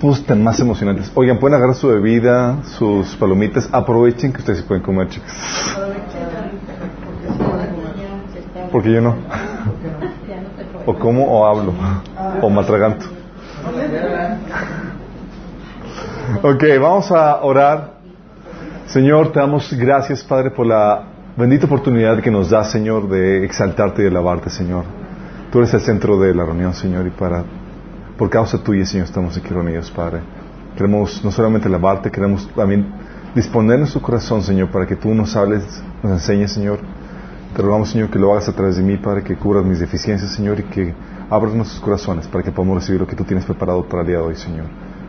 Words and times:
pues 0.00 0.24
tan 0.24 0.44
más 0.44 0.60
emocionantes. 0.60 1.10
Oigan, 1.16 1.40
pueden 1.40 1.56
agarrar 1.56 1.74
su 1.74 1.88
bebida, 1.88 2.62
sus 2.62 3.16
palomitas, 3.16 3.68
aprovechen 3.72 4.32
que 4.32 4.38
ustedes 4.38 4.62
pueden 4.62 4.80
comer, 4.80 5.08
chicos. 5.08 5.28
Porque 8.70 8.92
yo 8.92 9.00
no. 9.00 9.16
O 10.86 10.94
como 10.94 11.24
o 11.26 11.44
hablo. 11.44 11.74
O 12.40 12.48
maltraganto. 12.48 13.06
Ok, 16.44 16.62
vamos 16.80 17.10
a 17.10 17.42
orar. 17.42 17.94
Señor, 18.86 19.32
te 19.32 19.40
damos 19.40 19.72
gracias, 19.72 20.22
Padre, 20.22 20.52
por 20.52 20.66
la 20.66 21.06
bendita 21.36 21.66
oportunidad 21.66 22.20
que 22.20 22.30
nos 22.30 22.50
da, 22.50 22.62
Señor, 22.62 23.08
de 23.08 23.44
exaltarte 23.44 24.02
y 24.02 24.04
de 24.04 24.10
alabarte, 24.10 24.48
Señor. 24.48 24.84
Tú 25.50 25.58
eres 25.58 25.74
el 25.74 25.80
centro 25.80 26.20
de 26.20 26.36
la 26.36 26.44
reunión, 26.44 26.72
Señor, 26.72 27.04
y 27.04 27.10
para 27.10 27.42
por 28.18 28.28
causa 28.28 28.58
tuya, 28.58 28.84
Señor, 28.84 29.06
estamos 29.06 29.36
aquí 29.36 29.48
reunidos, 29.48 29.90
Padre. 29.92 30.20
Queremos 30.76 31.24
no 31.24 31.30
solamente 31.30 31.68
alabarte, 31.68 32.10
queremos 32.10 32.48
también 32.54 32.86
disponer 33.34 33.78
nuestro 33.78 34.02
corazón, 34.02 34.42
Señor, 34.42 34.70
para 34.70 34.86
que 34.86 34.96
tú 34.96 35.14
nos 35.14 35.36
hables, 35.36 35.62
nos 36.02 36.12
enseñes, 36.12 36.52
Señor. 36.52 36.80
Te 37.54 37.62
rogamos, 37.62 37.90
Señor, 37.90 38.10
que 38.10 38.18
lo 38.18 38.32
hagas 38.32 38.48
a 38.48 38.52
través 38.52 38.76
de 38.76 38.82
mí, 38.82 38.96
Padre, 38.96 39.22
que 39.22 39.36
cubras 39.36 39.64
mis 39.64 39.78
deficiencias, 39.78 40.32
Señor, 40.32 40.58
y 40.58 40.64
que 40.64 40.94
abras 41.30 41.54
nuestros 41.54 41.80
corazones 41.80 42.26
para 42.26 42.42
que 42.42 42.50
podamos 42.50 42.78
recibir 42.78 43.00
lo 43.00 43.06
que 43.06 43.14
tú 43.14 43.24
tienes 43.24 43.44
preparado 43.44 43.88
para 43.88 44.02
el 44.02 44.08
día 44.08 44.16
de 44.16 44.22
hoy, 44.22 44.34
Señor. 44.34 44.66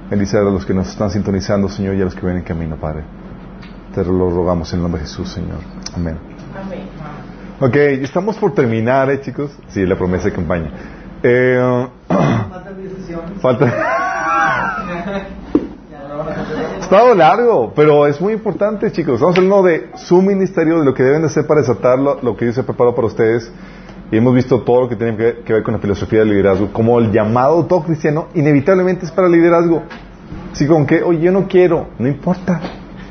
Bendice 0.10 0.38
a 0.38 0.42
los 0.42 0.66
que 0.66 0.74
nos 0.74 0.90
están 0.90 1.10
sintonizando, 1.10 1.68
Señor, 1.68 1.96
y 1.96 2.02
a 2.02 2.06
los 2.06 2.14
que 2.14 2.22
vienen 2.22 2.38
en 2.38 2.44
camino, 2.44 2.76
Padre. 2.76 3.04
Te 3.94 4.06
lo 4.06 4.30
rogamos 4.30 4.72
en 4.72 4.80
el 4.80 4.84
nombre 4.84 5.02
de 5.02 5.08
Jesús, 5.08 5.30
Señor. 5.30 5.58
Amén. 5.96 6.18
Amén. 6.56 6.84
Ok, 7.60 7.76
estamos 7.76 8.38
por 8.38 8.54
terminar, 8.54 9.10
¿eh, 9.10 9.20
chicos? 9.20 9.52
Sí, 9.70 9.84
la 9.86 9.98
promesa 9.98 10.26
de 10.26 10.32
campaña. 10.32 10.72
Eh, 11.24 11.88
Falta. 13.42 13.74
Estado 16.82 17.14
largo, 17.14 17.72
pero 17.76 18.08
es 18.08 18.20
muy 18.20 18.34
importante, 18.34 18.92
chicos. 18.92 19.16
Estamos 19.16 19.38
hablando 19.38 19.64
de 19.64 19.90
su 19.96 20.22
ministerio, 20.22 20.80
de 20.80 20.86
lo 20.86 20.94
que 20.94 21.04
deben 21.04 21.22
de 21.22 21.28
hacer 21.28 21.46
para 21.46 21.62
desatar 21.62 22.00
lo, 22.00 22.36
que 22.36 22.46
Dios 22.46 22.58
ha 22.58 22.64
preparado 22.64 22.96
para 22.96 23.08
ustedes. 23.08 23.52
Y 24.12 24.18
hemos 24.18 24.34
visto 24.34 24.62
todo 24.62 24.82
lo 24.82 24.90
que 24.90 24.96
tiene 24.96 25.16
que, 25.16 25.54
ver 25.54 25.62
con 25.62 25.76
la 25.76 25.80
filosofía 25.80 26.20
del 26.20 26.30
liderazgo, 26.30 26.74
como 26.74 27.00
el 27.00 27.12
llamado 27.12 27.66
todo 27.66 27.84
cristiano, 27.84 28.30
inevitablemente 28.34 29.06
es 29.06 29.12
para 29.12 29.28
el 29.28 29.34
liderazgo. 29.34 29.84
Así 30.52 30.66
como 30.66 30.88
que, 30.88 31.04
oye, 31.04 31.20
yo 31.20 31.32
no 31.32 31.48
quiero, 31.48 31.90
no 32.00 32.08
importa, 32.08 32.60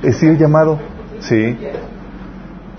es 0.02 0.20
ir 0.24 0.36
llamado, 0.36 0.78
¿sí? 1.20 1.56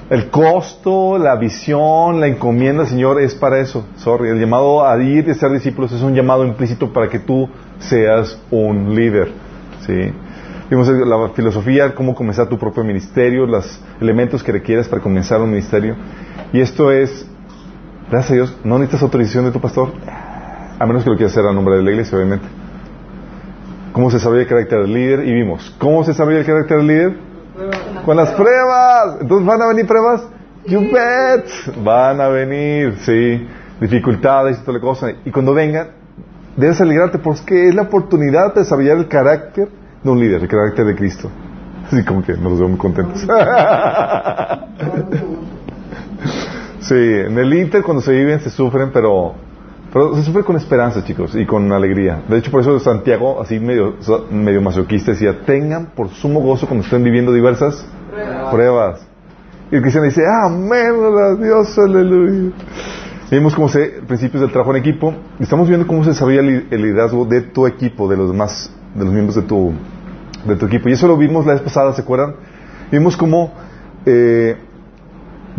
El 0.09 0.31
costo, 0.31 1.19
la 1.19 1.35
visión, 1.35 2.19
la 2.19 2.25
encomienda, 2.25 2.87
Señor, 2.87 3.21
es 3.21 3.35
para 3.35 3.59
eso. 3.59 3.85
Sorry, 3.97 4.29
el 4.29 4.39
llamado 4.39 4.87
a 4.87 4.97
ir 4.97 5.27
y 5.29 5.35
ser 5.35 5.51
discípulos 5.51 5.91
es 5.91 6.01
un 6.01 6.15
llamado 6.15 6.45
implícito 6.45 6.91
para 6.91 7.07
que 7.09 7.19
tú 7.19 7.47
seas 7.77 8.41
un 8.49 8.95
líder. 8.95 9.31
¿sí? 9.85 10.11
Vimos 10.67 10.87
la 10.87 11.29
filosofía, 11.29 11.93
cómo 11.93 12.15
comenzar 12.15 12.49
tu 12.49 12.57
propio 12.57 12.83
ministerio, 12.83 13.45
los 13.45 13.79
elementos 14.01 14.41
que 14.43 14.51
requieres 14.51 14.87
para 14.87 14.99
comenzar 14.99 15.41
un 15.41 15.51
ministerio. 15.51 15.95
Y 16.53 16.59
esto 16.59 16.91
es, 16.91 17.27
gracias 18.09 18.31
a 18.31 18.33
Dios, 18.33 18.57
no 18.63 18.79
necesitas 18.79 19.03
autorización 19.03 19.45
de 19.45 19.51
tu 19.51 19.61
pastor, 19.61 19.91
a 20.79 20.85
menos 20.87 21.03
que 21.03 21.11
lo 21.11 21.17
quieras 21.17 21.33
hacer 21.33 21.45
a 21.45 21.53
nombre 21.53 21.75
de 21.75 21.83
la 21.83 21.91
iglesia, 21.91 22.17
obviamente. 22.17 22.47
¿Cómo 23.93 24.09
se 24.09 24.17
desarrolla 24.17 24.41
el 24.41 24.47
carácter 24.47 24.81
del 24.81 24.93
líder? 24.93 25.27
Y 25.27 25.33
vimos, 25.33 25.75
¿cómo 25.77 26.03
se 26.03 26.11
desarrolla 26.11 26.39
el 26.39 26.45
carácter 26.45 26.77
del 26.77 26.87
líder? 26.87 27.28
Con 28.05 28.17
las 28.17 28.31
pruebas. 28.31 29.17
Entonces 29.21 29.47
van 29.47 29.61
a 29.61 29.67
venir 29.67 29.85
pruebas. 29.87 30.23
You 30.65 30.81
bet. 30.81 31.45
Van 31.83 32.19
a 32.21 32.27
venir, 32.27 32.95
sí. 32.99 33.47
Dificultades 33.79 34.59
y 34.59 34.61
toda 34.61 34.77
la 34.77 34.81
cosa. 34.81 35.11
Y 35.25 35.31
cuando 35.31 35.53
vengan, 35.53 35.89
debes 36.55 36.81
alegrarte 36.81 37.19
porque 37.19 37.69
es 37.69 37.75
la 37.75 37.83
oportunidad 37.83 38.53
de 38.53 38.61
desarrollar 38.61 38.97
el 38.97 39.07
carácter 39.07 39.69
de 40.03 40.09
un 40.09 40.19
líder, 40.19 40.41
el 40.41 40.47
carácter 40.47 40.85
de 40.85 40.95
Cristo. 40.95 41.29
Así 41.85 42.03
como 42.03 42.21
que 42.23 42.33
nos 42.33 42.59
veo 42.59 42.67
muy 42.69 42.77
contentos. 42.77 43.21
sí, 46.81 46.95
en 46.95 47.37
el 47.37 47.53
Inter 47.53 47.83
cuando 47.83 48.01
se 48.01 48.11
viven 48.11 48.39
se 48.41 48.49
sufren, 48.49 48.91
pero 48.91 49.35
pero 49.91 50.15
se 50.15 50.23
sufre 50.23 50.43
con 50.43 50.55
esperanza, 50.55 51.03
chicos, 51.03 51.35
y 51.35 51.45
con 51.45 51.71
alegría. 51.71 52.21
De 52.27 52.37
hecho, 52.37 52.51
por 52.51 52.61
eso 52.61 52.79
Santiago, 52.79 53.41
así 53.41 53.59
medio, 53.59 53.95
medio 54.31 54.61
masoquista, 54.61 55.11
decía, 55.11 55.41
tengan 55.45 55.87
por 55.95 56.09
sumo 56.09 56.41
gozo 56.41 56.67
cuando 56.67 56.85
estén 56.85 57.03
viviendo 57.03 57.33
diversas 57.33 57.85
pruebas. 58.51 59.05
Y 59.71 59.75
el 59.75 59.81
cristiano 59.81 60.05
dice, 60.05 60.23
amén, 60.43 60.93
Dios, 61.41 61.77
aleluya. 61.77 62.51
vimos 63.31 63.55
cómo 63.55 63.69
se, 63.69 64.01
principios 64.07 64.41
del 64.41 64.51
trabajo 64.51 64.71
en 64.71 64.77
equipo, 64.77 65.13
y 65.39 65.43
estamos 65.43 65.67
viendo 65.67 65.87
cómo 65.87 66.03
se 66.03 66.11
desarrolla 66.11 66.41
el 66.41 66.81
liderazgo 66.81 67.25
de 67.25 67.41
tu 67.41 67.65
equipo, 67.65 68.07
de 68.07 68.17
los 68.17 68.31
demás, 68.31 68.71
de 68.93 69.03
los 69.03 69.13
miembros 69.13 69.35
de 69.35 69.41
tu, 69.43 69.73
de 70.45 70.55
tu 70.55 70.67
equipo. 70.67 70.89
Y 70.89 70.93
eso 70.93 71.07
lo 71.07 71.17
vimos 71.17 71.45
la 71.45 71.53
vez 71.53 71.61
pasada, 71.61 71.93
¿se 71.93 72.01
acuerdan? 72.01 72.35
Vimos 72.91 73.17
cómo 73.17 73.53
eh, 74.05 74.55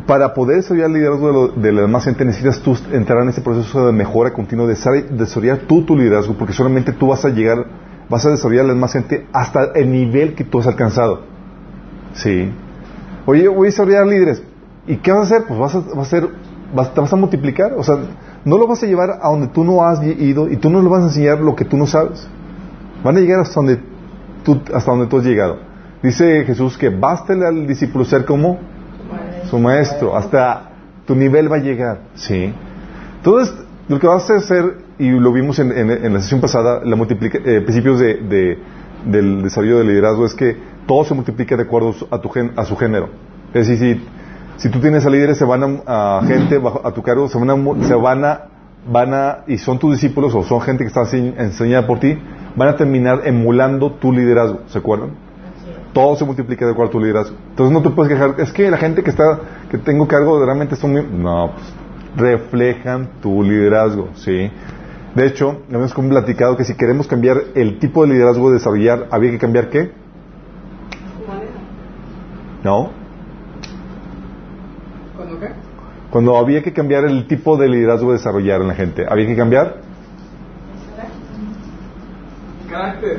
para 0.07 0.35
poder 0.35 0.57
desarrollar 0.57 0.89
el 0.89 0.95
liderazgo 0.95 1.49
de, 1.49 1.73
la 1.73 1.83
demás 1.83 2.05
gente 2.05 2.25
necesitas 2.25 2.61
tú 2.61 2.77
entrar 2.93 3.23
en 3.23 3.29
ese 3.29 3.41
proceso 3.43 3.87
de 3.87 3.93
mejora 3.93 4.33
continua, 4.33 4.67
de 4.67 4.75
desarrollar 5.11 5.59
tú 5.67 5.85
tu 5.85 5.97
liderazgo, 5.97 6.35
porque 6.35 6.53
solamente 6.53 6.93
tú 6.93 7.09
vas 7.09 7.25
a 7.25 7.29
llegar, 7.29 7.67
vas 8.09 8.25
a 8.27 8.31
desarrollar 8.31 8.67
demás 8.67 8.93
gente 8.93 9.27
hasta 9.33 9.73
el 9.75 9.91
nivel 9.91 10.35
que 10.35 10.45
tú 10.45 10.59
has 10.59 10.67
alcanzado. 10.67 11.23
Sí. 12.15 12.51
Oye, 13.27 13.49
voy 13.49 13.67
a 13.67 13.71
desarrollar 13.71 14.07
líderes. 14.07 14.43
¿Y 14.87 14.97
qué 14.97 15.13
vas 15.13 15.21
a 15.21 15.37
hacer? 15.37 15.47
Pues 15.47 15.61
vas 15.61 15.75
a, 15.75 15.79
vas 15.81 15.99
a 15.99 16.01
hacer, 16.01 16.29
te 16.95 17.01
vas 17.01 17.13
a 17.13 17.17
multiplicar. 17.17 17.75
O 17.77 17.85
sea, 17.85 17.97
no 18.45 18.59
lo 18.59 18.67
vas 18.67 18.83
a 18.83 18.87
llevar 18.87 19.19
a 19.23 19.29
donde 19.29 19.49
tú 19.49 19.65
no 19.65 19.85
has 19.85 20.03
ido 20.03 20.49
y 20.49 20.57
tú 20.57 20.71
no 20.71 20.83
le 20.83 20.89
vas 20.89 21.03
a 21.03 21.07
enseñar 21.07 21.41
lo 21.41 21.55
que 21.55 21.65
tú 21.65 21.77
no 21.77 21.87
sabes. 21.87 22.27
Van 23.05 23.17
a 23.17 23.21
llegar 23.21 23.41
hasta 23.41 23.55
donde 23.55 23.81
tú, 24.45 24.61
hasta 24.75 24.91
donde 24.91 25.07
tú 25.07 25.19
has 25.19 25.25
llegado. 25.25 25.59
Dice 26.03 26.45
Jesús 26.45 26.79
que 26.79 26.89
bástale 26.89 27.47
al 27.47 27.67
discípulo 27.67 28.05
ser 28.05 28.25
como 28.25 28.59
su 29.51 29.59
maestro, 29.59 30.17
hasta 30.17 30.71
tu 31.07 31.15
nivel 31.15 31.51
va 31.51 31.57
a 31.57 31.61
llegar, 31.61 31.99
¿sí? 32.15 32.53
Entonces, 33.17 33.55
lo 33.89 33.99
que 33.99 34.07
vas 34.07 34.31
a 34.31 34.37
hacer, 34.37 34.79
y 34.99 35.11
lo 35.11 35.33
vimos 35.33 35.59
en, 35.59 36.13
la 36.13 36.21
sesión 36.21 36.41
pasada, 36.41 36.81
la 36.85 36.97
eh, 36.97 37.61
principios 37.61 37.99
de, 37.99 38.59
del 39.05 39.43
desarrollo 39.43 39.79
del 39.79 39.89
liderazgo, 39.89 40.25
es 40.25 40.35
que 40.35 40.57
todo 40.87 41.05
se 41.05 41.15
multiplica 41.15 41.57
de 41.57 41.65
acuerdo 41.65 41.95
a, 42.11 42.19
tu 42.21 42.31
a 42.57 42.65
su 42.65 42.77
género. 42.77 43.09
Es 43.53 43.67
decir, 43.67 44.03
si, 44.57 44.69
tú 44.69 44.79
tienes 44.79 45.05
a 45.05 45.11
líderes, 45.11 45.37
se 45.39 45.45
van 45.45 45.83
a, 45.87 46.23
gente 46.25 46.59
bajo, 46.59 46.87
a 46.87 46.93
tu 46.93 47.03
cargo, 47.03 47.29
se 47.29 47.39
van 47.39 47.51
a, 47.51 47.85
se 47.87 47.95
van 47.95 48.25
a, 48.25 48.41
van 48.91 49.13
a, 49.13 49.39
y 49.49 49.59
son 49.59 49.79
tus 49.79 49.93
discípulos 49.93 50.35
o 50.35 50.45
son 50.45 50.61
gente 50.61 50.85
que 50.85 50.89
está 50.89 51.03
enseñada 51.17 51.87
por 51.87 51.99
ti, 51.99 52.17
van 52.55 52.69
a 52.69 52.77
terminar 52.77 53.23
emulando 53.25 53.93
tu 53.93 54.13
liderazgo, 54.13 54.61
¿se 54.69 54.79
acuerdan? 54.79 55.11
Todo 55.93 56.17
se 56.17 56.25
multiplica 56.25 56.65
de 56.65 56.73
acuerdo 56.73 56.91
a 56.91 56.93
tu 56.93 57.01
liderazgo. 57.01 57.37
Entonces 57.51 57.73
no 57.73 57.83
te 57.83 57.91
puedes 57.91 58.13
quejar, 58.13 58.35
es 58.39 58.53
que 58.53 58.71
la 58.71 58.77
gente 58.77 59.03
que 59.03 59.11
está, 59.11 59.41
que 59.71 59.79
tengo 59.79 60.07
cargo 60.07 60.45
realmente 60.45 60.77
son 60.77 60.93
muy... 60.93 61.03
No, 61.05 61.53
pues 61.55 61.75
reflejan 62.17 63.09
tu 63.23 63.43
liderazgo, 63.43 64.09
¿sí? 64.15 64.51
De 65.15 65.27
hecho, 65.27 65.63
hemos 65.71 65.93
platicado 65.93 66.57
que 66.57 66.65
si 66.65 66.75
queremos 66.75 67.07
cambiar 67.07 67.37
el 67.55 67.79
tipo 67.79 68.07
de 68.07 68.13
liderazgo 68.13 68.49
de 68.49 68.55
desarrollar, 68.55 69.09
había 69.11 69.31
que 69.31 69.39
cambiar 69.39 69.69
qué? 69.69 69.93
¿No? 72.63 72.91
¿Cuándo 75.17 75.41
qué? 75.41 75.49
Cuando 76.11 76.37
había 76.37 76.63
que 76.63 76.73
cambiar 76.73 77.05
el 77.05 77.27
tipo 77.27 77.57
de 77.57 77.69
liderazgo 77.69 78.13
de 78.13 78.19
desarrollar 78.19 78.61
en 78.61 78.69
la 78.69 78.75
gente, 78.75 79.07
¿había 79.09 79.27
que 79.27 79.37
cambiar? 79.37 79.77
Carácter. 82.71 83.19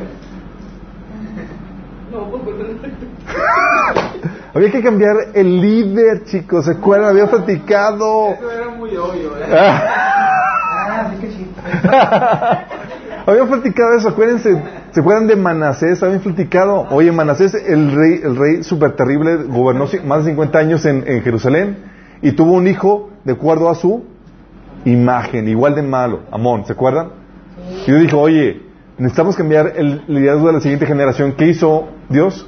Había 4.53 4.71
que 4.71 4.83
cambiar 4.83 5.15
el 5.33 5.61
líder, 5.61 6.25
chicos. 6.25 6.65
¿Se 6.65 6.71
acuerdan? 6.71 7.07
Había 7.09 7.27
platicado. 7.27 8.31
Eso 8.31 8.51
era 8.51 8.67
muy 8.69 8.95
obvio, 8.97 9.37
¿eh? 9.37 9.45
ah, 9.53 11.11
Habían 13.25 13.47
platicado 13.47 13.97
eso, 13.97 14.09
acuérdense. 14.09 14.61
¿Se 14.91 14.99
acuerdan 14.99 15.27
de 15.27 15.37
Manasés? 15.37 16.03
Habían 16.03 16.19
platicado. 16.19 16.87
Oye, 16.89 17.09
Manasés, 17.11 17.53
el 17.53 17.95
rey, 17.95 18.19
el 18.23 18.35
rey 18.35 18.63
súper 18.63 18.95
terrible, 18.95 19.43
gobernó 19.47 19.85
más 20.05 20.25
de 20.25 20.31
50 20.31 20.59
años 20.59 20.85
en, 20.85 21.05
en, 21.07 21.21
Jerusalén 21.21 21.77
y 22.21 22.33
tuvo 22.33 22.53
un 22.53 22.67
hijo 22.67 23.09
de 23.23 23.33
acuerdo 23.33 23.69
a 23.69 23.75
su 23.75 24.03
imagen, 24.85 25.47
igual 25.47 25.75
de 25.75 25.83
malo, 25.83 26.21
Amón. 26.31 26.65
¿Se 26.65 26.73
acuerdan? 26.73 27.09
Y 27.85 27.91
yo 27.91 27.97
dije, 27.97 28.15
oye, 28.15 28.70
necesitamos 29.01 29.35
cambiar 29.35 29.73
el 29.77 30.03
liderazgo 30.07 30.47
de 30.47 30.53
la 30.53 30.61
siguiente 30.61 30.85
generación. 30.85 31.33
¿Qué 31.33 31.47
hizo 31.47 31.89
Dios? 32.07 32.47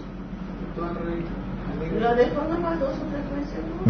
Lo 2.00 2.16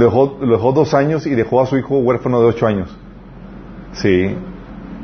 dejó 0.06 0.38
lo 0.42 0.56
dejó 0.56 0.72
dos 0.72 0.94
años 0.94 1.28
y 1.28 1.36
dejó 1.36 1.62
a 1.62 1.66
su 1.66 1.78
hijo 1.78 2.00
huérfano 2.00 2.40
de 2.40 2.48
ocho 2.48 2.66
años. 2.66 2.98
Sí. 3.92 4.34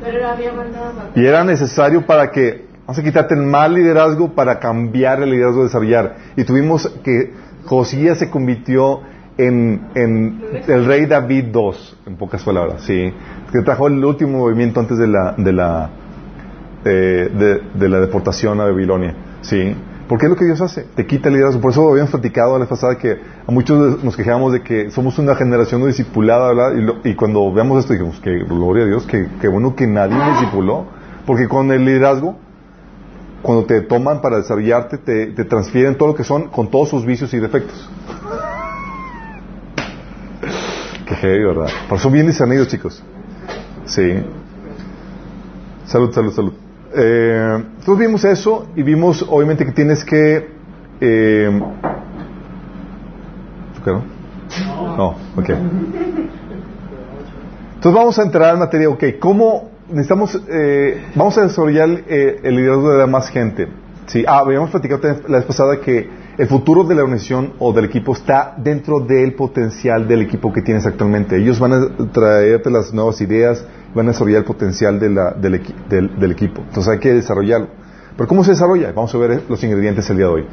Pero 0.01 0.27
había 0.27 0.53
mandado 0.53 0.93
Y 1.15 1.25
era 1.25 1.43
necesario 1.43 2.05
para 2.05 2.31
que, 2.31 2.65
vamos 2.87 2.97
a 2.97 3.03
quitarte 3.03 3.35
el 3.35 3.41
mal 3.41 3.73
liderazgo 3.73 4.29
para 4.29 4.57
cambiar 4.59 5.21
el 5.21 5.31
liderazgo 5.31 5.59
de 5.59 5.65
desarrollar. 5.65 6.15
Y 6.37 6.45
tuvimos 6.45 6.87
que 7.03 7.33
Josías 7.65 8.19
se 8.19 8.29
convirtió 8.29 9.01
en, 9.37 9.89
en 9.95 10.41
el 10.65 10.85
rey 10.85 11.05
David 11.07 11.53
II, 11.53 11.71
en 12.07 12.15
pocas 12.15 12.41
palabras, 12.41 12.83
sí. 12.83 13.13
Que 13.51 13.61
trajo 13.63 13.87
el 13.87 14.03
último 14.03 14.37
movimiento 14.39 14.79
antes 14.79 14.97
de 14.97 15.07
la, 15.07 15.33
de 15.37 15.51
la 15.51 15.89
eh, 16.85 17.61
de, 17.75 17.89
la 17.89 17.99
deportación 17.99 18.59
a 18.61 18.65
Babilonia. 18.65 19.15
¿Sí? 19.41 19.75
Porque 20.07 20.25
es 20.25 20.29
lo 20.31 20.35
que 20.35 20.45
Dios 20.45 20.59
hace, 20.59 20.85
te 20.95 21.05
quita 21.05 21.29
el 21.29 21.35
liderazgo. 21.35 21.61
Por 21.61 21.71
eso 21.71 21.87
habíamos 21.87 22.09
platicado 22.09 22.53
la 22.53 22.59
vez 22.59 22.69
pasada 22.69 22.97
que 22.97 23.19
a 23.45 23.51
muchos 23.51 24.03
nos 24.03 24.17
quejábamos 24.17 24.53
de 24.53 24.63
que 24.63 24.89
somos 24.89 25.19
una 25.19 25.35
generación 25.35 25.81
no 25.81 25.87
discipulada, 25.87 26.47
¿verdad? 26.51 26.95
Y, 27.03 27.13
cuando 27.13 27.53
veamos 27.53 27.79
esto 27.79 27.93
dijimos 27.93 28.19
que 28.19 28.39
gloria 28.39 28.85
a 28.85 28.87
Dios, 28.87 29.05
que, 29.05 29.47
bueno 29.47 29.75
que 29.75 29.85
nadie 29.85 30.17
discipuló. 30.31 30.85
Porque 31.27 31.47
con 31.47 31.71
el 31.71 31.85
liderazgo, 31.85 32.37
cuando 33.43 33.65
te 33.65 33.81
toman 33.81 34.19
para 34.21 34.37
desarrollarte, 34.37 34.97
te, 34.97 35.45
transfieren 35.45 35.95
todo 35.95 36.09
lo 36.09 36.15
que 36.15 36.23
son 36.23 36.47
con 36.47 36.71
todos 36.71 36.89
sus 36.89 37.05
vicios 37.05 37.31
y 37.35 37.39
defectos. 37.39 37.87
Qué 41.05 41.15
heavy, 41.15 41.43
¿verdad? 41.43 41.67
Por 41.87 41.99
eso 41.99 42.09
bien 42.09 42.25
discernidos, 42.25 42.67
chicos. 42.67 43.03
Sí. 43.85 44.23
Salud, 45.85 46.11
salud, 46.11 46.33
salud. 46.33 46.68
Eh, 46.95 47.63
entonces 47.79 47.97
vimos 48.07 48.23
eso 48.25 48.67
y 48.75 48.83
vimos 48.83 49.25
obviamente 49.27 49.65
que 49.65 49.71
tienes 49.71 50.03
que... 50.03 50.49
Eh, 51.01 51.61
¿no? 53.85 54.03
No, 54.97 55.09
ok. 55.35 55.49
Entonces 57.75 57.93
vamos 57.93 58.19
a 58.19 58.23
entrar 58.23 58.53
en 58.53 58.59
materia, 58.59 58.89
ok, 58.89 59.03
¿cómo 59.19 59.69
necesitamos, 59.87 60.39
eh, 60.49 61.05
vamos 61.15 61.37
a 61.37 61.43
desarrollar 61.43 61.89
eh, 62.07 62.41
el 62.43 62.55
liderazgo 62.55 62.97
de 62.97 63.07
más 63.07 63.29
gente? 63.29 63.67
Sí, 64.07 64.25
ah, 64.27 64.39
habíamos 64.39 64.71
platicado 64.71 65.01
la 65.27 65.37
vez 65.37 65.45
pasada 65.45 65.79
que 65.79 66.09
el 66.37 66.47
futuro 66.47 66.83
de 66.83 66.95
la 66.95 67.03
organización 67.03 67.53
o 67.59 67.71
del 67.73 67.85
equipo 67.85 68.13
está 68.13 68.55
dentro 68.57 68.99
del 68.99 69.33
potencial 69.33 70.07
del 70.07 70.21
equipo 70.21 70.51
que 70.51 70.61
tienes 70.61 70.85
actualmente. 70.85 71.37
Ellos 71.37 71.59
van 71.59 71.73
a 71.73 72.11
traerte 72.11 72.71
las 72.71 72.93
nuevas 72.93 73.21
ideas, 73.21 73.63
van 73.93 74.07
a 74.07 74.11
desarrollar 74.11 74.39
el 74.39 74.45
potencial 74.45 74.99
del, 74.99 75.15
del, 75.39 76.31
equipo. 76.31 76.61
Entonces 76.61 76.93
hay 76.93 76.99
que 76.99 77.13
desarrollarlo. 77.13 77.67
Pero 78.15 78.27
¿cómo 78.27 78.43
se 78.43 78.51
desarrolla? 78.51 78.91
Vamos 78.91 79.13
a 79.13 79.17
ver 79.17 79.43
los 79.47 79.63
ingredientes 79.63 80.09
el 80.09 80.17
día 80.17 80.25
de 80.25 80.31
hoy. 80.31 80.45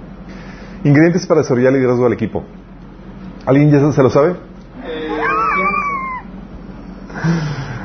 Ingredientes 0.84 1.26
para 1.26 1.40
desarrollar 1.40 1.72
el 1.72 1.78
liderazgo 1.78 2.04
del 2.04 2.12
equipo. 2.12 2.44
¿Alguien 3.44 3.70
ya 3.70 3.92
se 3.92 4.02
lo 4.02 4.10
sabe? 4.10 4.36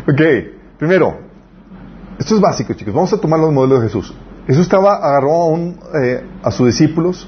Ok, 0.07 0.21
primero, 0.77 1.19
esto 2.19 2.35
es 2.35 2.41
básico, 2.41 2.73
chicos. 2.73 2.93
Vamos 2.93 3.13
a 3.13 3.17
tomar 3.17 3.39
los 3.39 3.51
modelos 3.51 3.81
de 3.81 3.87
Jesús. 3.87 4.13
Jesús 4.47 4.63
estaba, 4.63 4.95
agarró 4.95 5.33
a, 5.33 5.47
un, 5.47 5.79
eh, 6.01 6.23
a 6.43 6.51
sus 6.51 6.67
discípulos 6.67 7.27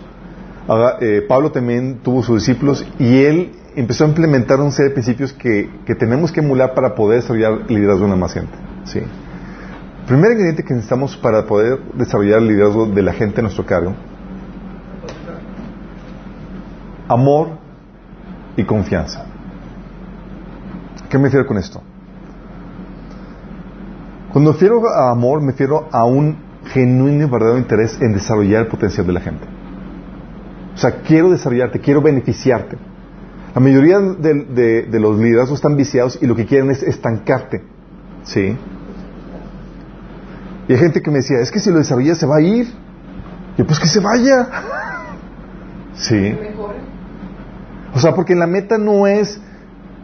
eh, 1.02 1.26
Pablo 1.28 1.52
también 1.52 2.00
tuvo 2.04 2.24
sus 2.24 2.46
discípulos 2.46 2.86
y 2.98 3.24
él 3.24 3.52
empezó 3.76 4.06
a 4.06 4.08
implementar 4.08 4.60
un 4.60 4.72
serie 4.72 4.90
de 4.90 4.94
principios 4.94 5.34
que, 5.34 5.70
tenemos 6.00 6.32
que 6.32 6.40
emular 6.40 6.74
para 6.74 6.96
poder 6.96 7.22
desarrollar 7.22 7.62
el 7.68 7.76
liderazgo 7.76 8.02
de 8.02 8.06
una 8.06 8.16
más 8.16 8.34
gente. 8.34 8.54
¿sí? 8.86 9.00
El 9.00 10.06
primer 10.06 10.32
ingrediente 10.32 10.64
que 10.64 10.74
necesitamos 10.74 11.18
para 11.18 11.46
poder 11.46 11.80
desarrollar 11.94 12.40
el 12.40 12.48
liderazgo 12.48 12.86
de 12.88 13.02
la 13.02 13.14
gente 13.14 13.40
a 13.40 13.44
nuestro 13.44 13.66
cargo, 13.66 13.94
amor 17.08 17.50
y 18.58 18.64
confianza. 18.64 19.26
¿Qué 21.10 21.18
me 21.18 21.26
refiero 21.26 21.46
con 21.46 21.58
esto? 21.58 21.82
Cuando 24.32 24.50
me 24.50 24.54
refiero 24.54 24.82
a 24.90 25.12
amor, 25.12 25.42
me 25.42 25.52
refiero 25.52 25.88
a 25.92 26.06
un 26.06 26.38
genuino 26.66 27.28
y 27.28 27.30
verdadero 27.30 27.58
interés 27.58 28.00
en 28.02 28.14
desarrollar 28.14 28.64
el 28.64 28.68
potencial 28.68 29.06
de 29.06 29.14
la 29.14 29.20
gente. 29.20 29.46
O 30.74 30.78
sea, 30.78 31.02
quiero 31.02 31.30
desarrollarte, 31.30 31.80
quiero 31.80 32.02
beneficiarte. 32.02 32.78
La 33.54 33.62
mayoría 33.62 34.00
de, 34.00 35.00
los 35.00 35.20
liderazgos 35.20 35.60
están 35.60 35.76
viciados 35.76 36.18
y 36.22 36.26
lo 36.26 36.36
que 36.36 36.46
quieren 36.46 36.72
es 36.72 36.82
estancarte. 36.82 37.64
¿Sí? 38.24 38.58
Y 40.68 40.74
hay 40.74 40.80
gente 40.80 41.02
que 41.02 41.12
me 41.12 41.18
decía, 41.18 41.40
es 41.40 41.52
que 41.52 41.60
si 41.60 41.70
lo 41.70 41.78
desarrollas 41.78 42.18
se 42.18 42.26
va 42.26 42.38
a 42.38 42.42
ir. 42.42 42.68
Y 43.56 43.60
yo, 43.60 43.68
pues 43.68 43.80
que 43.80 43.88
se 43.88 44.00
vaya. 44.00 44.50
¿Sí? 45.94 46.36
O 47.94 48.00
sea, 48.00 48.16
porque 48.16 48.34
la 48.34 48.48
meta 48.48 48.80
no 48.80 49.06
es, 49.06 49.40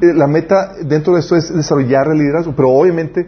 eh, 0.01 0.13
la 0.13 0.27
meta 0.27 0.73
dentro 0.83 1.15
de 1.15 1.21
esto 1.21 1.35
es 1.35 1.51
desarrollar 1.51 2.07
el 2.09 2.19
liderazgo, 2.19 2.53
pero 2.55 2.69
obviamente 2.69 3.27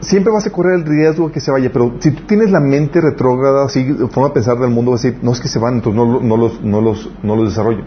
siempre 0.00 0.32
vas 0.32 0.46
a 0.46 0.50
correr 0.50 0.74
el 0.74 0.84
riesgo 0.84 1.28
de 1.28 1.32
que 1.32 1.40
se 1.40 1.52
vaya, 1.52 1.70
pero 1.72 1.94
si 2.00 2.10
tú 2.10 2.24
tienes 2.26 2.50
la 2.50 2.58
mente 2.58 3.00
retrógrada, 3.00 3.66
así, 3.66 3.84
forma 4.10 4.28
de 4.28 4.34
pensar 4.34 4.58
del 4.58 4.70
mundo, 4.70 4.90
vas 4.90 5.04
a 5.04 5.08
decir, 5.08 5.22
no 5.22 5.32
es 5.32 5.40
que 5.40 5.48
se 5.48 5.58
van, 5.58 5.74
entonces 5.74 5.96
no, 5.96 6.20
no, 6.20 6.36
los, 6.36 6.60
no, 6.62 6.80
los, 6.80 7.10
no 7.22 7.36
los 7.36 7.50
desarrollo. 7.50 7.84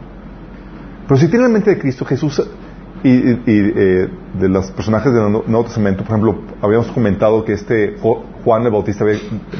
Pero 1.07 1.19
si 1.19 1.27
tienes 1.27 1.47
la 1.47 1.53
mente 1.53 1.71
de 1.71 1.79
Cristo, 1.79 2.05
Jesús 2.05 2.41
y, 3.03 3.09
eh, 3.09 4.09
de 4.39 4.49
los 4.49 4.71
personajes 4.71 5.13
del 5.13 5.31
Nuevo 5.31 5.65
Testamento, 5.65 6.03
por 6.03 6.17
ejemplo, 6.17 6.41
habíamos 6.61 6.87
comentado 6.87 7.43
que 7.43 7.53
este 7.53 7.97
Juan 8.43 8.63
el 8.63 8.71
Bautista 8.71 9.05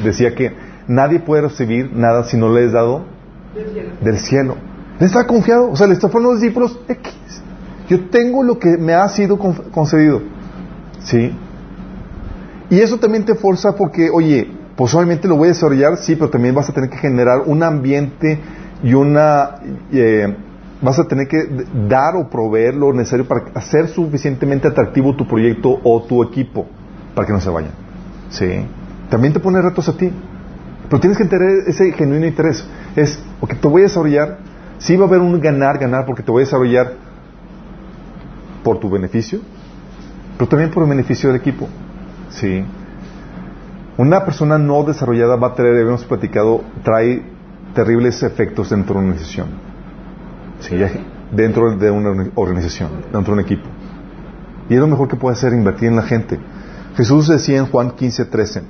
decía 0.02 0.34
que 0.34 0.52
nadie 0.88 1.20
puede 1.20 1.42
recibir 1.42 1.92
nada 1.94 2.24
si 2.24 2.36
no 2.36 2.52
le 2.52 2.64
es 2.64 2.72
dado 2.72 3.04
del 4.02 4.18
cielo. 4.18 4.56
Él 4.98 5.06
estaba 5.06 5.26
confiado, 5.26 5.70
o 5.70 5.76
sea, 5.76 5.86
le 5.86 5.94
está 5.94 6.06
a 6.06 6.20
los 6.20 6.40
discípulos, 6.40 6.78
X. 6.88 7.14
Yo 7.88 8.08
tengo 8.08 8.42
lo 8.42 8.58
que 8.58 8.78
me 8.78 8.94
ha 8.94 9.08
sido 9.08 9.38
concedido. 9.38 10.22
¿Sí? 11.00 11.36
Y 12.70 12.80
eso 12.80 12.98
también 12.98 13.24
te 13.24 13.34
forza 13.34 13.76
porque, 13.76 14.08
oye, 14.10 14.50
pues 14.74 14.94
obviamente 14.94 15.28
lo 15.28 15.36
voy 15.36 15.48
a 15.48 15.52
desarrollar, 15.52 15.98
sí, 15.98 16.16
pero 16.16 16.30
también 16.30 16.54
vas 16.54 16.70
a 16.70 16.72
tener 16.72 16.88
que 16.88 16.96
generar 16.96 17.42
un 17.44 17.62
ambiente 17.62 18.40
y 18.82 18.94
una... 18.94 19.56
Eh, 19.92 20.34
vas 20.84 20.98
a 20.98 21.08
tener 21.08 21.26
que 21.26 21.38
dar 21.88 22.14
o 22.14 22.28
proveer 22.28 22.74
lo 22.74 22.92
necesario 22.92 23.26
para 23.26 23.46
hacer 23.54 23.88
suficientemente 23.88 24.68
atractivo 24.68 25.16
tu 25.16 25.26
proyecto 25.26 25.80
o 25.82 26.02
tu 26.02 26.22
equipo 26.22 26.66
para 27.14 27.26
que 27.26 27.32
no 27.32 27.40
se 27.40 27.48
vayan. 27.48 27.72
Sí. 28.28 28.66
También 29.08 29.32
te 29.32 29.40
pone 29.40 29.60
retos 29.62 29.88
a 29.88 29.96
ti. 29.96 30.10
Pero 30.88 31.00
tienes 31.00 31.16
que 31.16 31.24
tener 31.24 31.66
ese 31.66 31.92
genuino 31.92 32.26
interés. 32.26 32.66
Es, 32.94 33.18
ok, 33.40 33.54
te 33.54 33.68
voy 33.68 33.82
a 33.82 33.84
desarrollar. 33.84 34.38
Sí 34.78 34.96
va 34.96 35.06
a 35.06 35.08
haber 35.08 35.20
un 35.20 35.40
ganar, 35.40 35.78
ganar, 35.78 36.04
porque 36.04 36.22
te 36.22 36.30
voy 36.30 36.42
a 36.42 36.44
desarrollar 36.44 36.92
por 38.62 38.80
tu 38.80 38.90
beneficio, 38.90 39.40
pero 40.36 40.48
también 40.48 40.70
por 40.70 40.82
el 40.82 40.88
beneficio 40.88 41.30
del 41.30 41.40
equipo. 41.40 41.68
Sí. 42.30 42.64
Una 43.96 44.24
persona 44.24 44.58
no 44.58 44.82
desarrollada 44.82 45.36
va 45.36 45.48
a 45.48 45.54
tener, 45.54 45.76
hemos 45.76 46.04
platicado, 46.04 46.62
trae 46.82 47.22
terribles 47.74 48.22
efectos 48.22 48.70
dentro 48.70 48.94
de 48.94 49.00
una 49.00 49.08
organización. 49.10 49.73
Dentro 51.32 51.76
de 51.76 51.90
una 51.90 52.30
organización, 52.34 52.90
dentro 53.12 53.34
de 53.34 53.40
un 53.40 53.40
equipo. 53.40 53.68
Y 54.68 54.74
es 54.74 54.80
lo 54.80 54.86
mejor 54.86 55.08
que 55.08 55.16
puede 55.16 55.34
hacer 55.36 55.52
invertir 55.52 55.88
en 55.88 55.96
la 55.96 56.02
gente. 56.02 56.38
Jesús 56.96 57.28
decía 57.28 57.58
en 57.58 57.66
Juan 57.66 57.90
15, 57.90 58.24
13, 58.26 58.62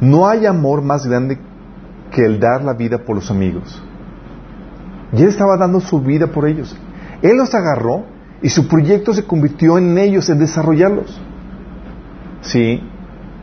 no 0.00 0.26
hay 0.26 0.46
amor 0.46 0.82
más 0.82 1.06
grande 1.06 1.38
que 2.10 2.24
el 2.24 2.40
dar 2.40 2.64
la 2.64 2.74
vida 2.74 2.98
por 2.98 3.16
los 3.16 3.30
amigos. 3.30 3.82
Y 5.12 5.22
él 5.22 5.28
estaba 5.28 5.56
dando 5.56 5.80
su 5.80 6.00
vida 6.00 6.26
por 6.26 6.46
ellos. 6.46 6.76
Él 7.22 7.36
los 7.36 7.54
agarró 7.54 8.04
y 8.42 8.48
su 8.48 8.68
proyecto 8.68 9.14
se 9.14 9.24
convirtió 9.24 9.78
en 9.78 9.96
ellos, 9.96 10.28
en 10.28 10.38
desarrollarlos. 10.38 11.20
Sí. 12.42 12.82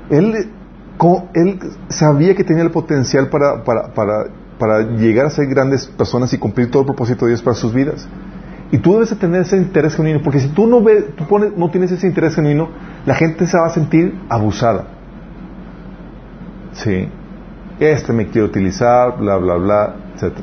Él, 0.09 0.51
él 1.33 1.59
sabía 1.89 2.35
que 2.35 2.43
tenía 2.43 2.63
el 2.63 2.71
potencial 2.71 3.29
para, 3.29 3.63
para, 3.63 4.25
para, 4.61 4.81
llegar 4.95 5.25
a 5.25 5.29
ser 5.31 5.47
grandes 5.47 5.87
personas 5.87 6.31
y 6.33 6.37
cumplir 6.37 6.69
todo 6.69 6.83
el 6.83 6.85
propósito 6.85 7.25
de 7.25 7.31
Dios 7.31 7.41
para 7.41 7.55
sus 7.55 7.73
vidas. 7.73 8.07
Y 8.71 8.77
tú 8.77 8.93
debes 8.93 9.09
de 9.09 9.15
tener 9.15 9.41
ese 9.41 9.57
interés 9.57 9.95
genuino, 9.95 10.21
porque 10.23 10.39
si 10.39 10.49
tú 10.49 10.67
no 10.67 10.83
ves, 10.83 11.15
tú 11.15 11.25
pones, 11.25 11.57
no 11.57 11.71
tienes 11.71 11.91
ese 11.91 12.05
interés 12.05 12.35
genuino, 12.35 12.69
la 13.05 13.15
gente 13.15 13.47
se 13.47 13.57
va 13.57 13.65
a 13.65 13.69
sentir 13.71 14.13
abusada. 14.29 14.85
Sí. 16.73 17.09
Este 17.79 18.13
me 18.13 18.27
quiere 18.27 18.47
utilizar, 18.47 19.17
bla, 19.17 19.37
bla, 19.37 19.55
bla, 19.55 19.95
etc. 20.15 20.37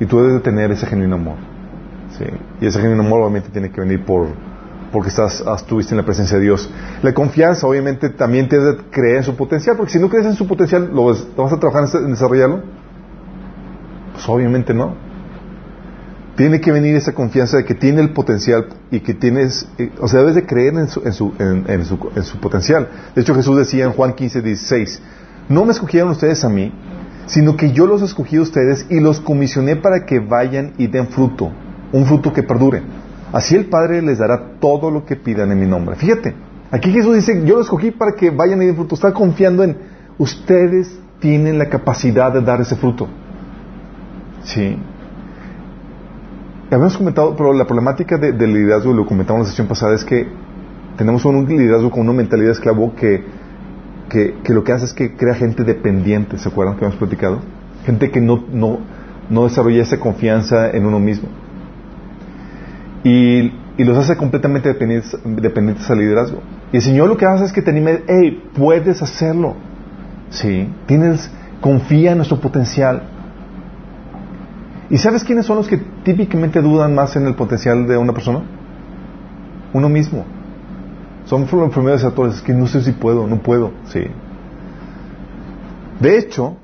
Y 0.00 0.06
tú 0.06 0.18
debes 0.18 0.34
de 0.34 0.40
tener 0.40 0.72
ese 0.72 0.86
genuino 0.86 1.14
amor. 1.14 1.36
Sí. 2.18 2.24
Y 2.60 2.66
ese 2.66 2.80
genuino 2.80 3.04
amor 3.04 3.20
obviamente 3.20 3.50
tiene 3.50 3.70
que 3.70 3.80
venir 3.80 4.04
por, 4.04 4.26
porque 4.92 5.08
estás, 5.08 5.42
estuviste 5.56 5.94
en 5.94 5.98
la 5.98 6.04
presencia 6.04 6.36
de 6.38 6.42
Dios. 6.42 6.68
La 7.02 7.14
confianza, 7.14 7.66
obviamente, 7.66 8.10
también 8.10 8.48
te 8.48 8.58
debe 8.58 8.78
creer 8.90 9.18
en 9.18 9.22
su 9.22 9.36
potencial, 9.36 9.76
porque 9.76 9.92
si 9.92 10.00
no 10.00 10.08
crees 10.08 10.26
en 10.26 10.34
su 10.34 10.46
potencial, 10.46 10.90
¿lo, 10.92 11.06
vas 11.06 11.52
a 11.52 11.58
trabajar 11.58 11.88
en 12.02 12.10
desarrollarlo? 12.10 12.83
Pues 14.14 14.28
obviamente 14.28 14.72
no. 14.72 14.94
Tiene 16.36 16.60
que 16.60 16.72
venir 16.72 16.96
esa 16.96 17.12
confianza 17.12 17.58
de 17.58 17.64
que 17.64 17.74
tiene 17.74 18.00
el 18.00 18.10
potencial 18.10 18.66
y 18.90 19.00
que 19.00 19.14
tienes, 19.14 19.68
eh, 19.78 19.90
o 20.00 20.08
sea, 20.08 20.20
debes 20.20 20.34
de 20.34 20.46
creer 20.46 20.74
en 20.74 20.88
su, 20.88 21.02
en 21.04 21.12
su, 21.12 21.32
en, 21.38 21.84
su, 21.84 22.10
en 22.16 22.22
su 22.24 22.38
potencial. 22.38 22.88
De 23.14 23.22
hecho, 23.22 23.34
Jesús 23.34 23.56
decía 23.56 23.84
en 23.84 23.92
Juan 23.92 24.14
15, 24.14 24.42
16, 24.42 25.02
no 25.48 25.64
me 25.64 25.72
escogieron 25.72 26.10
ustedes 26.10 26.44
a 26.44 26.48
mí, 26.48 26.72
sino 27.26 27.56
que 27.56 27.72
yo 27.72 27.86
los 27.86 28.02
escogí 28.02 28.36
a 28.36 28.42
ustedes 28.42 28.86
y 28.90 29.00
los 29.00 29.20
comisioné 29.20 29.76
para 29.76 30.06
que 30.06 30.18
vayan 30.18 30.72
y 30.78 30.88
den 30.88 31.08
fruto, 31.08 31.52
un 31.92 32.06
fruto 32.06 32.32
que 32.32 32.42
perdure. 32.42 32.82
Así 33.32 33.54
el 33.54 33.66
Padre 33.66 34.02
les 34.02 34.18
dará 34.18 34.58
todo 34.60 34.90
lo 34.90 35.04
que 35.04 35.16
pidan 35.16 35.52
en 35.52 35.60
mi 35.60 35.66
nombre. 35.66 35.96
Fíjate, 35.96 36.34
aquí 36.70 36.92
Jesús 36.92 37.14
dice, 37.16 37.44
yo 37.44 37.56
lo 37.56 37.62
escogí 37.62 37.90
para 37.90 38.12
que 38.12 38.30
vayan 38.30 38.62
y 38.62 38.66
den 38.66 38.76
fruto. 38.76 38.94
Está 38.94 39.12
confiando 39.12 39.62
en, 39.62 39.76
ustedes 40.18 40.98
tienen 41.20 41.58
la 41.58 41.68
capacidad 41.68 42.32
de 42.32 42.40
dar 42.40 42.60
ese 42.60 42.76
fruto. 42.76 43.08
Sí. 44.44 44.78
Habíamos 46.70 46.96
comentado, 46.96 47.36
pero 47.36 47.52
la 47.52 47.66
problemática 47.66 48.16
del 48.16 48.52
liderazgo, 48.52 48.92
lo 48.92 49.06
comentamos 49.06 49.40
en 49.40 49.44
la 49.44 49.50
sesión 49.50 49.68
pasada, 49.68 49.94
es 49.94 50.04
que 50.04 50.26
tenemos 50.96 51.24
un 51.24 51.46
liderazgo 51.46 51.90
con 51.90 52.02
una 52.02 52.12
mentalidad 52.12 52.48
de 52.48 52.52
esclavo 52.52 52.94
que 52.94 53.22
que, 54.08 54.52
lo 54.52 54.64
que 54.64 54.72
hace 54.72 54.84
es 54.84 54.92
que 54.92 55.16
crea 55.16 55.34
gente 55.34 55.64
dependiente, 55.64 56.38
¿se 56.38 56.48
acuerdan 56.48 56.76
que 56.76 56.84
hemos 56.84 56.96
platicado? 56.96 57.40
Gente 57.84 58.10
que 58.10 58.20
no, 58.20 58.44
no, 58.52 58.78
no 59.28 59.44
desarrolla 59.44 59.82
esa 59.82 59.98
confianza 59.98 60.70
en 60.70 60.86
uno 60.86 61.00
mismo. 61.00 61.28
Y, 63.02 63.52
y 63.76 63.84
los 63.84 63.98
hace 63.98 64.16
completamente 64.16 64.68
dependientes, 64.68 65.16
dependientes 65.24 65.90
al 65.90 65.98
liderazgo. 65.98 66.40
Y 66.72 66.76
el 66.76 66.82
Señor 66.82 67.08
lo 67.08 67.16
que 67.16 67.26
hace 67.26 67.44
es 67.44 67.52
que 67.52 67.60
te 67.60 67.70
anime, 67.70 68.02
hey, 68.06 68.42
puedes 68.56 69.02
hacerlo. 69.02 69.56
Sí, 70.30 70.68
tienes, 70.86 71.30
confía 71.60 72.12
en 72.12 72.18
nuestro 72.18 72.40
potencial. 72.40 73.02
¿Y 74.90 74.98
sabes 74.98 75.24
quiénes 75.24 75.46
son 75.46 75.56
los 75.56 75.68
que 75.68 75.78
típicamente 76.04 76.60
dudan 76.60 76.94
más 76.94 77.16
en 77.16 77.26
el 77.26 77.34
potencial 77.34 77.86
de 77.86 77.96
una 77.96 78.12
persona? 78.12 78.42
Uno 79.72 79.88
mismo. 79.88 80.24
Son 81.24 81.46
los 81.50 81.72
primeros 81.72 82.04
actores, 82.04 82.36
es 82.36 82.42
que 82.42 82.52
no 82.52 82.66
sé 82.66 82.82
si 82.82 82.92
puedo, 82.92 83.26
no 83.26 83.42
puedo, 83.42 83.72
sí. 83.86 84.02
De 86.00 86.18
hecho, 86.18 86.56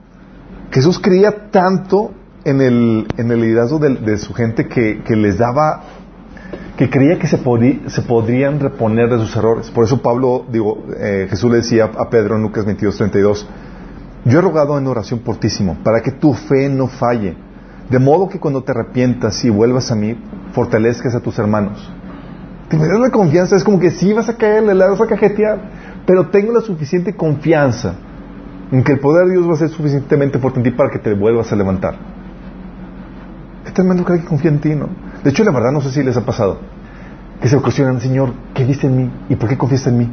Jesús 0.71 0.99
creía 0.99 1.50
tanto 1.50 2.12
en 2.45 2.61
el, 2.61 3.07
en 3.17 3.31
el 3.31 3.41
liderazgo 3.41 3.79
de, 3.79 4.19
su 4.19 4.35
gente 4.35 4.67
que, 4.67 5.03
que, 5.03 5.17
les 5.17 5.39
daba, 5.39 5.83
que 6.77 6.91
creía 6.91 7.19
que 7.19 7.27
se, 7.27 7.39
se, 7.87 8.03
podrían 8.03 8.61
reponer 8.61 9.09
de 9.09 9.19
sus 9.19 9.35
errores. 9.37 9.71
Por 9.71 9.85
eso 9.85 10.03
Pablo, 10.03 10.45
digo, 10.50 10.85
eh, 10.99 11.27
Jesús 11.31 11.50
le 11.50 11.59
decía 11.59 11.91
a 11.97 12.11
Pedro 12.11 12.37
en 12.37 12.43
Lucas 12.43 12.67
22, 12.67 12.97
32, 12.97 13.49
yo 14.27 14.39
he 14.39 14.43
rogado 14.43 14.79
en 14.79 14.87
oración 14.87 15.21
portísimo 15.21 15.79
para 15.83 16.03
que 16.03 16.12
tu 16.12 16.35
fe 16.35 16.69
no 16.69 16.87
falle, 16.87 17.35
de 17.90 17.99
modo 17.99 18.28
que 18.28 18.38
cuando 18.38 18.62
te 18.62 18.73
arrepientas 18.73 19.44
y 19.44 19.50
vuelvas 19.50 19.90
a 19.90 19.94
mí, 19.94 20.16
fortalezcas 20.52 21.14
a 21.14 21.20
tus 21.20 21.38
hermanos. 21.38 21.92
Te 22.68 22.76
me 22.76 22.87
das 22.87 23.00
la 23.00 23.11
confianza, 23.11 23.56
es 23.56 23.64
como 23.64 23.80
que 23.80 23.90
sí 23.90 24.12
vas 24.12 24.28
a 24.28 24.37
caerle, 24.37 24.75
la 24.75 24.88
vas 24.88 25.00
a 25.00 25.06
cajetear, 25.06 25.59
pero 26.06 26.28
tengo 26.28 26.52
la 26.52 26.61
suficiente 26.61 27.14
confianza 27.14 27.94
en 28.70 28.85
que 28.85 28.92
el 28.92 29.00
poder 29.00 29.26
de 29.26 29.32
Dios 29.32 29.49
va 29.49 29.54
a 29.54 29.56
ser 29.56 29.68
suficientemente 29.70 30.38
fuerte 30.38 30.61
en 30.61 30.64
ti 30.64 30.70
para 30.70 30.90
que 30.90 31.00
te 31.00 31.12
vuelvas 31.14 31.52
a 31.52 31.56
levantar. 31.56 31.97
Este 33.66 33.82
hermano 33.82 34.04
cree 34.04 34.20
que 34.20 34.26
confía 34.26 34.50
en 34.50 34.61
ti, 34.61 34.75
¿no? 34.75 34.88
De 35.23 35.30
hecho, 35.30 35.42
la 35.44 35.50
verdad, 35.50 35.73
no 35.73 35.80
sé 35.80 35.90
si 35.90 36.02
les 36.02 36.16
ha 36.16 36.25
pasado 36.25 36.59
que 37.40 37.49
se 37.49 37.56
cuestionan, 37.59 38.00
Señor, 38.00 38.32
¿qué 38.54 38.64
viste 38.64 38.87
en 38.87 38.97
mí? 38.97 39.11
¿Y 39.28 39.37
por 39.37 39.49
qué 39.49 39.56
confías 39.56 39.87
en 39.87 39.99
mí? 39.99 40.12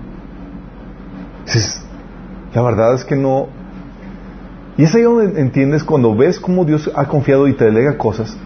la 2.53 2.61
verdad 2.61 2.93
es 2.93 3.05
que 3.05 3.15
no. 3.15 3.47
Y 4.77 4.83
es 4.83 4.93
ahí 4.93 5.01
donde 5.01 5.41
entiendes 5.41 5.83
cuando 5.83 6.15
ves 6.15 6.39
cómo 6.39 6.63
Dios 6.63 6.91
ha 6.95 7.05
confiado 7.05 7.47
y 7.47 7.53
te 7.53 7.65
delega 7.65 7.97
cosas 7.97 8.37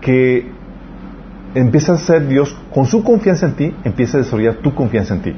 que 0.00 0.50
empieza 1.54 1.94
a 1.94 1.98
ser 1.98 2.28
Dios, 2.28 2.56
con 2.72 2.86
su 2.86 3.02
confianza 3.02 3.46
en 3.46 3.54
ti, 3.54 3.74
empieza 3.84 4.18
a 4.18 4.20
desarrollar 4.20 4.56
tu 4.56 4.74
confianza 4.74 5.14
en 5.14 5.22
ti. 5.22 5.34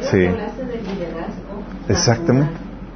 Sí. 0.00 0.26
Exactamente. 1.88 2.52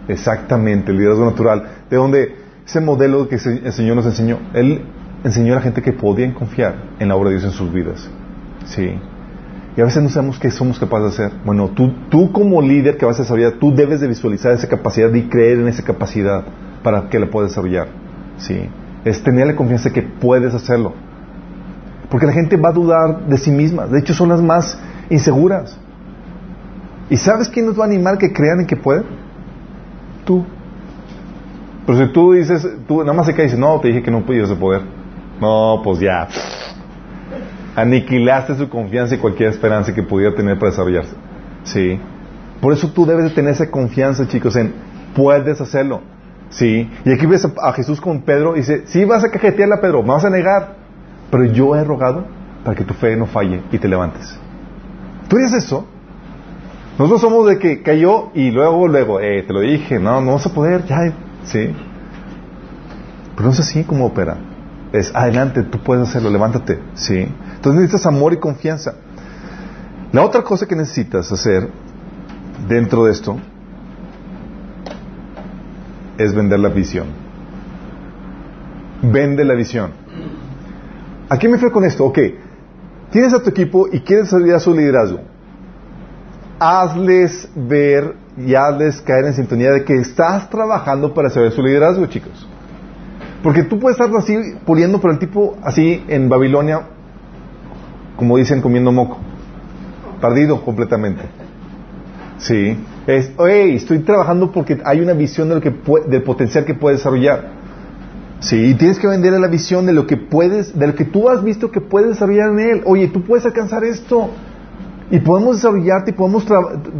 Exactamente, 0.09 0.91
el 0.91 0.99
liderazgo 0.99 1.25
natural. 1.27 1.69
De 1.89 1.97
donde 1.97 2.35
ese 2.67 2.81
modelo 2.81 3.29
que 3.29 3.37
el 3.37 3.73
Señor 3.73 3.97
nos 3.97 4.07
enseñó, 4.07 4.39
Él 4.55 4.83
enseñó 5.23 5.53
a 5.53 5.57
la 5.57 5.63
gente 5.63 5.83
que 5.83 5.93
podían 5.93 6.33
confiar 6.33 6.77
en 6.99 7.09
la 7.09 7.17
obra 7.17 7.31
de 7.31 7.37
Dios 7.37 7.45
en 7.45 7.53
sus 7.53 7.73
vidas. 7.73 8.09
Sí. 8.65 8.99
Y 9.77 9.81
a 9.81 9.85
veces 9.85 10.03
no 10.03 10.09
sabemos 10.09 10.39
qué 10.39 10.51
somos 10.51 10.79
capaces 10.79 11.17
de 11.17 11.27
hacer. 11.27 11.39
Bueno, 11.45 11.69
tú, 11.69 11.93
tú 12.11 12.33
como 12.33 12.61
líder 12.61 12.97
que 12.97 13.07
vas 13.07 13.19
a 13.19 13.23
desarrollar, 13.23 13.55
tú 13.61 13.73
debes 13.75 14.01
de 14.01 14.09
visualizar 14.09 14.53
esa 14.53 14.69
capacidad 14.69 15.13
y 15.15 15.29
creer 15.29 15.59
en 15.61 15.69
esa 15.69 15.85
capacidad 15.85 16.45
para 16.83 17.09
que 17.09 17.19
la 17.19 17.31
puedas 17.31 17.51
desarrollar. 17.51 17.89
Sí. 18.39 18.69
Es 19.05 19.23
tener 19.23 19.47
la 19.47 19.57
confianza 19.57 19.91
que 19.91 20.03
puedes 20.03 20.55
hacerlo. 20.55 20.95
Porque 22.11 22.27
la 22.27 22.33
gente 22.33 22.57
va 22.57 22.71
a 22.71 22.73
dudar 22.73 23.27
de 23.27 23.39
sí 23.39 23.51
misma. 23.51 23.87
De 23.87 24.01
hecho, 24.01 24.13
son 24.13 24.31
las 24.31 24.43
más 24.43 24.79
inseguras. 25.09 25.79
¿Y 27.09 27.17
sabes 27.17 27.49
quién 27.49 27.67
nos 27.67 27.79
va 27.79 27.85
a 27.85 27.87
animar 27.87 28.19
que 28.19 28.33
crean 28.33 28.61
en 28.61 28.67
que 28.67 28.77
pueden? 28.77 29.05
Tú. 30.25 30.45
Pero 31.87 32.07
si 32.07 32.13
tú 32.13 32.33
dices, 32.33 32.67
tú 32.87 33.01
nada 33.01 33.13
más 33.13 33.27
se 33.27 33.35
cae 33.35 33.45
y 33.45 33.47
dices, 33.47 33.59
no, 33.59 33.81
te 33.81 33.89
dije 33.89 34.03
que 34.03 34.11
no 34.11 34.25
pudieras 34.25 34.51
poder. 34.53 34.83
No, 35.41 35.81
pues 35.83 36.01
ya. 36.01 36.29
Aniquilaste 37.81 38.57
su 38.57 38.69
confianza 38.69 39.15
y 39.15 39.19
cualquier 39.19 39.51
esperanza 39.51 39.95
que 39.95 40.03
pudiera 40.03 40.35
tener 40.35 40.59
para 40.59 40.71
desarrollarse. 40.71 41.15
Sí. 41.65 41.99
Por 42.61 42.73
eso 42.73 42.93
tú 42.93 43.07
debes 43.07 43.25
de 43.25 43.31
tener 43.31 43.53
esa 43.53 43.71
confianza, 43.71 44.29
chicos, 44.29 44.55
en 44.57 44.75
puedes 45.15 45.61
hacerlo. 45.61 46.03
Sí. 46.51 46.91
Y 47.05 47.13
aquí 47.13 47.27
ves 47.27 47.47
a, 47.61 47.73
Jesús 47.73 48.01
con 48.01 48.23
Pedro 48.23 48.55
y 48.55 48.61
dice, 48.61 48.83
sí 48.87 49.05
vas 49.05 49.25
a 49.25 49.31
cajetearla, 49.31 49.81
Pedro, 49.81 50.03
me 50.03 50.11
vas 50.11 50.25
a 50.25 50.31
negar. 50.31 50.75
Pero 51.31 51.45
yo 51.47 51.75
he 51.75 51.85
rogado 51.85 52.27
para 52.65 52.77
que 52.77 52.85
tu 52.85 52.93
fe 52.93 53.17
no 53.17 53.27
falle 53.27 53.63
y 53.73 53.79
te 53.79 53.89
levantes. 53.89 54.39
¿Tú 55.29 55.39
eres 55.39 55.53
eso? 55.55 55.87
Nosotros 56.99 57.21
somos 57.23 57.47
de 57.47 57.59
que 57.59 57.83
cayó 57.83 58.31
y 58.35 58.51
luego, 58.51 58.89
luego, 58.89 59.21
eh, 59.21 59.43
te 59.47 59.55
lo 59.55 59.61
dije, 59.61 59.99
no, 59.99 60.21
no 60.21 60.33
vas 60.33 60.45
a 60.45 60.53
poder, 60.53 60.85
ya, 60.85 61.13
sí. 61.45 61.75
Pero 63.37 63.47
no 63.47 63.51
es 63.51 63.61
así 63.61 63.85
como 63.85 64.05
opera. 64.05 64.37
Es 64.93 65.15
adelante, 65.15 65.63
tú 65.63 65.79
puedes 65.79 66.09
hacerlo, 66.09 66.29
levántate, 66.29 66.79
sí. 66.95 67.27
Entonces 67.61 67.83
necesitas 67.83 68.07
amor 68.07 68.33
y 68.33 68.39
confianza. 68.39 68.95
La 70.13 70.25
otra 70.25 70.43
cosa 70.43 70.67
que 70.67 70.75
necesitas 70.75 71.31
hacer 71.31 71.69
dentro 72.67 73.05
de 73.05 73.13
esto 73.13 73.37
es 76.17 76.35
vender 76.35 76.59
la 76.59 76.71
visión. 76.71 77.09
Vende 79.03 79.45
la 79.45 79.53
visión. 79.53 79.91
¿A 81.29 81.39
qué 81.39 81.51
me 81.51 81.59
fue 81.59 81.71
con 81.71 81.85
esto? 81.85 82.07
Ok, 82.07 82.19
tienes 83.11 83.35
a 83.35 83.43
tu 83.43 83.51
equipo 83.51 83.89
y 83.93 84.01
quieres 84.01 84.31
salir 84.31 84.55
a 84.55 84.59
su 84.59 84.73
liderazgo. 84.73 85.21
Hazles 86.59 87.47
ver 87.55 88.17
y 88.39 88.55
hazles 88.55 89.03
caer 89.03 89.27
en 89.27 89.35
sintonía 89.35 89.71
de 89.73 89.85
que 89.85 89.97
estás 89.97 90.49
trabajando 90.49 91.13
para 91.13 91.29
saber 91.29 91.53
su 91.53 91.61
liderazgo, 91.61 92.07
chicos. 92.07 92.49
Porque 93.43 93.65
tú 93.65 93.79
puedes 93.79 94.01
estar 94.01 94.17
así 94.17 94.35
puliendo, 94.65 94.99
pero 94.99 95.13
el 95.13 95.19
tipo 95.19 95.59
así 95.63 96.03
en 96.09 96.31
Babilonia, 96.31 96.87
como 98.21 98.37
dicen, 98.37 98.61
comiendo 98.61 98.93
moco. 98.93 99.19
Perdido 100.21 100.63
completamente. 100.63 101.23
Sí. 102.39 102.77
Es, 103.07 103.33
hey, 103.39 103.75
estoy 103.75 104.01
trabajando 104.01 104.53
porque 104.53 104.79
hay 104.85 105.01
una 105.01 105.15
visión 105.15 105.49
de 105.49 105.55
lo 105.55 105.61
que 105.63 105.75
del 106.07 106.23
potencial 106.23 106.67
que 106.67 106.75
puede 106.75 106.97
desarrollar. 106.97 107.49
Sí, 108.41 108.57
y 108.57 108.75
tienes 108.75 108.99
que 108.99 109.07
venderle 109.07 109.39
la 109.41 109.49
visión 109.49 109.87
de 109.87 109.95
lo 109.95 110.07
que 110.07 110.19
puedes, 110.19 110.79
de 110.79 110.87
lo 110.87 110.95
que 110.95 111.07
tú 111.07 111.31
has 111.31 111.43
visto 111.43 111.71
que 111.71 111.81
puedes 111.81 112.11
desarrollar 112.11 112.51
en 112.51 112.61
él. 112.61 112.83
Oye, 112.85 113.09
tú 113.09 113.23
puedes 113.23 113.47
alcanzar 113.47 113.85
esto. 113.85 114.29
Y 115.11 115.19
podemos 115.21 115.57
desarrollarte 115.57 116.11
y 116.11 116.15
podemos 116.15 116.47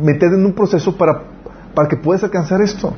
meter 0.03 0.33
en 0.33 0.45
un 0.45 0.55
proceso 0.55 0.97
para, 0.97 1.23
para 1.75 1.87
que 1.87 1.97
puedas 1.97 2.25
alcanzar 2.25 2.63
esto. 2.63 2.95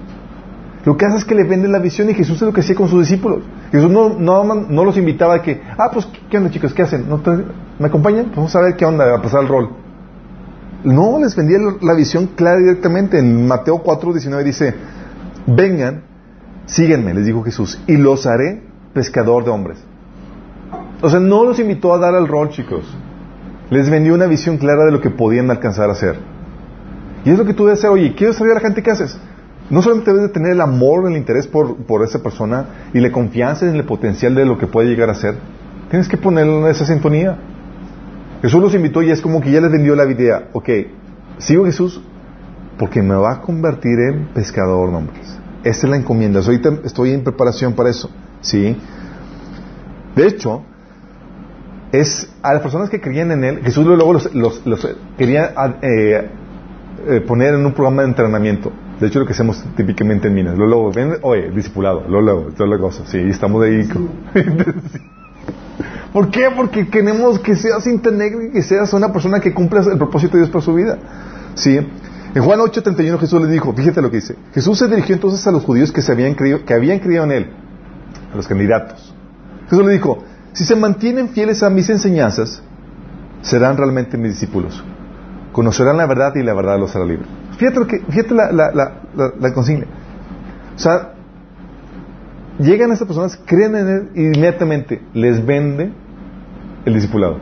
Lo 0.84 0.96
que 0.96 1.06
hace 1.06 1.18
es 1.18 1.24
que 1.24 1.34
le 1.34 1.44
vende 1.44 1.68
la 1.68 1.78
visión 1.78 2.10
y 2.10 2.14
Jesús 2.14 2.36
es 2.36 2.42
lo 2.42 2.52
que 2.52 2.60
hacía 2.60 2.74
con 2.74 2.88
sus 2.88 3.00
discípulos. 3.00 3.44
Jesús 3.70 3.90
no, 3.90 4.18
no, 4.18 4.84
los 4.84 4.96
invitaba 4.96 5.36
a 5.36 5.42
que, 5.42 5.60
ah, 5.78 5.90
pues, 5.92 6.08
¿qué 6.28 6.38
onda 6.38 6.50
chicos? 6.50 6.74
¿Qué 6.74 6.82
hacen? 6.82 7.06
¿Me 7.78 7.86
acompañan? 7.86 8.26
Pues 8.26 8.36
vamos 8.36 8.56
a 8.56 8.60
ver 8.62 8.76
qué 8.76 8.84
onda, 8.84 9.14
a 9.14 9.22
pasar 9.22 9.42
el 9.42 9.48
rol. 9.48 9.70
No, 10.84 11.20
les 11.20 11.36
vendía 11.36 11.58
la 11.80 11.94
visión 11.94 12.28
clara 12.34 12.58
directamente. 12.58 13.18
En 13.18 13.46
Mateo 13.46 13.78
4, 13.78 14.12
19 14.12 14.44
dice, 14.44 14.74
vengan 15.46 16.02
síguenme, 16.66 17.14
les 17.14 17.26
dijo 17.26 17.42
Jesús, 17.42 17.80
y 17.86 17.96
los 17.96 18.26
haré 18.26 18.62
pescador 18.94 19.44
de 19.44 19.50
hombres. 19.50 19.82
O 21.00 21.10
sea, 21.10 21.20
no 21.20 21.44
los 21.44 21.58
invitó 21.58 21.94
a 21.94 21.98
dar 21.98 22.14
el 22.14 22.28
rol, 22.28 22.50
chicos. 22.50 22.84
Les 23.70 23.90
vendió 23.90 24.14
una 24.14 24.26
visión 24.26 24.58
clara 24.58 24.84
de 24.84 24.92
lo 24.92 25.00
que 25.00 25.10
podían 25.10 25.50
alcanzar 25.50 25.88
a 25.88 25.92
hacer. 25.92 26.18
Y 27.24 27.30
es 27.30 27.38
lo 27.38 27.44
que 27.44 27.54
tú 27.54 27.64
debes 27.64 27.80
hacer. 27.80 27.90
Oye, 27.90 28.14
¿quieres 28.14 28.36
saber 28.36 28.52
a 28.52 28.54
la 28.56 28.60
gente 28.60 28.82
qué 28.82 28.90
haces? 28.90 29.18
No 29.72 29.80
solamente 29.80 30.12
debes 30.12 30.28
de 30.28 30.34
tener 30.34 30.52
el 30.52 30.60
amor, 30.60 31.10
el 31.10 31.16
interés 31.16 31.46
por, 31.46 31.76
por 31.86 32.04
esa 32.04 32.22
persona 32.22 32.90
y 32.92 33.00
la 33.00 33.10
confianza 33.10 33.66
en 33.66 33.74
el 33.74 33.84
potencial 33.84 34.34
de 34.34 34.44
lo 34.44 34.58
que 34.58 34.66
puede 34.66 34.88
llegar 34.88 35.08
a 35.08 35.14
ser. 35.14 35.36
Tienes 35.88 36.08
que 36.08 36.18
ponerlo 36.18 36.64
en 36.64 36.70
esa 36.70 36.84
sintonía. 36.84 37.38
Jesús 38.42 38.60
los 38.60 38.74
invitó 38.74 39.00
y 39.00 39.10
es 39.10 39.22
como 39.22 39.40
que 39.40 39.50
ya 39.50 39.62
les 39.62 39.72
vendió 39.72 39.96
la 39.96 40.04
idea. 40.04 40.50
Ok, 40.52 40.68
sigo 41.38 41.64
Jesús 41.64 42.02
porque 42.78 43.00
me 43.00 43.14
va 43.14 43.32
a 43.32 43.40
convertir 43.40 43.98
en 43.98 44.26
pescador 44.34 44.90
de 44.90 44.96
hombres. 44.96 45.38
Esa 45.64 45.86
es 45.86 45.90
la 45.90 45.96
encomienda. 45.96 46.40
Ahorita 46.40 46.80
estoy 46.84 47.12
en 47.12 47.24
preparación 47.24 47.72
para 47.72 47.88
eso. 47.88 48.10
¿Sí? 48.42 48.76
De 50.14 50.26
hecho, 50.26 50.64
es 51.92 52.30
a 52.42 52.52
las 52.52 52.62
personas 52.62 52.90
que 52.90 53.00
creían 53.00 53.30
en 53.30 53.44
Él, 53.44 53.60
Jesús 53.62 53.86
luego 53.86 54.12
los, 54.12 54.34
los, 54.34 54.96
quería 55.16 55.54
eh, 55.80 56.28
eh, 57.08 57.20
poner 57.20 57.54
en 57.54 57.64
un 57.64 57.72
programa 57.72 58.02
de 58.02 58.08
entrenamiento. 58.08 58.70
De 59.00 59.08
hecho, 59.08 59.18
lo 59.18 59.26
que 59.26 59.32
hacemos 59.32 59.64
típicamente 59.76 60.28
en 60.28 60.34
Minas. 60.34 60.56
Luego, 60.56 60.92
ven, 60.92 61.14
oye, 61.22 61.50
discipulado, 61.50 62.04
luego, 62.08 62.20
luego, 62.20 62.42
toda 62.56 62.68
la 62.68 62.78
cosa. 62.78 63.04
Sí, 63.06 63.18
estamos 63.18 63.62
ahí. 63.64 63.88
¿Por 66.12 66.30
qué? 66.30 66.50
Porque 66.54 66.88
queremos 66.88 67.38
que 67.38 67.56
seas 67.56 67.86
íntegro 67.86 68.42
y 68.42 68.50
que 68.50 68.62
seas 68.62 68.92
una 68.92 69.12
persona 69.12 69.40
que 69.40 69.54
cumpla 69.54 69.80
el 69.80 69.96
propósito 69.96 70.34
de 70.34 70.40
Dios 70.40 70.50
para 70.50 70.62
su 70.62 70.74
vida. 70.74 70.98
¿Sí? 71.54 71.78
En 72.34 72.42
Juan 72.42 72.60
8:31 72.60 73.18
Jesús 73.18 73.40
les 73.40 73.50
dijo, 73.50 73.72
fíjate 73.72 74.02
lo 74.02 74.10
que 74.10 74.16
dice. 74.16 74.36
Jesús 74.54 74.78
se 74.78 74.88
dirigió 74.88 75.14
entonces 75.14 75.46
a 75.46 75.50
los 75.50 75.64
judíos 75.64 75.90
que, 75.90 76.02
se 76.02 76.12
habían 76.12 76.34
creído, 76.34 76.64
que 76.64 76.74
habían 76.74 76.98
creído 76.98 77.24
en 77.24 77.32
él, 77.32 77.50
a 78.32 78.36
los 78.36 78.46
candidatos. 78.46 79.14
Jesús 79.68 79.84
le 79.86 79.92
dijo, 79.92 80.22
si 80.52 80.64
se 80.64 80.76
mantienen 80.76 81.30
fieles 81.30 81.62
a 81.62 81.70
mis 81.70 81.88
enseñanzas, 81.88 82.62
serán 83.40 83.76
realmente 83.76 84.16
mis 84.18 84.32
discípulos. 84.32 84.82
Conocerán 85.52 85.96
la 85.96 86.06
verdad 86.06 86.34
y 86.36 86.42
la 86.42 86.54
verdad 86.54 86.78
los 86.78 86.94
hará 86.94 87.04
libre. 87.04 87.26
Fíjate, 87.58 87.78
lo 87.78 87.86
que, 87.86 88.00
fíjate 88.00 88.34
la, 88.34 88.52
la, 88.52 88.72
la, 88.72 89.32
la, 89.38 89.52
consigna. 89.52 89.86
O 90.74 90.78
sea, 90.78 91.12
llegan 92.58 92.92
estas 92.92 93.06
personas, 93.06 93.38
creen 93.44 93.76
en 93.76 93.88
él 93.88 94.10
y 94.14 94.22
inmediatamente 94.26 95.02
les 95.14 95.44
vende 95.44 95.92
el 96.84 96.94
discipulado. 96.94 97.38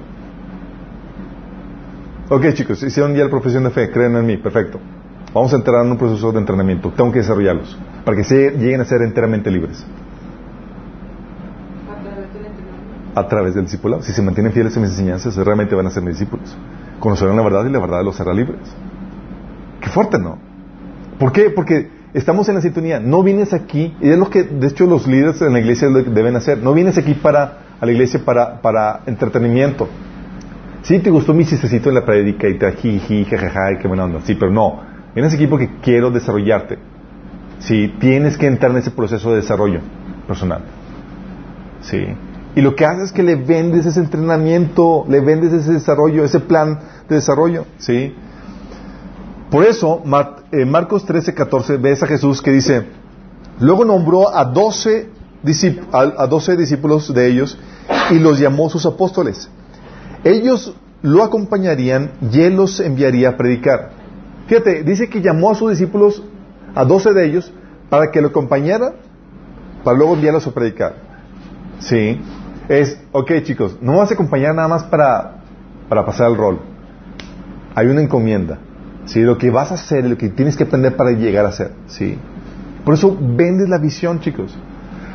Ok, 2.29 2.53
chicos, 2.53 2.83
hicieron 2.83 3.15
ya 3.15 3.25
la 3.25 3.31
profesión 3.31 3.65
de 3.65 3.71
fe, 3.71 3.91
creen 3.91 4.17
en 4.17 4.27
mí, 4.27 4.37
perfecto. 4.37 4.79
Vamos 5.33 5.53
a 5.53 5.57
entrar 5.57 5.85
en 5.85 5.93
un 5.93 5.99
proceso 5.99 6.33
de 6.33 6.39
entrenamiento. 6.39 6.93
Tengo 6.97 7.13
que 7.13 7.21
desarrollarlos 7.21 7.79
para 8.05 8.17
que 8.17 8.25
se, 8.25 8.51
lleguen 8.53 8.81
a 8.81 8.85
ser 8.85 9.03
enteramente 9.03 9.51
libres. 9.51 9.85
A 13.15 13.27
través 13.27 13.55
del 13.55 13.65
discipulado. 13.65 14.03
Si 14.03 14.13
se 14.13 14.23
mantienen 14.23 14.53
fieles 14.53 14.77
a 14.77 14.81
mis 14.81 14.91
enseñanzas, 14.91 15.37
realmente 15.37 15.75
van 15.75 15.87
a 15.87 15.91
ser 15.91 16.03
mis 16.03 16.19
discípulos. 16.19 16.57
Conocerán 16.99 17.37
la 17.37 17.43
verdad 17.43 17.65
y 17.65 17.71
la 17.71 17.79
verdad 17.79 18.05
los 18.05 18.21
hará 18.21 18.33
libres. 18.33 18.61
Qué 19.81 19.89
fuerte, 19.89 20.19
¿no? 20.19 20.39
¿Por 21.19 21.33
qué? 21.33 21.51
Porque 21.51 21.91
estamos 22.15 22.49
en 22.49 22.57
la 22.57 22.61
sintonía. 22.61 23.01
No 23.01 23.23
vienes 23.23 23.53
aquí, 23.53 23.95
y 24.01 24.11
es 24.11 24.19
lo 24.19 24.31
que 24.31 24.45
de 24.45 24.67
hecho 24.67 24.87
los 24.87 25.07
líderes 25.07 25.41
en 25.43 25.53
la 25.53 25.61
iglesia 25.61 25.89
deben 25.89 26.37
hacer. 26.37 26.59
No 26.59 26.73
vienes 26.73 26.99
aquí 26.99 27.15
para 27.15 27.71
a 27.81 27.87
la 27.87 27.93
iglesia 27.93 28.21
para, 28.25 28.61
para 28.61 29.01
entretenimiento. 29.07 29.89
Sí, 30.83 30.99
te 30.99 31.11
gustó 31.11 31.35
mi 31.35 31.45
chistecito 31.45 31.89
en 31.89 31.95
la 31.95 32.05
predica 32.05 32.49
y 32.49 32.59
te 32.59 32.71
jiji, 32.73 33.25
jajaja, 33.25 33.79
qué 33.81 33.89
buena 33.89 34.05
onda. 34.05 34.21
Sí, 34.25 34.35
pero 34.35 34.51
no. 34.51 34.81
Vienes 35.15 35.35
aquí 35.35 35.47
porque 35.47 35.71
quiero 35.83 36.11
desarrollarte. 36.11 36.79
Sí, 37.59 37.95
tienes 37.99 38.37
que 38.39 38.47
entrar 38.47 38.71
en 38.73 38.79
ese 38.79 38.91
proceso 38.91 39.31
de 39.31 39.37
desarrollo 39.37 39.81
personal. 40.27 40.63
Sí. 41.81 42.07
Y 42.55 42.61
lo 42.63 42.75
que 42.75 42.85
haces 42.85 43.05
es 43.05 43.13
que 43.13 43.23
le 43.23 43.37
vendes 43.37 43.87
ese 43.87 44.01
entrenamiento, 44.01 45.05
le 45.09 45.21
vendes 45.21 45.53
ese 45.53 45.73
desarrollo, 45.73 46.25
ese 46.25 46.41
plan 46.41 46.81
de 47.09 47.17
desarrollo. 47.17 47.67
Sí. 47.79 48.15
Por 49.51 49.65
eso, 49.65 50.03
eh, 50.53 50.65
Marcos 50.65 51.05
13, 51.05 51.35
14, 51.35 51.77
ves 51.77 52.03
a 52.03 52.07
Jesús 52.07 52.41
que 52.41 52.53
dice, 52.53 52.87
luego 53.59 53.85
nombró 53.85 54.33
a 54.35 54.45
12, 54.45 55.09
a 55.93 56.27
12 56.27 56.57
discípulos 56.57 57.13
de 57.13 57.27
ellos 57.27 57.59
y 58.11 58.21
los 58.21 58.39
llamó 58.39 58.71
sus 58.71 58.87
apóstoles. 58.87 59.51
Ellos 60.23 60.75
lo 61.03 61.25
acompañarían 61.25 62.13
y 62.31 62.43
él 62.43 62.55
los 62.55 62.79
enviaría 62.79 63.31
a 63.31 63.37
predicar. 63.37 63.91
Fíjate, 64.47 64.85
dice 64.85 65.09
que 65.09 65.21
llamó 65.21 65.51
a 65.51 65.55
sus 65.57 65.71
discípulos, 65.71 66.23
a 66.75 66.85
12 66.85 67.13
de 67.13 67.27
ellos, 67.27 67.53
para 67.89 68.13
que 68.13 68.21
lo 68.21 68.29
acompañaran, 68.29 68.93
para 69.83 69.97
luego 69.97 70.15
enviarlos 70.15 70.47
a 70.47 70.53
predicar. 70.53 70.95
Sí. 71.81 72.21
Es, 72.69 73.01
ok 73.11 73.33
chicos, 73.43 73.79
no 73.81 73.97
vas 73.97 74.13
a 74.13 74.15
acompañar 74.15 74.55
nada 74.55 74.69
más 74.69 74.85
para, 74.85 75.43
para 75.89 76.07
pasar 76.07 76.31
el 76.31 76.37
rol. 76.37 76.61
Hay 77.75 77.89
una 77.89 78.01
encomienda. 78.01 78.61
¿Sí? 79.07 79.21
Lo 79.23 79.39
que 79.39 79.51
vas 79.51 79.71
a 79.71 79.75
hacer, 79.75 80.05
lo 80.05 80.17
que 80.17 80.29
tienes 80.29 80.57
que 80.57 80.65
aprender 80.65 80.97
para 80.97 81.13
llegar 81.13 81.47
a 81.47 81.53
ser, 81.53 81.73
¿sí? 81.87 82.19
Por 82.85 82.95
eso 82.95 83.17
vendes 83.21 83.69
la 83.69 83.79
visión, 83.79 84.21
chicos. 84.21 84.57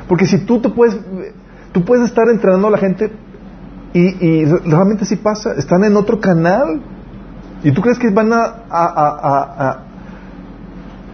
Porque 0.08 0.26
si 0.26 0.40
tú 0.40 0.60
te 0.60 0.70
puedes, 0.70 0.98
tú 1.72 1.84
puedes 1.84 2.06
estar 2.06 2.30
entrenando 2.30 2.68
a 2.68 2.72
la 2.72 2.78
gente 2.78 3.12
y, 3.94 4.44
realmente 4.46 5.06
sí 5.06 5.16
pasa, 5.16 5.54
están 5.54 5.84
en 5.86 5.96
otro 5.96 6.20
canal 6.20 6.82
y 7.64 7.72
tú 7.72 7.82
crees 7.82 7.98
que 7.98 8.10
van 8.10 8.34
a, 8.34 8.44
a, 8.70 9.80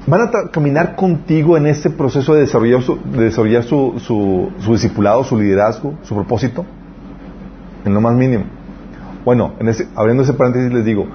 van 0.08 0.22
a 0.22 0.50
caminar 0.52 0.96
contigo 0.96 1.58
en 1.58 1.68
ese 1.68 1.92
proceso 1.92 2.34
de 2.34 2.42
desarrollar 2.42 2.82
su, 2.82 2.98
de 3.06 3.26
desarrollar 3.26 3.64
su, 3.64 3.94
su, 4.00 4.72
discipulado, 4.72 5.24
su 5.24 5.38
liderazgo, 5.38 5.94
su 6.02 6.16
propósito, 6.16 6.66
en 7.86 7.94
lo 7.94 8.02
más 8.02 8.16
mínimo. 8.16 8.46
Bueno, 9.24 9.54
en 9.60 9.70
ese, 9.70 9.88
abriendo 9.96 10.24
ese 10.24 10.34
paréntesis 10.34 10.74
les 10.74 10.84
digo, 10.84 11.08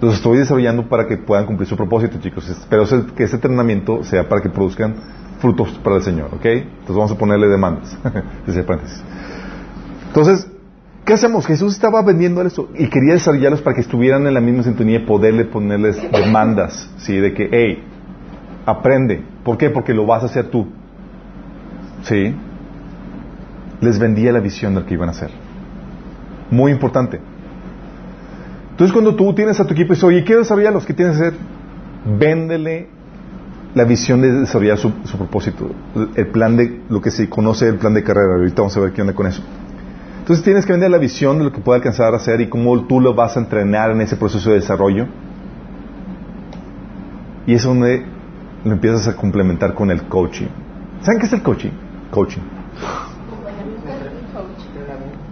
los 0.00 0.14
estoy 0.14 0.38
desarrollando 0.38 0.88
para 0.88 1.06
que 1.06 1.16
puedan 1.16 1.46
cumplir 1.46 1.68
su 1.68 1.76
propósito, 1.76 2.18
chicos. 2.20 2.48
Espero 2.48 2.84
que 3.14 3.24
ese 3.24 3.36
entrenamiento 3.36 4.02
sea 4.04 4.28
para 4.28 4.40
que 4.40 4.48
produzcan 4.48 4.94
frutos 5.40 5.78
para 5.82 5.96
el 5.96 6.02
Señor, 6.02 6.30
¿ok? 6.34 6.44
Entonces 6.44 6.96
vamos 6.96 7.12
a 7.12 7.16
ponerle 7.16 7.48
demandas. 7.48 7.96
Entonces, 10.06 10.50
¿qué 11.04 11.12
hacemos? 11.12 11.46
Jesús 11.46 11.74
estaba 11.74 12.02
vendiendo 12.02 12.42
eso 12.42 12.68
y 12.74 12.88
quería 12.88 13.14
desarrollarlos 13.14 13.62
para 13.62 13.74
que 13.74 13.82
estuvieran 13.82 14.26
en 14.26 14.34
la 14.34 14.40
misma 14.40 14.62
sintonía 14.62 14.98
y 14.98 15.06
poderle 15.06 15.44
ponerles 15.44 16.00
demandas, 16.10 16.90
¿sí? 16.98 17.16
De 17.16 17.34
que, 17.34 17.48
hey, 17.50 17.84
aprende. 18.66 19.22
¿Por 19.44 19.58
qué? 19.58 19.70
Porque 19.70 19.94
lo 19.94 20.06
vas 20.06 20.22
a 20.22 20.26
hacer 20.26 20.50
tú. 20.50 20.66
¿Sí? 22.02 22.34
Les 23.80 23.98
vendía 23.98 24.32
la 24.32 24.40
visión 24.40 24.74
de 24.74 24.80
lo 24.80 24.86
que 24.86 24.94
iban 24.94 25.08
a 25.08 25.12
hacer. 25.12 25.30
Muy 26.50 26.72
importante. 26.72 27.20
Entonces 28.80 28.94
cuando 28.94 29.14
tú 29.14 29.34
tienes 29.34 29.60
a 29.60 29.66
tu 29.66 29.74
equipo 29.74 29.92
y 29.92 29.94
dices, 29.94 30.04
oye, 30.04 30.24
quiero 30.24 30.40
desarrollarlos, 30.40 30.86
¿qué 30.86 30.94
tienes 30.94 31.18
que 31.18 31.26
hacer? 31.26 31.38
Véndele 32.18 32.88
la 33.74 33.84
visión 33.84 34.22
de 34.22 34.32
desarrollar 34.32 34.78
su, 34.78 34.90
propósito, 35.18 35.70
el 36.14 36.28
plan 36.28 36.56
de 36.56 36.80
lo 36.88 37.02
que 37.02 37.10
se 37.10 37.28
conoce 37.28 37.68
el 37.68 37.76
plan 37.76 37.92
de 37.92 38.02
carrera. 38.02 38.36
Ahorita 38.36 38.62
vamos 38.62 38.74
a 38.78 38.80
ver 38.80 38.92
qué 38.92 39.02
onda 39.02 39.12
con 39.12 39.26
eso. 39.26 39.42
Entonces 40.20 40.42
tienes 40.42 40.64
que 40.64 40.72
vender 40.72 40.90
la 40.90 40.96
visión 40.96 41.36
de 41.36 41.44
lo 41.44 41.52
que 41.52 41.60
puede 41.60 41.76
alcanzar 41.76 42.14
a 42.14 42.16
hacer 42.16 42.40
y 42.40 42.48
cómo 42.48 42.86
tú 42.86 43.02
lo 43.02 43.12
vas 43.12 43.36
a 43.36 43.40
entrenar 43.40 43.90
en 43.90 44.00
ese 44.00 44.16
proceso 44.16 44.48
de 44.48 44.56
desarrollo. 44.56 45.08
Y 47.46 47.52
es 47.52 47.62
donde 47.62 48.06
lo 48.64 48.72
empiezas 48.72 49.06
a 49.08 49.14
complementar 49.14 49.74
con 49.74 49.90
el 49.90 50.04
coaching. 50.04 50.48
¿Saben 51.02 51.20
qué 51.20 51.26
es 51.26 51.32
el 51.34 51.42
coaching? 51.42 51.72
Coaching. 52.10 52.40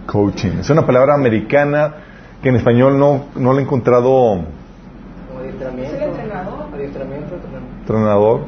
Coaching. 0.05 0.51
Es 0.59 0.69
una 0.69 0.85
palabra 0.85 1.15
americana 1.15 2.08
que 2.41 2.49
en 2.49 2.55
español 2.55 2.97
no, 2.97 3.25
no 3.35 3.53
lo 3.53 3.59
he 3.59 3.63
encontrado. 3.63 4.09
Como 4.09 5.39
adiestramiento. 5.39 5.95
¿Es 5.95 6.01
el 6.01 6.09
entrenador? 6.09 6.73
Adiestramiento, 6.73 7.35
entrenador. 7.81 8.41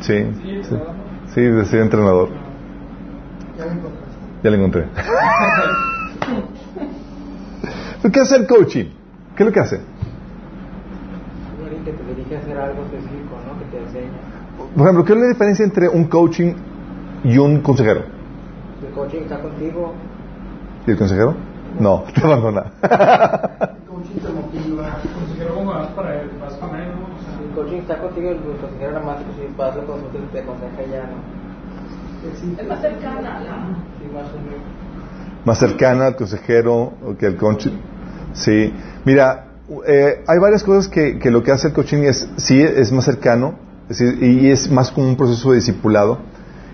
Sí. 0.00 0.24
Sí, 0.42 0.62
sí, 1.34 1.40
decía 1.42 1.80
entrenador. 1.82 2.30
Ya 3.58 3.66
lo 3.66 3.72
encontré. 3.72 4.00
Ya 4.42 4.50
lo 4.50 4.56
encontré. 4.56 4.86
¿Qué 8.12 8.20
hace 8.20 8.36
el 8.36 8.46
coaching? 8.46 8.86
¿Qué 9.36 9.42
es 9.42 9.46
lo 9.46 9.52
que 9.52 9.60
hace? 9.60 9.80
Que 11.84 11.92
te 11.92 12.04
dirige 12.04 12.36
a 12.36 12.38
hacer 12.40 12.58
algo 12.58 12.82
específico, 12.82 13.36
¿no? 13.46 13.58
Que 13.58 13.64
te 13.66 13.78
enseña. 13.78 14.18
Por 14.74 14.82
ejemplo, 14.82 15.04
¿qué 15.04 15.12
es 15.12 15.18
la 15.18 15.28
diferencia 15.28 15.64
entre 15.64 15.88
un 15.88 16.04
coaching 16.04 16.54
y 17.24 17.38
un 17.38 17.60
consejero? 17.60 18.02
El 18.86 18.92
coaching 18.94 19.20
está 19.22 19.40
contigo. 19.40 19.94
¿Y 20.86 20.90
el 20.90 20.98
consejero? 20.98 21.34
No, 21.80 22.04
te 22.14 22.20
abandona. 22.20 22.72
el 22.82 22.88
coaching 23.88 24.20
te 24.20 24.32
motiva, 24.32 25.00
el 25.02 25.10
consejero 25.10 25.62
más 25.62 25.88
para 25.88 26.20
él, 26.20 26.30
más 26.40 26.54
para 26.54 26.84
él, 26.84 26.90
¿no? 26.90 27.06
O 27.06 27.18
sea, 27.22 27.44
el 27.44 27.54
coaching 27.54 27.76
está 27.78 27.98
contigo, 27.98 28.30
el 28.30 28.38
consejero 28.38 28.92
nada 28.92 29.04
más 29.04 29.18
que 29.18 29.46
si 29.46 29.54
vas 29.56 29.76
a 29.76 29.80
consulta 29.80 30.18
te 30.32 30.40
aconseja 30.40 30.82
ya, 30.90 31.02
¿no? 31.06 32.60
Es 32.60 32.68
más 32.68 32.80
cercana, 32.80 33.40
¿no? 33.40 33.76
Sí, 33.98 34.10
más 34.12 34.26
Más 35.44 35.58
cercana 35.58 36.06
al 36.06 36.16
consejero 36.16 36.92
que 37.18 37.26
el 37.26 37.36
coaching. 37.36 37.78
Sí. 38.32 38.74
Mira, 39.04 39.46
eh, 39.86 40.24
hay 40.26 40.38
varias 40.38 40.64
cosas 40.64 40.88
que, 40.88 41.18
que, 41.18 41.30
lo 41.30 41.42
que 41.42 41.52
hace 41.52 41.68
el 41.68 41.74
coaching 41.74 42.02
es, 42.02 42.28
sí, 42.36 42.60
es 42.60 42.90
más 42.90 43.04
cercano 43.04 43.68
es 43.88 43.98
decir, 43.98 44.22
y 44.22 44.50
es 44.50 44.70
más 44.70 44.90
como 44.90 45.08
un 45.08 45.16
proceso 45.16 45.50
de 45.50 45.56
discipulado. 45.56 46.18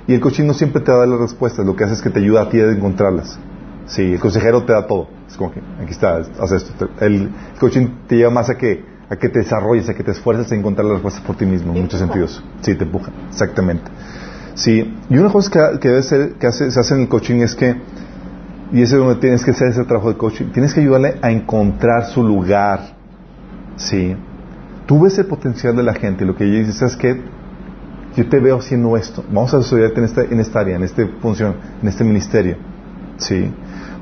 Y 0.06 0.14
el 0.14 0.20
coaching 0.20 0.44
no 0.44 0.52
siempre 0.52 0.82
te 0.82 0.90
da 0.90 1.06
las 1.06 1.18
respuestas, 1.18 1.64
lo 1.64 1.76
que 1.76 1.84
hace 1.84 1.94
es 1.94 2.02
que 2.02 2.10
te 2.10 2.18
ayuda 2.18 2.42
a 2.42 2.48
ti 2.50 2.60
a 2.60 2.70
encontrarlas. 2.70 3.38
Sí, 3.86 4.14
el 4.14 4.20
consejero 4.20 4.64
te 4.64 4.72
da 4.72 4.86
todo. 4.86 5.08
Es 5.28 5.36
como 5.36 5.52
que, 5.52 5.60
aquí 5.82 5.92
está, 5.92 6.16
haz 6.16 6.52
esto. 6.52 6.88
El, 7.00 7.30
coaching 7.58 7.88
te 8.06 8.16
lleva 8.16 8.30
más 8.30 8.50
a 8.50 8.56
que, 8.56 8.84
a 9.08 9.16
que 9.16 9.28
te 9.28 9.40
desarrolles, 9.40 9.88
a 9.88 9.94
que 9.94 10.02
te 10.02 10.12
esfuerces 10.12 10.50
en 10.52 10.60
encontrar 10.60 10.86
las 10.86 10.94
respuestas 10.94 11.22
por 11.24 11.36
ti 11.36 11.46
mismo, 11.46 11.74
en 11.74 11.82
muchos 11.82 12.00
sentidos. 12.00 12.42
Sí, 12.62 12.74
te 12.74 12.84
empuja, 12.84 13.12
exactamente. 13.28 13.90
Sí, 14.54 14.94
y 15.10 15.16
una 15.18 15.30
cosa 15.30 15.50
que, 15.50 15.80
que 15.80 15.88
debe 15.88 16.02
ser, 16.02 16.34
que 16.34 16.46
hace, 16.46 16.70
se 16.70 16.80
hace 16.80 16.94
en 16.94 17.02
el 17.02 17.08
coaching 17.08 17.40
es 17.40 17.54
que, 17.54 17.76
y 18.72 18.82
ese 18.82 18.94
es 18.94 19.00
donde 19.00 19.16
tienes 19.16 19.44
que 19.44 19.50
hacer 19.50 19.68
ese 19.68 19.84
trabajo 19.84 20.10
de 20.10 20.16
coaching, 20.16 20.46
tienes 20.46 20.72
que 20.72 20.80
ayudarle 20.80 21.18
a 21.20 21.30
encontrar 21.30 22.06
su 22.06 22.22
lugar. 22.22 22.94
Sí. 23.76 24.16
Tú 24.86 25.00
ves 25.00 25.18
el 25.18 25.26
potencial 25.26 25.74
de 25.74 25.82
la 25.82 25.94
gente, 25.94 26.24
lo 26.24 26.36
que 26.36 26.44
ella 26.44 26.60
dice, 26.60 26.72
¿sabes 26.72 26.96
qué? 26.96 27.20
Yo 28.16 28.28
te 28.28 28.38
veo 28.38 28.58
haciendo 28.58 28.96
esto. 28.96 29.24
Vamos 29.28 29.52
a 29.54 29.58
desarrollarte 29.58 29.98
en 29.98 30.04
esta, 30.04 30.22
en 30.22 30.40
esta 30.40 30.60
área, 30.60 30.76
en 30.76 30.84
esta 30.84 31.04
función, 31.20 31.56
en 31.82 31.88
este 31.88 32.04
ministerio. 32.04 32.56
Sí. 33.16 33.50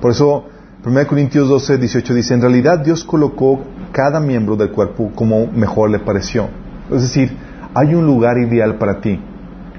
Por 0.02 0.10
eso, 0.10 0.46
1 0.84 1.06
Corintios 1.06 1.48
12, 1.48 1.78
18 1.78 2.14
dice, 2.14 2.34
en 2.34 2.40
realidad 2.40 2.80
Dios 2.80 3.04
colocó 3.04 3.60
cada 3.92 4.18
miembro 4.18 4.56
del 4.56 4.72
cuerpo 4.72 5.12
como 5.14 5.46
mejor 5.46 5.90
le 5.90 6.00
pareció. 6.00 6.48
Es 6.90 7.02
decir, 7.02 7.36
hay 7.72 7.94
un 7.94 8.04
lugar 8.04 8.36
ideal 8.38 8.78
para 8.78 9.00
ti. 9.00 9.20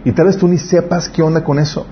Y 0.05 0.13
tal 0.13 0.27
vez 0.27 0.38
tú 0.38 0.47
ni 0.47 0.57
sepas 0.57 1.09
qué 1.09 1.21
onda 1.21 1.43
con 1.43 1.59
eso. 1.59 1.86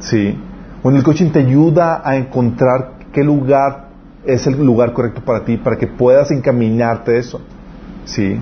¿Sí? 0.00 0.36
Bueno, 0.82 0.98
el 0.98 1.04
coaching 1.04 1.30
te 1.30 1.38
ayuda 1.38 2.02
a 2.04 2.16
encontrar 2.16 2.94
qué 3.12 3.22
lugar 3.22 3.90
es 4.24 4.44
el 4.48 4.60
lugar 4.60 4.92
correcto 4.92 5.22
para 5.24 5.44
ti, 5.44 5.56
para 5.56 5.76
que 5.76 5.86
puedas 5.86 6.32
encaminarte 6.32 7.12
a 7.12 7.18
eso. 7.18 7.40
¿Sí? 8.06 8.40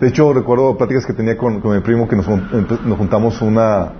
De 0.00 0.08
hecho, 0.08 0.32
recuerdo 0.32 0.78
pláticas 0.78 1.04
que 1.04 1.12
tenía 1.12 1.36
con, 1.36 1.60
mi 1.62 1.80
primo 1.80 2.08
que 2.08 2.16
nos, 2.16 2.24
juntamos 2.24 3.42
una, 3.42 3.92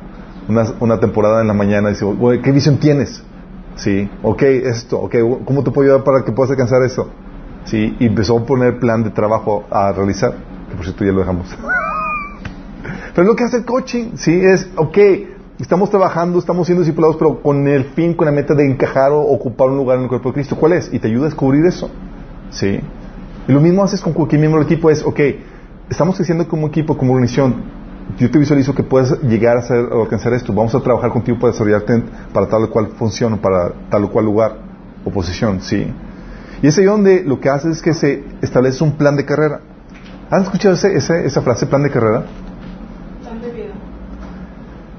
una, 0.80 0.98
temporada 1.00 1.42
en 1.42 1.48
la 1.48 1.54
mañana 1.54 1.90
y 1.90 1.92
dice, 1.92 2.06
¿qué 2.42 2.50
visión 2.50 2.78
tienes? 2.78 3.22
Sí, 3.76 4.08
ok, 4.22 4.42
esto, 4.42 5.00
ok, 5.00 5.16
¿cómo 5.44 5.64
te 5.64 5.70
puedo 5.70 5.88
ayudar 5.88 6.04
para 6.04 6.24
que 6.24 6.32
puedas 6.32 6.50
alcanzar 6.50 6.82
eso? 6.82 7.08
Sí, 7.64 7.96
y 7.98 8.06
empezó 8.06 8.38
a 8.38 8.44
poner 8.44 8.78
plan 8.78 9.02
de 9.02 9.10
trabajo 9.10 9.64
a 9.70 9.92
realizar. 9.92 10.34
que 10.68 10.76
por 10.76 10.84
cierto 10.84 11.04
ya 11.04 11.12
lo 11.12 11.20
dejamos. 11.20 11.46
pero 13.14 13.26
lo 13.26 13.36
que 13.36 13.44
hace 13.44 13.58
el 13.58 13.64
coaching, 13.64 14.16
sí, 14.16 14.40
es, 14.42 14.68
ok, 14.76 14.98
estamos 15.58 15.90
trabajando, 15.90 16.38
estamos 16.38 16.66
siendo 16.66 16.82
discipulados, 16.82 17.16
pero 17.16 17.40
con 17.40 17.66
el 17.68 17.84
fin, 17.84 18.14
con 18.14 18.26
la 18.26 18.32
meta 18.32 18.54
de 18.54 18.66
encajar 18.66 19.12
o 19.12 19.20
ocupar 19.20 19.68
un 19.68 19.76
lugar 19.76 19.98
en 19.98 20.04
el 20.04 20.08
cuerpo 20.08 20.30
de 20.30 20.34
Cristo. 20.34 20.56
¿Cuál 20.56 20.74
es? 20.74 20.92
Y 20.92 20.98
te 20.98 21.08
ayuda 21.08 21.22
a 21.22 21.26
descubrir 21.26 21.64
eso. 21.66 21.90
Sí. 22.50 22.80
Y 23.48 23.52
lo 23.52 23.60
mismo 23.60 23.82
haces 23.82 24.00
con 24.00 24.12
cualquier 24.12 24.40
miembro 24.40 24.60
del 24.60 24.70
equipo, 24.70 24.90
es, 24.90 25.02
ok, 25.04 25.20
estamos 25.88 26.16
creciendo 26.16 26.46
como 26.46 26.66
equipo, 26.66 26.96
como 26.96 27.12
organización, 27.12 27.54
yo 28.18 28.30
te 28.30 28.38
visualizo 28.38 28.74
que 28.74 28.82
puedes 28.82 29.20
llegar 29.22 29.58
a, 29.58 30.00
alcanzar 30.00 30.32
esto. 30.34 30.52
Vamos 30.52 30.74
a 30.74 30.80
trabajar 30.80 31.10
contigo 31.10 31.38
para 31.38 31.52
desarrollarte 31.52 32.02
para 32.32 32.46
tal 32.48 32.64
o 32.64 32.70
cual 32.70 32.88
función, 32.98 33.38
para 33.38 33.72
tal 33.90 34.04
o 34.04 34.10
cual 34.10 34.24
lugar 34.24 34.56
o 35.04 35.10
posición, 35.10 35.60
¿sí? 35.60 35.92
Y 36.62 36.66
es 36.66 36.78
ahí 36.78 36.84
donde 36.84 37.24
lo 37.24 37.40
que 37.40 37.48
hace 37.48 37.70
es 37.70 37.82
que 37.82 37.92
se 37.94 38.24
establece 38.40 38.84
un 38.84 38.92
plan 38.92 39.16
de 39.16 39.24
carrera. 39.24 39.60
¿Han 40.30 40.42
escuchado 40.42 40.74
esa 40.74 41.42
frase, 41.42 41.66
plan 41.66 41.82
de 41.82 41.90
carrera? 41.90 42.24
Plan 43.22 43.40
de 43.40 43.50
vida. 43.50 43.72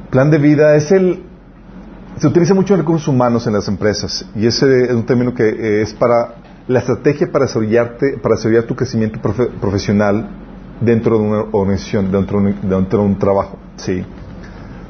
Plan 0.10 0.32
de 0.32 0.38
vida 0.38 0.76
es 0.76 0.92
el... 0.92 1.24
Se 2.18 2.28
utiliza 2.28 2.54
mucho 2.54 2.74
en 2.74 2.82
recursos 2.82 3.08
humanos 3.08 3.48
en 3.48 3.54
las 3.54 3.68
empresas 3.68 4.26
y 4.36 4.46
ese 4.46 4.84
es 4.84 4.92
un 4.92 5.04
término 5.06 5.34
que 5.34 5.50
eh, 5.50 5.82
es 5.82 5.94
para 5.94 6.36
la 6.68 6.80
estrategia 6.80 7.32
para 7.32 7.46
desarrollarte, 7.46 8.20
para 8.22 8.36
desarrollar 8.36 8.66
tu 8.66 8.76
crecimiento 8.76 9.20
profesional 9.60 10.30
dentro 10.82 11.18
de 11.18 11.24
una 11.24 11.40
organización, 11.52 12.12
dentro 12.12 12.42
de 12.42 12.98
un, 12.98 13.18
trabajo, 13.18 13.58
¿sí? 13.78 14.04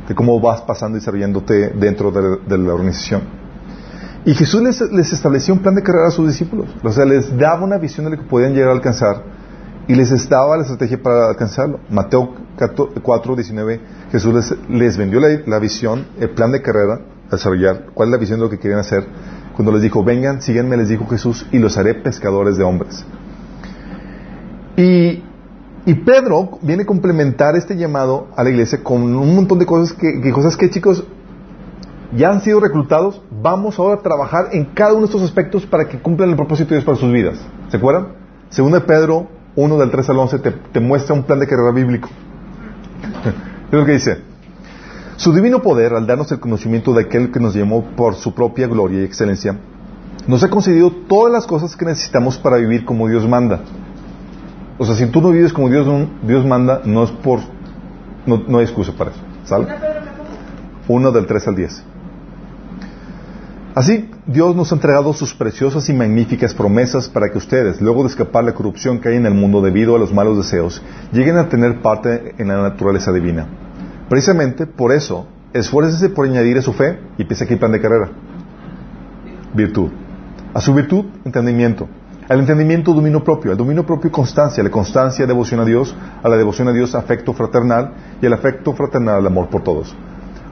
De 0.07 0.15
cómo 0.15 0.39
vas 0.39 0.61
pasando 0.61 0.97
y 0.97 0.99
desarrollándote 0.99 1.69
dentro 1.69 2.11
de, 2.11 2.57
la 2.57 2.73
organización. 2.73 3.21
Y 4.25 4.33
Jesús 4.33 4.61
les, 4.61 5.13
estableció 5.13 5.53
un 5.53 5.61
plan 5.61 5.75
de 5.75 5.83
carrera 5.83 6.07
a 6.07 6.11
sus 6.11 6.27
discípulos. 6.27 6.67
O 6.83 6.91
sea, 6.91 7.05
les 7.05 7.37
daba 7.37 7.63
una 7.63 7.77
visión 7.77 8.05
de 8.05 8.11
lo 8.11 8.17
que 8.17 8.29
podían 8.29 8.53
llegar 8.53 8.69
a 8.69 8.73
alcanzar 8.73 9.21
y 9.87 9.95
les 9.95 10.29
daba 10.29 10.55
la 10.55 10.63
estrategia 10.63 11.01
para 11.01 11.29
alcanzarlo. 11.29 11.79
Mateo 11.89 12.33
4, 13.01 13.35
19, 13.35 13.81
Jesús 14.11 14.33
les, 14.33 14.69
les 14.69 14.97
vendió 14.97 15.19
la, 15.19 15.59
visión, 15.59 16.07
el 16.19 16.29
plan 16.29 16.51
de 16.51 16.61
carrera 16.61 17.01
desarrollar, 17.29 17.87
cuál 17.93 18.09
es 18.09 18.11
la 18.11 18.17
visión 18.17 18.39
de 18.39 18.45
lo 18.45 18.49
que 18.49 18.59
querían 18.59 18.79
hacer. 18.79 19.05
Cuando 19.55 19.71
les 19.71 19.81
dijo, 19.81 20.03
vengan, 20.03 20.41
síganme, 20.41 20.77
les 20.77 20.89
dijo 20.89 21.05
Jesús, 21.07 21.45
y 21.51 21.59
los 21.59 21.77
haré 21.77 21.95
pescadores 21.95 22.57
de 22.57 22.63
hombres. 22.63 23.05
Y 24.77 25.23
y 25.85 25.95
Pedro 25.95 26.59
viene 26.61 26.83
a 26.83 26.85
complementar 26.85 27.55
este 27.55 27.75
llamado 27.75 28.27
a 28.37 28.43
la 28.43 28.49
iglesia 28.49 28.81
con 28.83 29.01
un 29.01 29.35
montón 29.35 29.59
de 29.59 29.65
cosas 29.65 29.93
que, 29.93 30.31
cosas 30.31 30.55
que 30.55 30.69
chicos 30.69 31.03
ya 32.15 32.29
han 32.29 32.41
sido 32.41 32.59
reclutados, 32.59 33.21
vamos 33.41 33.79
ahora 33.79 33.95
a 33.95 34.01
trabajar 34.01 34.49
en 34.51 34.65
cada 34.65 34.91
uno 34.91 35.01
de 35.01 35.05
estos 35.07 35.23
aspectos 35.23 35.65
para 35.65 35.89
que 35.89 35.99
cumplan 35.99 36.29
el 36.29 36.35
propósito 36.35 36.69
de 36.69 36.75
Dios 36.75 36.85
para 36.85 36.97
sus 36.97 37.11
vidas. 37.11 37.39
¿Se 37.69 37.77
acuerdan? 37.77 38.09
Segundo 38.49 38.79
de 38.79 38.85
Pedro 38.85 39.27
1 39.55 39.77
del 39.77 39.91
3 39.91 40.09
al 40.11 40.19
11 40.19 40.39
te, 40.39 40.79
muestra 40.79 41.15
un 41.15 41.23
plan 41.23 41.39
de 41.39 41.47
carrera 41.47 41.71
bíblico. 41.71 42.07
es 43.71 43.73
lo 43.73 43.83
que 43.83 43.93
dice. 43.93 44.21
Su 45.17 45.33
divino 45.33 45.61
poder, 45.61 45.93
al 45.93 46.07
darnos 46.07 46.31
el 46.31 46.39
conocimiento 46.39 46.93
de 46.93 47.01
aquel 47.01 47.31
que 47.31 47.39
nos 47.39 47.55
llamó 47.55 47.83
por 47.95 48.15
su 48.15 48.33
propia 48.33 48.67
gloria 48.67 49.01
y 49.01 49.05
excelencia, 49.05 49.57
nos 50.27 50.43
ha 50.43 50.49
concedido 50.49 50.91
todas 50.91 51.33
las 51.33 51.47
cosas 51.47 51.75
que 51.75 51.85
necesitamos 51.85 52.37
para 52.37 52.57
vivir 52.57 52.85
como 52.85 53.09
Dios 53.09 53.27
manda 53.27 53.61
o 54.77 54.85
sea, 54.85 54.95
si 54.95 55.05
tú 55.07 55.21
no 55.21 55.31
vives 55.31 55.53
como 55.53 55.69
Dios, 55.69 55.87
Dios 56.23 56.45
manda, 56.45 56.81
no 56.85 57.03
es 57.03 57.11
por. 57.11 57.39
No, 58.25 58.57
hay 58.57 58.63
excusa 58.63 58.93
para 58.93 59.11
eso. 59.11 59.19
¿Sale? 59.45 59.67
Uno 60.87 61.11
del 61.11 61.25
3 61.25 61.47
al 61.47 61.55
10. 61.55 61.83
Así, 63.75 64.09
Dios 64.27 64.55
nos 64.55 64.71
ha 64.71 64.75
entregado 64.75 65.13
sus 65.13 65.33
preciosas 65.33 65.89
y 65.89 65.93
magníficas 65.93 66.53
promesas 66.53 67.09
para 67.09 67.29
que 67.31 67.37
ustedes, 67.37 67.81
luego 67.81 68.03
de 68.03 68.09
escapar 68.09 68.43
la 68.43 68.53
corrupción 68.53 68.99
que 68.99 69.09
hay 69.09 69.15
en 69.15 69.25
el 69.25 69.33
mundo 69.33 69.61
debido 69.61 69.95
a 69.95 69.99
los 69.99 70.13
malos 70.13 70.37
deseos, 70.37 70.81
lleguen 71.11 71.37
a 71.37 71.49
tener 71.49 71.81
parte 71.81 72.35
en 72.37 72.47
la 72.49 72.61
naturaleza 72.61 73.11
divina. 73.11 73.47
Precisamente 74.09 74.67
por 74.67 74.91
eso, 74.91 75.27
esfuércese 75.53 76.09
por 76.09 76.27
añadir 76.27 76.57
a 76.57 76.61
su 76.61 76.73
fe 76.73 76.99
y 77.17 77.23
piensa 77.23 77.45
aquí 77.45 77.55
plan 77.55 77.71
de 77.71 77.81
carrera. 77.81 78.11
Virtud. 79.55 79.89
A 80.53 80.61
su 80.61 80.73
virtud, 80.73 81.05
entendimiento 81.25 81.87
al 82.33 82.39
entendimiento, 82.39 82.93
dominio 82.93 83.23
propio. 83.23 83.51
Al 83.51 83.57
dominio 83.57 83.85
propio, 83.85 84.11
constancia. 84.11 84.63
La 84.63 84.71
constancia, 84.71 85.27
devoción 85.27 85.59
a 85.59 85.65
Dios. 85.65 85.95
A 86.23 86.27
la 86.27 86.35
devoción 86.35 86.67
a 86.67 86.71
Dios, 86.71 86.95
afecto 86.95 87.31
fraternal. 87.33 87.93
Y 88.21 88.25
al 88.25 88.33
afecto 88.33 88.73
fraternal, 88.73 89.19
el 89.19 89.27
amor 89.27 89.49
por 89.49 89.61
todos. 89.61 89.95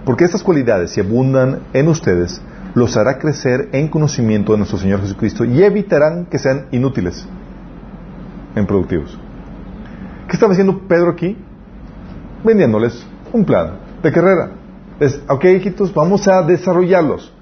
Porque 0.06 0.26
estas 0.26 0.44
cualidades, 0.44 0.92
si 0.92 1.02
abundan 1.02 1.62
en 1.74 1.88
ustedes, 1.88 2.40
los 2.76 2.96
hará 2.98 3.18
crecer 3.18 3.70
en 3.72 3.88
conocimiento 3.88 4.52
de 4.52 4.60
nuestro 4.60 4.78
Señor 4.78 5.02
Jesucristo 5.02 5.44
y 5.44 5.64
evitarán 5.64 6.26
que 6.28 6.38
sean 6.38 6.68
inútiles, 6.72 7.28
improductivos. 8.56 9.20
¿Qué 10.28 10.34
estaba 10.34 10.54
haciendo 10.54 10.88
Pedro 10.88 11.12
aquí? 11.12 11.36
Vendiéndoles 12.44 13.06
un 13.34 13.44
plan 13.44 13.80
de 14.02 14.12
carrera. 14.12 14.52
Es, 15.00 15.20
ok, 15.28 15.46
hijitos, 15.46 15.94
vamos 15.94 16.28
a 16.28 16.44
desarrollarlos. 16.44 17.34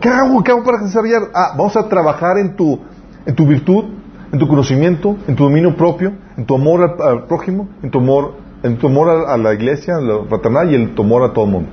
¿Qué 0.00 0.08
hago? 0.08 0.42
¿Qué 0.42 0.52
hago 0.52 0.64
para 0.64 0.78
desarrollar? 0.78 1.22
Ah, 1.34 1.54
vamos 1.56 1.76
a 1.76 1.88
trabajar 1.88 2.38
en 2.38 2.56
tu 2.56 2.80
en 3.26 3.34
tu 3.34 3.46
virtud, 3.46 3.84
en 4.32 4.38
tu 4.38 4.48
conocimiento, 4.48 5.16
en 5.28 5.36
tu 5.36 5.44
dominio 5.44 5.76
propio, 5.76 6.12
en 6.36 6.46
tu 6.46 6.54
amor 6.54 6.96
al, 7.00 7.26
prójimo, 7.26 7.68
en 7.82 7.90
tu 7.90 7.98
amor, 7.98 8.34
en 8.62 8.76
tu 8.78 8.86
amor 8.86 9.26
a, 9.28 9.36
la 9.36 9.54
iglesia, 9.54 9.96
a 9.96 10.00
la 10.00 10.24
fraternal 10.28 10.70
y 10.70 10.74
en 10.74 10.94
tu 10.94 11.02
amor 11.02 11.22
a 11.22 11.32
todo 11.32 11.44
el 11.44 11.50
mundo. 11.50 11.68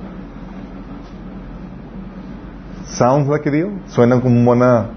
¿Sounds 2.84 3.28
like 3.28 3.48
a 3.48 3.52
deal? 3.52 3.70
Suenan 3.86 4.20
como 4.20 4.44
buena... 4.44 4.88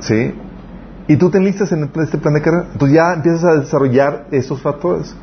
¿Sí? 0.00 0.34
Y 1.06 1.16
tú 1.16 1.30
te 1.30 1.38
enlistas 1.38 1.70
en 1.72 1.88
este 1.94 2.18
plan 2.18 2.34
de 2.34 2.42
carrera. 2.42 2.66
Entonces 2.72 2.96
ya 2.96 3.12
empiezas 3.14 3.44
a 3.44 3.54
desarrollar 3.60 4.26
esos 4.32 4.60
factores. 4.60 5.14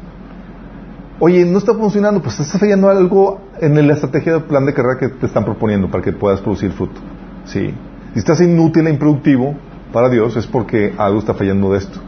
Oye, 1.19 1.43
no 1.43 1.57
está 1.57 1.73
funcionando, 1.73 2.21
pues 2.21 2.39
estás 2.39 2.61
fallando 2.61 2.89
algo 2.89 3.41
en 3.59 3.85
la 3.85 3.93
estrategia 3.93 4.33
del 4.33 4.43
plan 4.43 4.65
de 4.65 4.73
carrera 4.73 4.97
que 4.97 5.09
te 5.09 5.25
están 5.25 5.43
proponiendo 5.43 5.91
para 5.91 6.01
que 6.01 6.13
puedas 6.13 6.39
producir 6.39 6.71
fruto. 6.71 7.01
Sí. 7.43 7.73
Si 8.13 8.19
estás 8.19 8.41
inútil 8.41 8.87
e 8.87 8.89
improductivo 8.89 9.55
para 9.93 10.09
Dios 10.09 10.35
es 10.37 10.47
porque 10.47 10.93
algo 10.97 11.19
está 11.19 11.33
fallando 11.33 11.71
de 11.71 11.79
esto. 11.79 11.99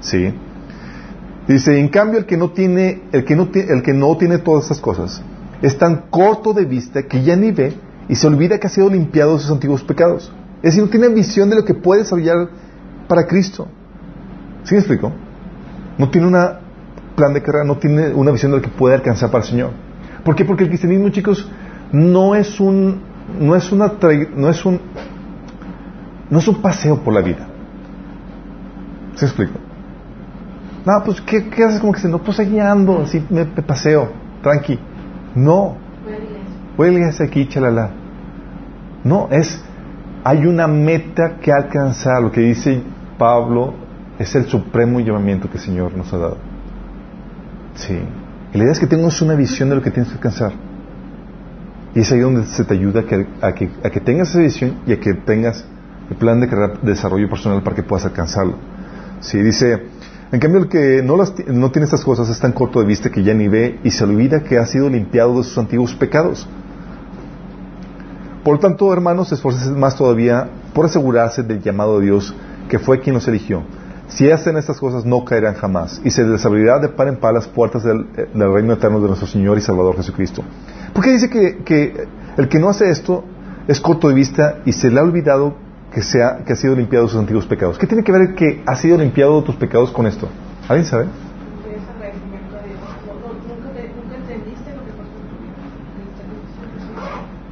¿Sí? 0.00 0.32
Dice, 1.48 1.78
en 1.78 1.88
cambio 1.88 2.18
el 2.18 2.26
que 2.26 2.36
no 2.36 2.50
tiene, 2.50 3.02
el 3.12 3.24
que 3.24 3.34
no, 3.34 3.48
el 3.52 3.82
que 3.82 3.92
no 3.92 4.16
tiene 4.16 4.38
todas 4.38 4.64
estas 4.64 4.80
cosas, 4.80 5.22
es 5.62 5.78
tan 5.78 6.04
corto 6.10 6.52
de 6.52 6.64
vista 6.64 7.02
que 7.04 7.22
ya 7.22 7.36
ni 7.36 7.50
ve 7.50 7.72
y 8.08 8.14
se 8.14 8.26
olvida 8.26 8.58
que 8.58 8.66
ha 8.66 8.70
sido 8.70 8.90
limpiado 8.90 9.34
de 9.34 9.40
sus 9.40 9.50
antiguos 9.50 9.82
pecados. 9.82 10.32
Es 10.58 10.74
decir, 10.74 10.82
no 10.82 10.90
tiene 10.90 11.08
visión 11.08 11.48
de 11.48 11.56
lo 11.56 11.64
que 11.64 11.74
puede 11.74 12.02
desarrollar 12.02 12.48
para 13.08 13.26
Cristo. 13.26 13.66
¿Sí 14.64 14.74
me 14.74 14.80
explico? 14.80 15.12
No 15.96 16.10
tiene 16.10 16.26
un 16.26 16.36
plan 17.16 17.32
de 17.32 17.42
carrera, 17.42 17.64
no 17.64 17.78
tiene 17.78 18.08
una 18.08 18.30
visión 18.30 18.52
de 18.52 18.58
lo 18.58 18.62
que 18.62 18.68
puede 18.68 18.94
alcanzar 18.94 19.30
para 19.30 19.42
el 19.42 19.50
Señor. 19.50 19.70
¿Por 20.24 20.36
qué? 20.36 20.44
Porque 20.44 20.64
el 20.64 20.68
cristianismo, 20.68 21.08
chicos, 21.08 21.48
no 21.92 22.34
es 22.34 22.60
un, 22.60 23.00
no 23.40 23.56
es 23.56 23.72
una, 23.72 23.92
no 24.36 24.50
es 24.50 24.64
un, 24.64 24.80
no 26.30 26.38
es 26.38 26.48
un 26.48 26.60
paseo 26.60 26.98
por 27.02 27.14
la 27.14 27.20
vida. 27.20 27.46
¿Se 29.14 29.26
explico? 29.26 29.58
No, 30.84 31.02
pues, 31.04 31.20
¿qué, 31.20 31.48
haces 31.64 31.80
como 31.80 31.92
que 31.92 32.00
se 32.00 32.08
no? 32.08 32.18
Pues 32.18 32.38
aquí 32.40 32.58
ando, 32.58 33.02
así 33.02 33.24
me, 33.28 33.44
paseo, 33.44 34.10
tranqui. 34.42 34.78
No. 35.34 35.76
Huelgas 36.76 37.20
aquí, 37.20 37.48
chalala. 37.48 37.90
No, 39.04 39.28
es, 39.30 39.62
hay 40.24 40.46
una 40.46 40.66
meta 40.66 41.36
que 41.40 41.52
alcanzar. 41.52 42.22
Lo 42.22 42.30
que 42.30 42.40
dice 42.40 42.80
Pablo 43.18 43.74
es 44.18 44.34
el 44.34 44.46
supremo 44.46 45.00
llamamiento 45.00 45.50
que 45.50 45.58
el 45.58 45.62
Señor 45.62 45.94
nos 45.94 46.12
ha 46.12 46.18
dado. 46.18 46.36
Sí. 47.74 47.98
La 48.52 48.62
idea 48.62 48.72
es 48.72 48.80
que 48.80 48.86
tengas 48.86 49.20
una 49.20 49.34
visión 49.34 49.68
de 49.68 49.76
lo 49.76 49.82
que 49.82 49.90
tienes 49.90 50.10
que 50.10 50.16
alcanzar. 50.16 50.52
Y 51.94 52.00
es 52.00 52.12
ahí 52.12 52.20
donde 52.20 52.46
se 52.46 52.64
te 52.64 52.74
ayuda 52.74 53.04
a 53.42 53.52
que 53.52 54.00
tengas 54.00 54.30
esa 54.30 54.38
visión 54.38 54.76
y 54.86 54.92
a 54.92 55.00
que 55.00 55.14
tengas 55.14 55.66
el 56.10 56.16
plan 56.16 56.40
de, 56.40 56.48
desarrollo 56.82 57.28
personal 57.28 57.62
para 57.62 57.76
que 57.76 57.82
puedas 57.82 58.04
alcanzarlo. 58.06 58.54
Si 59.20 59.38
dice, 59.38 59.82
en 60.32 60.40
cambio 60.40 60.60
el 60.60 60.68
que 60.68 61.02
no, 61.02 61.16
no 61.16 61.70
tiene 61.70 61.84
estas 61.84 62.04
cosas 62.04 62.28
es 62.28 62.38
tan 62.38 62.52
corto 62.52 62.80
de 62.80 62.86
vista 62.86 63.10
que 63.10 63.22
ya 63.22 63.34
ni 63.34 63.48
ve 63.48 63.78
y 63.84 63.90
se 63.90 64.04
olvida 64.04 64.42
que 64.42 64.58
ha 64.58 64.66
sido 64.66 64.88
limpiado 64.88 65.36
de 65.38 65.44
sus 65.44 65.58
antiguos 65.58 65.94
pecados. 65.94 66.48
Por 68.44 68.54
lo 68.54 68.60
tanto, 68.60 68.92
hermanos, 68.92 69.32
esfuerces 69.32 69.68
más 69.68 69.96
todavía 69.96 70.48
por 70.72 70.86
asegurarse 70.86 71.42
del 71.42 71.60
llamado 71.60 71.98
de 71.98 72.06
Dios 72.06 72.34
que 72.68 72.78
fue 72.78 73.00
quien 73.00 73.14
los 73.14 73.26
eligió. 73.28 73.62
Si 74.08 74.30
hacen 74.30 74.56
estas 74.56 74.78
cosas 74.78 75.04
no 75.04 75.22
caerán 75.24 75.54
jamás 75.54 76.00
y 76.02 76.10
se 76.10 76.24
les 76.24 76.44
abrirá 76.46 76.78
de 76.78 76.88
par 76.88 77.08
en 77.08 77.16
par 77.16 77.34
las 77.34 77.46
puertas 77.46 77.82
del, 77.82 78.06
reino 78.34 78.72
eterno 78.72 79.00
de 79.00 79.08
nuestro 79.08 79.26
Señor 79.26 79.58
y 79.58 79.60
Salvador 79.60 79.96
Jesucristo. 79.96 80.42
¿Por 80.94 81.04
qué 81.04 81.10
dice 81.10 81.28
que 81.28 82.06
el 82.38 82.48
que 82.48 82.58
no 82.58 82.70
hace 82.70 82.88
esto 82.88 83.24
es 83.66 83.80
corto 83.80 84.08
de 84.08 84.14
vista 84.14 84.60
y 84.64 84.72
se 84.72 84.90
le 84.90 84.98
ha 84.98 85.02
olvidado 85.02 85.67
que, 85.92 86.02
sea, 86.02 86.44
que 86.46 86.52
ha 86.52 86.56
sido 86.56 86.74
limpiado 86.74 87.06
de 87.06 87.10
sus 87.10 87.20
antiguos 87.20 87.46
pecados. 87.46 87.78
¿Qué 87.78 87.86
tiene 87.86 88.04
que 88.04 88.12
ver 88.12 88.34
que 88.34 88.62
ha 88.66 88.76
sido 88.76 88.98
limpiado 88.98 89.40
de 89.40 89.46
tus 89.46 89.56
pecados 89.56 89.90
con 89.90 90.06
esto? 90.06 90.28
¿Alguien 90.68 90.86
sabe? 90.86 91.06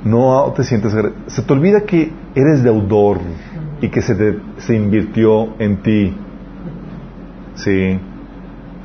No 0.04 0.52
te 0.54 0.62
sientes 0.62 0.94
se 1.26 1.42
te 1.42 1.52
olvida 1.52 1.80
que 1.80 2.12
eres 2.36 2.62
deudor 2.62 3.18
y 3.80 3.88
que 3.88 4.02
se, 4.02 4.38
se 4.58 4.76
invirtió 4.76 5.58
en 5.58 5.82
ti. 5.82 6.16
Sí. 7.56 7.98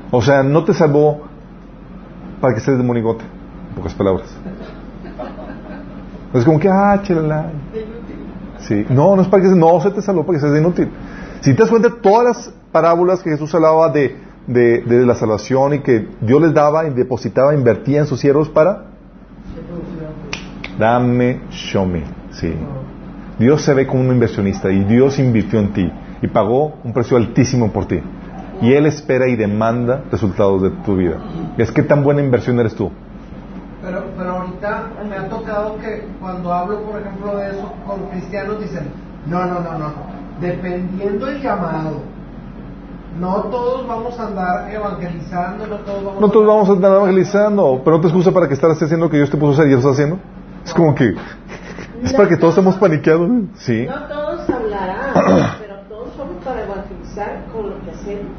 O 0.09 0.21
sea, 0.21 0.41
no 0.41 0.63
te 0.63 0.73
salvó 0.73 1.21
para 2.41 2.53
que 2.53 2.59
estés 2.59 2.77
de 2.77 2.83
monigote, 2.83 3.23
en 3.69 3.75
pocas 3.75 3.93
palabras. 3.93 4.35
Es 6.33 6.43
como 6.43 6.59
que, 6.59 6.67
ah, 6.69 6.99
chelala. 7.03 7.51
Sí. 8.67 8.86
No, 8.89 9.15
no 9.15 9.21
es 9.21 9.28
para 9.28 9.43
que 9.43 9.50
no 9.50 9.80
se 9.82 9.91
te 9.91 10.02
salvó 10.02 10.26
para 10.26 10.39
que 10.39 10.58
inútil. 10.58 10.89
Si 11.41 11.54
te 11.54 11.62
das 11.62 11.69
cuenta, 11.69 11.89
todas 12.02 12.24
las 12.26 12.54
parábolas 12.71 13.21
que 13.21 13.32
Jesús 13.32 13.54
hablaba 13.56 13.89
de, 13.89 14.15
de, 14.47 15.06
la 15.06 15.15
salvación 15.15 15.74
y 15.74 15.80
que 15.80 16.08
Dios 16.21 16.41
les 16.41 16.54
daba 16.54 16.88
y 16.88 16.91
depositaba, 16.91 17.54
invertía 17.54 18.00
en 18.00 18.06
sus 18.06 18.19
siervos 18.19 18.50
para 18.50 18.91
dame, 20.82 21.41
show 21.52 21.86
me. 21.86 22.04
Sí. 22.32 22.54
Dios 23.38 23.62
se 23.62 23.74
ve 23.74 23.88
como 23.88 24.02
un 24.02 24.12
inversionista 24.12 24.71
y 24.71 24.84
Dios 24.84 25.19
invirtió 25.19 25.60
en 25.60 25.74
ti 25.74 25.91
y 26.21 26.28
pagó 26.28 26.74
un 26.84 26.93
precio 26.93 27.17
altísimo 27.17 27.71
por 27.71 27.86
ti. 27.86 28.00
Y 28.62 28.74
Él 28.74 28.86
espera 28.86 29.28
y 29.28 29.36
demanda 29.36 30.04
resultados 30.12 30.62
de 30.62 30.69
tu 30.86 30.95
vida. 30.95 31.17
Es 31.58 31.71
que 31.71 31.84
tan 31.84 32.04
buena 32.04 32.21
inversión 32.21 32.60
eres 32.60 32.76
tú. 32.76 32.91
Pero, 33.82 34.04
pero 34.15 34.32
ahorita 34.32 34.84
me 35.10 35.15
ha 35.15 35.28
tocado 35.28 35.78
que 35.80 36.08
cuando 36.20 36.54
hablo, 36.54 36.82
por 36.84 37.00
ejemplo, 37.00 37.36
de 37.38 37.50
eso 37.50 37.74
con 37.88 38.02
cristianos 38.10 38.60
dicen, 38.60 38.91
no, 39.26 39.46
no, 39.46 39.60
no, 39.60 39.78
no, 39.78 39.94
dependiendo 40.39 41.28
el 41.28 41.41
llamado. 41.41 42.02
No 43.20 43.44
todos 43.44 43.86
vamos 43.88 44.17
a 44.20 44.28
andar 44.28 44.72
evangelizando, 44.72 45.67
no 45.67 45.76
todos 45.78 46.06
vamos, 46.06 46.22
no 46.22 46.30
todos 46.30 46.48
vamos 46.48 46.70
a 46.70 46.72
andar 46.72 46.96
evangelizando, 46.96 47.82
pero 47.84 47.98
no 47.98 48.02
te 48.02 48.08
excusa 48.08 48.32
para 48.32 48.48
que 48.48 48.54
estás 48.54 48.82
haciendo 48.82 49.08
lo 49.08 49.10
que 49.10 49.17
Dios 49.17 49.30
te 49.30 49.38
puso 49.38 49.52
a 49.52 49.54
hacer 49.56 49.67
y 49.67 49.74
estás 49.74 49.94
haciendo. 49.94 50.20
Es 50.63 50.74
como 50.74 50.96
que 50.96 51.15
es 52.04 52.13
para 52.13 52.30
que 52.30 52.38
todos 52.38 52.54
estemos 52.54 52.76
paniqueados. 52.78 53.30
Sí. 53.56 53.86
No 53.86 54.08
todos 54.08 54.50
hablarán, 54.50 55.13
pero 55.60 55.76
todos 55.89 56.13
somos 56.15 56.44
para 56.44 56.63
evangelizar 56.63 57.46
con 57.52 57.70
lo 57.70 57.82
que 57.84 57.91
hacemos. 57.91 58.32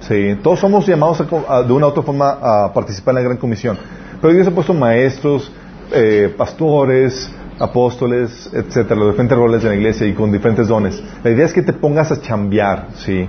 Sí, 0.00 0.38
todos 0.42 0.60
somos 0.60 0.86
llamados 0.86 1.18
de 1.18 1.72
una 1.72 1.86
u 1.86 1.88
otra 1.90 2.02
forma 2.02 2.38
a 2.40 2.72
participar 2.72 3.12
en 3.12 3.16
la 3.16 3.22
gran 3.22 3.36
comisión. 3.36 3.76
Pero 4.20 4.32
Dios 4.32 4.46
ha 4.46 4.50
puesto 4.50 4.72
maestros, 4.72 5.52
eh, 5.92 6.32
pastores, 6.36 7.30
apóstoles, 7.58 8.50
etcétera, 8.52 8.96
los 8.96 9.10
diferentes 9.10 9.36
roles 9.36 9.62
de 9.62 9.70
la 9.70 9.74
iglesia 9.74 10.06
y 10.06 10.14
con 10.14 10.30
diferentes 10.30 10.68
dones. 10.68 11.02
La 11.24 11.30
idea 11.30 11.44
es 11.44 11.52
que 11.52 11.62
te 11.62 11.72
pongas 11.72 12.12
a 12.12 12.20
chambear, 12.20 12.88
¿sí? 12.94 13.28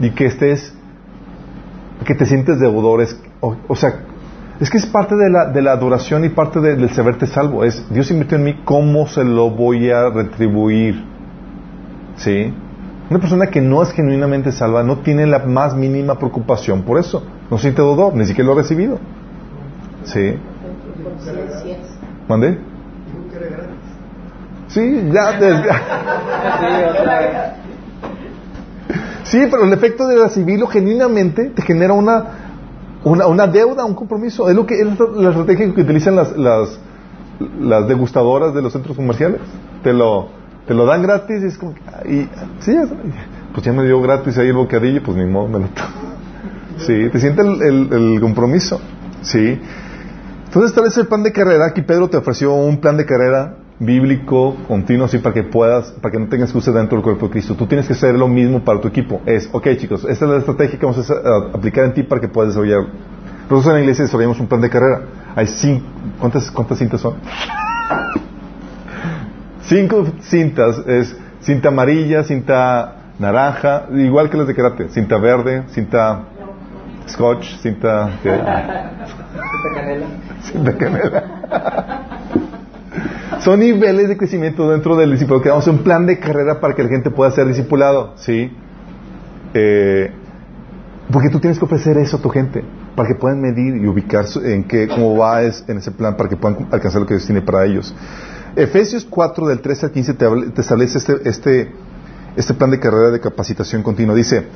Y 0.00 0.10
que 0.10 0.26
estés, 0.26 0.74
que 2.04 2.14
te 2.14 2.26
sientes 2.26 2.58
deudores, 2.58 3.20
o, 3.40 3.56
o 3.68 3.76
sea, 3.76 4.00
es 4.60 4.70
que 4.70 4.78
es 4.78 4.86
parte 4.86 5.14
de 5.14 5.30
la, 5.30 5.46
de 5.46 5.62
la 5.62 5.72
adoración 5.72 6.24
y 6.24 6.30
parte 6.30 6.60
del 6.60 6.90
saberte 6.90 7.26
salvo. 7.26 7.64
Es, 7.64 7.86
Dios 7.90 8.10
invirtió 8.10 8.38
en 8.38 8.44
mí, 8.44 8.60
¿cómo 8.64 9.06
se 9.06 9.22
lo 9.22 9.50
voy 9.50 9.90
a 9.90 10.10
retribuir? 10.10 11.04
¿Sí? 12.16 12.52
Una 13.10 13.18
persona 13.20 13.46
que 13.46 13.60
no 13.60 13.82
es 13.82 13.90
genuinamente 13.92 14.52
salva 14.52 14.82
no 14.82 14.98
tiene 14.98 15.26
la 15.26 15.38
más 15.40 15.74
mínima 15.74 16.18
preocupación 16.18 16.82
por 16.82 16.98
eso. 16.98 17.22
No 17.50 17.58
siente 17.58 17.80
dolor, 17.80 18.14
ni 18.14 18.26
siquiera 18.26 18.46
lo 18.46 18.52
ha 18.52 18.56
recibido. 18.56 18.98
¿Sí? 20.04 20.34
¿Mande? 22.28 22.58
Sí, 24.68 25.10
ya. 25.10 25.38
sí, 29.22 29.38
pero 29.50 29.64
el 29.64 29.72
efecto 29.72 30.06
de 30.06 30.18
recibirlo 30.18 30.66
genuinamente 30.66 31.46
te 31.50 31.62
genera 31.62 31.94
una 31.94 32.24
una, 33.04 33.26
una 33.26 33.46
deuda, 33.46 33.84
un 33.84 33.94
compromiso. 33.94 34.48
Es 34.48 34.56
lo 34.56 34.66
que 34.66 34.80
es 34.80 34.86
la 35.16 35.30
estrategia 35.30 35.72
que 35.72 35.80
utilizan 35.80 36.16
las, 36.16 36.36
las, 36.36 36.78
las 37.60 37.88
degustadoras 37.88 38.54
de 38.54 38.62
los 38.62 38.72
centros 38.72 38.96
comerciales. 38.96 39.40
Te 39.82 39.92
lo, 39.92 40.28
te 40.68 40.74
lo 40.74 40.84
dan 40.84 41.02
gratis 41.02 41.42
y 41.42 41.46
es 41.46 41.56
como, 41.56 41.74
y, 42.04 42.28
sí, 42.60 42.76
pues 43.54 43.64
ya 43.64 43.72
me 43.72 43.84
dio 43.84 44.02
gratis 44.02 44.36
ahí 44.36 44.48
el 44.48 44.54
bocadillo, 44.54 45.02
pues 45.02 45.16
ni 45.16 45.24
modo, 45.24 45.48
me 45.48 45.60
lo 45.60 45.68
Sí, 46.76 47.08
te 47.10 47.18
siente 47.18 47.40
el, 47.42 47.88
el, 47.90 48.20
compromiso. 48.20 48.78
Sí. 49.22 49.58
Entonces, 50.44 50.74
tal 50.74 50.84
vez 50.84 50.96
el 50.98 51.06
plan 51.06 51.22
de 51.22 51.32
carrera, 51.32 51.66
aquí 51.66 51.80
Pedro 51.80 52.08
te 52.08 52.18
ofreció 52.18 52.52
un 52.52 52.80
plan 52.80 52.96
de 52.98 53.06
carrera 53.06 53.56
bíblico, 53.80 54.56
continuo, 54.68 55.06
así 55.06 55.18
para 55.18 55.34
que 55.34 55.42
puedas, 55.42 55.90
para 56.02 56.12
que 56.12 56.18
no 56.18 56.28
tengas 56.28 56.52
que 56.52 56.58
usar 56.58 56.74
dentro 56.74 56.98
del 56.98 57.02
cuerpo 57.02 57.26
de 57.26 57.32
Cristo. 57.32 57.54
Tú 57.54 57.66
tienes 57.66 57.86
que 57.86 57.94
hacer 57.94 58.14
lo 58.14 58.28
mismo 58.28 58.62
para 58.62 58.80
tu 58.80 58.88
equipo. 58.88 59.22
Es, 59.24 59.48
ok 59.50 59.68
chicos, 59.78 60.04
esta 60.04 60.26
es 60.26 60.30
la 60.30 60.36
estrategia 60.36 60.78
que 60.78 60.84
vamos 60.84 61.10
a, 61.10 61.56
aplicar 61.56 61.86
en 61.86 61.94
ti 61.94 62.02
para 62.02 62.20
que 62.20 62.28
puedas 62.28 62.54
desarrollar. 62.54 62.92
Nosotros 63.48 63.66
en 63.66 63.72
la 63.72 63.80
iglesia 63.80 64.04
desarrollamos 64.04 64.38
un 64.38 64.46
plan 64.46 64.60
de 64.60 64.68
carrera. 64.68 65.02
Hay 65.34 65.46
cinco, 65.46 65.86
¿cuántas, 66.20 66.50
cuántas 66.50 66.78
cintas 66.78 67.00
son? 67.00 67.14
Cinco 69.68 70.06
cintas, 70.22 70.78
es 70.86 71.16
cinta 71.40 71.68
amarilla, 71.68 72.24
cinta 72.24 72.94
naranja, 73.18 73.86
igual 73.92 74.30
que 74.30 74.36
las 74.36 74.46
de 74.46 74.54
karate, 74.54 74.88
cinta 74.88 75.18
verde, 75.18 75.64
cinta 75.68 76.24
scotch, 77.08 77.58
cinta... 77.60 78.10
cinta 78.22 78.84
canela. 79.74 80.06
Cinta 80.42 80.76
canela. 80.76 81.24
Son 83.40 83.60
niveles 83.60 84.08
de 84.08 84.16
crecimiento 84.16 84.70
dentro 84.70 84.96
del 84.96 85.12
discipulado. 85.12 85.42
Creamos 85.42 85.66
un 85.68 85.78
plan 85.78 86.06
de 86.06 86.18
carrera 86.18 86.60
para 86.60 86.74
que 86.74 86.82
la 86.82 86.88
gente 86.88 87.10
pueda 87.10 87.30
ser 87.30 87.46
discipulado, 87.46 88.14
¿sí? 88.16 88.50
Eh, 89.54 90.10
porque 91.10 91.30
tú 91.30 91.38
tienes 91.38 91.58
que 91.58 91.64
ofrecer 91.64 91.96
eso 91.98 92.18
a 92.18 92.20
tu 92.20 92.28
gente, 92.28 92.62
para 92.94 93.08
que 93.08 93.14
puedan 93.14 93.40
medir 93.40 93.76
y 93.76 93.86
ubicar 93.86 94.26
en 94.44 94.64
qué, 94.64 94.88
cómo 94.88 95.16
va 95.16 95.42
en 95.42 95.78
ese 95.78 95.90
plan, 95.92 96.16
para 96.16 96.28
que 96.28 96.36
puedan 96.36 96.66
alcanzar 96.70 97.00
lo 97.00 97.06
que 97.06 97.14
Dios 97.14 97.26
tiene 97.26 97.40
para 97.40 97.64
ellos. 97.64 97.94
Efesios 98.56 99.06
4, 99.08 99.48
del 99.48 99.60
13 99.60 99.86
al 99.86 99.92
15, 99.92 100.14
te, 100.14 100.26
te 100.54 100.60
establece 100.60 100.98
este, 100.98 101.28
este, 101.28 101.72
este 102.36 102.54
plan 102.54 102.70
de 102.70 102.80
carrera 102.80 103.10
de 103.10 103.20
capacitación 103.20 103.82
continua. 103.82 104.14
Dice, 104.14 104.46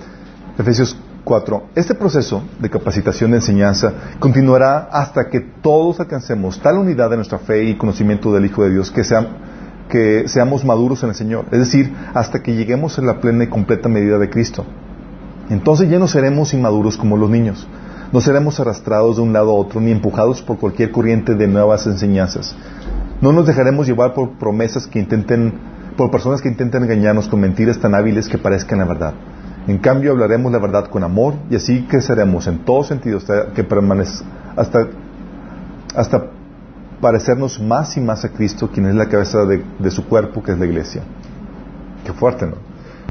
Efesios 0.58 0.96
4. 1.24 1.62
Este 1.74 1.94
proceso 1.94 2.42
de 2.58 2.68
capacitación 2.68 3.30
de 3.30 3.38
enseñanza 3.38 3.92
continuará 4.18 4.88
hasta 4.90 5.28
que 5.28 5.40
todos 5.40 6.00
alcancemos 6.00 6.60
tal 6.60 6.78
unidad 6.78 7.10
de 7.10 7.16
nuestra 7.16 7.38
fe 7.38 7.64
y 7.64 7.76
conocimiento 7.76 8.32
del 8.32 8.46
Hijo 8.46 8.64
de 8.64 8.70
Dios 8.70 8.90
que, 8.90 9.02
que 9.88 10.28
seamos 10.28 10.64
maduros 10.64 11.02
en 11.02 11.10
el 11.10 11.14
Señor. 11.14 11.46
Es 11.52 11.60
decir, 11.60 11.94
hasta 12.14 12.42
que 12.42 12.54
lleguemos 12.54 12.98
a 12.98 13.02
la 13.02 13.20
plena 13.20 13.44
y 13.44 13.48
completa 13.48 13.88
medida 13.88 14.18
de 14.18 14.30
Cristo. 14.30 14.64
Entonces 15.48 15.88
ya 15.90 15.98
no 15.98 16.08
seremos 16.08 16.54
inmaduros 16.54 16.96
como 16.96 17.16
los 17.16 17.30
niños. 17.30 17.66
No 18.12 18.20
seremos 18.20 18.60
arrastrados 18.60 19.16
de 19.16 19.22
un 19.22 19.32
lado 19.32 19.50
a 19.50 19.54
otro 19.54 19.80
ni 19.80 19.90
empujados 19.90 20.42
por 20.42 20.58
cualquier 20.58 20.90
corriente 20.90 21.34
de 21.34 21.48
nuevas 21.48 21.86
enseñanzas. 21.86 22.54
No 23.22 23.32
nos 23.32 23.46
dejaremos 23.46 23.86
llevar 23.86 24.14
por 24.14 24.32
promesas 24.32 24.88
que 24.88 24.98
intenten, 24.98 25.54
por 25.96 26.10
personas 26.10 26.42
que 26.42 26.48
intenten 26.48 26.82
engañarnos 26.82 27.28
con 27.28 27.40
mentiras 27.40 27.78
tan 27.78 27.94
hábiles 27.94 28.28
que 28.28 28.36
parezcan 28.36 28.80
la 28.80 28.84
verdad. 28.84 29.14
En 29.68 29.78
cambio, 29.78 30.10
hablaremos 30.10 30.50
la 30.50 30.58
verdad 30.58 30.88
con 30.88 31.04
amor 31.04 31.34
y 31.48 31.54
así 31.54 31.86
creceremos 31.88 32.48
en 32.48 32.64
todo 32.64 32.82
sentido 32.82 33.18
hasta 33.18 33.52
que 33.52 33.64
hasta, 34.56 34.88
hasta 35.94 36.30
parecernos 37.00 37.60
más 37.60 37.96
y 37.96 38.00
más 38.00 38.24
a 38.24 38.30
Cristo, 38.30 38.68
quien 38.72 38.86
es 38.86 38.96
la 38.96 39.08
cabeza 39.08 39.44
de, 39.46 39.90
su 39.92 40.04
cuerpo, 40.04 40.42
que 40.42 40.50
es 40.50 40.58
la 40.58 40.66
iglesia. 40.66 41.02
Qué 42.04 42.12
fuerte, 42.12 42.48
¿no? 42.48 42.56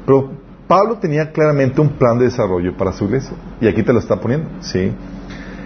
Pero 0.06 0.30
Pablo 0.68 0.98
tenía 0.98 1.32
claramente 1.32 1.80
un 1.80 1.88
plan 1.92 2.20
de 2.20 2.26
desarrollo 2.26 2.76
para 2.76 2.92
su 2.92 3.06
iglesia. 3.06 3.38
Y 3.62 3.68
aquí 3.68 3.82
te 3.82 3.94
lo 3.94 4.00
está 4.00 4.18
poniendo, 4.20 4.50
¿sí? 4.60 4.92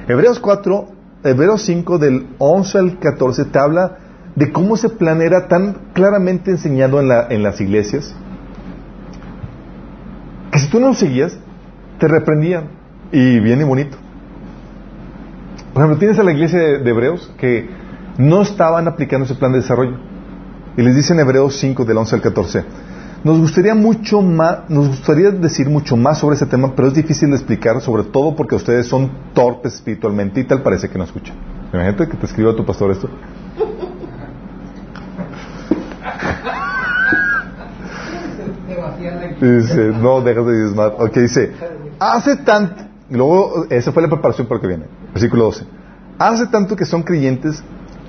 Hebreos 0.08 0.40
4, 0.40 0.88
Hebreos 1.24 1.64
5, 1.64 1.98
del 1.98 2.28
11 2.38 2.78
al 2.78 3.00
14, 3.00 3.46
te 3.46 3.58
habla 3.58 4.05
de 4.36 4.52
cómo 4.52 4.76
ese 4.76 4.90
plan 4.90 5.22
era 5.22 5.48
tan 5.48 5.92
claramente 5.94 6.52
enseñado 6.52 7.00
en, 7.00 7.08
la, 7.08 7.28
en 7.30 7.44
las 7.44 7.62
iglesias 7.62 8.16
que 10.56 10.62
si 10.62 10.70
tú 10.70 10.80
no 10.80 10.88
lo 10.88 10.94
seguías, 10.94 11.38
te 12.00 12.08
reprendían. 12.08 12.70
Y 13.12 13.42
bien 13.42 13.60
y 13.60 13.66
bonito. 13.66 13.98
Por 15.74 15.84
ejemplo, 15.84 16.00
tienes 16.00 16.18
a 16.18 16.24
la 16.24 16.32
iglesia 16.32 16.60
de, 16.60 16.90
Hebreos 16.90 17.30
que 17.38 17.70
no 18.18 18.42
estaban 18.42 18.88
aplicando 18.88 19.26
ese 19.26 19.36
plan 19.36 19.52
de 19.52 19.60
desarrollo. 19.60 19.98
Y 20.78 20.82
les 20.82 20.96
dice 20.96 21.14
en 21.14 21.20
Hebreos 21.20 21.58
5, 21.60 21.84
del 21.84 21.98
11 21.98 22.16
al 22.16 22.22
14. 22.22 22.64
Nos 23.26 23.40
gustaría 23.40 23.76
mucho 23.76 24.22
más, 24.22 24.70
nos 24.70 24.88
gustaría 24.88 25.32
decir 25.32 25.70
mucho 25.70 25.98
más 25.98 26.20
sobre 26.20 26.38
ese 26.38 26.46
tema, 26.46 26.74
pero 26.74 26.88
es 26.88 26.94
difícil 26.94 27.32
de 27.32 27.36
explicar, 27.36 27.82
sobre 27.82 28.04
todo 28.04 28.34
porque 28.36 28.56
ustedes 28.56 28.88
son 28.88 29.12
torpes 29.34 29.74
espiritualmente 29.74 30.40
y 30.40 30.44
tal 30.46 30.62
parece 30.62 30.90
que 30.90 30.98
no 30.98 31.04
escuchan. 31.04 31.36
Imagínate 31.74 32.08
que 32.08 32.16
te 32.16 32.26
escriba 32.28 32.56
tu 32.56 32.66
pastor 32.66 32.92
esto. 32.92 33.10
Dice, 39.40 39.90
no 39.90 40.22
dejas 40.22 40.46
de 40.46 40.64
diezmar. 40.64 40.96
Ok, 40.98 41.14
dice, 41.16 41.52
hace 42.00 42.38
tanto, 42.38 42.84
luego, 43.10 43.66
esa 43.70 43.92
fue 43.92 44.02
la 44.02 44.10
preparación 44.10 44.48
para 44.48 44.62
que 44.62 44.68
viene. 44.68 44.86
Versículo 45.14 45.46
12. 45.46 45.66
Hace 46.18 46.48
tanto 46.48 46.76
que 46.76 46.86
son 46.86 47.04
creyentes 47.04 47.62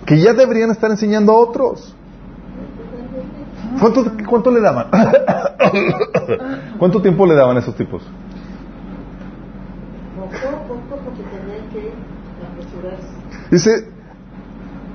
que 0.04 0.20
ya 0.20 0.32
deberían 0.32 0.70
estar 0.70 0.90
enseñando 0.90 1.32
a 1.32 1.36
otros. 1.36 1.94
¿Cuánto, 3.80 4.12
cuánto 4.28 4.50
le 4.50 4.60
daban? 4.60 4.86
¿Cuánto 6.78 7.02
tiempo 7.02 7.26
le 7.26 7.34
daban 7.34 7.56
a 7.56 7.60
esos 7.60 7.74
tipos? 7.74 8.02
Dice, 13.50 13.88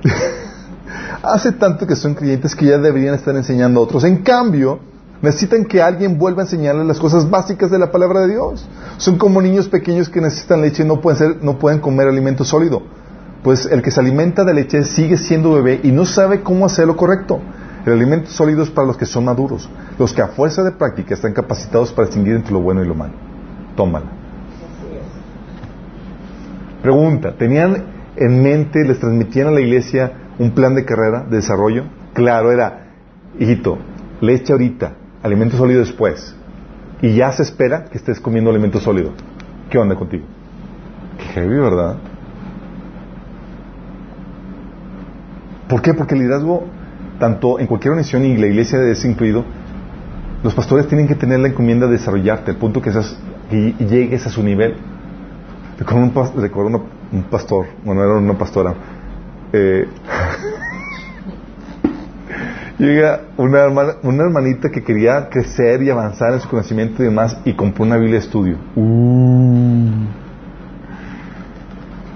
hace 1.22 1.52
tanto 1.52 1.86
que 1.86 1.96
son 1.96 2.14
creyentes 2.14 2.54
que 2.54 2.66
ya 2.66 2.78
deberían 2.78 3.14
estar 3.14 3.36
enseñando 3.36 3.80
a 3.80 3.82
otros. 3.84 4.04
En 4.04 4.22
cambio, 4.22 4.80
Necesitan 5.22 5.64
que 5.64 5.80
alguien 5.80 6.18
vuelva 6.18 6.42
a 6.42 6.44
enseñarles 6.44 6.84
las 6.84 6.98
cosas 6.98 7.30
básicas 7.30 7.70
de 7.70 7.78
la 7.78 7.92
palabra 7.92 8.20
de 8.22 8.32
Dios. 8.32 8.68
Son 8.96 9.18
como 9.18 9.40
niños 9.40 9.68
pequeños 9.68 10.08
que 10.08 10.20
necesitan 10.20 10.60
leche 10.60 10.82
y 10.82 10.86
no 10.86 11.00
pueden, 11.00 11.18
ser, 11.18 11.44
no 11.44 11.60
pueden 11.60 11.78
comer 11.78 12.08
alimento 12.08 12.44
sólido. 12.44 12.82
Pues 13.44 13.66
el 13.66 13.82
que 13.82 13.92
se 13.92 14.00
alimenta 14.00 14.44
de 14.44 14.52
leche 14.52 14.82
sigue 14.82 15.16
siendo 15.16 15.52
bebé 15.52 15.80
y 15.84 15.92
no 15.92 16.06
sabe 16.06 16.42
cómo 16.42 16.66
hacer 16.66 16.88
lo 16.88 16.96
correcto. 16.96 17.40
El 17.86 17.92
alimento 17.92 18.30
sólido 18.30 18.64
es 18.64 18.70
para 18.70 18.86
los 18.86 18.96
que 18.96 19.06
son 19.06 19.24
maduros, 19.24 19.68
los 19.96 20.12
que 20.12 20.22
a 20.22 20.28
fuerza 20.28 20.64
de 20.64 20.72
práctica 20.72 21.14
están 21.14 21.32
capacitados 21.32 21.92
para 21.92 22.06
distinguir 22.06 22.34
entre 22.34 22.52
lo 22.52 22.60
bueno 22.60 22.82
y 22.82 22.86
lo 22.86 22.94
malo. 22.94 23.14
Tómala. 23.76 24.06
Pregunta, 26.82 27.36
¿tenían 27.36 27.84
en 28.16 28.42
mente, 28.42 28.84
les 28.84 28.98
transmitían 28.98 29.48
a 29.48 29.50
la 29.52 29.60
iglesia 29.60 30.12
un 30.40 30.50
plan 30.50 30.74
de 30.74 30.84
carrera, 30.84 31.24
de 31.28 31.36
desarrollo? 31.36 31.84
Claro, 32.12 32.50
era, 32.50 32.88
hijito, 33.38 33.78
leche 34.20 34.52
ahorita, 34.52 34.94
alimento 35.22 35.56
sólido 35.56 35.80
después. 35.80 36.34
Y 37.00 37.14
ya 37.14 37.32
se 37.32 37.42
espera 37.42 37.84
que 37.86 37.98
estés 37.98 38.20
comiendo 38.20 38.50
alimento 38.50 38.80
sólido. 38.80 39.12
¿Qué 39.70 39.78
onda 39.78 39.96
contigo? 39.96 40.24
Qué 41.18 41.24
heavy, 41.24 41.56
¿verdad? 41.56 41.96
¿Por 45.68 45.82
qué? 45.82 45.94
Porque 45.94 46.14
el 46.14 46.20
liderazgo, 46.20 46.64
tanto 47.18 47.58
en 47.58 47.66
cualquier 47.66 47.92
organización 47.92 48.24
y 48.26 48.36
la 48.36 48.46
iglesia 48.46 48.78
es 48.82 49.04
incluido, 49.04 49.44
los 50.42 50.54
pastores 50.54 50.86
tienen 50.88 51.08
que 51.08 51.14
tener 51.14 51.40
la 51.40 51.48
encomienda 51.48 51.86
de 51.86 51.92
desarrollarte 51.92 52.50
al 52.50 52.56
punto 52.56 52.82
que, 52.82 52.92
seas, 52.92 53.18
llegues 53.50 54.26
a 54.26 54.30
su 54.30 54.42
nivel. 54.42 54.76
Recuerdo 55.78 56.66
un, 56.66 56.82
un 57.12 57.22
pastor, 57.24 57.66
bueno, 57.84 58.02
era 58.02 58.14
una 58.14 58.36
pastora. 58.36 58.74
Eh, 59.52 59.86
llega 62.86 63.20
una, 63.36 63.66
una 64.02 64.24
hermanita 64.24 64.70
que 64.70 64.82
quería 64.82 65.28
crecer 65.28 65.82
y 65.82 65.90
avanzar 65.90 66.32
en 66.32 66.40
su 66.40 66.48
conocimiento 66.48 67.02
y 67.02 67.06
demás 67.06 67.36
y 67.44 67.54
compró 67.54 67.84
una 67.84 67.96
Biblia 67.96 68.18
de 68.18 68.24
estudio. 68.24 68.56
Uh. 68.74 70.06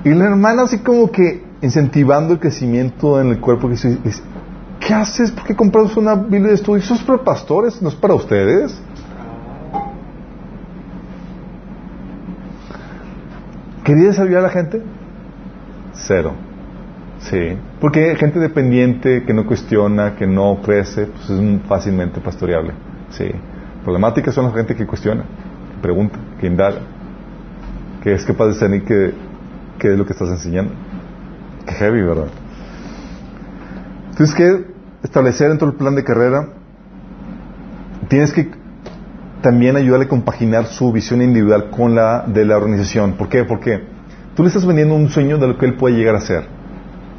Y 0.04 0.10
la 0.10 0.26
hermana 0.26 0.62
así 0.62 0.78
como 0.78 1.10
que 1.10 1.44
incentivando 1.62 2.34
el 2.34 2.40
crecimiento 2.40 3.20
en 3.20 3.30
el 3.30 3.40
cuerpo, 3.40 3.68
dice, 3.68 3.98
¿qué 4.80 4.94
haces? 4.94 5.32
¿Por 5.32 5.44
qué 5.44 5.56
compras 5.56 5.96
una 5.96 6.14
Biblia 6.14 6.48
de 6.48 6.54
estudio? 6.54 6.82
Eso 6.82 6.94
es 6.94 7.02
para 7.02 7.24
pastores, 7.24 7.80
no 7.82 7.88
es 7.88 7.94
para 7.94 8.14
ustedes. 8.14 8.80
¿Quería 13.82 14.06
desarrollar 14.06 14.40
a 14.40 14.42
la 14.42 14.50
gente? 14.50 14.82
Cero. 15.92 16.45
Sí, 17.30 17.56
porque 17.80 18.14
gente 18.16 18.38
dependiente 18.38 19.24
que 19.24 19.34
no 19.34 19.46
cuestiona, 19.46 20.14
que 20.14 20.26
no 20.26 20.60
crece, 20.62 21.06
pues 21.06 21.28
es 21.30 21.62
fácilmente 21.62 22.20
pastoreable. 22.20 22.72
Sí. 23.10 23.30
Problemáticas 23.82 24.34
son 24.34 24.46
la 24.46 24.52
gente 24.52 24.76
que 24.76 24.86
cuestiona, 24.86 25.22
que 25.22 25.82
pregunta, 25.82 26.18
que 26.40 26.46
indaga, 26.46 26.80
que 28.02 28.14
es 28.14 28.24
capaz 28.24 28.46
de 28.46 28.52
discernir 28.52 28.84
qué, 28.84 29.14
qué 29.78 29.92
es 29.92 29.98
lo 29.98 30.06
que 30.06 30.12
estás 30.12 30.28
enseñando. 30.28 30.72
Qué 31.66 31.72
heavy, 31.74 32.02
¿verdad? 32.02 32.28
Tienes 34.16 34.34
que 34.34 34.64
establecer 35.02 35.48
dentro 35.48 35.68
del 35.68 35.76
plan 35.76 35.96
de 35.96 36.04
carrera, 36.04 36.48
tienes 38.08 38.32
que 38.32 38.50
también 39.42 39.76
ayudarle 39.76 40.06
a 40.06 40.08
compaginar 40.08 40.66
su 40.66 40.92
visión 40.92 41.22
individual 41.22 41.70
con 41.70 41.94
la 41.94 42.24
de 42.26 42.44
la 42.44 42.56
organización. 42.56 43.14
¿Por 43.14 43.28
qué? 43.28 43.44
Porque 43.44 43.82
tú 44.34 44.42
le 44.42 44.48
estás 44.48 44.64
vendiendo 44.64 44.94
un 44.94 45.08
sueño 45.08 45.38
de 45.38 45.48
lo 45.48 45.58
que 45.58 45.66
él 45.66 45.74
puede 45.74 45.96
llegar 45.96 46.14
a 46.14 46.20
ser. 46.20 46.55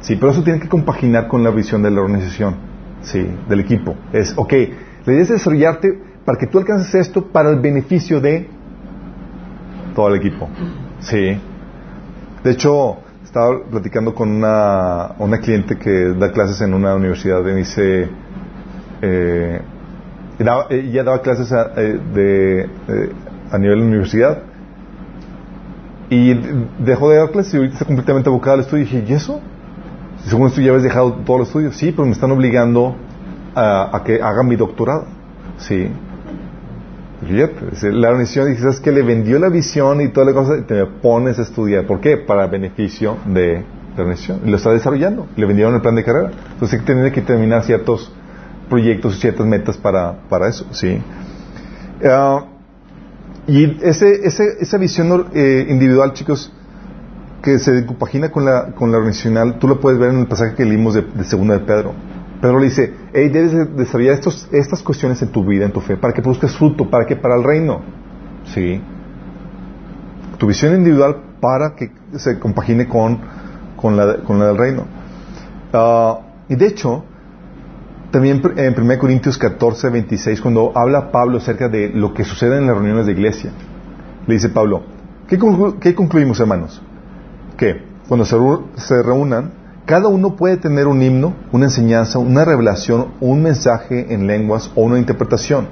Sí, 0.00 0.16
pero 0.16 0.32
eso 0.32 0.42
tiene 0.42 0.60
que 0.60 0.68
compaginar 0.68 1.28
con 1.28 1.42
la 1.42 1.50
visión 1.50 1.82
de 1.82 1.90
la 1.90 2.00
organización, 2.00 2.56
sí, 3.02 3.26
del 3.48 3.60
equipo. 3.60 3.96
Es, 4.12 4.32
ok, 4.36 4.52
la 5.04 5.12
idea 5.12 5.22
es 5.22 5.28
desarrollarte 5.28 5.98
para 6.24 6.38
que 6.38 6.46
tú 6.46 6.58
alcances 6.58 6.94
esto 6.94 7.26
para 7.26 7.50
el 7.50 7.60
beneficio 7.60 8.20
de 8.20 8.48
todo 9.94 10.08
el 10.08 10.16
equipo. 10.16 10.48
Sí. 11.00 11.40
De 12.44 12.50
hecho, 12.50 12.98
estaba 13.24 13.62
platicando 13.70 14.14
con 14.14 14.30
una, 14.30 15.14
una 15.18 15.38
cliente 15.38 15.76
que 15.76 16.14
da 16.18 16.30
clases 16.32 16.60
en 16.60 16.74
una 16.74 16.94
universidad 16.94 17.44
y 17.46 17.54
dice, 17.54 18.08
eh, 19.02 19.60
ella 20.70 21.04
daba 21.04 21.20
clases 21.20 21.52
a, 21.52 21.72
eh, 21.76 22.00
de, 22.14 22.60
eh, 22.60 23.12
a 23.50 23.58
nivel 23.58 23.80
de 23.80 23.86
universidad 23.86 24.42
y 26.10 26.34
dejó 26.78 27.10
de 27.10 27.18
dar 27.18 27.30
clases 27.30 27.54
y 27.54 27.56
ahorita 27.58 27.74
está 27.74 27.84
completamente 27.84 28.28
abocada 28.30 28.54
al 28.54 28.60
estudio 28.60 28.82
y 28.82 28.86
dije, 28.86 29.04
¿y 29.08 29.12
eso? 29.12 29.40
Según 30.26 30.48
esto 30.48 30.60
ya 30.60 30.70
habéis 30.70 30.84
dejado 30.84 31.12
todos 31.24 31.40
los 31.40 31.48
estudios. 31.48 31.76
Sí, 31.76 31.92
pero 31.92 32.06
me 32.06 32.12
están 32.12 32.30
obligando 32.30 32.96
a, 33.54 34.02
que 34.04 34.20
haga 34.22 34.42
mi 34.42 34.56
doctorado. 34.56 35.06
Sí. 35.58 35.90
la 37.82 38.08
organización 38.08 38.48
dice, 38.48 38.62
¿sabes 38.62 38.80
que 38.80 38.92
Le 38.92 39.02
vendió 39.02 39.38
la 39.38 39.48
visión 39.48 40.00
y 40.00 40.08
toda 40.08 40.26
la 40.26 40.32
cosa 40.32 40.58
y 40.58 40.62
te 40.62 40.84
pones 40.86 41.38
a 41.38 41.42
estudiar. 41.42 41.86
¿Por 41.86 42.00
qué? 42.00 42.16
Para 42.16 42.46
beneficio 42.46 43.16
de 43.26 43.64
la 43.96 44.02
organización. 44.02 44.40
Lo 44.44 44.56
está 44.56 44.70
desarrollando. 44.70 45.26
Le 45.36 45.46
vendieron 45.46 45.74
el 45.74 45.80
plan 45.80 45.94
de 45.94 46.04
carrera. 46.04 46.30
Entonces 46.52 46.80
hay 46.88 47.10
que 47.10 47.22
terminar 47.22 47.64
ciertos 47.64 48.12
proyectos 48.68 49.16
y 49.16 49.20
ciertas 49.20 49.46
metas 49.46 49.76
para, 49.76 50.20
para 50.28 50.48
eso. 50.48 50.66
Sí. 50.72 51.00
Ah, 52.04 52.44
y 53.48 53.78
ese, 53.82 54.26
ese, 54.26 54.44
esa 54.60 54.76
visión 54.76 55.28
eh, 55.34 55.66
individual, 55.70 56.12
chicos, 56.12 56.52
que 57.42 57.58
se 57.58 57.86
compagina 57.86 58.30
con 58.30 58.44
la, 58.44 58.74
con 58.74 58.90
la 58.90 58.98
organizacional, 58.98 59.58
tú 59.58 59.68
lo 59.68 59.80
puedes 59.80 59.98
ver 59.98 60.10
en 60.10 60.20
el 60.20 60.26
pasaje 60.26 60.54
que 60.54 60.64
leímos 60.64 60.94
de, 60.94 61.02
de 61.02 61.24
segundo 61.24 61.54
de 61.54 61.60
Pedro. 61.60 61.92
Pedro 62.40 62.58
le 62.58 62.66
dice, 62.66 62.94
hey, 63.12 63.28
debes 63.28 63.76
desarrollar 63.76 64.14
estos, 64.14 64.48
estas 64.52 64.82
cuestiones 64.82 65.20
en 65.22 65.28
tu 65.30 65.44
vida, 65.44 65.64
en 65.64 65.72
tu 65.72 65.80
fe, 65.80 65.96
para 65.96 66.12
que 66.12 66.22
produzcas 66.22 66.56
fruto, 66.56 66.88
para 66.88 67.06
que 67.06 67.16
para 67.16 67.36
el 67.36 67.44
reino. 67.44 67.80
Sí. 68.54 68.80
Tu 70.38 70.46
visión 70.46 70.74
individual 70.74 71.16
para 71.40 71.74
que 71.74 71.90
se 72.16 72.38
compagine 72.38 72.86
con, 72.86 73.18
con, 73.76 73.96
la, 73.96 74.18
con 74.18 74.38
la 74.38 74.46
del 74.46 74.56
reino. 74.56 74.84
Ah, 75.72 76.20
y 76.48 76.54
de 76.54 76.66
hecho, 76.66 77.04
también 78.10 78.40
en 78.56 78.80
1 78.80 78.98
Corintios 78.98 79.36
14, 79.36 79.90
26, 79.90 80.40
cuando 80.40 80.72
habla 80.76 81.10
Pablo 81.10 81.38
acerca 81.38 81.68
de 81.68 81.90
lo 81.90 82.14
que 82.14 82.24
sucede 82.24 82.58
en 82.58 82.66
las 82.66 82.76
reuniones 82.76 83.06
de 83.06 83.12
iglesia, 83.12 83.50
le 84.26 84.34
dice 84.34 84.48
Pablo, 84.48 84.82
¿qué, 85.26 85.38
qué 85.80 85.94
concluimos, 85.94 86.38
hermanos? 86.38 86.82
Que 87.58 87.82
cuando 88.08 88.24
se, 88.24 89.02
reúnan, 89.02 89.52
cada 89.84 90.08
uno 90.08 90.36
puede 90.36 90.56
tener 90.56 90.86
un 90.86 91.02
himno, 91.02 91.34
una 91.52 91.66
enseñanza, 91.66 92.18
una 92.18 92.44
revelación, 92.44 93.08
un 93.20 93.42
mensaje 93.42 94.14
en 94.14 94.26
lenguas 94.26 94.70
o 94.74 94.82
una 94.82 94.98
interpretación. 94.98 95.66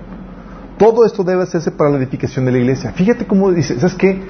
Todo 0.76 1.06
esto 1.06 1.24
debe 1.24 1.44
hacerse 1.44 1.70
para 1.70 1.88
la 1.88 1.96
edificación 1.96 2.44
de 2.44 2.52
la 2.52 2.58
iglesia. 2.58 2.92
Fíjate 2.92 3.26
cómo 3.26 3.50
dice, 3.52 3.80
¿sabes 3.80 3.94
qué? 3.94 4.20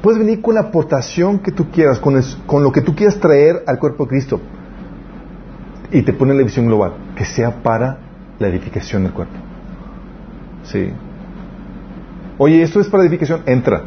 Puedes 0.00 0.18
venir 0.18 0.40
con 0.40 0.54
la 0.54 0.62
aportación 0.62 1.40
que 1.40 1.52
tú 1.52 1.70
quieras, 1.70 1.98
con, 1.98 2.62
lo 2.62 2.72
que 2.72 2.80
tú 2.80 2.94
quieras 2.94 3.20
traer 3.20 3.64
al 3.66 3.78
cuerpo 3.78 4.04
de 4.04 4.10
Cristo. 4.10 4.40
Y 5.92 6.02
te 6.02 6.14
pone 6.14 6.32
la 6.32 6.42
visión 6.42 6.66
global, 6.66 6.94
que 7.16 7.26
sea 7.26 7.62
para 7.62 7.98
la 8.38 8.48
edificación 8.48 9.02
del 9.02 9.12
cuerpo. 9.12 9.34
¿Sí? 10.62 10.90
Oye, 12.38 12.62
esto 12.62 12.80
es 12.80 12.88
para 12.88 13.02
edificación, 13.02 13.42
entra. 13.44 13.82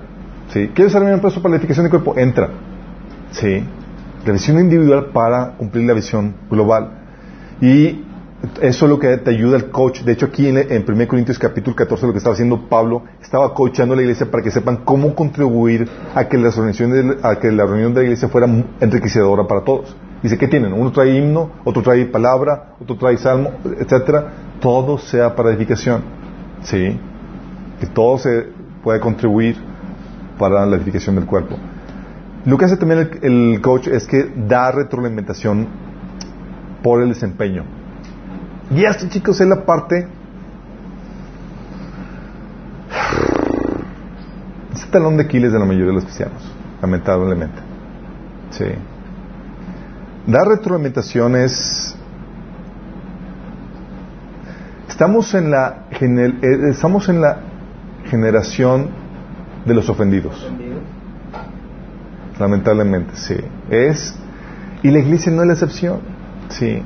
¿Sí? 0.49 0.69
¿Quieres 0.75 0.93
hacer 0.93 1.11
un 1.11 1.21
paso 1.21 1.41
para 1.41 1.51
la 1.51 1.55
edificación 1.55 1.85
del 1.85 1.89
cuerpo? 1.89 2.19
Entra. 2.19 2.49
¿Sí? 3.33 3.63
La 4.25 4.31
visión 4.31 4.59
individual 4.59 5.07
para 5.07 5.57
cumplir 5.57 5.85
la 5.85 5.93
visión 5.93 6.33
global. 6.49 6.89
Y 7.61 8.03
eso 8.61 8.85
es 8.85 8.89
lo 8.89 8.99
que 8.99 9.17
te 9.17 9.31
ayuda 9.31 9.57
el 9.57 9.69
coach. 9.69 10.01
De 10.01 10.13
hecho, 10.13 10.27
aquí 10.27 10.47
en, 10.47 10.57
1 10.57 11.07
Corintios 11.07 11.39
capítulo 11.39 11.75
14, 11.75 12.07
lo 12.07 12.13
que 12.13 12.17
estaba 12.17 12.33
haciendo 12.33 12.67
Pablo, 12.67 13.03
estaba 13.21 13.53
coachando 13.53 13.93
a 13.93 13.97
la 13.97 14.03
iglesia 14.03 14.29
para 14.29 14.43
que 14.43 14.51
sepan 14.51 14.77
cómo 14.77 15.15
contribuir 15.15 15.87
a 16.15 16.27
que, 16.27 16.37
las 16.37 16.57
a 16.57 17.35
que 17.39 17.51
la 17.51 17.65
reunión 17.65 17.93
de 17.93 18.01
la 18.01 18.03
iglesia 18.05 18.27
fuera 18.29 18.47
enriquecedora 18.79 19.47
para 19.47 19.61
todos. 19.61 19.95
Dice, 20.21 20.37
¿qué 20.37 20.47
tienen? 20.47 20.71
Uno 20.73 20.91
trae 20.91 21.17
himno, 21.17 21.51
otro 21.65 21.81
trae 21.81 22.05
palabra, 22.05 22.75
otro 22.79 22.95
trae 22.95 23.17
salmo, 23.17 23.51
etcétera. 23.77 24.31
Todo 24.61 24.97
sea 24.97 25.35
para 25.35 25.49
edificación. 25.49 26.01
¿Sí? 26.63 26.97
Que 27.79 27.87
todo 27.87 28.17
se 28.17 28.47
pueda 28.83 29.01
contribuir 29.01 29.57
para 30.39 30.65
la 30.65 30.77
edificación 30.77 31.15
del 31.15 31.25
cuerpo. 31.25 31.57
Lo 32.45 32.57
que 32.57 32.65
hace 32.65 32.75
también 32.77 33.09
el, 33.21 33.61
coach 33.61 33.87
es 33.87 34.05
que 34.05 34.29
da 34.35 34.71
retroalimentación 34.71 35.67
por 36.81 37.01
el 37.01 37.09
desempeño. 37.09 37.63
Y 38.69 38.83
esto, 38.83 39.07
chicos, 39.07 39.39
es 39.39 39.47
la 39.47 39.65
parte. 39.65 40.07
Es 44.73 44.83
el 44.83 44.89
talón 44.89 45.17
de 45.17 45.23
Aquiles 45.23 45.53
de 45.53 45.59
la 45.59 45.65
mayoría 45.65 45.89
de 45.89 45.93
los 45.93 46.03
cristianos, 46.03 46.51
lamentablemente. 46.81 47.61
Sí. 48.49 48.65
Dar 50.25 50.47
retroalimentación 50.47 51.35
es. 51.35 51.95
Estamos 54.89 55.33
en 55.35 55.51
la, 55.51 55.85
eh, 55.91 56.69
estamos 56.69 57.07
en 57.09 57.21
la 57.21 57.37
generación 58.05 58.89
de 59.65 59.73
los 59.73 59.89
ofendidos. 59.89 60.49
Lamentablemente, 62.39 63.15
sí. 63.15 63.35
Es. 63.69 64.15
Y 64.81 64.91
la 64.91 64.99
iglesia 64.99 65.31
no 65.31 65.41
es 65.41 65.47
la 65.47 65.53
excepción. 65.53 65.99
Sí. 66.49 66.81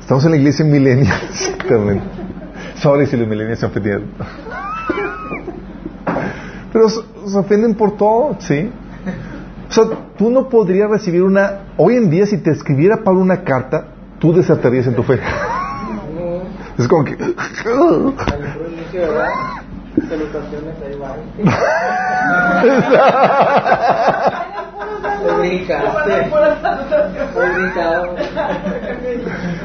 Estamos 0.00 0.24
en 0.24 0.30
la 0.32 0.36
iglesia 0.36 0.64
milenial, 0.64 1.20
exactamente. 1.30 2.04
Sorry 2.76 3.06
si 3.06 3.16
los 3.16 3.26
millennials 3.26 3.58
se 3.58 3.66
ofendieron. 3.66 4.04
Pero 6.72 6.88
se 6.88 7.38
ofenden 7.38 7.74
por 7.74 7.96
todo, 7.96 8.36
¿sí? 8.38 8.70
O 9.68 9.72
sea, 9.72 9.84
tú 10.16 10.30
no 10.30 10.48
podrías 10.48 10.88
recibir 10.90 11.22
una... 11.22 11.60
Hoy 11.76 11.96
en 11.96 12.10
día, 12.10 12.26
si 12.26 12.38
te 12.38 12.50
escribiera 12.50 13.02
Pablo 13.02 13.20
una 13.20 13.42
carta, 13.42 13.88
tú 14.18 14.32
desertarías 14.32 14.86
en 14.86 14.94
tu 14.94 15.02
fe. 15.02 15.18
Es 16.78 16.86
como 16.86 17.04
que... 17.04 17.16
Salutaciones, 20.08 20.74
ahí 20.84 20.98
va. 20.98 21.16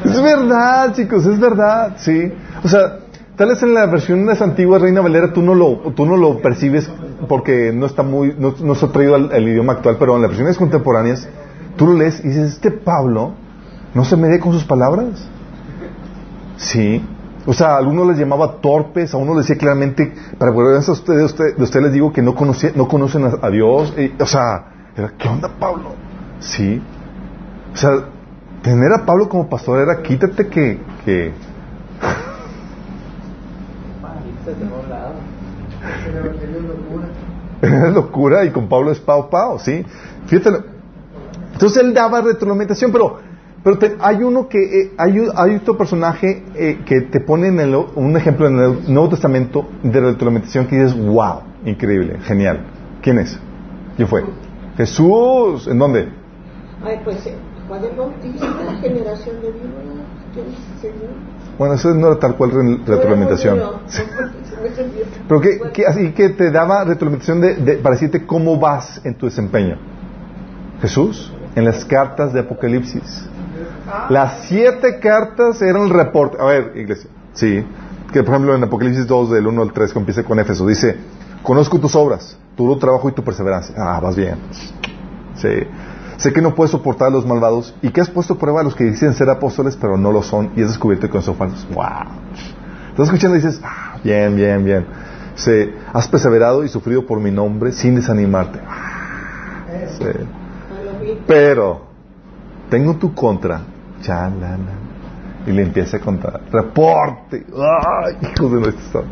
Es 0.05 0.21
verdad, 0.21 0.93
chicos, 0.93 1.25
es 1.25 1.39
verdad, 1.39 1.93
sí. 1.97 2.31
O 2.63 2.67
sea, 2.67 2.99
tal 3.35 3.49
vez 3.49 3.61
en 3.63 3.73
la 3.73 3.85
versión 3.85 4.25
más 4.25 4.41
antigua 4.41 4.79
Reina 4.79 5.01
Valera 5.01 5.33
tú 5.33 5.41
no 5.41 5.53
lo, 5.53 5.77
tú 5.95 6.05
no 6.05 6.17
lo 6.17 6.41
percibes 6.41 6.89
porque 7.27 7.71
no 7.73 7.85
está 7.85 8.03
muy, 8.03 8.35
no, 8.37 8.53
no 8.59 8.73
ha 8.73 8.91
traído 8.91 9.15
al, 9.15 9.47
idioma 9.47 9.73
actual, 9.73 9.97
pero 9.99 10.15
en 10.15 10.23
las 10.23 10.31
versiones 10.31 10.57
contemporáneas 10.57 11.27
tú 11.77 11.87
lo 11.87 11.93
lees 11.93 12.23
y 12.23 12.29
dices, 12.29 12.53
este 12.53 12.71
Pablo 12.71 13.33
no 13.93 14.05
se 14.05 14.17
mide 14.17 14.39
con 14.39 14.53
sus 14.53 14.63
palabras. 14.63 15.27
Sí. 16.57 17.03
O 17.45 17.53
sea, 17.53 17.69
a 17.69 17.77
algunos 17.77 18.07
les 18.07 18.17
llamaba 18.17 18.61
torpes, 18.61 19.13
a 19.13 19.17
uno 19.17 19.33
les 19.33 19.47
decía 19.47 19.59
claramente, 19.59 20.13
para 20.37 20.51
volver 20.51 20.75
a 20.75 20.79
ustedes, 20.79 21.35
de 21.37 21.63
ustedes 21.63 21.85
les 21.85 21.93
digo 21.93 22.13
que 22.13 22.21
no, 22.21 22.35
no 22.75 22.87
conocen 22.87 23.31
a, 23.41 23.49
Dios. 23.49 23.93
o 24.19 24.25
sea, 24.25 24.65
¿qué 25.17 25.27
onda 25.27 25.49
Pablo? 25.59 25.93
Sí. 26.39 26.81
O 27.73 27.77
sea, 27.77 27.91
tener 28.61 28.91
a 28.93 29.05
Pablo 29.05 29.27
como 29.27 29.49
pastor 29.49 29.79
era 29.79 30.01
quítate 30.01 30.47
que... 30.47 30.79
que... 31.03 31.33
Era 37.61 37.91
locura 37.91 38.43
y 38.43 38.49
con 38.49 38.67
Pablo 38.67 38.91
es 38.91 38.99
pao 38.99 39.29
pao, 39.29 39.59
¿sí? 39.59 39.85
Fíjate. 40.25 40.63
Entonces 41.53 41.83
él 41.83 41.93
daba 41.93 42.21
retroalimentación, 42.21 42.91
pero 42.91 43.19
pero 43.63 43.77
hay 43.99 44.23
uno 44.23 44.47
que, 44.49 44.57
eh, 44.57 44.93
hay, 44.97 45.21
hay, 45.35 45.55
otro 45.55 45.77
personaje 45.77 46.43
eh, 46.55 46.79
que 46.85 47.01
te 47.01 47.19
pone 47.19 47.47
en 47.47 47.59
el, 47.59 47.75
un 47.75 48.17
ejemplo 48.17 48.47
en 48.47 48.59
el 48.59 48.93
Nuevo 48.93 49.09
Testamento 49.09 49.67
de 49.83 49.99
retroalimentación 49.99 50.65
que 50.65 50.77
dices, 50.77 50.97
wow, 50.97 51.41
increíble, 51.65 52.19
genial. 52.23 52.65
¿Quién 53.01 53.19
es? 53.19 53.39
¿Quién 53.95 54.07
fue? 54.07 54.23
Jesús. 54.77 55.67
¿En 55.67 55.77
dónde? 55.77 56.09
Ay, 56.83 57.01
pues 57.03 57.25
eh, 57.27 57.35
Juan 57.67 57.83
el 57.83 57.95
Bautista, 57.95 58.47
generación 58.81 59.41
de 59.41 59.51
víboras. 59.51 60.01
Bueno, 61.57 61.75
eso 61.75 61.93
no 61.93 62.07
era 62.07 62.19
tal 62.19 62.35
cual 62.35 62.79
retroalimentación. 62.85 63.59
Pero 65.27 65.41
que, 65.71 65.85
así 65.85 66.11
que 66.13 66.29
te 66.29 66.49
daba 66.51 66.83
retroalimentación 66.85 67.41
de, 67.41 67.55
de, 67.55 67.73
para 67.75 67.95
decirte 67.95 68.25
cómo 68.25 68.57
vas 68.59 69.01
en 69.03 69.15
tu 69.15 69.25
desempeño. 69.25 69.77
Jesús, 70.81 71.31
en 71.55 71.65
las 71.65 71.85
cartas 71.85 72.33
de 72.33 72.39
Apocalipsis. 72.39 73.29
Las 74.09 74.45
siete 74.47 74.99
cartas 74.99 75.61
eran 75.61 75.83
el 75.83 75.89
reporte. 75.89 76.37
A 76.39 76.45
ver, 76.45 76.73
iglesia. 76.75 77.09
Sí. 77.33 77.63
Que 78.11 78.23
por 78.23 78.33
ejemplo 78.33 78.55
en 78.55 78.63
Apocalipsis 78.63 79.07
2, 79.07 79.31
del 79.31 79.47
1 79.47 79.61
al 79.61 79.73
3, 79.73 79.93
que 79.93 79.99
empieza 79.99 80.23
con 80.23 80.39
Éfeso, 80.39 80.67
dice: 80.67 80.97
Conozco 81.43 81.79
tus 81.79 81.95
obras, 81.95 82.37
tu 82.55 82.65
duro 82.65 82.79
trabajo 82.79 83.09
y 83.09 83.13
tu 83.13 83.23
perseverancia. 83.23 83.75
Ah, 83.77 83.99
vas 84.01 84.15
bien. 84.15 84.35
Sí. 85.35 85.67
Sé 86.17 86.33
que 86.33 86.41
no 86.41 86.53
puedes 86.53 86.71
soportar 86.71 87.07
a 87.07 87.11
los 87.11 87.25
malvados 87.25 87.73
y 87.81 87.89
que 87.89 88.01
has 88.01 88.09
puesto 88.09 88.37
prueba 88.37 88.61
a 88.61 88.63
los 88.63 88.75
que 88.75 88.83
dicen 88.83 89.13
ser 89.13 89.29
apóstoles, 89.29 89.75
pero 89.75 89.97
no 89.97 90.11
lo 90.11 90.21
son 90.21 90.51
y 90.55 90.61
has 90.61 90.67
descubierto 90.67 91.09
que 91.09 91.21
son 91.21 91.35
falsos. 91.35 91.67
¡Wow! 91.73 91.85
Estás 92.89 93.07
escuchando 93.07 93.37
y 93.37 93.41
dices: 93.41 93.61
ah, 93.63 93.97
Bien, 94.03 94.35
bien, 94.35 94.63
bien. 94.63 94.85
Sí. 95.35 95.73
Has 95.93 96.07
perseverado 96.07 96.63
y 96.63 96.69
sufrido 96.69 97.05
por 97.05 97.19
mi 97.19 97.31
nombre 97.31 97.71
sin 97.71 97.95
desanimarte. 97.95 98.59
Sí. 99.97 101.15
Pero 101.25 101.83
tengo 102.69 102.95
tu 102.95 103.13
contra 103.13 103.61
y 105.45 105.51
le 105.51 105.63
empieza 105.63 105.97
a 105.97 105.99
contar. 105.99 106.41
Reporte. 106.51 107.45
¡Ay, 107.55 108.17
hijo 108.21 108.49
de 108.49 108.61
nuestro 108.61 109.03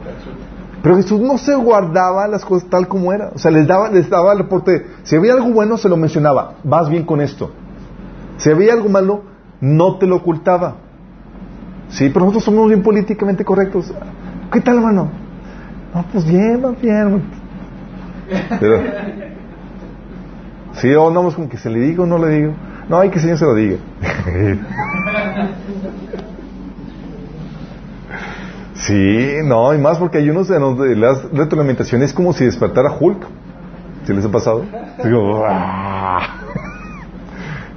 Pero 0.82 0.96
Jesús 0.98 1.20
no 1.20 1.38
se 1.38 1.56
guardaba 1.56 2.28
las 2.28 2.46
cosas 2.46 2.70
tal 2.70 2.88
como 2.88 3.14
era. 3.14 3.30
O 3.34 3.38
sea, 3.38 3.52
les 3.52 3.68
daba, 3.68 3.90
les 3.90 4.10
daba 4.10 4.34
el 4.34 4.40
reporte. 4.40 4.86
Si 5.04 5.16
había 5.16 5.34
algo 5.34 5.50
bueno, 5.52 5.78
se 5.78 5.90
lo 5.90 5.98
mencionaba. 5.98 6.56
Vas 6.64 6.90
bien 6.90 7.06
con 7.06 7.22
esto. 7.22 7.52
Si 8.38 8.50
había 8.50 8.74
algo 8.74 8.90
malo, 8.90 9.24
no 9.62 9.98
te 9.98 10.08
lo 10.08 10.18
ocultaba. 10.18 10.76
Sí, 11.90 12.10
pero 12.10 12.26
nosotros 12.26 12.44
somos 12.44 12.68
bien 12.68 12.84
políticamente 12.84 13.44
correctos. 13.44 13.92
¿Qué 14.52 14.62
tal, 14.62 14.78
hermano? 14.78 15.10
No, 15.94 16.06
pues 16.12 16.26
bien, 16.26 16.64
va 16.64 16.72
bien. 16.72 17.24
Pero, 18.60 18.84
sí, 20.74 20.94
o 20.94 21.10
no, 21.10 21.32
como 21.32 21.50
que 21.50 21.58
se 21.58 21.70
le 21.70 21.80
digo 21.80 22.04
o 22.04 22.06
no 22.06 22.20
le 22.20 22.30
digo. 22.30 22.54
No, 22.90 22.98
hay 22.98 23.10
que 23.10 23.16
el 23.18 23.22
Señor 23.22 23.38
se 23.38 23.46
lo 23.46 23.54
diga. 23.54 23.78
sí, 28.74 29.36
no, 29.46 29.74
y 29.76 29.78
más 29.78 30.00
porque 30.00 30.18
hay 30.18 30.30
unos 30.30 30.50
en 30.50 30.60
donde 30.60 30.96
las 30.96 31.32
retroalimentación 31.32 32.02
es 32.02 32.12
como 32.14 32.34
si 32.34 32.46
despertara 32.46 32.92
Hulk. 33.00 33.28
¿Sí 34.06 34.14
les 34.14 34.26
ha 34.26 34.32
pasado? 34.32 34.66
Digo, 35.04 35.46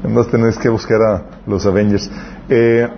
Entonces 0.02 0.32
tenés 0.32 0.56
que 0.56 0.70
buscar 0.70 1.02
a 1.02 1.22
los 1.46 1.66
Avengers. 1.66 2.10
Eh, 2.48 2.88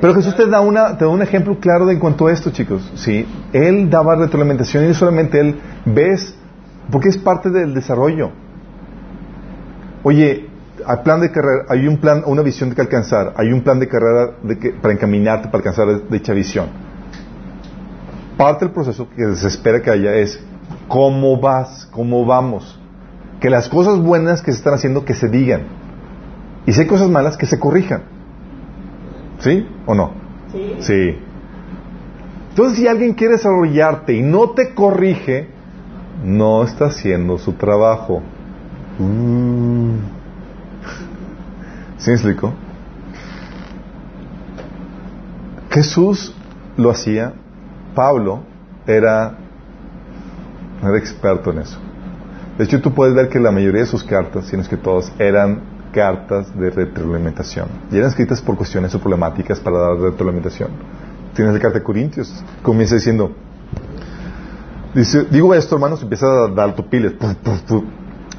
pero 0.00 0.14
Jesús 0.14 0.36
te 0.36 0.46
da, 0.46 0.60
una, 0.60 0.96
te 0.96 1.04
da 1.04 1.10
un 1.10 1.20
ejemplo 1.20 1.58
claro 1.58 1.84
de 1.84 1.94
en 1.94 1.98
cuanto 1.98 2.28
a 2.28 2.32
esto, 2.32 2.50
chicos. 2.50 2.90
Sí, 2.94 3.26
Él 3.52 3.90
daba 3.90 4.14
retroalimentación 4.14 4.88
y 4.88 4.94
solamente 4.94 5.40
Él, 5.40 5.60
ves, 5.84 6.34
porque 6.92 7.08
es 7.08 7.18
parte 7.18 7.50
del 7.50 7.74
desarrollo. 7.74 8.30
Oye, 10.02 10.48
hay 10.86 10.96
plan 11.04 11.20
de 11.20 11.30
carrera, 11.30 11.64
hay 11.68 11.86
un 11.86 11.98
plan, 11.98 12.22
una 12.26 12.42
visión 12.42 12.70
de 12.70 12.74
que 12.74 12.82
alcanzar, 12.82 13.34
hay 13.36 13.52
un 13.52 13.62
plan 13.62 13.78
de 13.78 13.88
carrera 13.88 14.32
de 14.42 14.58
que, 14.58 14.70
para 14.70 14.94
encaminarte 14.94 15.48
para 15.48 15.58
alcanzar 15.58 16.08
dicha 16.08 16.32
visión. 16.32 16.66
Parte 18.36 18.64
del 18.64 18.72
proceso 18.72 19.08
que 19.14 19.34
se 19.34 19.48
espera 19.48 19.82
que 19.82 19.90
haya 19.90 20.14
es 20.14 20.42
cómo 20.88 21.38
vas, 21.38 21.86
cómo 21.92 22.24
vamos. 22.24 22.78
Que 23.40 23.50
las 23.50 23.68
cosas 23.68 23.98
buenas 23.98 24.42
que 24.42 24.52
se 24.52 24.58
están 24.58 24.74
haciendo 24.74 25.04
que 25.04 25.14
se 25.14 25.28
digan. 25.28 25.62
Y 26.66 26.72
si 26.72 26.80
hay 26.80 26.86
cosas 26.86 27.08
malas 27.08 27.36
que 27.36 27.46
se 27.46 27.58
corrijan. 27.58 28.02
¿Sí 29.40 29.66
o 29.86 29.94
no? 29.94 30.12
Sí. 30.52 30.76
Sí. 30.80 31.18
Entonces, 32.50 32.78
si 32.78 32.88
alguien 32.88 33.14
quiere 33.14 33.34
desarrollarte 33.34 34.14
y 34.14 34.22
no 34.22 34.50
te 34.50 34.74
corrige, 34.74 35.48
no 36.24 36.62
está 36.64 36.86
haciendo 36.86 37.38
su 37.38 37.52
trabajo. 37.52 38.22
Mm. 39.00 39.98
¿Sí? 41.98 42.12
Jesús 45.70 46.34
lo 46.76 46.90
hacía, 46.90 47.32
Pablo 47.94 48.40
era, 48.86 49.36
experto 50.96 51.50
en 51.52 51.58
eso. 51.60 51.78
De 52.58 52.64
hecho, 52.64 52.80
tú 52.80 52.92
puedes 52.92 53.14
ver 53.14 53.28
que 53.28 53.38
la 53.38 53.50
mayoría 53.50 53.82
de 53.82 53.86
sus 53.86 54.04
cartas, 54.04 54.46
si 54.46 54.56
no 54.56 54.62
es 54.62 54.68
que 54.68 54.76
todas, 54.76 55.12
eran 55.18 55.60
cartas 55.92 56.58
de 56.58 56.70
retroalimentación. 56.70 57.68
Y 57.90 57.96
eran 57.96 58.10
escritas 58.10 58.40
por 58.40 58.56
cuestiones 58.56 58.94
o 58.94 58.98
problemáticas 58.98 59.60
para 59.60 59.78
dar 59.78 59.96
retroalimentación. 59.96 60.70
Tienes 61.34 61.54
la 61.54 61.60
carta 61.60 61.78
de 61.78 61.84
Corintios, 61.84 62.44
comienza 62.62 62.96
diciendo, 62.96 63.32
dice, 64.94 65.24
digo 65.30 65.54
esto, 65.54 65.76
hermanos, 65.76 66.02
empieza 66.02 66.26
a 66.26 66.48
dar 66.48 66.74
tupiles. 66.74 67.14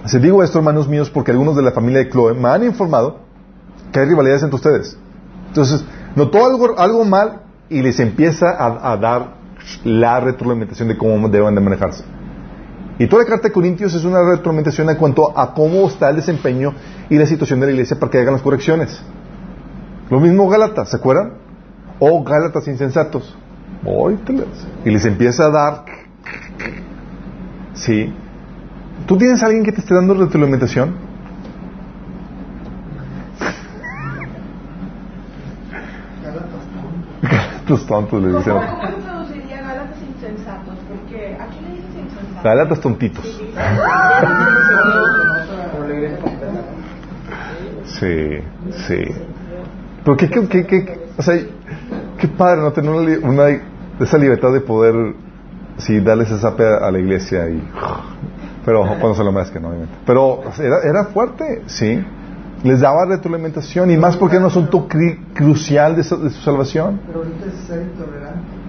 Se 0.05 0.19
digo 0.19 0.43
esto, 0.43 0.57
hermanos 0.57 0.87
míos, 0.87 1.09
porque 1.09 1.31
algunos 1.31 1.55
de 1.55 1.61
la 1.61 1.71
familia 1.71 1.99
de 1.99 2.09
Chloe 2.09 2.33
me 2.33 2.49
han 2.49 2.63
informado 2.63 3.19
que 3.91 3.99
hay 3.99 4.07
rivalidades 4.07 4.43
entre 4.43 4.55
ustedes. 4.55 4.97
Entonces, 5.47 5.83
notó 6.15 6.45
algo, 6.45 6.79
algo 6.79 7.05
mal 7.05 7.41
y 7.69 7.81
les 7.81 7.99
empieza 7.99 8.47
a, 8.57 8.97
dar 8.97 9.35
la 9.83 10.19
retroalimentación 10.19 10.87
de 10.87 10.97
cómo 10.97 11.29
deben 11.29 11.53
de 11.55 11.61
manejarse. 11.61 12.03
Y 12.97 13.07
toda 13.07 13.23
la 13.23 13.29
carta 13.29 13.47
de 13.47 13.53
Corintios 13.53 13.93
es 13.93 14.03
una 14.03 14.21
retroalimentación 14.23 14.89
en 14.89 14.95
cuanto 14.95 15.37
a 15.37 15.53
cómo 15.53 15.87
está 15.87 16.09
el 16.09 16.17
desempeño 16.17 16.73
y 17.09 17.17
la 17.17 17.25
situación 17.25 17.59
de 17.59 17.67
la 17.67 17.71
iglesia 17.73 17.99
para 17.99 18.11
que 18.11 18.19
hagan 18.19 18.33
las 18.33 18.41
correcciones. 18.41 19.01
Lo 20.09 20.19
mismo 20.19 20.47
Gálatas, 20.49 20.89
¿se 20.89 20.97
acuerdan? 20.97 21.33
O 21.99 22.23
Gálatas 22.23 22.67
insensatos. 22.67 23.35
Y 24.85 24.91
les 24.91 25.05
empieza 25.05 25.45
a 25.45 25.49
dar. 25.49 25.85
Sí. 27.73 28.13
¿Tú 29.07 29.17
tienes 29.17 29.41
a 29.43 29.47
alguien 29.47 29.63
que 29.63 29.71
te 29.71 29.81
esté 29.81 29.93
dando 29.93 30.13
retroalimentación? 30.13 30.95
Gálatas 37.21 37.85
tontos 37.87 38.21
le 38.21 38.37
dicen. 38.37 38.53
¿Cómo 38.53 38.97
traduciría 39.03 39.61
Gálatas 39.61 39.97
insensatos? 40.01 40.75
Porque 40.89 41.37
aquí 41.39 41.59
le 41.61 41.69
dicen 41.75 42.05
insensatos. 42.05 42.43
Gálatas 42.43 42.81
tontitos. 42.81 43.41
Sí, 47.85 48.37
sí. 48.87 49.05
Pero 50.03 50.17
qué, 50.17 50.29
qué, 50.29 50.65
qué, 50.65 50.99
o 51.15 51.21
sea, 51.21 51.35
qué 52.17 52.27
padre 52.27 52.61
no 52.61 52.71
tener 52.71 53.19
una, 53.23 53.45
esa 53.99 54.17
libertad 54.17 54.51
de 54.51 54.61
poder, 54.61 54.95
sí, 55.77 55.99
darles 55.99 56.31
esa 56.31 56.47
a 56.47 56.91
la 56.91 56.99
iglesia 56.99 57.47
y, 57.49 57.61
pero 58.65 58.85
cuando 58.85 59.15
se 59.15 59.23
lo 59.23 59.31
merezcan, 59.31 59.65
obviamente. 59.65 59.93
Pero 60.05 60.41
era, 60.59 60.81
era 60.83 61.05
fuerte, 61.05 61.63
sí. 61.67 62.03
Les 62.63 62.79
daba 62.79 63.05
retroalimentación 63.05 63.89
y 63.89 63.97
más 63.97 64.17
porque 64.17 64.39
no 64.39 64.47
es 64.47 64.55
un 64.55 64.65
asunto 64.65 64.87
crucial 65.33 65.95
de 65.95 66.03
su, 66.03 66.29
salvación. 66.29 66.99
Pero 67.07 67.19
ahorita 67.19 67.45
es 67.47 67.67
ser 67.67 67.81
intolerante. 67.81 68.61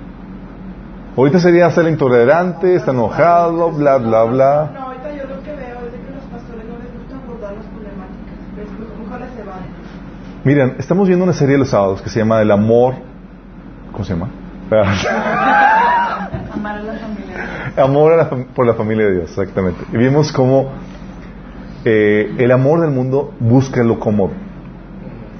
Ahorita 1.15 1.41
sería 1.41 1.71
ser 1.71 1.89
intolerante, 1.89 2.75
está 2.75 2.93
enojado, 2.93 3.71
bla, 3.71 3.99
bla, 3.99 4.25
bla. 4.25 4.71
No, 4.73 4.81
ahorita 4.81 5.13
yo 5.13 5.25
lo 5.25 5.43
que 5.43 5.51
veo 5.51 5.79
es 5.87 6.07
que 6.07 6.15
los 6.15 6.25
pastores 6.25 6.65
no 6.65 6.79
les 6.79 6.91
gusta 6.95 7.17
abordar 7.23 7.53
las 7.53 7.67
problemáticas. 7.67 8.99
Mejor 8.99 9.21
se 9.37 9.43
van. 9.43 9.61
Miren, 10.45 10.77
estamos 10.79 11.07
viendo 11.07 11.25
una 11.25 11.35
serie 11.35 11.53
de 11.53 11.59
los 11.59 11.69
sábados 11.69 12.01
que 12.01 12.09
se 12.09 12.19
llama 12.19 12.41
El 12.41 12.51
amor. 12.51 12.95
¿Cómo 13.93 14.05
se 14.07 14.15
llama? 14.15 14.31
Amor 17.77 18.47
por 18.55 18.67
la 18.67 18.75
familia 18.75 19.07
de 19.07 19.13
Dios, 19.15 19.31
exactamente. 19.31 19.85
Y 19.93 19.97
vimos 19.97 20.31
cómo 20.33 20.71
eh, 21.85 22.35
el 22.39 22.53
amor 22.53 22.81
del 22.81 22.91
mundo 22.91 23.33
busca 23.41 23.83
lo 23.83 23.99
cómodo. 23.99 24.33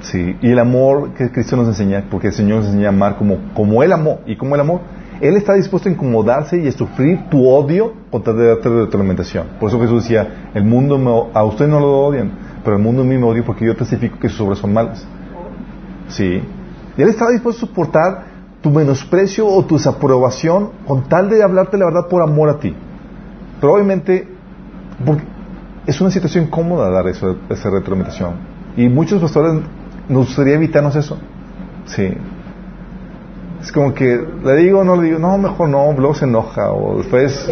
Sí, 0.01 0.37
y 0.41 0.51
el 0.51 0.59
amor 0.59 1.11
que 1.15 1.31
Cristo 1.31 1.57
nos 1.57 1.69
enseña, 1.69 2.05
porque 2.11 2.29
el 2.29 2.33
Señor 2.33 2.59
nos 2.59 2.67
enseña 2.67 2.87
a 2.87 2.89
amar 2.89 3.17
como, 3.17 3.39
como 3.55 3.83
Él 3.83 3.93
amó, 3.93 4.21
y 4.27 4.37
como 4.37 4.55
el 4.55 4.61
amor, 4.61 4.81
Él 5.21 5.37
está 5.37 5.55
dispuesto 5.55 5.89
a 5.89 5.93
incomodarse 5.93 6.59
y 6.59 6.67
a 6.67 6.73
sufrir 6.73 7.29
tu 7.31 7.47
odio 7.47 7.93
con 8.11 8.23
tal 8.23 8.37
de 8.37 8.47
darte 8.47 8.69
retroalimentación. 8.69 9.47
Por 9.61 9.69
eso 9.69 9.79
Jesús 9.81 10.03
decía, 10.03 10.51
el 10.55 10.65
mundo 10.65 11.31
a 11.35 11.45
usted 11.45 11.69
no 11.69 11.79
lo 11.79 12.01
odian, 12.01 12.33
pero 12.65 12.77
el 12.77 12.83
mundo 12.83 13.03
a 13.03 13.05
mí 13.05 13.17
me 13.17 13.25
odia 13.25 13.45
porque 13.45 13.65
yo 13.65 13.77
testifico 13.77 14.19
que 14.19 14.29
sus 14.29 14.41
obras 14.41 14.59
son 14.59 14.73
malas. 14.73 15.07
Sí, 16.09 16.43
y 16.97 17.03
Él 17.03 17.09
estaba 17.09 17.31
dispuesto 17.31 17.65
a 17.65 17.69
soportar 17.69 18.32
tu 18.63 18.71
menosprecio 18.71 19.47
o 19.47 19.65
tu 19.65 19.77
desaprobación 19.77 20.71
con 20.87 21.09
tal 21.09 21.29
de 21.29 21.43
hablarte 21.43 21.77
la 21.77 21.87
verdad 21.87 22.09
por 22.09 22.23
amor 22.23 22.49
a 22.49 22.59
ti. 22.59 22.75
Pero 23.61 23.75
obviamente, 23.75 24.29
es 25.87 26.01
una 26.01 26.11
situación 26.11 26.47
cómoda 26.47 26.91
dar 26.91 27.07
eso, 27.09 27.37
esa 27.51 27.71
retroalimentación. 27.71 28.35
Y 28.77 28.89
muchos 28.89 29.21
pastores 29.21 29.63
nos 30.09 30.27
gustaría 30.27 30.55
evitarnos 30.55 30.97
eso. 30.97 31.19
Sí. 31.87 32.15
Es 33.61 33.71
como 33.71 33.95
que 33.95 34.25
le 34.45 34.57
digo 34.57 34.81
o 34.81 34.85
no 34.85 34.97
le 34.97 35.05
digo, 35.05 35.19
no, 35.19 35.39
mejor 35.39 35.69
no, 35.69 35.93
luego 35.93 36.15
se 36.15 36.25
enoja 36.25 36.73
o 36.73 36.99
después... 36.99 37.49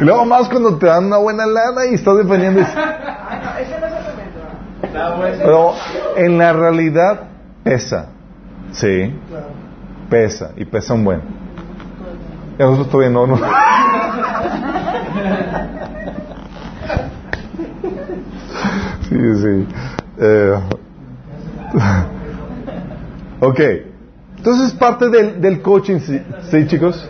y 0.00 0.04
luego 0.04 0.24
más 0.24 0.48
cuando 0.48 0.76
te 0.76 0.86
dan 0.86 1.06
una 1.06 1.16
buena 1.16 1.46
lana 1.46 1.86
y 1.90 1.94
estás 1.94 2.18
defendiendo... 2.18 2.60
Pero 4.92 5.72
en 6.16 6.38
la 6.38 6.52
realidad 6.52 7.20
pesa. 7.64 8.08
Sí. 8.72 9.14
Pesa 10.10 10.52
y 10.56 10.64
pesa 10.64 10.94
un 10.94 11.04
buen. 11.04 11.20
Y 12.58 12.62
nosotros 12.62 12.90
todavía 12.90 13.10
no. 13.12 13.26
no. 13.26 13.36
sí, 19.08 19.34
sí. 19.36 19.66
Eh. 20.18 20.60
ok. 23.40 23.60
Entonces 24.36 24.72
parte 24.72 25.08
del, 25.08 25.40
del 25.40 25.62
coaching, 25.62 26.00
¿sí, 26.00 26.20
¿sí, 26.50 26.66
chicos? 26.66 27.08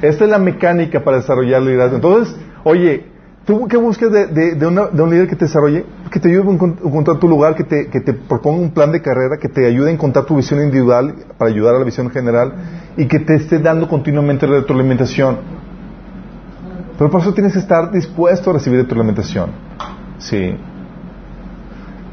Esta 0.00 0.24
es 0.24 0.30
la 0.30 0.38
mecánica 0.38 1.02
para 1.02 1.16
desarrollar 1.18 1.62
liderazgo. 1.62 1.96
Entonces, 1.96 2.36
oye, 2.64 3.04
¿Tú 3.46 3.68
qué 3.68 3.76
buscas 3.76 4.10
de, 4.10 4.66
un 4.66 5.10
líder 5.10 5.28
que 5.28 5.36
te 5.36 5.44
desarrolle? 5.44 5.86
Que 6.10 6.18
te 6.18 6.28
ayude 6.28 6.50
a 6.50 6.52
encontrar 6.52 7.20
tu 7.20 7.28
lugar, 7.28 7.54
que 7.54 7.62
te, 7.62 7.88
que 7.88 8.00
proponga 8.00 8.60
un 8.60 8.72
plan 8.72 8.90
de 8.90 9.00
carrera, 9.00 9.36
que 9.40 9.48
te 9.48 9.64
ayude 9.64 9.90
a 9.90 9.92
encontrar 9.92 10.24
tu 10.24 10.34
visión 10.34 10.60
individual 10.60 11.14
para 11.38 11.48
ayudar 11.48 11.76
a 11.76 11.78
la 11.78 11.84
visión 11.84 12.10
general 12.10 12.54
y 12.96 13.06
que 13.06 13.20
te 13.20 13.36
esté 13.36 13.60
dando 13.60 13.88
continuamente 13.88 14.46
retroalimentación. 14.46 15.38
Pero 16.98 17.08
por 17.08 17.20
eso 17.20 17.34
tienes 17.34 17.52
que 17.52 17.60
estar 17.60 17.92
dispuesto 17.92 18.50
a 18.50 18.54
recibir 18.54 18.80
retroalimentación. 18.80 19.50
Sí. 20.18 20.56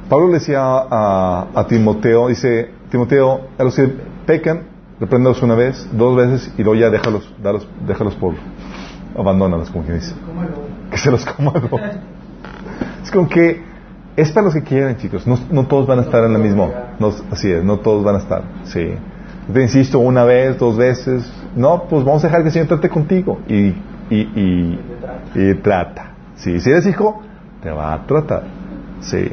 Pablo 0.10 0.28
le 0.28 0.34
decía 0.34 0.62
a, 0.62 1.66
Timoteo, 1.68 2.28
dice, 2.28 2.70
Timoteo, 2.92 3.48
a 3.58 3.64
los 3.64 3.76
que 3.76 3.92
pecan, 4.28 4.66
repréndalos 5.00 5.42
una 5.42 5.56
vez, 5.56 5.90
dos 5.94 6.16
veces 6.16 6.54
y 6.60 6.64
luego 6.64 6.80
ya 6.80 6.92
déjalos, 6.92 7.28
déjalos 7.88 8.14
por, 8.18 8.36
abandónalos, 9.18 9.72
como 9.72 9.84
que 9.84 9.94
dice 9.94 10.14
que 10.94 11.00
se 11.00 11.12
los 11.12 11.26
coma. 11.26 11.54
Es 13.04 13.12
como 13.12 13.28
que 13.28 13.62
es 14.16 14.32
para 14.32 14.46
los 14.46 14.54
que 14.54 14.62
quieren, 14.62 14.96
chicos. 14.98 15.26
No, 15.28 15.38
no 15.50 15.66
todos 15.66 15.88
van 15.88 16.00
a 16.00 16.02
estar 16.04 16.24
en 16.24 16.34
la 16.34 16.40
misma. 16.40 16.96
No, 17.00 17.12
así 17.32 17.52
es, 17.52 17.64
no 17.64 17.80
todos 17.80 18.04
van 18.04 18.16
a 18.16 18.20
estar. 18.20 18.44
Sí. 18.66 18.94
Te 19.52 19.62
insisto 19.62 20.00
una 20.00 20.24
vez, 20.24 20.58
dos 20.58 20.78
veces. 20.78 21.30
No, 21.56 21.84
pues 21.90 22.06
vamos 22.06 22.24
a 22.24 22.28
dejar 22.28 22.42
que 22.42 22.48
el 22.48 22.54
Señor 22.54 22.68
trate 22.68 22.90
contigo. 22.90 23.40
Y, 23.48 23.76
y, 24.10 24.20
y, 24.20 24.80
y 25.36 25.54
trata. 25.56 26.14
Sí. 26.36 26.60
Si 26.60 26.70
eres 26.70 26.86
hijo, 26.86 27.22
te 27.62 27.72
va 27.72 27.94
a 27.94 28.06
tratar. 28.06 28.44
Sí. 29.02 29.30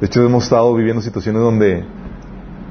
De 0.00 0.06
hecho, 0.06 0.24
hemos 0.24 0.44
estado 0.44 0.74
viviendo 0.74 1.02
situaciones 1.02 1.40
donde 1.42 1.84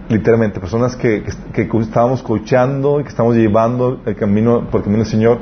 literalmente 0.10 0.60
personas 0.60 0.96
que, 0.96 1.24
que, 1.54 1.70
estábamos 1.80 2.22
coachando 2.22 3.00
y 3.00 3.04
que 3.04 3.10
estamos 3.10 3.36
llevando 3.36 4.02
el 4.06 4.16
camino 4.16 4.70
por 4.70 4.82
el 4.82 4.86
camino 4.86 5.04
del 5.04 5.12
Señor 5.12 5.40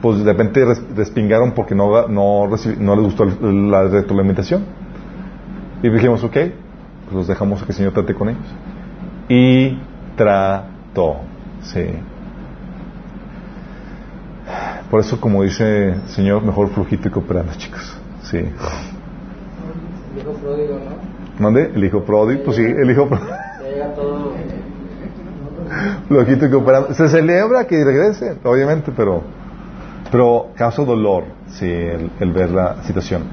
pues 0.00 0.18
de 0.18 0.32
repente 0.32 0.64
respingaron 0.94 1.52
porque 1.52 1.74
no, 1.74 2.06
no, 2.08 2.46
no 2.46 2.96
les 2.96 3.04
gustó 3.04 3.24
la 3.24 3.84
retroalimentación. 3.84 4.64
Y 5.82 5.88
dijimos, 5.90 6.22
ok, 6.24 6.32
pues 6.32 7.12
los 7.12 7.26
dejamos 7.26 7.62
a 7.62 7.64
que 7.64 7.72
el 7.72 7.76
Señor 7.76 7.92
trate 7.92 8.14
con 8.14 8.28
ellos. 8.28 8.46
Y 9.28 9.78
trató, 10.16 11.16
sí. 11.62 11.84
Por 14.90 15.00
eso, 15.00 15.20
como 15.20 15.42
dice 15.42 15.90
el 15.90 16.08
Señor, 16.08 16.42
mejor 16.42 16.68
flujito 16.70 17.08
y 17.08 17.10
cooperando, 17.10 17.52
chicos. 17.56 17.98
Sí. 18.22 18.38
El 18.38 18.46
hijo 20.20 20.32
pródigo, 20.32 20.74
¿no? 20.74 21.42
¿Mande? 21.42 21.72
El 21.74 21.84
hijo 21.84 22.02
pródigo, 22.02 22.44
pues 22.44 22.56
sí, 22.56 22.62
el 22.62 22.90
hijo 22.90 23.06
pródigo. 23.06 23.30
Llega 23.62 23.94
todo. 23.94 24.32
Flujito 26.08 26.46
y 26.46 26.50
cooperando. 26.50 26.94
Se 26.94 27.08
celebra 27.08 27.66
que 27.66 27.84
regrese, 27.84 28.38
obviamente, 28.44 28.90
pero 28.96 29.22
pero 30.10 30.48
causa 30.54 30.84
dolor, 30.84 31.24
sí, 31.48 31.66
el, 31.66 32.32
ver 32.32 32.50
la 32.50 32.82
situación. 32.84 33.24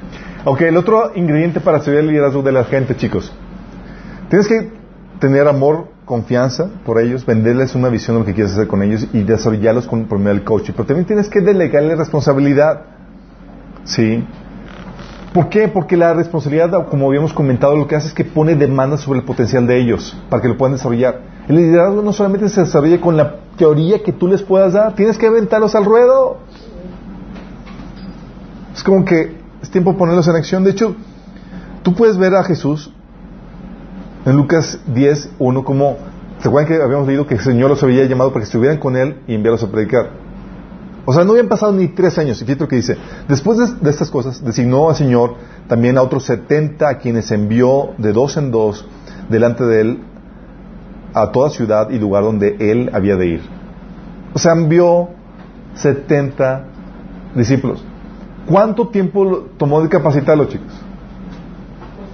Ok, 0.44 0.62
el 0.62 0.76
otro 0.76 1.12
ingrediente 1.14 1.60
para 1.60 1.80
servir 1.80 2.00
el 2.00 2.08
liderazgo 2.08 2.42
de 2.42 2.52
la 2.52 2.64
gente, 2.64 2.96
chicos. 2.96 3.32
Tienes 4.28 4.46
que 4.48 4.70
tener 5.18 5.48
amor, 5.48 5.88
confianza 6.04 6.70
por 6.84 7.00
ellos, 7.00 7.24
venderles 7.26 7.74
una 7.74 7.88
visión 7.88 8.16
de 8.16 8.20
lo 8.20 8.26
que 8.26 8.34
quieres 8.34 8.52
hacer 8.52 8.66
con 8.66 8.82
ellos 8.82 9.06
y 9.12 9.22
desarrollarlos 9.22 9.86
con, 9.86 10.04
por 10.04 10.18
medio 10.18 10.44
coaching. 10.44 10.72
Pero 10.72 10.86
también 10.86 11.06
tienes 11.06 11.28
que 11.28 11.40
delegarle 11.40 11.96
responsabilidad. 11.96 12.82
¿Sí? 13.84 14.24
¿Por 15.36 15.48
qué? 15.48 15.68
Porque 15.68 15.96
la 15.96 16.14
responsabilidad, 16.14 16.88
como 16.88 17.08
habíamos 17.08 17.32
comentado, 17.34 17.76
lo 17.76 17.86
que 17.86 17.94
hace 17.94 18.08
es 18.08 18.14
que 18.14 18.24
pone 18.24 18.54
demandas 18.54 19.00
sobre 19.00 19.18
el 19.20 19.24
potencial 19.26 19.66
de 19.66 19.78
ellos 19.78 20.16
para 20.30 20.40
que 20.40 20.48
lo 20.48 20.56
puedan 20.56 20.72
desarrollar. 20.72 21.20
El 21.46 21.56
liderazgo 21.56 22.02
no 22.02 22.12
solamente 22.12 22.48
se 22.48 22.62
desarrolla 22.62 23.00
con 23.00 23.16
la 23.16 23.34
teoría 23.56 24.02
que 24.02 24.12
tú 24.12 24.28
les 24.28 24.42
puedas 24.42 24.72
dar, 24.72 24.94
tienes 24.94 25.18
que 25.18 25.26
aventarlos 25.26 25.74
al 25.74 25.84
ruedo. 25.84 26.38
Es 28.76 28.82
como 28.82 29.04
que 29.04 29.34
es 29.62 29.70
tiempo 29.70 29.92
de 29.92 29.98
ponerlos 29.98 30.28
en 30.28 30.36
acción. 30.36 30.62
De 30.62 30.70
hecho, 30.70 30.94
tú 31.82 31.94
puedes 31.94 32.18
ver 32.18 32.34
a 32.34 32.44
Jesús 32.44 32.92
en 34.26 34.36
Lucas 34.36 34.78
10, 34.86 35.30
1 35.38 35.64
como, 35.64 35.96
¿se 36.40 36.48
acuerdan 36.48 36.76
que 36.76 36.82
habíamos 36.82 37.06
leído 37.06 37.26
que 37.26 37.34
el 37.34 37.40
Señor 37.40 37.70
los 37.70 37.82
había 37.82 38.04
llamado 38.04 38.30
para 38.30 38.42
que 38.42 38.46
estuvieran 38.46 38.78
con 38.78 38.96
Él 38.96 39.20
y 39.26 39.34
enviarlos 39.34 39.62
a 39.62 39.70
predicar? 39.70 40.10
O 41.06 41.12
sea, 41.14 41.24
no 41.24 41.30
habían 41.32 41.48
pasado 41.48 41.72
ni 41.72 41.88
tres 41.88 42.18
años. 42.18 42.42
Y 42.42 42.44
fíjate 42.44 42.64
lo 42.64 42.68
que 42.68 42.76
dice. 42.76 42.98
Después 43.28 43.80
de, 43.80 43.90
estas 43.90 44.10
cosas, 44.10 44.44
designó 44.44 44.90
al 44.90 44.96
Señor 44.96 45.36
también 45.68 45.96
a 45.96 46.02
otros 46.02 46.24
70 46.24 46.86
a 46.86 46.98
quienes 46.98 47.30
envió 47.30 47.90
de 47.96 48.12
dos 48.12 48.36
en 48.36 48.50
dos 48.50 48.84
delante 49.30 49.64
de 49.64 49.80
Él 49.80 50.00
a 51.14 51.32
toda 51.32 51.48
ciudad 51.48 51.88
y 51.90 51.98
lugar 51.98 52.24
donde 52.24 52.56
Él 52.58 52.90
había 52.92 53.16
de 53.16 53.26
ir. 53.26 53.40
O 54.34 54.38
sea, 54.38 54.52
envió 54.52 55.08
70 55.76 56.64
discípulos. 57.36 57.82
¿Cuánto 58.46 58.88
tiempo 58.88 59.48
tomó 59.56 59.82
de 59.82 59.88
capacitarlo, 59.88 60.44
chicos? 60.46 60.72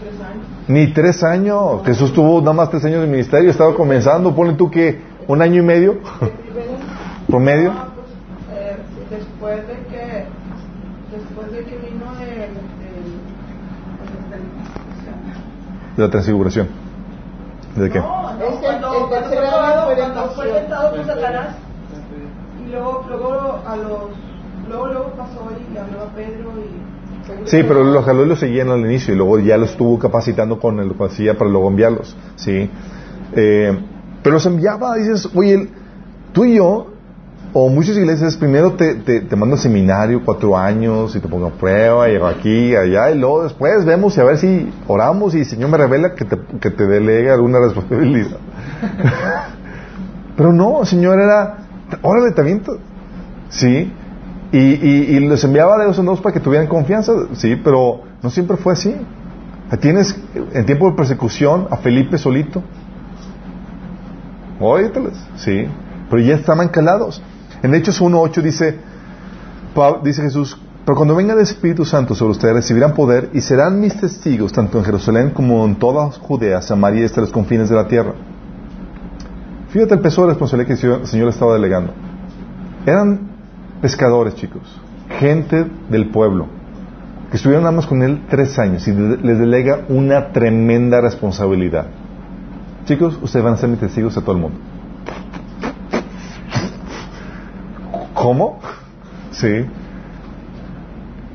Tres 0.00 0.20
años. 0.20 0.46
Ni 0.68 0.92
tres 0.92 1.22
años. 1.22 1.82
Jesús 1.84 2.12
tuvo 2.12 2.40
nada 2.40 2.54
más 2.54 2.70
tres 2.70 2.84
años 2.84 3.02
de 3.02 3.06
ministerio, 3.06 3.50
estaba 3.50 3.74
comenzando. 3.74 4.34
Ponle 4.34 4.54
tú 4.54 4.70
que 4.70 5.00
un 5.28 5.42
año 5.42 5.62
y 5.62 5.64
medio. 5.64 5.98
¿Promedio? 7.26 7.72
No, 7.72 7.84
pues, 7.94 8.06
eh, 8.58 8.76
después 9.10 9.66
de 9.68 9.74
que 9.90 10.26
después 11.12 11.52
de 11.52 11.64
que 11.64 11.76
vino 11.76 12.04
el, 12.20 12.52
de 15.96 16.02
la 16.02 16.10
transfiguración. 16.10 16.68
¿De 17.76 17.90
qué? 17.90 17.98
No, 17.98 18.30
es 18.30 18.54
que 18.56 18.66
cuando, 18.66 19.04
el 19.04 19.10
tercer 19.10 19.44
cuando 19.50 20.30
fue 20.34 20.46
tentado 20.46 20.90
por 20.90 21.06
Satanás 21.06 21.56
y 22.64 22.70
luego, 22.70 23.04
luego 23.08 23.60
a 23.66 23.76
los 23.76 24.31
Luego, 24.72 24.86
luego 24.86 25.12
pasó 25.16 25.48
y 25.50 25.74
le 25.74 25.80
habló 25.80 26.00
a 26.00 26.14
Pedro 26.14 26.52
y... 26.58 27.48
Sí, 27.48 27.62
pero 27.68 27.84
los 27.84 28.04
jaló 28.04 28.24
y 28.24 28.28
los 28.28 28.38
seguían 28.38 28.70
al 28.70 28.80
inicio 28.80 29.12
y 29.12 29.16
luego 29.18 29.38
ya 29.38 29.58
los 29.58 29.72
estuvo 29.72 29.98
capacitando 29.98 30.58
con 30.58 30.80
el 30.80 30.94
hacía 30.98 31.36
para 31.36 31.50
luego 31.50 31.68
enviarlos. 31.68 32.16
Sí. 32.36 32.70
Eh, 33.36 33.78
pero 34.22 34.34
los 34.34 34.46
enviaba, 34.46 34.96
dices, 34.96 35.28
oye, 35.34 35.68
tú 36.32 36.46
y 36.46 36.56
yo, 36.56 36.86
o 37.52 37.68
muchas 37.68 37.98
iglesias, 37.98 38.36
primero 38.36 38.72
te, 38.72 38.94
te, 38.94 39.20
te 39.20 39.36
mandan 39.36 39.58
seminario 39.58 40.22
cuatro 40.24 40.56
años 40.56 41.14
y 41.14 41.20
te 41.20 41.28
pongo 41.28 41.48
a 41.48 41.50
prueba, 41.50 42.08
y 42.08 42.16
aquí, 42.16 42.74
allá, 42.74 43.10
y 43.10 43.18
luego 43.18 43.42
después 43.42 43.84
vemos 43.84 44.16
y 44.16 44.20
a 44.20 44.24
ver 44.24 44.38
si 44.38 44.72
oramos 44.88 45.34
y 45.34 45.40
el 45.40 45.46
Señor 45.46 45.68
me 45.68 45.76
revela 45.76 46.14
que 46.14 46.24
te, 46.24 46.38
que 46.60 46.70
te 46.70 46.86
delegue 46.86 47.30
alguna 47.30 47.60
responsabilidad. 47.60 48.38
Pero 50.36 50.52
no, 50.52 50.80
el 50.80 50.86
Señor 50.86 51.20
era, 51.20 51.58
órale, 52.00 52.32
también, 52.32 52.62
sí, 53.50 53.92
y, 54.52 54.58
y, 54.58 55.16
y 55.16 55.20
les 55.20 55.42
enviaba 55.44 55.78
de 55.78 55.86
dos 55.86 55.98
en 55.98 56.04
dos 56.04 56.20
para 56.20 56.34
que 56.34 56.40
tuvieran 56.40 56.68
confianza, 56.68 57.12
sí, 57.32 57.56
pero 57.56 58.02
no 58.22 58.30
siempre 58.30 58.56
fue 58.58 58.74
así. 58.74 58.94
Tienes 59.80 60.14
en 60.52 60.66
tiempo 60.66 60.90
de 60.90 60.96
persecución 60.96 61.66
a 61.70 61.78
Felipe 61.78 62.18
solito. 62.18 62.62
Óyeteles, 64.60 65.14
sí, 65.36 65.66
pero 66.10 66.22
ya 66.22 66.34
estaban 66.34 66.68
calados. 66.68 67.22
En 67.62 67.74
Hechos 67.74 68.02
1.8 68.02 68.42
dice, 68.42 68.78
dice 70.04 70.22
Jesús, 70.22 70.60
pero 70.84 70.96
cuando 70.96 71.16
venga 71.16 71.32
el 71.32 71.40
Espíritu 71.40 71.86
Santo 71.86 72.14
sobre 72.14 72.32
ustedes 72.32 72.54
recibirán 72.54 72.92
poder 72.92 73.30
y 73.32 73.40
serán 73.40 73.80
mis 73.80 73.98
testigos 73.98 74.52
tanto 74.52 74.78
en 74.78 74.84
Jerusalén 74.84 75.30
como 75.30 75.64
en 75.64 75.76
toda 75.76 76.10
Judea, 76.10 76.60
Samaria 76.60 77.00
y 77.00 77.04
hasta 77.04 77.22
los 77.22 77.30
confines 77.30 77.70
de 77.70 77.76
la 77.76 77.88
tierra. 77.88 78.12
Fíjate 79.70 79.94
el 79.94 80.00
peso 80.00 80.22
de 80.22 80.28
responsabilidad 80.28 80.76
que 80.76 80.86
el 80.86 81.06
Señor 81.06 81.28
estaba 81.28 81.54
delegando. 81.54 81.94
Eran 82.84 83.31
pescadores, 83.82 84.36
chicos, 84.36 84.62
gente 85.18 85.66
del 85.90 86.08
pueblo, 86.08 86.46
que 87.30 87.36
estuvieron 87.36 87.64
nada 87.64 87.76
más 87.76 87.86
con 87.86 88.02
él 88.02 88.22
tres 88.30 88.58
años 88.58 88.86
y 88.88 88.92
les 88.92 89.38
delega 89.38 89.80
una 89.88 90.32
tremenda 90.32 91.00
responsabilidad. 91.00 91.86
Chicos, 92.86 93.18
ustedes 93.20 93.44
van 93.44 93.54
a 93.54 93.56
ser 93.58 93.68
mis 93.68 93.80
testigos 93.80 94.16
a 94.16 94.22
todo 94.22 94.32
el 94.32 94.40
mundo. 94.40 94.58
¿Cómo? 98.14 98.60
Sí. 99.32 99.66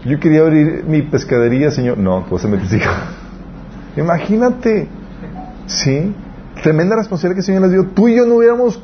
Yo 0.05 0.19
quería 0.19 0.41
abrir 0.41 0.85
mi 0.87 1.01
pescadería, 1.01 1.69
Señor. 1.69 1.97
No, 1.97 2.23
tú 2.23 2.35
vas 2.35 2.45
a 2.45 2.47
ser 2.47 2.51
mi 2.51 2.61
testigo. 2.61 2.89
Imagínate. 3.97 4.87
Sí. 5.65 6.15
Tremenda 6.63 6.95
responsabilidad 6.95 7.35
que 7.35 7.39
el 7.41 7.45
Señor 7.45 7.61
les 7.63 7.71
dio. 7.71 7.87
Tú 7.87 8.07
y 8.07 8.15
yo 8.15 8.25
no 8.25 8.35
hubiéramos 8.35 8.81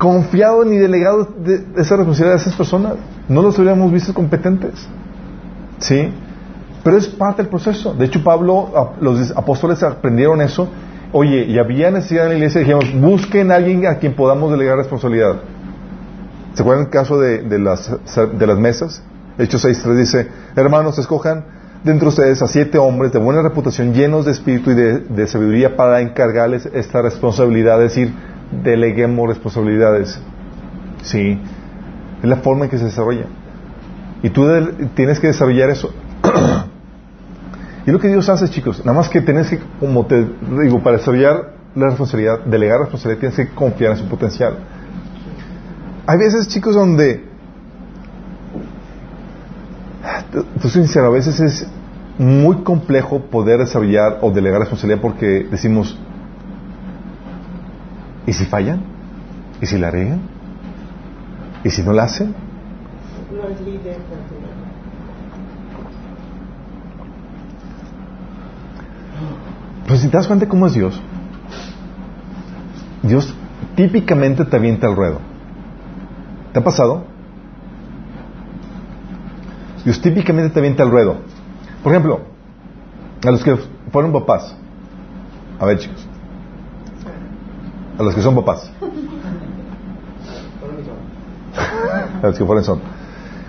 confiado 0.00 0.64
ni 0.64 0.78
delegado 0.78 1.28
de 1.44 1.62
esa 1.76 1.94
responsabilidad 1.94 2.38
a 2.38 2.40
esas 2.40 2.56
personas. 2.56 2.94
No 3.28 3.42
los 3.42 3.58
hubiéramos 3.58 3.92
visto 3.92 4.14
competentes. 4.14 4.88
¿Sí? 5.78 6.10
Pero 6.82 6.96
es 6.96 7.06
parte 7.06 7.42
del 7.42 7.50
proceso. 7.50 7.92
De 7.92 8.06
hecho, 8.06 8.24
Pablo, 8.24 8.94
los 9.02 9.30
apóstoles 9.36 9.82
aprendieron 9.82 10.40
eso. 10.40 10.68
Oye, 11.12 11.44
y 11.44 11.58
había 11.58 11.90
necesidad 11.90 12.24
en 12.24 12.30
la 12.30 12.36
iglesia, 12.36 12.60
dijimos, 12.62 12.86
busquen 12.98 13.52
a 13.52 13.56
alguien 13.56 13.86
a 13.86 13.96
quien 13.96 14.14
podamos 14.14 14.50
delegar 14.50 14.78
responsabilidad. 14.78 15.36
¿Se 16.54 16.62
acuerdan 16.62 16.86
el 16.86 16.90
caso 16.90 17.20
de, 17.20 17.58
las, 17.58 17.90
de 18.38 18.46
las 18.46 18.58
mesas? 18.58 19.02
Hechos 19.36 19.62
6.3 19.66 19.96
dice, 19.96 20.28
hermanos, 20.56 20.98
escojan 20.98 21.44
dentro 21.84 22.06
de 22.06 22.08
ustedes 22.08 22.40
a 22.40 22.46
siete 22.46 22.78
hombres 22.78 23.12
de 23.12 23.18
buena 23.18 23.42
reputación, 23.42 23.92
llenos 23.92 24.24
de 24.24 24.32
espíritu 24.32 24.70
y 24.70 24.74
de, 24.74 24.98
de 25.00 25.26
sabiduría 25.26 25.76
para 25.76 26.00
encargarles 26.00 26.64
esta 26.72 27.02
responsabilidad, 27.02 27.82
es 27.82 27.94
decir, 27.94 28.14
deleguemos 28.50 29.28
responsabilidades. 29.28 30.20
Sí, 31.02 31.38
es 32.22 32.28
la 32.28 32.36
forma 32.36 32.64
en 32.64 32.70
que 32.70 32.78
se 32.78 32.84
desarrolla. 32.84 33.26
Y 34.22 34.30
tú 34.30 34.46
tienes 34.94 35.18
que 35.18 35.28
desarrollar 35.28 35.70
eso. 35.70 35.90
y 37.86 37.90
lo 37.90 37.98
que 37.98 38.08
Dios 38.08 38.28
hace, 38.28 38.48
chicos, 38.48 38.84
nada 38.84 38.98
más 38.98 39.08
que 39.08 39.20
tienes 39.22 39.48
que, 39.48 39.60
como 39.78 40.06
te 40.06 40.26
digo, 40.62 40.82
para 40.82 40.98
desarrollar 40.98 41.54
la 41.74 41.86
responsabilidad, 41.86 42.40
delegar 42.40 42.80
responsabilidad, 42.80 43.20
tienes 43.20 43.36
que 43.36 43.54
confiar 43.54 43.92
en 43.92 43.98
su 43.98 44.08
potencial. 44.08 44.58
Hay 46.06 46.18
veces, 46.18 46.48
chicos, 46.48 46.74
donde, 46.74 47.24
tú 50.60 50.68
sincero, 50.68 51.06
a 51.06 51.10
veces 51.10 51.40
es 51.40 51.66
muy 52.18 52.56
complejo 52.56 53.20
poder 53.30 53.60
desarrollar 53.60 54.18
o 54.20 54.30
delegar 54.30 54.60
responsabilidad 54.60 55.00
porque 55.00 55.46
decimos, 55.50 55.98
¿y 58.30 58.32
si 58.32 58.44
fallan? 58.44 58.80
¿Y 59.60 59.66
si 59.66 59.76
la 59.76 59.90
regan? 59.90 60.20
¿Y 61.64 61.70
si 61.70 61.82
no 61.82 61.92
la 61.92 62.04
hacen? 62.04 62.32
No 63.32 63.48
es 63.48 63.60
líder. 63.60 63.96
Pues 69.88 70.00
si 70.00 70.06
te 70.06 70.16
das 70.16 70.28
cuenta 70.28 70.48
cómo 70.48 70.68
es 70.68 70.74
Dios, 70.74 71.00
Dios 73.02 73.34
típicamente 73.74 74.44
te 74.44 74.56
avienta 74.56 74.86
al 74.86 74.94
ruedo. 74.94 75.18
¿Te 76.52 76.60
ha 76.60 76.62
pasado? 76.62 77.06
Dios 79.84 80.00
típicamente 80.00 80.50
te 80.50 80.60
avienta 80.60 80.84
al 80.84 80.92
ruedo. 80.92 81.16
Por 81.82 81.90
ejemplo, 81.90 82.20
a 83.26 83.30
los 83.32 83.42
que 83.42 83.56
fueron 83.90 84.12
papás. 84.12 84.54
A 85.58 85.66
ver, 85.66 85.80
chicos. 85.80 86.09
A 88.00 88.02
los 88.02 88.14
que 88.14 88.22
son 88.22 88.34
papás. 88.34 88.72
A 92.22 92.26
los 92.26 92.38
que 92.38 92.46
fueron 92.46 92.64
son. 92.64 92.80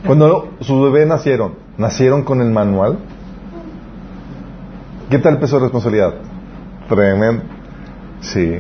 Cuando 0.06 0.56
sus 0.60 0.84
bebés 0.84 1.08
nacieron, 1.08 1.56
¿nacieron 1.78 2.24
con 2.24 2.42
el 2.42 2.52
manual? 2.52 2.98
¿Qué 5.10 5.20
tal 5.20 5.36
el 5.36 5.40
peso 5.40 5.56
de 5.56 5.62
responsabilidad? 5.62 6.16
Tremendo. 6.90 7.44
Sí. 8.20 8.60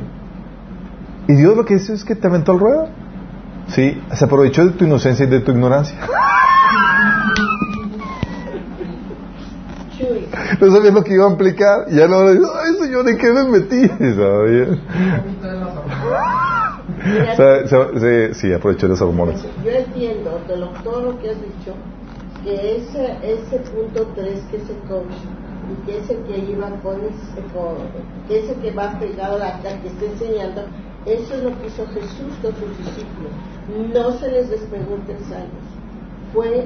Y 1.28 1.34
Dios 1.34 1.58
lo 1.58 1.66
que 1.66 1.74
dice 1.74 1.94
es 1.94 2.06
que 2.06 2.16
te 2.16 2.26
aventó 2.26 2.54
al 2.54 2.60
ruedo. 2.60 2.88
Sí, 3.68 4.02
se 4.14 4.24
aprovechó 4.24 4.66
de 4.66 4.72
tu 4.72 4.86
inocencia 4.86 5.26
y 5.26 5.30
de 5.30 5.42
tu 5.42 5.52
ignorancia. 5.52 5.98
No 10.62 10.72
sabía 10.72 10.92
lo 10.92 11.04
que 11.04 11.16
iba 11.16 11.26
a 11.26 11.32
implicar. 11.32 11.86
Y 11.90 11.96
ya 11.96 12.08
no 12.08 12.20
ay 12.20 12.76
señor, 12.80 13.10
¿en 13.10 13.18
qué 13.18 13.34
me 13.34 13.44
metí? 13.50 13.88
¿Sabía? 13.88 14.68
sí, 18.34 18.54
aprovechó 18.54 18.88
de 18.88 18.94
hormonas. 19.04 19.44
Yo 19.64 19.72
entiendo 19.72 20.42
de 20.48 20.58
lo, 20.58 20.68
todo 20.84 21.02
lo 21.12 21.20
que 21.20 21.32
has 21.32 21.42
dicho, 21.42 21.76
que 22.44 22.78
ese, 22.78 23.18
ese 23.24 23.58
punto 23.72 24.08
3 24.16 24.40
que 24.52 24.60
se 24.60 24.74
coach 24.88 25.14
y 25.72 25.86
que 25.86 25.98
ese 26.00 26.18
que 26.24 26.38
iba 26.52 26.70
con, 26.82 27.00
con 27.54 27.78
que 28.28 28.40
ese 28.40 28.56
que 28.56 28.72
va 28.72 28.98
pegado 29.00 29.36
a 29.36 29.40
la 29.40 29.82
que 29.82 29.88
está 29.88 30.06
enseñando, 30.06 30.64
eso 31.06 31.36
es 31.36 31.44
lo 31.44 31.60
que 31.60 31.68
hizo 31.68 31.86
Jesús 31.88 32.34
con 32.42 32.52
sus 32.56 32.78
discípulos. 32.78 33.32
No 33.94 34.12
se 34.14 34.30
les 34.30 34.50
despegó 34.50 34.98
tres 35.06 35.32
años. 35.32 35.71
Fue 36.34 36.66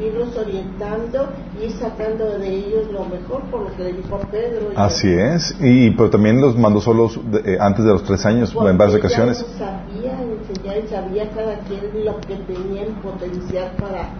irlos 0.00 0.36
orientando 0.36 1.28
y 1.60 1.70
sacando 1.70 2.38
de 2.38 2.48
ellos 2.48 2.90
lo 2.92 3.04
mejor 3.04 3.42
por 3.50 3.62
lo 3.62 3.76
que 3.76 3.84
le 3.84 3.92
dijo 3.92 4.18
Pedro. 4.30 4.70
Así 4.76 5.12
es, 5.12 5.54
y 5.60 5.90
pero 5.90 6.10
también 6.10 6.40
los 6.40 6.56
mandó 6.58 6.80
solos 6.80 7.20
eh, 7.44 7.56
antes 7.60 7.84
de 7.84 7.92
los 7.92 8.02
tres 8.04 8.24
años 8.26 8.54
en 8.54 8.78
varias 8.78 8.98
ocasiones. 8.98 9.44
sabía 9.58 10.18
enseñar 10.20 10.78
y 10.84 10.88
sabía 10.88 11.30
cada 11.30 11.58
quien 11.60 12.04
lo 12.04 12.20
que 12.20 12.36
tenía 12.36 12.84
en 12.86 12.94
potencial 12.94 13.72
para 13.78 14.10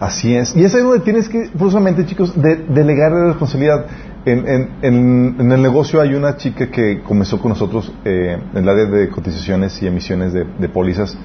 Así 0.00 0.34
es. 0.34 0.56
Y 0.56 0.64
es 0.64 0.74
ahí 0.74 0.82
donde 0.82 0.98
tienes 0.98 1.28
que, 1.28 1.50
forzosamente, 1.56 2.04
chicos, 2.04 2.34
de, 2.34 2.56
delegar 2.56 3.12
la 3.12 3.26
responsabilidad. 3.26 3.86
En, 4.24 4.48
en, 4.48 4.70
en, 5.38 5.52
el 5.52 5.62
negocio 5.62 6.00
hay 6.00 6.14
una 6.14 6.36
chica 6.36 6.68
que 6.72 7.02
comenzó 7.02 7.40
con 7.40 7.50
nosotros 7.50 7.92
eh, 8.04 8.36
en 8.52 8.58
el 8.58 8.68
área 8.68 8.86
de 8.86 9.08
cotizaciones 9.10 9.80
y 9.80 9.86
emisiones 9.86 10.32
de, 10.32 10.44
de 10.44 10.68
pólizas 10.68 11.16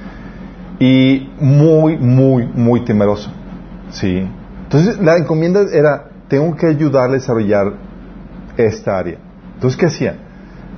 y 0.80 1.30
muy, 1.40 1.98
muy, 1.98 2.48
muy 2.48 2.82
temerosa. 2.86 3.32
¿sí? 3.92 4.28
Entonces, 4.64 5.00
la 5.00 5.18
encomienda 5.18 5.62
era, 5.72 6.10
tengo 6.28 6.56
que 6.56 6.68
ayudarle 6.68 7.16
a 7.16 7.20
desarrollar 7.20 7.74
esta 8.58 8.98
área. 8.98 9.18
Entonces, 9.56 9.80
¿qué 9.80 9.86
hacía? 9.88 10.16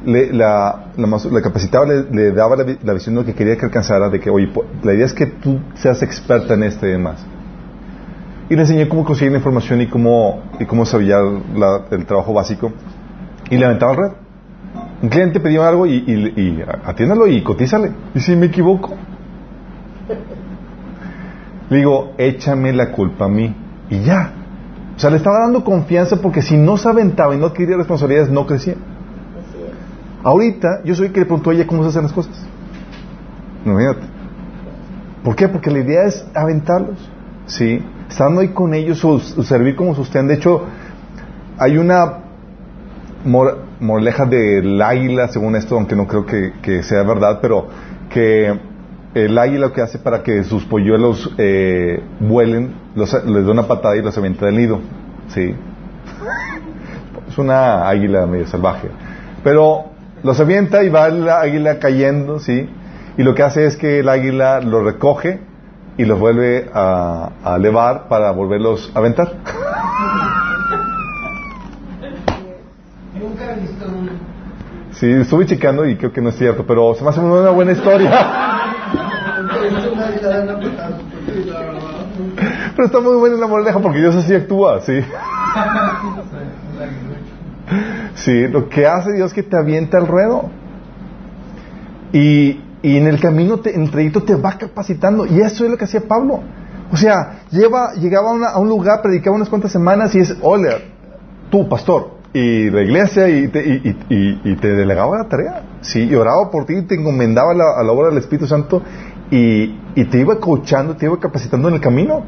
Le, 0.06 0.32
la, 0.32 0.92
la, 0.96 1.42
capacitaba, 1.42 1.86
le, 1.86 2.32
daba 2.32 2.56
la, 2.56 2.94
visión 2.94 3.16
de 3.16 3.22
lo 3.22 3.26
que 3.26 3.34
quería 3.34 3.58
que 3.58 3.66
alcanzara, 3.66 4.10
de 4.10 4.20
que, 4.20 4.30
oye, 4.30 4.50
la 4.84 4.94
idea 4.94 5.06
es 5.06 5.14
que 5.14 5.26
tú 5.26 5.60
seas 5.76 6.02
experta 6.02 6.54
en 6.54 6.64
este 6.64 6.88
y 6.88 6.92
demás 6.92 7.26
y 8.50 8.56
le 8.56 8.62
enseñé 8.62 8.90
cómo 8.90 9.06
conseguir 9.06 9.32
la 9.32 9.38
información 9.38 9.80
y 9.82 9.88
cómo, 9.88 10.42
y 10.60 10.66
cómo 10.66 10.84
desarrollar 10.84 11.24
el 11.92 12.06
trabajo 12.06 12.34
básico. 12.34 12.74
Y 13.50 13.58
le 13.58 13.66
aventaba 13.66 13.92
al 13.92 13.98
red. 13.98 14.12
Un 15.04 15.10
cliente 15.10 15.40
pedía 15.40 15.68
algo 15.68 15.86
y, 15.86 15.98
y, 15.98 16.64
atiéndalo 16.84 17.28
y 17.28 17.44
cotízale. 17.44 17.92
Y 18.16 18.20
si 18.20 18.36
me 18.36 18.48
equivoco, 18.48 18.96
le 21.70 21.78
digo, 21.78 22.14
échame 22.18 22.74
la 22.74 22.92
culpa 22.92 23.26
a 23.26 23.30
mí. 23.30 23.56
Y 23.90 24.02
ya. 24.02 24.34
O 24.96 25.00
sea, 25.00 25.10
le 25.10 25.18
estaba 25.18 25.40
dando 25.40 25.64
confianza 25.64 26.18
porque 26.22 26.42
si 26.42 26.58
no 26.58 26.78
se 26.78 26.90
aventaba 26.90 27.34
y 27.36 27.38
no 27.38 27.48
adquiría 27.48 27.78
responsabilidades, 27.78 28.30
no 28.30 28.46
crecía. 28.46 28.76
Ahorita, 30.24 30.82
yo 30.84 30.96
soy 30.96 31.08
el 31.08 31.14
que 31.14 31.22
le 31.22 31.26
preguntó 31.26 31.52
a 31.52 31.54
ella 31.54 31.66
cómo 31.66 31.84
se 31.84 31.90
hacen 31.90 32.04
las 32.04 32.14
cosas. 32.14 32.46
No, 33.66 33.78
fíjate. 33.78 34.08
¿Por 35.24 35.36
qué? 35.36 35.48
Porque 35.48 35.72
la 35.72 35.80
idea 35.80 36.04
es 36.06 36.26
aventarlos. 36.34 37.10
¿Sí? 37.46 37.82
estando 38.10 38.42
ahí 38.42 38.50
con 38.50 38.74
ellos 38.74 39.04
o, 39.06 39.20
servir 39.20 39.76
como 39.76 39.96
sostén. 39.96 40.28
De 40.28 40.36
hecho, 40.36 40.64
hay 41.58 41.78
una 41.78 42.20
moraleja 43.80 44.26
del 44.26 44.82
águila, 44.82 45.28
según 45.28 45.56
esto, 45.56 45.76
aunque 45.76 45.96
no 45.96 46.08
creo 46.08 46.26
que, 46.26 46.84
sea 46.84 47.04
verdad, 47.04 47.40
pero 47.42 47.68
que 48.10 48.60
el 49.14 49.38
águila 49.38 49.68
lo 49.68 49.74
que 49.74 49.82
hace 49.82 49.98
para 49.98 50.24
que 50.24 50.44
sus 50.44 50.66
polluelos 50.66 51.32
eh, 51.38 52.02
vuelen, 52.20 52.76
les 52.96 53.12
da 53.12 53.52
una 53.52 53.68
patada 53.68 53.96
y 53.96 54.02
los 54.02 54.18
avienta 54.18 54.46
del 54.46 54.58
nido. 54.58 54.80
¿sí? 55.30 55.56
Es 57.28 57.38
una 57.38 57.88
águila 57.88 58.26
medio 58.26 58.48
salvaje. 58.48 58.90
Pero 59.44 59.86
los 60.24 60.40
avienta 60.40 60.84
y 60.84 60.90
va 60.90 61.10
la 61.10 61.42
águila 61.42 61.80
cayendo, 61.80 62.40
¿sí? 62.40 62.70
Y 63.18 63.24
lo 63.24 63.34
que 63.36 63.44
hace 63.44 63.66
es 63.66 63.78
que 63.78 64.00
el 64.00 64.10
águila 64.10 64.62
los 64.62 64.84
recoge 64.84 65.40
y 65.98 66.06
los 66.06 66.20
vuelve 66.20 66.70
a, 66.74 67.32
a 67.44 67.56
elevar 67.56 68.08
para 68.08 68.32
volverlos 68.32 68.92
a 68.96 69.00
aventar. 69.00 69.34
Nunca 73.14 73.54
he 73.54 73.60
visto 73.60 73.86
un... 73.86 74.10
Sí, 74.92 75.10
estuve 75.12 75.46
checando 75.46 75.86
y 75.86 75.96
creo 75.96 76.12
que 76.12 76.22
no 76.22 76.30
es 76.30 76.38
cierto, 76.38 76.66
pero 76.66 76.94
se 76.96 77.04
me 77.04 77.10
hace 77.10 77.20
una 77.20 77.52
buena 77.52 77.72
historia. 77.72 78.59
Pero 82.76 82.86
está 82.86 83.00
muy 83.00 83.16
buena 83.18 83.38
la 83.38 83.48
moraleja 83.48 83.80
porque 83.80 84.00
Dios 84.00 84.16
así 84.16 84.34
actúa, 84.34 84.82
sí. 84.82 85.00
Sí, 88.16 88.48
lo 88.48 88.68
que 88.70 88.88
hace 88.88 89.14
Dios 89.14 89.28
es 89.28 89.34
que 89.34 89.44
te 89.44 89.58
avienta 89.58 89.98
al 89.98 90.08
ruedo. 90.08 90.50
Y, 92.12 92.62
y 92.82 92.98
en 92.98 93.08
el 93.08 93.20
camino, 93.20 93.60
te, 93.60 93.76
en 93.76 93.84
el 93.84 93.92
trayecto 93.92 94.24
te 94.24 94.36
va 94.36 94.58
capacitando. 94.58 95.26
Y 95.26 95.42
eso 95.42 95.66
es 95.66 95.72
lo 95.72 95.78
que 95.78 95.86
hacía 95.86 96.02
Pablo. 96.02 96.42
O 96.92 96.98
sea, 96.98 97.42
lleva, 97.52 97.94
llegaba 97.94 98.32
a, 98.50 98.60
un 98.60 98.68
lugar, 98.68 99.02
predicaba 99.02 99.36
unas 99.36 99.50
cuantas 99.50 99.72
semanas 99.72 100.16
y 100.16 100.20
es, 100.20 100.36
hola, 100.42 100.80
tú, 101.52 101.70
pastor, 101.70 102.18
y 102.34 102.70
la 102.72 102.82
iglesia 102.82 103.30
y 103.30 103.48
te, 103.48 103.64
y, 103.68 104.42
y, 104.44 104.56
te 104.56 104.70
delegaba 104.70 105.18
la 105.20 105.30
tarea. 105.30 105.62
Sí, 105.82 106.06
y 106.06 106.16
oraba 106.16 106.50
por 106.50 106.66
ti 106.66 106.74
y 106.78 106.82
te 106.84 106.96
encomendaba 106.96 107.52
a 107.52 107.84
la 107.84 107.92
obra 107.92 108.10
del 108.10 108.18
Espíritu 108.18 108.48
Santo 108.48 108.82
y, 109.32 110.06
te 110.06 110.20
iba 110.20 110.40
coachando, 110.40 110.96
te 110.96 111.06
iba 111.06 111.20
capacitando 111.20 111.68
en 111.68 111.76
el 111.76 111.82
camino. 111.82 112.24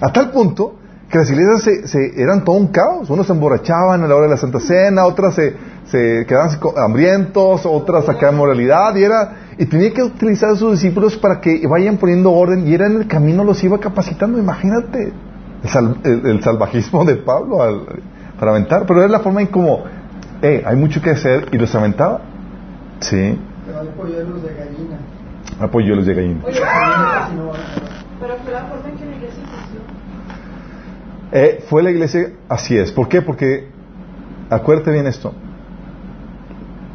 A 0.00 0.12
tal 0.12 0.30
punto 0.30 0.76
que 1.10 1.18
las 1.18 1.30
iglesias 1.30 1.90
se, 1.90 2.22
eran 2.22 2.44
todo 2.44 2.56
un 2.56 2.68
caos. 2.68 3.10
Unos 3.10 3.26
se 3.26 3.32
emborrachaban 3.32 4.02
a 4.02 4.06
la 4.06 4.14
hora 4.14 4.26
de 4.26 4.30
la 4.30 4.36
Santa 4.36 4.60
Cena, 4.60 5.06
otras 5.06 5.34
se, 5.34 5.56
se 5.86 6.24
quedaban 6.26 6.50
hambrientos, 6.76 7.64
otras 7.64 8.04
sacaban 8.04 8.36
moralidad 8.36 8.94
y 8.94 9.04
era 9.04 9.36
y 9.58 9.66
tenía 9.66 9.92
que 9.92 10.02
utilizar 10.02 10.50
a 10.50 10.56
sus 10.56 10.72
discípulos 10.72 11.16
para 11.16 11.40
que 11.40 11.66
vayan 11.66 11.96
poniendo 11.96 12.32
orden 12.32 12.66
y 12.68 12.74
era 12.74 12.86
en 12.86 12.96
el 12.96 13.08
camino 13.08 13.42
los 13.42 13.62
iba 13.64 13.78
capacitando. 13.80 14.38
Imagínate 14.38 15.12
el, 16.04 16.42
salvajismo 16.42 17.04
de 17.04 17.16
Pablo 17.16 17.58
para 18.38 18.52
aventar, 18.52 18.84
pero 18.86 19.00
era 19.00 19.08
la 19.08 19.18
forma 19.18 19.40
en 19.40 19.48
como, 19.48 19.82
eh, 20.42 20.62
hay 20.64 20.76
mucho 20.76 21.02
que 21.02 21.10
hacer 21.10 21.48
y 21.50 21.58
los 21.58 21.74
aventaba. 21.74 22.20
Sí. 23.00 23.36
Pero 23.68 23.80
hay 23.80 23.88
polluelos 23.88 24.42
de 24.42 24.54
gallina. 24.54 24.96
Hay 25.60 25.68
polluelos 25.68 26.06
de 26.06 26.14
gallina. 26.14 26.40
Pero 26.44 28.36
fue 28.42 28.52
la 28.52 28.64
forma 28.64 28.88
en 28.88 28.96
que 28.96 29.04
la 29.04 29.16
iglesia 29.16 29.42
eh, 31.30 31.64
fue 31.68 31.82
la 31.82 31.90
iglesia, 31.90 32.32
así 32.48 32.78
es. 32.78 32.90
¿Por 32.90 33.08
qué? 33.08 33.20
Porque, 33.20 33.68
acuérdate 34.48 34.92
bien 34.92 35.06
esto, 35.06 35.34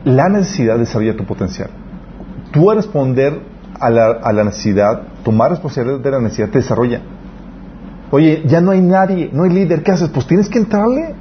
la 0.05 0.27
necesidad 0.27 0.79
desarrolla 0.79 1.15
tu 1.15 1.23
potencial. 1.23 1.69
Tú 2.51 2.71
a 2.71 2.73
responder 2.73 3.39
a 3.79 3.91
la, 3.91 4.07
a 4.07 4.33
la 4.33 4.43
necesidad, 4.43 5.03
tomar 5.23 5.51
responsabilidad 5.51 5.99
de 5.99 6.11
la 6.11 6.19
necesidad, 6.19 6.49
te 6.49 6.57
desarrolla. 6.57 7.01
Oye, 8.09 8.41
ya 8.47 8.59
no 8.59 8.71
hay 8.71 8.81
nadie, 8.81 9.29
no 9.31 9.43
hay 9.43 9.51
líder, 9.51 9.83
¿qué 9.83 9.91
haces? 9.91 10.09
Pues 10.09 10.25
tienes 10.25 10.49
que 10.49 10.57
entrarle. 10.57 11.13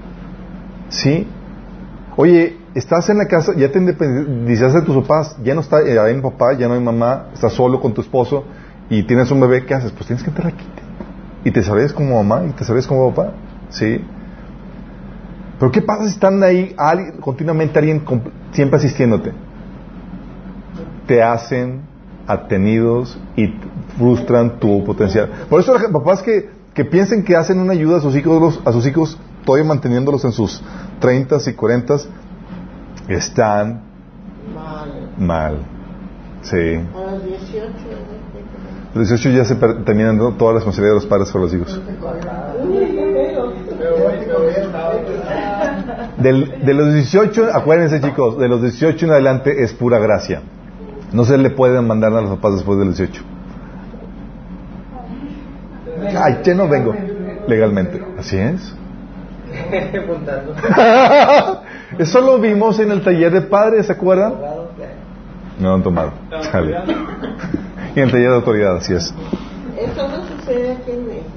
¿Sí? 0.88 1.26
Oye, 2.16 2.61
estás 2.75 3.09
en 3.11 3.18
la 3.18 3.27
casa, 3.27 3.53
ya 3.57 3.70
te 3.70 3.79
independizaste 3.79 4.81
de 4.81 4.87
tus 4.87 4.97
papás, 5.03 5.37
ya 5.43 5.55
no 5.55 5.61
está, 5.61 5.85
ya 5.85 6.05
hay 6.05 6.20
papá, 6.20 6.55
ya 6.55 6.68
no 6.68 6.75
hay 6.75 6.81
mamá, 6.81 7.27
estás 7.35 7.53
solo 7.53 7.81
con 7.81 7.93
tu 7.95 8.01
esposo 8.01 8.45
y 8.89 9.03
tienes 9.05 9.31
un 9.31 9.41
bebé, 9.41 9.64
¿qué 9.64 9.75
haces? 9.75 9.93
Pues 9.93 10.07
tienes 10.07 10.23
que 10.23 10.31
entrar 10.31 10.49
aquí. 10.49 10.64
Y 11.45 11.51
te 11.51 11.62
sabes 11.62 11.93
como 11.93 12.23
mamá 12.23 12.45
y 12.47 12.53
te 12.53 12.64
sabes 12.64 12.87
como 12.87 13.12
papá. 13.12 13.33
¿Sí? 13.70 14.01
Pero 15.59 15.73
¿qué 15.73 15.83
pasa 15.83 16.05
si 16.05 16.11
están 16.11 16.43
ahí 16.43 16.75
continuamente 17.20 17.79
alguien 17.79 18.03
siempre 18.53 18.77
asistiéndote? 18.77 19.33
Te 21.07 21.23
hacen 21.23 21.83
atenidos 22.27 23.18
y 23.37 23.55
frustran 23.97 24.59
tu 24.61 24.85
potencial. 24.85 25.31
Por 25.49 25.61
eso 25.61 25.75
papás 25.93 26.23
que 26.23 26.62
que 26.75 26.85
piensen 26.85 27.25
que 27.25 27.37
hacen 27.37 27.59
una 27.59 27.73
ayuda 27.73 27.99
a 27.99 28.01
sus 28.01 28.16
hijos, 28.16 28.61
a 28.64 28.73
sus 28.73 28.87
hijos 28.87 29.18
todavía 29.45 29.68
manteniéndolos 29.68 30.25
en 30.25 30.33
sus 30.33 30.62
30 31.01 31.37
y 31.47 31.53
40 31.53 31.97
están 33.09 33.82
mal. 34.55 35.11
mal. 35.18 35.59
Sí. 36.42 36.57
A 36.57 37.12
los 37.12 37.24
18. 37.24 37.72
Los 38.94 39.09
18 39.09 39.30
ya 39.30 39.44
se 39.44 39.55
terminan 39.55 40.18
todas 40.18 40.55
las 40.55 40.64
responsabilidades 40.64 40.76
de 40.76 40.94
los 40.94 41.07
padres 41.07 41.30
por 41.30 41.40
los 41.40 41.55
hijos. 41.55 41.80
Del, 46.18 46.64
de 46.64 46.74
los 46.74 46.92
18, 46.92 47.48
acuérdense 47.55 48.00
chicos, 48.00 48.38
de 48.38 48.48
los 48.48 48.61
18 48.61 49.07
en 49.07 49.12
adelante 49.12 49.62
es 49.62 49.72
pura 49.72 49.98
gracia. 49.98 50.42
No 51.12 51.24
se 51.24 51.38
le 51.38 51.50
pueden 51.50 51.86
mandar 51.86 52.12
a 52.12 52.20
los 52.20 52.30
papás 52.30 52.55
después 52.55 52.78
de 52.78 52.84
los 52.84 52.98
18. 52.98 53.22
Ay, 56.22 56.40
que 56.44 56.55
no 56.55 56.68
vengo 56.68 56.94
legalmente. 57.46 58.03
Así 58.18 58.36
es. 58.36 58.74
Eso 61.98 62.20
lo 62.20 62.38
vimos 62.38 62.78
en 62.78 62.90
el 62.90 63.03
taller 63.03 63.32
de 63.32 63.42
padres, 63.42 63.86
¿se 63.86 63.92
acuerdan? 63.92 64.34
No 65.59 65.68
lo 65.68 65.74
han 65.74 65.82
tomado. 65.82 66.12
Y 67.94 68.00
en 68.00 68.07
el 68.07 68.11
taller 68.11 68.30
de 68.30 68.34
autoridad, 68.34 68.76
así 68.76 68.94
es. 68.94 69.12
Eso 69.76 70.09
no 70.09 70.26
sucede 70.26 70.72
aquí 70.72 70.92
en 70.92 71.07
México. 71.07 71.28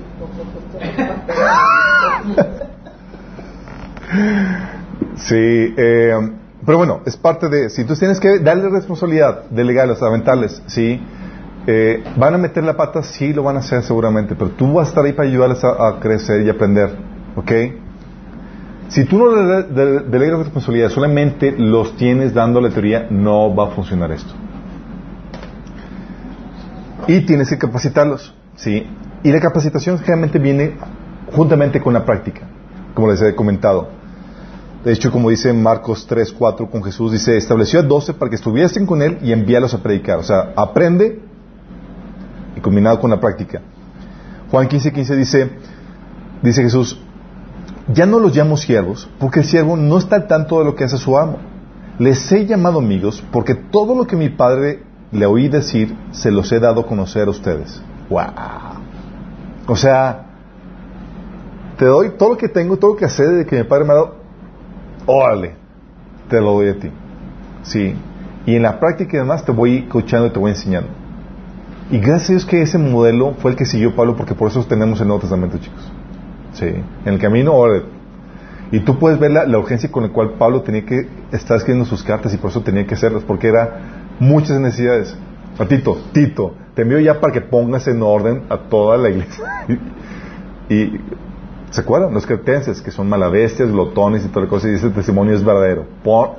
sí, 5.16 5.74
eh, 5.78 6.13
pero 6.66 6.78
bueno, 6.78 7.01
es 7.05 7.18
parte 7.18 7.49
de. 7.49 7.70
Si 7.70 7.86
tú 7.86 7.95
tienes 7.95 8.20
que 8.20 8.39
darle 8.39 8.70
responsabilidad, 8.70 9.43
delegarles, 9.49 10.01
aventarles, 10.01 10.61
¿sí? 10.68 11.01
Eh, 11.68 12.03
¿Van 12.16 12.34
a 12.34 12.38
meter 12.38 12.63
la 12.63 12.76
pata? 12.76 13.03
Sí, 13.03 13.34
lo 13.34 13.43
van 13.43 13.57
a 13.57 13.59
hacer 13.59 13.84
seguramente, 13.84 14.36
pero 14.36 14.51
tú 14.51 14.74
vas 14.74 14.88
a 14.88 14.89
estar 14.89 15.05
ahí 15.05 15.13
para 15.13 15.28
ayudarles 15.28 15.63
a, 15.63 15.99
crecer 15.99 16.41
y 16.41 16.49
aprender. 16.49 16.95
¿Ok? 17.36 17.51
Si 18.88 19.04
tú 19.06 19.18
no 19.18 19.36
le 19.36 19.64
delegas 20.04 20.40
responsabilidad, 20.40 20.90
solamente 20.90 21.54
los 21.58 21.98
tienes 21.98 22.34
dándole 22.34 22.70
teoría, 22.70 23.08
no 23.10 23.56
va 23.56 23.68
a 23.68 23.72
funcionar 23.72 24.12
esto. 24.12 24.34
Y 27.08 27.22
tienes 27.22 27.50
que 27.50 27.58
capacitarlos. 27.58 28.34
¿sí? 28.56 28.88
Y 29.24 29.32
la 29.32 29.40
capacitación 29.40 29.98
generalmente 29.98 30.40
viene 30.40 30.76
juntamente 31.32 31.82
con 31.82 31.94
la 31.94 32.06
práctica, 32.06 32.42
como 32.94 33.10
les 33.10 33.22
he 33.22 33.36
comentado. 33.36 33.90
De 34.84 34.94
hecho, 34.94 35.12
como 35.12 35.32
dice 35.32 35.52
Marcos 35.52 36.06
3, 36.08 36.32
4 36.32 36.70
con 36.70 36.84
Jesús, 36.84 37.12
dice, 37.12 37.36
estableció 37.38 37.80
a 37.80 37.84
doce 37.84 38.14
para 38.14 38.30
que 38.30 38.36
estuviesen 38.36 38.86
con 38.86 39.02
él 39.02 39.18
y 39.24 39.32
envíalos 39.32 39.74
a 39.74 39.82
predicar. 39.82 40.20
O 40.20 40.24
sea, 40.24 40.54
aprende 40.56 41.22
y 42.56 42.60
combinado 42.60 43.00
con 43.00 43.10
la 43.10 43.20
práctica. 43.20 43.62
Juan 44.52 44.68
15, 44.68 44.94
15 44.94 45.16
dice, 45.16 45.50
dice 46.44 46.62
Jesús, 46.62 47.00
ya 47.88 48.06
no 48.06 48.20
los 48.20 48.36
llamo 48.36 48.58
siervos, 48.58 49.10
porque 49.20 49.42
el 49.42 49.46
siervo 49.46 49.78
no 49.78 49.98
está 49.98 50.16
al 50.16 50.28
tanto 50.28 50.60
de 50.60 50.66
lo 50.66 50.76
que 50.76 50.86
hace 50.86 50.98
su 50.98 51.18
amo. 51.18 51.38
Les 52.00 52.32
he 52.32 52.46
llamado 52.46 52.80
amigos, 52.80 53.24
porque 53.32 53.56
todo 53.56 53.96
lo 53.96 54.06
que 54.06 54.16
mi 54.16 54.30
padre 54.30 54.84
le 55.12 55.26
oí 55.26 55.48
decir, 55.48 55.96
se 56.12 56.32
los 56.32 56.52
he 56.52 56.60
dado 56.60 56.82
a 56.82 56.88
conocer 56.88 57.28
a 57.28 57.32
ustedes. 57.32 57.82
¡Wow! 58.10 58.24
O 59.68 59.76
sea, 59.76 60.26
te 61.78 61.86
doy 61.86 62.12
todo 62.18 62.30
lo 62.32 62.38
que 62.38 62.50
tengo, 62.50 62.78
todo 62.78 62.92
lo 62.92 62.98
que 62.98 63.08
sé 63.08 63.28
de 63.28 63.46
que 63.46 63.58
mi 63.58 63.64
padre 63.64 63.86
me 63.86 63.92
ha 63.92 63.96
dado, 63.96 64.16
órale, 65.06 65.56
te 66.30 66.42
lo 66.42 66.54
doy 66.54 66.70
a 66.70 66.80
ti. 66.80 66.90
Sí. 67.64 67.96
Y 68.46 68.56
en 68.56 68.64
la 68.64 68.80
práctica 68.80 69.18
y 69.18 69.20
demás 69.20 69.46
te 69.46 69.52
voy 69.52 69.84
coachando 69.84 70.28
y 70.28 70.30
te 70.32 70.40
voy 70.40 70.52
enseñando. 70.52 70.90
Y 71.92 72.00
gracias 72.00 72.30
a 72.30 72.34
Dios 72.34 72.46
que 72.46 72.62
ese 72.62 72.78
modelo 72.78 73.36
fue 73.40 73.52
el 73.52 73.58
que 73.58 73.66
siguió 73.66 73.96
Pablo, 73.96 74.16
porque 74.16 74.34
por 74.34 74.50
eso 74.50 74.64
tenemos 74.66 75.00
el 75.02 75.08
Nuevo 75.08 75.22
Testamento, 75.22 75.58
chicos. 75.60 75.92
Sí. 76.56 76.66
En 77.06 77.14
el 77.14 77.20
camino, 77.20 77.53
Y 78.72 78.80
tú 78.80 78.97
puedes 78.97 79.20
ver 79.20 79.32
la, 79.32 79.58
urgencia 79.58 79.91
con 79.91 80.03
la 80.03 80.10
cual 80.10 80.32
Pablo 80.39 80.62
tenía 80.62 80.86
que 80.86 81.08
estar 81.32 81.58
escribiendo 81.58 81.88
sus 81.88 82.03
cartas 82.03 82.34
y 82.34 82.38
por 82.38 82.49
eso 82.49 82.62
tenía 82.62 82.86
que 82.88 82.95
hacerlas, 82.95 83.24
porque 83.24 83.47
era 83.47 83.80
muchas 84.20 84.60
necesidades. 84.60 85.16
A 85.58 85.66
Tito, 85.66 85.97
Tito, 86.12 86.53
te 86.74 86.82
envío 86.82 86.99
ya 86.99 87.20
para 87.20 87.32
que 87.32 87.41
pongas 87.41 87.88
en 87.88 88.01
orden 88.01 88.43
a 88.49 88.58
toda 88.58 88.97
la 88.97 89.10
iglesia. 89.10 89.45
y, 90.70 90.99
¿se 91.70 91.82
acuerdan? 91.82 92.14
Los 92.14 92.26
cretenses, 92.26 92.82
que 92.82 92.91
son 92.91 93.08
malabestias, 93.08 93.72
glotones 93.72 94.26
y 94.26 94.30
toda 94.30 94.45
la 94.45 94.49
cosa, 94.49 94.70
y 94.70 94.74
ese 94.74 94.89
testimonio 94.89 95.34
es 95.34 95.43
verdadero. 95.43 95.86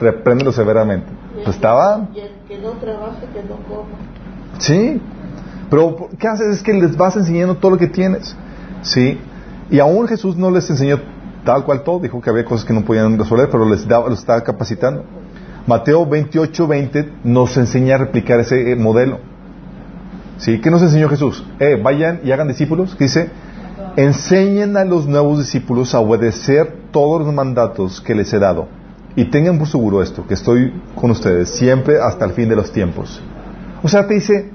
repréndelo 0.00 0.52
severamente. 0.52 1.06
Pues 1.34 1.48
estaba... 1.48 2.08
que 2.48 2.58
no 2.58 2.72
trabaje, 2.72 3.26
que 3.32 3.42
no 3.42 3.56
coma. 3.68 3.96
Sí, 4.58 5.00
pero 5.70 6.08
¿qué 6.18 6.28
haces? 6.28 6.56
Es 6.56 6.62
que 6.62 6.72
les 6.72 6.96
vas 6.96 7.16
enseñando 7.16 7.56
todo 7.56 7.72
lo 7.72 7.78
que 7.78 7.88
tienes. 7.88 8.36
¿Sí? 8.82 9.18
Y 9.70 9.78
aún 9.80 10.06
Jesús 10.06 10.36
no 10.36 10.50
les 10.50 10.68
enseñó 10.70 11.00
tal 11.44 11.64
cual 11.64 11.82
todo, 11.82 12.00
dijo 12.00 12.20
que 12.20 12.30
había 12.30 12.44
cosas 12.44 12.66
que 12.66 12.72
no 12.72 12.84
podían 12.84 13.18
resolver, 13.18 13.48
pero 13.50 13.68
les 13.68 13.86
daba, 13.86 14.08
los 14.08 14.20
estaba 14.20 14.42
capacitando. 14.42 15.04
Mateo 15.66 16.06
28, 16.06 16.66
20 16.66 17.12
nos 17.24 17.56
enseña 17.56 17.96
a 17.96 17.98
replicar 17.98 18.40
ese 18.40 18.72
eh, 18.72 18.76
modelo. 18.76 19.18
¿Sí? 20.38 20.60
¿Qué 20.60 20.70
nos 20.70 20.82
enseñó 20.82 21.08
Jesús? 21.08 21.44
Eh, 21.58 21.80
vayan 21.82 22.20
y 22.22 22.30
hagan 22.30 22.48
discípulos. 22.48 22.96
dice? 22.98 23.30
Enseñen 23.96 24.76
a 24.76 24.84
los 24.84 25.06
nuevos 25.06 25.38
discípulos 25.38 25.94
a 25.94 26.00
obedecer 26.00 26.76
todos 26.92 27.24
los 27.24 27.32
mandatos 27.32 28.00
que 28.00 28.14
les 28.14 28.32
he 28.32 28.38
dado. 28.38 28.68
Y 29.16 29.24
tengan 29.30 29.58
por 29.58 29.66
seguro 29.66 30.02
esto, 30.02 30.26
que 30.26 30.34
estoy 30.34 30.74
con 30.94 31.10
ustedes 31.10 31.48
siempre 31.48 31.98
hasta 32.00 32.26
el 32.26 32.32
fin 32.32 32.48
de 32.48 32.56
los 32.56 32.70
tiempos. 32.70 33.22
O 33.82 33.88
sea, 33.88 34.06
te 34.06 34.14
dice, 34.14 34.50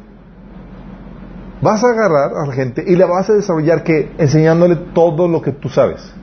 vas 1.61 1.83
a 1.83 1.87
agarrar 1.87 2.31
a 2.35 2.45
la 2.47 2.53
gente 2.53 2.83
y 2.85 2.95
la 2.95 3.05
vas 3.05 3.29
a 3.29 3.33
desarrollar 3.33 3.83
que 3.83 4.11
enseñándole 4.17 4.75
todo 4.75 5.27
lo 5.27 5.41
que 5.41 5.51
tú 5.51 5.69
sabes. 5.69 6.13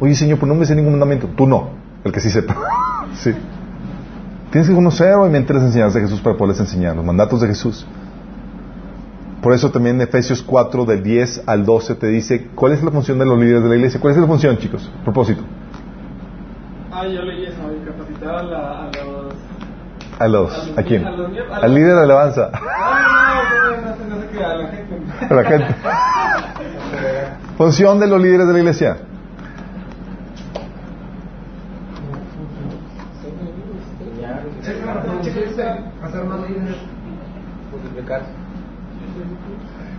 Oye, 0.00 0.14
Señor, 0.14 0.38
pues 0.38 0.48
no 0.48 0.54
me 0.54 0.66
sé 0.66 0.74
ningún 0.74 0.92
mandamiento. 0.92 1.28
Tú 1.28 1.46
no, 1.46 1.70
el 2.04 2.12
que 2.12 2.20
sí 2.20 2.30
sepa. 2.30 2.56
sí. 3.14 3.32
Tienes 4.50 4.68
que 4.68 4.74
conocer 4.74 5.14
obviamente 5.14 5.52
las 5.54 5.62
enseñanzas 5.62 5.94
de 5.94 6.00
Jesús 6.02 6.20
para 6.20 6.36
poderles 6.36 6.60
enseñar, 6.60 6.94
los 6.96 7.04
mandatos 7.04 7.40
de 7.40 7.48
Jesús. 7.48 7.86
Por 9.42 9.52
eso 9.52 9.70
también 9.70 10.00
Efesios 10.00 10.42
4, 10.42 10.84
del 10.86 11.02
10 11.02 11.44
al 11.46 11.64
12, 11.64 11.94
te 11.94 12.08
dice 12.08 12.48
cuál 12.54 12.72
es 12.72 12.82
la 12.82 12.90
función 12.90 13.18
de 13.18 13.26
los 13.26 13.38
líderes 13.38 13.62
de 13.62 13.68
la 13.68 13.76
iglesia. 13.76 14.00
¿Cuál 14.00 14.14
es 14.14 14.20
la 14.20 14.26
función, 14.26 14.58
chicos? 14.58 14.90
Propósito. 15.04 15.42
Ah, 16.90 17.06
yo 17.06 17.22
leí 17.22 17.44
eso, 17.44 17.58
capacitar 17.84 18.36
a, 18.36 18.42
la, 18.42 18.84
a 18.84 18.90
los... 19.04 19.34
¿A 20.18 20.28
los? 20.28 20.72
¿A, 20.76 20.82
quién? 20.82 21.04
Al 21.04 21.74
líder 21.74 21.94
de 21.94 22.02
alabanza. 22.02 22.50
Ah, 22.54 23.66
la 25.30 25.44
gente. 25.44 25.74
Función 27.58 28.00
de 28.00 28.06
los 28.06 28.20
líderes 28.20 28.46
de 28.46 28.52
la 28.52 28.58
iglesia. 28.58 28.96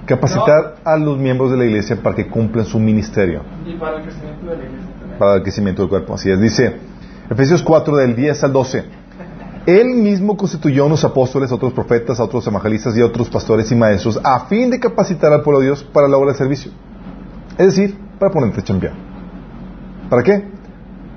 Capacitar 0.05 0.76
a 0.84 0.97
los 0.97 1.18
miembros 1.18 1.51
de 1.51 1.57
la 1.57 1.65
iglesia 1.65 1.97
para 2.01 2.15
que 2.15 2.28
cumplan 2.28 2.65
su 2.65 2.80
ministerio. 2.80 3.41
Para 3.80 3.97
el 3.97 4.03
crecimiento. 4.03 4.45
Para 5.20 5.36
el 5.36 5.43
crecimiento 5.43 5.82
del 5.84 5.89
cuerpo. 5.89 6.13
Así 6.15 6.32
es. 6.32 6.39
Dice 6.39 6.80
Efesios 7.30 7.61
4 7.61 7.97
del 7.97 8.15
10 8.15 8.43
al 8.45 8.53
12. 8.53 8.86
Él 9.68 9.88
mismo 9.89 10.38
constituyó 10.38 10.84
a 10.84 10.86
unos 10.86 11.03
apóstoles, 11.03 11.51
a 11.51 11.55
otros 11.55 11.74
profetas, 11.74 12.22
a 12.22 12.24
otros 12.24 12.47
evangelistas 12.47 12.95
y 12.95 13.01
a 13.01 13.05
otros 13.05 13.30
pastores 13.30 13.70
y 13.70 13.76
maestros 13.76 14.18
a 14.24 14.45
fin 14.45 14.70
de 14.70 14.80
capacitar 14.80 15.34
al 15.34 15.41
pueblo 15.41 15.59
de 15.59 15.65
Dios 15.65 15.84
para 15.84 16.07
la 16.07 16.15
obra 16.15 16.32
de 16.32 16.38
servicio. 16.38 16.72
Es 17.57 17.76
decir, 17.76 17.99
para 18.18 18.32
ponerte 18.32 18.61
a 18.61 18.63
chambear. 18.63 18.93
¿Para 20.09 20.24
qué? 20.24 20.49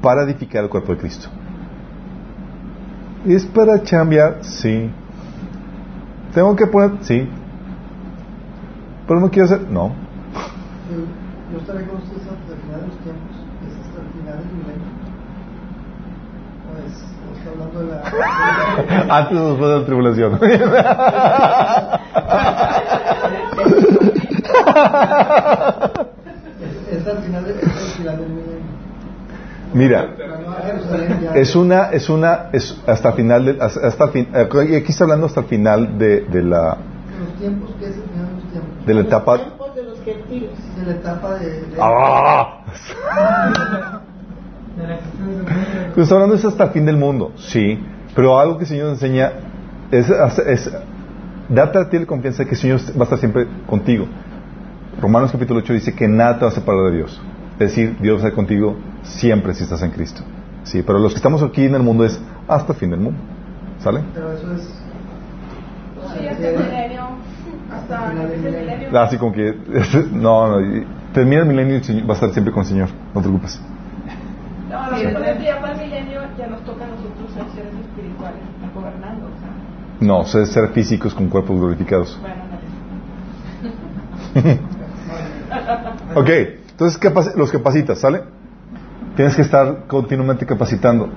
Para 0.03 0.25
edificar 0.25 0.65
el 0.65 0.69
cuerpo 0.69 0.93
de 0.93 0.99
Cristo. 0.99 1.29
¿Es 3.25 3.47
para 3.47 3.81
chambear? 3.85 4.39
Sí. 4.43 4.91
¿Tengo 6.35 6.57
que 6.57 6.67
poner? 6.67 7.05
Sí. 7.05 7.29
¿Pero 9.07 9.21
no 9.21 9.31
quiero 9.31 9.45
hacer? 9.45 9.61
No. 9.71 9.93
Yo 11.53 11.59
estaré 11.59 11.87
con 11.87 11.99
ustedes 11.99 12.23
hasta 12.23 12.53
el 12.53 12.61
final 12.63 12.81
de 12.81 12.87
los 12.89 12.99
tiempos, 12.99 13.37
hasta 13.81 14.01
el 14.01 14.09
final 14.13 14.39
del 14.39 14.53
milenio. 14.57 15.01
Hablando 17.61 17.81
de 17.81 17.87
la... 17.87 18.03
Antes 19.19 19.39
o 19.39 19.51
después 19.51 19.71
de 19.71 19.79
la 19.79 19.85
tribulación. 19.87 20.35
es, 26.91 27.07
al 27.07 27.19
final. 27.19 27.45
Mira, 29.73 30.09
es 31.35 31.55
una, 31.55 31.91
es 31.91 32.09
una, 32.09 32.49
es 32.53 32.77
hasta 32.87 33.11
el 33.11 33.15
final, 33.15 33.45
de, 33.45 33.59
hasta 33.61 34.09
fin, 34.09 34.29
aquí 34.35 34.87
está 34.89 35.05
hablando 35.05 35.27
hasta 35.27 35.41
el 35.41 35.47
final 35.47 35.97
de, 35.97 36.23
de 36.23 36.43
la, 36.43 36.77
los 37.21 37.39
tiempos, 37.39 37.71
¿qué 37.79 37.87
es 37.87 37.97
el 37.97 38.03
final 38.03 38.31
de 38.87 38.95
la 38.95 39.01
etapa, 39.03 39.39
de 39.39 40.87
la 40.87 40.93
etapa 40.93 41.35
de... 41.35 41.51
de 41.51 41.77
¡Ah! 41.81 42.65
Pues 45.95 46.05
está 46.05 46.15
hablando 46.15 46.37
es 46.37 46.45
hasta 46.45 46.65
el 46.65 46.71
fin 46.71 46.87
del 46.87 46.97
mundo, 46.97 47.33
sí, 47.37 47.79
pero 48.15 48.39
algo 48.39 48.57
que 48.57 48.65
el 48.65 48.69
Señor 48.69 48.89
enseña 48.91 49.33
es, 49.91 50.09
es 50.47 50.71
date 51.49 51.79
a 51.79 51.89
ti 51.89 51.99
la 51.99 52.07
confianza 52.07 52.45
de 52.45 52.49
que 52.49 52.55
el 52.55 52.61
Señor 52.61 52.81
va 52.97 53.01
a 53.01 53.05
estar 53.05 53.19
siempre 53.19 53.47
contigo. 53.67 54.07
Romanos 55.01 55.33
capítulo 55.33 55.61
8 55.61 55.73
dice 55.73 55.95
que 55.95 56.07
nada 56.09 56.39
te 56.39 56.45
va 56.45 56.51
a 56.51 56.55
separar 56.55 56.91
de 56.91 56.99
Dios. 56.99 57.21
Es 57.55 57.59
decir, 57.59 57.97
Dios 58.01 58.15
va 58.15 58.25
a 58.25 58.29
estar 58.29 58.35
contigo 58.35 58.77
siempre 59.03 59.55
si 59.55 59.65
estás 59.65 59.83
en 59.83 59.91
Cristo. 59.91 60.23
Sí, 60.63 60.83
pero 60.83 60.99
los 60.99 61.13
que 61.13 61.17
estamos 61.17 61.43
aquí 61.43 61.65
en 61.65 61.75
el 61.75 61.83
mundo 61.83 62.05
es 62.05 62.21
hasta 62.49 62.73
el 62.73 62.79
fin 62.79 62.91
del 62.91 63.01
mundo. 63.01 63.19
¿Sale? 63.79 64.03
Pero 64.15 64.33
eso 64.33 64.53
es... 64.53 64.63
Sí, 64.63 66.27
hasta 66.27 66.49
el 66.49 66.59
milenio. 66.59 67.09
Hasta 67.73 68.13
el 68.13 68.39
milenio. 68.41 69.01
Así 69.01 69.17
como 69.17 69.33
que... 69.33 69.55
No, 70.13 70.61
no. 70.61 70.85
Termina 71.13 71.43
el 71.43 71.49
milenio 71.49 71.75
y 71.75 71.79
el 71.79 71.85
Señor 71.85 72.09
va 72.09 72.13
a 72.13 72.15
estar 72.15 72.31
siempre 72.31 72.53
con 72.53 72.63
el 72.63 72.69
Señor. 72.69 72.89
No 73.15 73.21
te 73.21 73.29
preocupes. 73.29 73.61
No, 75.05 75.11
lo 75.11 75.19
que 75.19 75.21
pasa 75.21 75.31
es 75.33 75.39
que 75.39 75.45
ya 75.45 75.61
para 75.61 75.73
el 75.75 75.79
milenio 75.81 76.21
ya 76.39 76.47
nos 76.49 76.61
toca 76.65 76.85
a 76.85 76.89
nosotros 76.89 77.31
ser 77.35 77.45
seres 77.55 77.75
espirituales, 77.75 78.41
a 78.65 78.75
gobernando. 78.79 79.27
O 79.27 79.31
sea. 79.41 80.07
No, 80.07 80.25
ser, 80.25 80.47
ser 80.47 80.69
físicos 80.71 81.15
con 81.15 81.29
cuerpos 81.29 81.59
glorificados. 81.59 82.19
Bueno, 82.21 82.41
Ok, 86.15 86.29
entonces 86.71 87.01
capac- 87.01 87.35
los 87.37 87.51
capacitas, 87.51 87.99
¿sale? 88.01 88.23
Tienes 89.17 89.35
que 89.37 89.43
estar 89.43 89.87
continuamente 89.87 90.47
capacitando. 90.47 91.09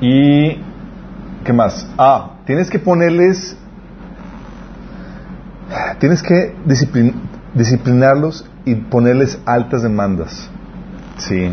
Y, 0.00 0.58
¿qué 1.44 1.52
más? 1.52 1.86
Ah, 1.98 2.36
tienes 2.46 2.70
que 2.70 2.78
ponerles, 2.78 3.56
tienes 5.98 6.22
que 6.22 6.54
disciplin- 6.66 7.14
disciplinarlos 7.54 8.48
y 8.64 8.74
ponerles 8.76 9.38
altas 9.44 9.82
demandas. 9.82 10.48
Sí. 11.18 11.52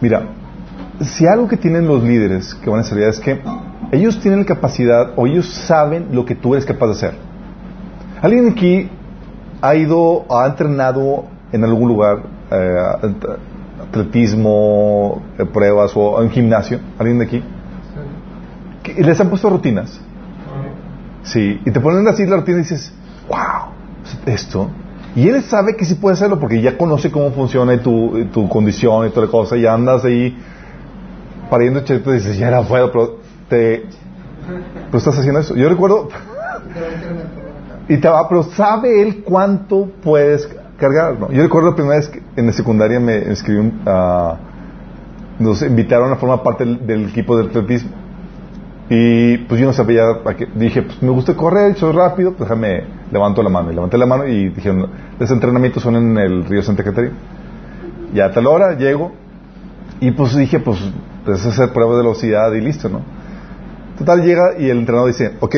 Mira, 0.00 0.22
si 1.00 1.26
algo 1.26 1.48
que 1.48 1.56
tienen 1.56 1.86
los 1.86 2.02
líderes 2.02 2.54
que 2.54 2.70
van 2.70 2.80
a 2.80 2.84
salir 2.84 3.04
es 3.04 3.18
que 3.20 3.40
ellos 3.92 4.20
tienen 4.20 4.40
la 4.40 4.46
capacidad 4.46 5.12
o 5.16 5.26
ellos 5.26 5.48
saben 5.52 6.08
lo 6.12 6.24
que 6.24 6.34
tú 6.34 6.54
eres 6.54 6.64
capaz 6.66 6.86
de 6.86 6.92
hacer. 6.92 7.14
¿Alguien 8.22 8.48
aquí 8.50 8.90
ha 9.60 9.74
ido, 9.74 10.24
ha 10.30 10.46
entrenado 10.46 11.24
en 11.52 11.64
algún 11.64 11.88
lugar 11.88 12.18
eh, 12.50 12.76
atletismo, 13.88 15.22
eh, 15.38 15.44
pruebas 15.44 15.92
o 15.94 16.22
en 16.22 16.30
gimnasio? 16.30 16.80
¿Alguien 16.98 17.18
de 17.18 17.24
aquí? 17.24 17.42
¿Que- 18.82 19.02
¿Les 19.02 19.20
han 19.20 19.28
puesto 19.30 19.48
rutinas? 19.50 20.00
Sí, 21.22 21.60
y 21.64 21.70
te 21.70 21.80
ponen 21.80 22.06
así 22.08 22.24
la 22.26 22.36
rutina 22.36 22.58
y 22.58 22.62
dices, 22.62 22.92
wow, 23.28 23.72
esto. 24.26 24.70
Y 25.16 25.28
él 25.28 25.42
sabe 25.42 25.74
que 25.76 25.84
sí 25.84 25.94
puede 25.94 26.14
hacerlo 26.14 26.38
porque 26.38 26.60
ya 26.60 26.76
conoce 26.76 27.10
cómo 27.10 27.30
funciona 27.32 27.80
tu, 27.82 28.26
tu 28.32 28.48
condición 28.48 29.06
y 29.06 29.10
toda 29.10 29.26
la 29.26 29.32
cosa, 29.32 29.56
y 29.56 29.66
andas 29.66 30.04
ahí 30.04 30.36
pariendo 31.50 31.80
chetos 31.80 32.12
y 32.14 32.16
dices, 32.18 32.38
ya 32.38 32.50
no 32.50 32.64
puedo, 32.64 32.92
pero 32.92 33.16
te... 33.48 33.86
Estás 34.92 35.18
haciendo 35.18 35.40
eso. 35.40 35.54
Yo 35.56 35.68
recuerdo, 35.68 36.08
y 37.88 37.96
te 37.98 38.08
va, 38.08 38.28
pero 38.28 38.42
sabe 38.44 39.02
él 39.02 39.22
cuánto 39.24 39.90
puedes 40.02 40.48
cargar, 40.78 41.18
¿no? 41.18 41.30
Yo 41.32 41.42
recuerdo 41.42 41.70
la 41.70 41.76
primera 41.76 41.96
vez 41.96 42.08
que 42.08 42.22
en 42.36 42.46
la 42.46 42.52
secundaria 42.52 43.00
me 43.00 43.16
inscribí, 43.18 43.58
un- 43.60 43.80
a- 43.86 44.36
nos 45.38 45.62
invitaron 45.62 46.12
a 46.12 46.16
formar 46.16 46.42
parte 46.42 46.64
del, 46.64 46.86
del 46.86 47.08
equipo 47.08 47.36
de 47.36 47.46
atletismo. 47.48 47.90
Y 48.90 49.36
pues 49.38 49.60
yo 49.60 49.66
no 49.66 49.72
sabía, 49.74 50.02
a 50.24 50.34
qué- 50.34 50.48
dije, 50.54 50.80
pues 50.82 51.02
me 51.02 51.10
gusta 51.10 51.34
correr, 51.36 51.76
soy 51.76 51.92
rápido, 51.92 52.32
pues 52.32 52.48
déjame, 52.48 52.84
levanto 53.12 53.42
la 53.42 53.50
mano. 53.50 53.70
Y 53.70 53.74
levanté 53.74 53.98
la 53.98 54.06
mano 54.06 54.26
y 54.26 54.48
dijeron, 54.48 54.88
los 55.18 55.30
entrenamientos 55.30 55.82
son 55.82 55.96
en 55.96 56.16
el 56.16 56.44
río 56.46 56.62
Santa 56.62 56.82
Catarina. 56.82 57.12
Y 58.14 58.20
a 58.20 58.30
tal 58.32 58.46
hora 58.46 58.78
llego 58.78 59.12
y 60.00 60.10
pues 60.12 60.34
dije, 60.34 60.60
pues 60.60 60.78
es 61.26 61.44
hacer 61.44 61.70
pruebas 61.74 61.96
de 61.98 62.02
velocidad 62.02 62.50
y 62.54 62.62
listo, 62.62 62.88
¿no? 62.88 63.02
Total, 63.98 64.22
llega 64.24 64.58
y 64.58 64.70
el 64.70 64.78
entrenador 64.78 65.08
dice, 65.10 65.32
ok, 65.40 65.54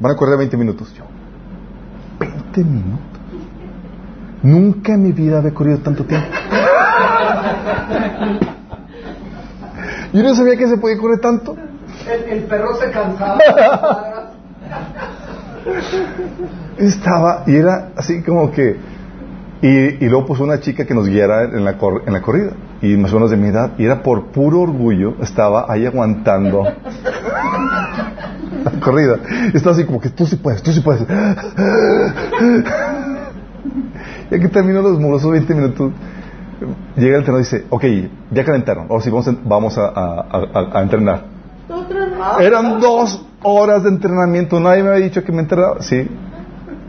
van 0.00 0.12
a 0.12 0.16
correr 0.16 0.36
20 0.36 0.54
minutos. 0.58 0.92
Yo, 0.94 1.04
20 2.20 2.64
minutos. 2.64 2.98
Nunca 4.42 4.92
en 4.92 5.02
mi 5.04 5.12
vida 5.12 5.38
había 5.38 5.54
corrido 5.54 5.78
tanto 5.78 6.04
tiempo. 6.04 6.26
Yo 10.12 10.22
no 10.22 10.34
sabía 10.34 10.56
que 10.56 10.68
se 10.68 10.76
podía 10.76 10.98
correr 10.98 11.20
tanto. 11.20 11.56
El, 12.06 12.42
perro 12.44 12.76
se 12.76 12.90
cansaba. 12.90 13.38
Estaba, 16.78 17.44
y 17.46 17.56
era 17.56 17.90
así 17.96 18.22
como 18.22 18.50
que. 18.50 18.76
Y, 19.62 19.68
y 20.04 20.08
luego 20.08 20.26
puso 20.26 20.44
una 20.44 20.60
chica 20.60 20.84
que 20.84 20.92
nos 20.94 21.08
guiara 21.08 21.44
en 21.44 21.64
la, 21.64 21.78
cor- 21.78 22.02
en 22.06 22.12
la 22.12 22.20
corrida. 22.20 22.52
Y 22.82 22.96
más 22.98 23.12
o 23.12 23.14
menos 23.16 23.30
de 23.30 23.36
mi 23.38 23.48
edad. 23.48 23.70
Y 23.78 23.84
era 23.86 24.02
por 24.02 24.26
puro 24.26 24.60
orgullo. 24.60 25.14
Estaba 25.22 25.66
ahí 25.72 25.86
aguantando 25.86 26.64
la 28.64 28.70
corrida. 28.80 29.16
Y 29.52 29.56
estaba 29.56 29.74
así 29.74 29.84
como 29.84 30.00
que 30.00 30.10
tú 30.10 30.26
sí 30.26 30.36
puedes, 30.36 30.62
tú 30.62 30.70
sí 30.72 30.80
puedes. 30.80 31.06
Ya 34.30 34.38
que 34.38 34.48
terminó 34.48 34.82
los 34.82 34.98
murosos 34.98 35.30
20 35.32 35.54
minutos, 35.54 35.92
llega 36.96 37.16
el 37.16 37.20
entrenador 37.22 37.40
y 37.40 37.44
dice, 37.44 37.64
ok, 37.70 37.84
ya 38.32 38.44
calentaron, 38.44 38.86
ahora 38.90 39.02
sí 39.02 39.10
vamos, 39.10 39.30
vamos 39.44 39.78
a, 39.78 40.80
entrenar. 40.82 41.33
Eran 42.40 42.80
dos 42.80 43.24
horas 43.42 43.82
de 43.82 43.90
entrenamiento, 43.90 44.58
nadie 44.60 44.82
me 44.82 44.90
había 44.90 45.04
dicho 45.04 45.22
que 45.22 45.32
me 45.32 45.42
entrenaba, 45.42 45.82
sí. 45.82 46.08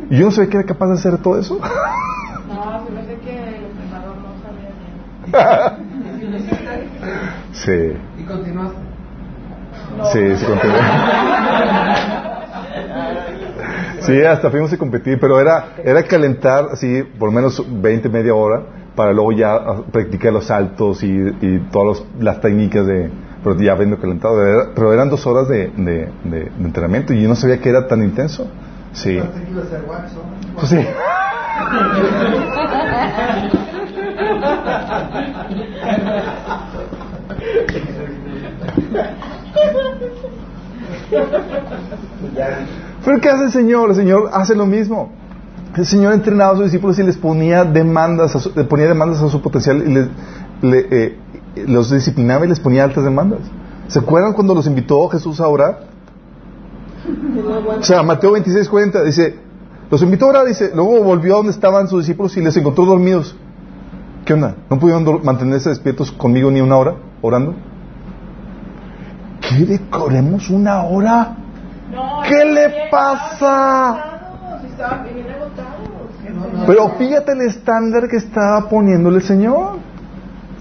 Y 0.10 0.18
yo 0.18 0.26
no 0.26 0.32
sabía 0.32 0.50
que 0.50 0.58
era 0.58 0.66
capaz 0.66 0.88
de 0.88 0.94
hacer 0.94 1.18
todo 1.18 1.40
eso. 1.40 1.60
No, 1.60 2.86
se 2.86 2.92
me 2.92 3.02
hace 3.02 3.16
que 3.20 3.38
el 3.38 3.66
entrenador 3.66 4.18
no 4.18 4.34
sabía 5.32 5.78
Sí. 7.52 7.98
¿Y 8.20 8.24
continuaste? 8.24 8.78
Sí, 10.12 10.36
sí 10.38 10.46
continuó. 10.46 10.78
Sí, 14.02 14.22
hasta 14.24 14.52
fuimos 14.52 14.72
a 14.72 14.78
competir, 14.78 15.20
pero 15.20 15.40
era, 15.40 15.70
era 15.84 16.04
calentar 16.04 16.66
así 16.72 17.02
por 17.18 17.30
lo 17.30 17.36
menos 17.36 17.64
20, 17.68 18.08
media 18.10 18.36
hora 18.36 18.62
para 18.96 19.14
luego 19.14 19.32
ya 19.32 19.60
practicar 19.92 20.32
los 20.32 20.46
saltos 20.46 21.04
y, 21.04 21.08
y 21.08 21.60
todas 21.72 22.04
las 22.20 22.40
técnicas 22.40 22.86
de, 22.86 23.10
pero 23.46 23.60
ya 23.60 23.74
habiendo 23.74 24.00
calentado. 24.00 24.38
pero 24.74 24.92
eran 24.92 25.08
dos 25.08 25.28
horas 25.28 25.48
de, 25.48 25.68
de, 25.78 26.10
de, 26.24 26.52
entrenamiento 26.60 27.14
y 27.14 27.22
yo 27.22 27.30
no 27.30 27.36
sabía 27.36 27.62
que 27.62 27.70
era 27.70 27.88
tan 27.88 28.02
intenso. 28.02 28.50
Sí. 28.92 29.20
Pues 30.56 30.70
sí. 30.70 30.80
Pero 43.06 43.22
¿qué 43.22 43.30
hace 43.30 43.44
el 43.44 43.52
Señor? 43.52 43.92
El 43.92 43.96
Señor 43.96 44.30
hace 44.34 44.56
lo 44.56 44.66
mismo. 44.66 45.12
El 45.76 45.86
Señor 45.86 46.14
entrenaba 46.14 46.54
a 46.54 46.56
sus 46.56 46.64
discípulos 46.66 46.98
y 46.98 47.04
les 47.04 47.18
ponía 47.18 47.64
demandas, 47.64 48.36
a 48.36 48.40
su, 48.40 48.52
ponía 48.68 48.88
demandas 48.88 49.22
a 49.22 49.30
su 49.30 49.40
potencial 49.40 49.84
y 49.86 49.94
les, 49.94 50.08
eh, 50.92 51.20
los 51.56 51.92
disciplinaba 51.92 52.46
y 52.46 52.50
les 52.50 52.60
ponía 52.60 52.84
altas 52.84 53.04
demandas. 53.04 53.40
¿Se 53.88 54.00
acuerdan 54.00 54.34
cuando 54.34 54.54
los 54.54 54.68
invitó 54.68 55.08
Jesús 55.10 55.40
a 55.40 55.48
orar? 55.48 55.88
O 57.80 57.84
sea, 57.84 58.04
Mateo 58.04 58.32
26, 58.32 58.68
40 58.68 59.04
dice, 59.04 59.40
los 59.90 60.02
invitó 60.02 60.26
a 60.26 60.30
orar, 60.30 60.46
dice, 60.48 60.72
luego 60.74 61.04
volvió 61.04 61.36
a 61.36 61.38
donde 61.38 61.52
estaban 61.52 61.88
sus 61.88 62.00
discípulos 62.00 62.36
y 62.38 62.42
les 62.42 62.56
encontró 62.58 62.86
dormidos. 62.86 63.36
¿Qué 64.26 64.34
onda? 64.34 64.56
¿No 64.70 64.80
pudieron 64.80 65.24
mantenerse 65.24 65.70
despiertos 65.70 66.12
conmigo 66.12 66.50
ni 66.50 66.62
una 66.62 66.78
hora 66.78 66.96
orando? 67.22 67.54
¿Quiere 69.48 69.80
que 69.80 69.98
oremos 69.98 70.50
una 70.50 70.84
hora? 70.84 71.38
¿Qué 72.28 72.46
le 72.46 72.90
pasa? 72.90 74.16
Pero 76.66 76.90
fíjate 76.98 77.34
el 77.34 77.42
estándar 77.42 78.08
que 78.08 78.18
estaba 78.18 78.68
poniéndole 78.68 79.18
el 79.18 79.24
Señor. 79.24 79.78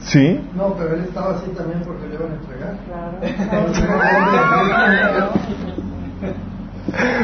¿Sí? 0.04 0.40
No, 0.54 0.74
pero 0.74 0.94
él 0.94 1.04
estaba 1.04 1.36
así 1.36 1.50
también 1.50 1.82
porque 1.84 2.06
le 2.08 2.14
iban 2.14 2.30
a 2.30 2.34
entregar. 2.34 2.78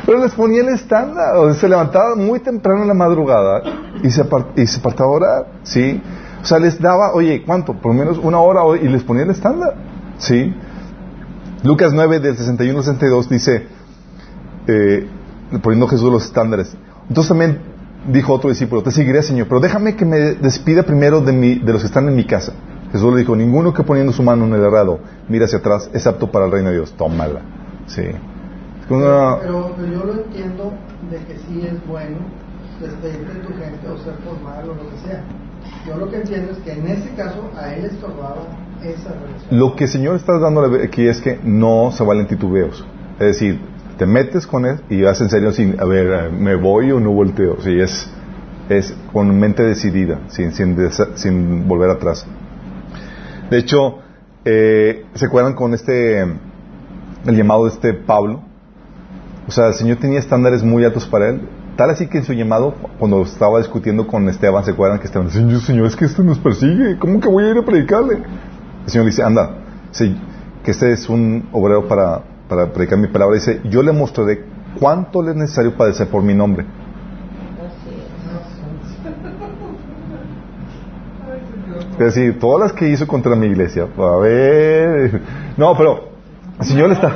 Pero 0.07 0.19
les 0.19 0.35
ponía 0.35 0.63
el 0.63 0.69
estándar. 0.69 1.37
O 1.37 1.53
se 1.53 1.69
levantaba 1.69 2.17
muy 2.17 2.41
temprano 2.41 2.83
en 2.83 2.89
la 2.89 2.95
madrugada 2.95 3.63
y 4.03 4.11
se, 4.11 4.25
y 4.57 4.67
se 4.67 4.81
partaba 4.81 5.11
a 5.11 5.13
orar. 5.13 5.47
¿Sí? 5.63 6.03
O 6.43 6.47
sea, 6.47 6.59
les 6.59 6.81
daba, 6.81 7.13
oye, 7.13 7.43
¿cuánto? 7.45 7.75
Por 7.75 7.93
lo 7.95 7.99
menos 7.99 8.19
una 8.19 8.39
hora 8.39 8.63
y 8.81 8.89
les 8.89 9.03
ponía 9.03 9.25
el 9.25 9.31
estándar. 9.31 9.75
¿Sí? 10.19 10.55
Lucas 11.63 11.93
9, 11.93 12.21
del 12.21 12.37
61 12.37 12.79
al 12.79 12.85
62 12.85 13.29
dice, 13.29 13.67
eh, 14.67 15.07
poniendo 15.63 15.87
Jesús 15.87 16.11
los 16.11 16.25
estándares. 16.25 16.75
Entonces 17.09 17.29
también 17.29 17.70
dijo 18.09 18.33
otro 18.33 18.51
discípulo, 18.51 18.83
te 18.83 18.91
seguiré, 18.91 19.23
Señor, 19.23 19.49
pero 19.49 19.61
déjame 19.61 19.97
que 19.97 20.05
me 20.05 20.19
despida 20.35 20.83
primero 20.83 21.21
de, 21.21 21.33
mi, 21.33 21.57
de 21.57 21.73
los 21.73 21.83
que 21.83 21.87
están 21.87 22.09
en 22.09 22.17
mi 22.17 22.25
casa. 22.25 22.53
Jesús 22.93 23.13
le 23.13 23.21
dijo, 23.21 23.37
ninguno 23.37 23.73
que 23.73 23.85
poniendo 23.85 24.13
su 24.13 24.23
mano 24.23 24.45
en 24.47 24.55
el 24.55 24.65
arado 24.65 24.99
mira 25.29 25.45
hacia 25.45 25.59
atrás 25.59 25.91
es 25.93 26.07
apto 26.07 26.31
para 26.31 26.47
el 26.47 26.53
reino 26.53 26.71
de 26.71 26.77
Dios. 26.77 26.93
Tómala. 26.97 27.41
Sí. 27.87 28.03
Pero, 28.89 29.77
yo 29.79 30.05
lo 30.05 30.15
entiendo 30.25 30.73
de 31.11 31.19
que 31.19 31.39
sí 31.39 31.65
es 31.65 31.87
bueno 31.87 32.19
despedirte 32.81 33.35
de 33.35 33.41
tu 33.41 33.49
gente 33.51 33.89
o 33.89 33.97
ser 33.99 34.15
formal 34.25 34.69
o 34.69 34.75
lo 34.75 34.91
que 34.91 34.97
sea. 35.07 35.23
Yo 35.87 35.97
lo 35.97 36.11
que 36.11 36.17
entiendo 36.17 36.53
es 36.53 36.59
que 36.59 36.73
en 36.73 36.87
ese 36.89 37.11
caso 37.15 37.51
a 37.57 37.73
él 37.75 37.85
estorbaba 37.85 38.43
esa 38.83 39.11
relación. 39.11 39.59
Lo 39.59 39.77
que 39.77 39.85
el 39.85 39.91
Señor 39.91 40.17
está 40.17 40.39
dándole 40.39 40.85
aquí 40.85 41.07
es 41.07 41.21
que 41.21 41.39
no 41.45 41.93
se 41.93 42.03
valen 42.03 42.27
titubeos. 42.27 42.85
Es 43.21 43.27
decir, 43.27 43.61
te 44.01 44.07
metes 44.07 44.47
con 44.47 44.65
él 44.65 44.81
y 44.89 45.03
vas 45.03 45.21
en 45.21 45.29
serio 45.29 45.53
sin, 45.53 45.79
a 45.79 45.85
ver, 45.85 46.07
eh, 46.11 46.31
me 46.33 46.55
voy 46.55 46.91
o 46.91 46.99
no 46.99 47.11
volteo. 47.11 47.59
Sí, 47.61 47.79
es, 47.79 48.11
es 48.71 48.97
con 49.13 49.39
mente 49.39 49.63
decidida, 49.63 50.21
sin, 50.29 50.53
sin, 50.53 50.75
sin 51.17 51.69
volver 51.69 51.91
atrás. 51.91 52.27
De 53.51 53.59
hecho, 53.59 53.99
eh, 54.47 55.05
¿se 55.13 55.27
acuerdan 55.27 55.53
con 55.53 55.75
este, 55.75 56.23
el 56.23 57.37
llamado 57.37 57.65
de 57.65 57.73
este 57.73 57.93
Pablo? 57.93 58.41
O 59.47 59.51
sea, 59.51 59.67
el 59.67 59.75
Señor 59.75 59.99
tenía 59.99 60.19
estándares 60.19 60.63
muy 60.63 60.83
altos 60.83 61.07
para 61.07 61.29
él. 61.29 61.43
Tal 61.77 61.91
así 61.91 62.07
que 62.07 62.17
en 62.17 62.25
su 62.25 62.33
llamado, 62.33 62.75
cuando 62.99 63.21
estaba 63.21 63.59
discutiendo 63.59 64.07
con 64.07 64.27
Esteban, 64.31 64.65
¿se 64.65 64.71
acuerdan 64.71 64.99
que 64.99 65.09
Esteban 65.09 65.29
dice, 65.29 65.61
Señor, 65.61 65.85
es 65.85 65.97
que 65.97 66.07
este 66.07 66.25
nos 66.25 66.39
persigue, 66.39 66.99
¿cómo 66.99 67.21
que 67.21 67.29
voy 67.29 67.45
a 67.45 67.51
ir 67.51 67.59
a 67.59 67.63
predicarle? 67.67 68.15
El 68.87 68.91
Señor 68.91 69.05
dice, 69.05 69.23
anda, 69.23 69.59
que 70.65 70.71
este 70.71 70.91
es 70.91 71.07
un 71.11 71.51
obrero 71.53 71.87
para, 71.87 72.30
para 72.51 72.73
predicar 72.73 72.99
mi 72.99 73.07
palabra. 73.07 73.37
Dice, 73.37 73.61
yo 73.65 73.81
le 73.83 73.93
mostraré 73.93 74.45
cuánto 74.79 75.23
le 75.23 75.31
es 75.31 75.37
necesario 75.37 75.77
padecer 75.77 76.09
por 76.09 76.23
mi 76.23 76.35
nombre. 76.35 76.67
Es 81.93 82.15
decir, 82.15 82.39
todas 82.41 82.61
las 82.61 82.73
que 82.73 82.89
hizo 82.89 83.07
contra 83.07 83.37
mi 83.37 83.47
iglesia. 83.47 83.87
A 83.97 84.17
ver. 84.17 85.23
No, 85.57 85.77
pero 85.77 86.09
el 86.59 86.67
Señor 86.67 86.91
está. 86.91 87.15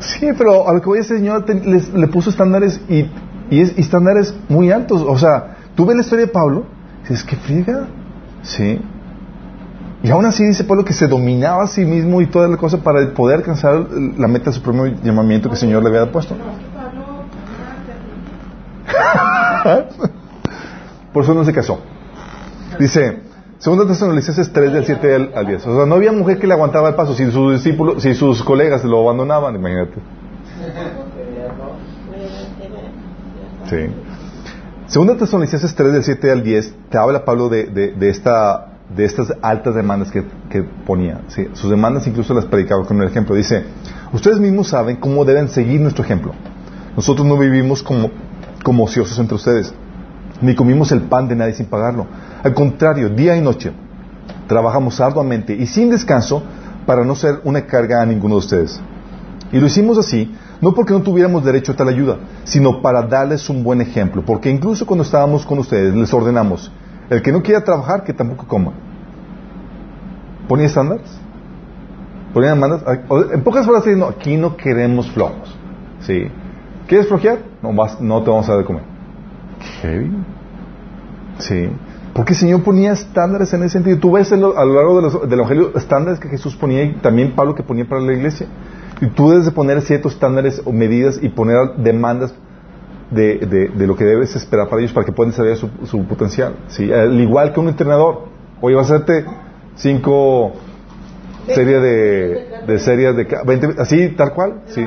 Sí, 0.00 0.26
pero 0.36 0.68
a 0.68 0.72
lo 0.72 0.80
que 0.80 0.86
voy 0.86 0.98
a 0.98 1.02
decir, 1.02 1.16
el 1.16 1.22
Señor 1.22 1.98
le 1.98 2.08
puso 2.08 2.30
estándares 2.30 2.80
y, 2.88 3.08
y, 3.50 3.60
es, 3.60 3.78
estándares 3.78 4.34
muy 4.48 4.72
altos. 4.72 5.04
O 5.06 5.16
sea, 5.16 5.58
tú 5.76 5.86
ves 5.86 5.96
la 5.96 6.02
historia 6.02 6.26
de 6.26 6.32
Pablo 6.32 6.64
y 7.04 7.10
dices, 7.10 7.24
¿qué 7.24 7.36
friega? 7.36 7.86
Sí. 8.42 8.80
Y 10.02 10.10
aún 10.10 10.26
así 10.26 10.44
dice 10.44 10.64
Pablo 10.64 10.84
que 10.84 10.92
se 10.92 11.08
dominaba 11.08 11.64
a 11.64 11.66
sí 11.66 11.84
mismo 11.84 12.20
y 12.20 12.26
toda 12.26 12.48
la 12.48 12.56
cosa 12.56 12.78
para 12.78 13.12
poder 13.14 13.38
alcanzar 13.38 13.86
la 14.18 14.28
meta 14.28 14.50
de 14.50 14.56
su 14.56 14.62
propio 14.62 14.86
llamamiento 15.02 15.48
que 15.48 15.54
el 15.54 15.60
Señor 15.60 15.82
le 15.82 15.88
había 15.88 16.12
puesto. 16.12 16.36
Por 21.12 21.24
eso 21.24 21.34
no 21.34 21.44
se 21.44 21.52
casó. 21.52 21.80
Dice, 22.78 23.26
Segunda 23.58 23.86
Tesalonicenses 23.86 24.52
3 24.52 24.72
del 24.72 24.84
7 24.84 25.32
al, 25.34 25.46
10. 25.46 25.66
O 25.66 25.76
sea, 25.76 25.86
no 25.86 25.94
había 25.94 26.12
mujer 26.12 26.38
que 26.38 26.46
le 26.46 26.52
aguantaba 26.52 26.90
el 26.90 26.94
paso 26.94 27.14
si 27.14 27.30
sus 27.30 27.54
discípulos, 27.54 28.02
si 28.02 28.14
sus 28.14 28.42
colegas 28.42 28.84
lo 28.84 29.00
abandonaban, 29.00 29.54
imagínate. 29.54 29.94
Sí. 33.68 33.86
Segunda 34.86 35.16
Tesalonicenses 35.16 35.74
3 35.74 35.92
del 35.92 36.04
7 36.04 36.30
al 36.30 36.42
10 36.42 36.74
te 36.90 36.98
habla 36.98 37.24
Pablo 37.24 37.48
de, 37.48 37.66
de, 37.66 38.08
esta, 38.08 38.75
de 38.94 39.04
estas 39.04 39.32
altas 39.42 39.74
demandas 39.74 40.10
que, 40.10 40.24
que 40.50 40.62
ponía. 40.62 41.22
Sus 41.54 41.70
demandas 41.70 42.06
incluso 42.06 42.34
las 42.34 42.44
predicaba 42.44 42.84
con 42.84 42.98
un 42.98 43.04
ejemplo. 43.04 43.34
Dice, 43.34 43.64
ustedes 44.12 44.38
mismos 44.38 44.68
saben 44.68 44.96
cómo 44.96 45.24
deben 45.24 45.48
seguir 45.48 45.80
nuestro 45.80 46.04
ejemplo. 46.04 46.32
Nosotros 46.94 47.26
no 47.26 47.36
vivimos 47.36 47.82
como, 47.82 48.10
como 48.62 48.84
ociosos 48.84 49.18
entre 49.18 49.34
ustedes 49.34 49.74
ni 50.40 50.54
comimos 50.54 50.92
el 50.92 51.02
pan 51.02 51.28
de 51.28 51.36
nadie 51.36 51.54
sin 51.54 51.66
pagarlo. 51.66 52.06
Al 52.42 52.54
contrario, 52.54 53.08
día 53.08 53.36
y 53.36 53.40
noche 53.40 53.72
trabajamos 54.46 55.00
arduamente 55.00 55.54
y 55.54 55.66
sin 55.66 55.90
descanso 55.90 56.42
para 56.84 57.04
no 57.04 57.14
ser 57.14 57.40
una 57.44 57.66
carga 57.66 58.02
a 58.02 58.06
ninguno 58.06 58.34
de 58.34 58.38
ustedes. 58.38 58.80
Y 59.52 59.58
lo 59.58 59.66
hicimos 59.66 59.98
así, 59.98 60.34
no 60.60 60.72
porque 60.72 60.92
no 60.92 61.02
tuviéramos 61.02 61.44
derecho 61.44 61.72
a 61.72 61.76
tal 61.76 61.88
ayuda, 61.88 62.18
sino 62.44 62.82
para 62.82 63.02
darles 63.02 63.48
un 63.48 63.62
buen 63.62 63.80
ejemplo, 63.80 64.22
porque 64.24 64.50
incluso 64.50 64.86
cuando 64.86 65.04
estábamos 65.04 65.46
con 65.46 65.58
ustedes 65.58 65.94
les 65.94 66.12
ordenamos, 66.12 66.70
el 67.10 67.22
que 67.22 67.32
no 67.32 67.42
quiera 67.42 67.62
trabajar, 67.62 68.04
que 68.04 68.12
tampoco 68.12 68.46
coma. 68.46 68.72
¿Ponía 70.48 70.66
estándares? 70.66 71.18
¿Ponía 72.32 72.50
demandas? 72.50 72.82
En 73.32 73.42
pocas 73.42 73.66
palabras, 73.66 73.84
diciendo, 73.84 74.08
aquí 74.08 74.36
no 74.36 74.56
queremos 74.56 75.10
flojos. 75.10 75.56
¿Sí? 76.00 76.28
¿Quieres 76.86 77.08
flojear? 77.08 77.38
No, 77.62 77.72
no 77.72 78.22
te 78.22 78.30
vamos 78.30 78.48
a 78.48 78.52
dar 78.52 78.60
de 78.60 78.66
comer. 78.66 78.82
Sí. 81.38 81.70
Porque 82.12 82.32
el 82.32 82.38
Señor 82.38 82.62
ponía 82.62 82.92
estándares 82.92 83.52
en 83.52 83.62
ese 83.62 83.74
sentido. 83.74 83.98
Tú 83.98 84.12
ves 84.12 84.32
a 84.32 84.36
lo 84.36 84.54
largo 84.54 84.96
de 84.96 85.02
los, 85.02 85.28
del 85.28 85.38
Evangelio 85.38 85.72
estándares 85.76 86.18
que 86.18 86.28
Jesús 86.28 86.56
ponía 86.56 86.82
y 86.84 86.94
también 86.94 87.34
Pablo 87.34 87.54
que 87.54 87.62
ponía 87.62 87.86
para 87.86 88.00
la 88.00 88.12
iglesia. 88.12 88.46
Y 89.00 89.08
tú 89.08 89.30
debes 89.30 89.44
de 89.44 89.50
poner 89.50 89.82
ciertos 89.82 90.14
estándares 90.14 90.62
o 90.64 90.72
medidas 90.72 91.18
y 91.20 91.28
poner 91.28 91.74
demandas 91.76 92.34
de, 93.10 93.70
de, 93.74 93.86
lo 93.86 93.96
que 93.96 94.04
debes 94.04 94.34
esperar 94.34 94.68
para 94.68 94.80
ellos 94.80 94.92
para 94.92 95.06
que 95.06 95.12
puedan 95.12 95.30
desarrollar 95.30 95.58
su, 95.58 95.70
su, 95.86 96.04
potencial. 96.04 96.56
¿sí? 96.68 96.92
Al 96.92 97.18
igual 97.20 97.52
que 97.52 97.60
un 97.60 97.68
entrenador. 97.68 98.24
Oye, 98.60 98.74
vas 98.74 98.90
a 98.90 98.96
hacerte 98.96 99.24
cinco 99.76 100.54
series 101.46 101.82
de, 101.82 102.48
de 102.66 102.78
series 102.78 103.16
de 103.16 103.28
20, 103.46 103.74
así 103.78 104.08
tal 104.10 104.32
cual, 104.32 104.62
sí, 104.66 104.84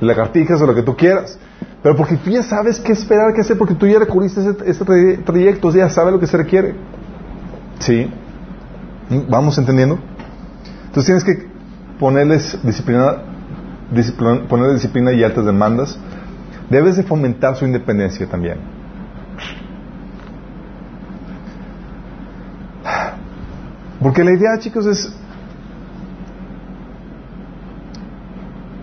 lagartijas 0.00 0.60
o 0.62 0.66
lo 0.66 0.74
que 0.74 0.82
tú 0.82 0.96
quieras. 0.96 1.38
Pero 1.82 1.96
porque 1.96 2.16
tú 2.16 2.30
ya 2.30 2.42
sabes 2.42 2.80
qué 2.80 2.92
esperar, 2.92 3.32
qué 3.34 3.40
hacer, 3.40 3.56
porque 3.56 3.74
tú 3.74 3.86
ya 3.86 3.98
recurriste 3.98 4.40
ese, 4.40 4.56
ese 4.66 4.84
trayecto, 5.24 5.70
ya 5.70 5.88
sabes 5.88 6.12
lo 6.12 6.20
que 6.20 6.26
se 6.26 6.36
requiere. 6.36 6.74
¿Sí? 7.78 8.10
¿Vamos 9.28 9.56
entendiendo? 9.58 9.98
Entonces 10.86 11.04
tienes 11.04 11.24
que 11.24 11.46
ponerles 11.98 12.58
disciplina, 12.62 13.18
disciplina, 13.92 14.48
ponerles 14.48 14.74
disciplina 14.76 15.12
y 15.12 15.22
altas 15.22 15.44
demandas. 15.44 15.98
Debes 16.70 16.96
de 16.96 17.02
fomentar 17.04 17.56
su 17.56 17.64
independencia 17.64 18.26
también. 18.26 18.58
Porque 24.02 24.22
la 24.24 24.32
idea, 24.32 24.58
chicos, 24.58 24.86
es... 24.86 25.12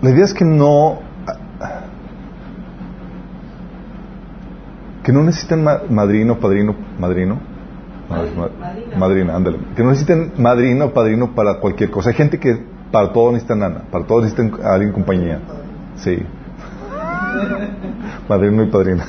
La 0.02 0.10
idea 0.10 0.24
es 0.24 0.34
que 0.34 0.44
no... 0.44 0.98
Que 5.02 5.12
no 5.12 5.22
necesiten 5.22 5.62
madrino, 5.90 6.38
padrino, 6.38 6.74
madrino. 6.98 7.38
Madrina, 8.98 9.36
ándale. 9.36 9.58
Que 9.76 9.82
no 9.82 9.90
necesiten 9.90 10.32
madrino 10.38 10.86
o 10.86 10.94
padrino 10.94 11.34
para 11.34 11.58
cualquier 11.58 11.90
cosa. 11.90 12.10
Hay 12.10 12.16
gente 12.16 12.38
que 12.38 12.64
para 12.90 13.12
todo 13.12 13.32
necesita 13.32 13.54
nana, 13.54 13.82
para 13.90 14.06
todo 14.06 14.20
necesitan 14.20 14.52
a 14.62 14.72
alguien 14.72 14.90
en 14.90 14.94
compañía. 14.94 15.40
Sí. 15.96 16.22
Madrino 18.28 18.62
y 18.62 18.66
padrino. 18.66 19.02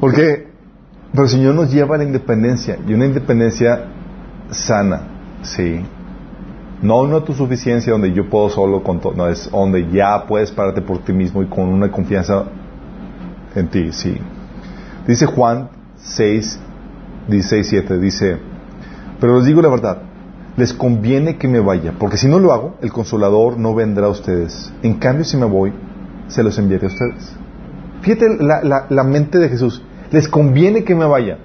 Porque, 0.00 0.48
pero 1.12 1.24
el 1.24 1.28
Señor 1.28 1.54
nos 1.54 1.72
lleva 1.72 1.96
a 1.96 1.98
la 1.98 2.04
independencia 2.04 2.78
y 2.86 2.92
una 2.94 3.06
independencia 3.06 3.86
sana, 4.50 5.00
sí. 5.42 5.80
No 6.82 7.00
una 7.00 7.16
autosuficiencia 7.16 7.92
donde 7.92 8.12
yo 8.12 8.28
puedo 8.28 8.50
solo 8.50 8.82
con 8.82 9.00
todo, 9.00 9.14
no, 9.14 9.28
es 9.28 9.50
donde 9.50 9.90
ya 9.90 10.26
puedes 10.26 10.50
pararte 10.52 10.82
por 10.82 10.98
ti 10.98 11.12
mismo 11.12 11.42
y 11.42 11.46
con 11.46 11.68
una 11.68 11.90
confianza 11.90 12.44
en 13.54 13.68
ti, 13.68 13.92
sí. 13.92 14.16
Dice 15.06 15.26
Juan 15.26 15.70
6, 15.96 16.60
16, 17.28 17.66
7, 17.66 17.98
dice, 17.98 18.38
pero 19.18 19.36
les 19.38 19.46
digo 19.46 19.62
la 19.62 19.68
verdad, 19.68 20.02
les 20.56 20.72
conviene 20.72 21.36
que 21.36 21.48
me 21.48 21.60
vaya, 21.60 21.94
porque 21.98 22.18
si 22.18 22.28
no 22.28 22.38
lo 22.38 22.52
hago, 22.52 22.76
el 22.82 22.92
consolador 22.92 23.58
no 23.58 23.74
vendrá 23.74 24.06
a 24.06 24.10
ustedes. 24.10 24.72
En 24.82 24.94
cambio, 24.94 25.24
si 25.24 25.36
me 25.36 25.46
voy, 25.46 25.72
se 26.28 26.42
los 26.42 26.58
enviaré 26.58 26.86
a 26.86 26.90
ustedes. 26.90 27.36
Fíjate 28.02 28.36
la, 28.40 28.86
la, 28.88 29.04
mente 29.04 29.38
de 29.38 29.48
Jesús, 29.48 29.82
les 30.10 30.28
conviene 30.28 30.84
que 30.84 30.94
me 30.94 31.06
vaya. 31.06 31.38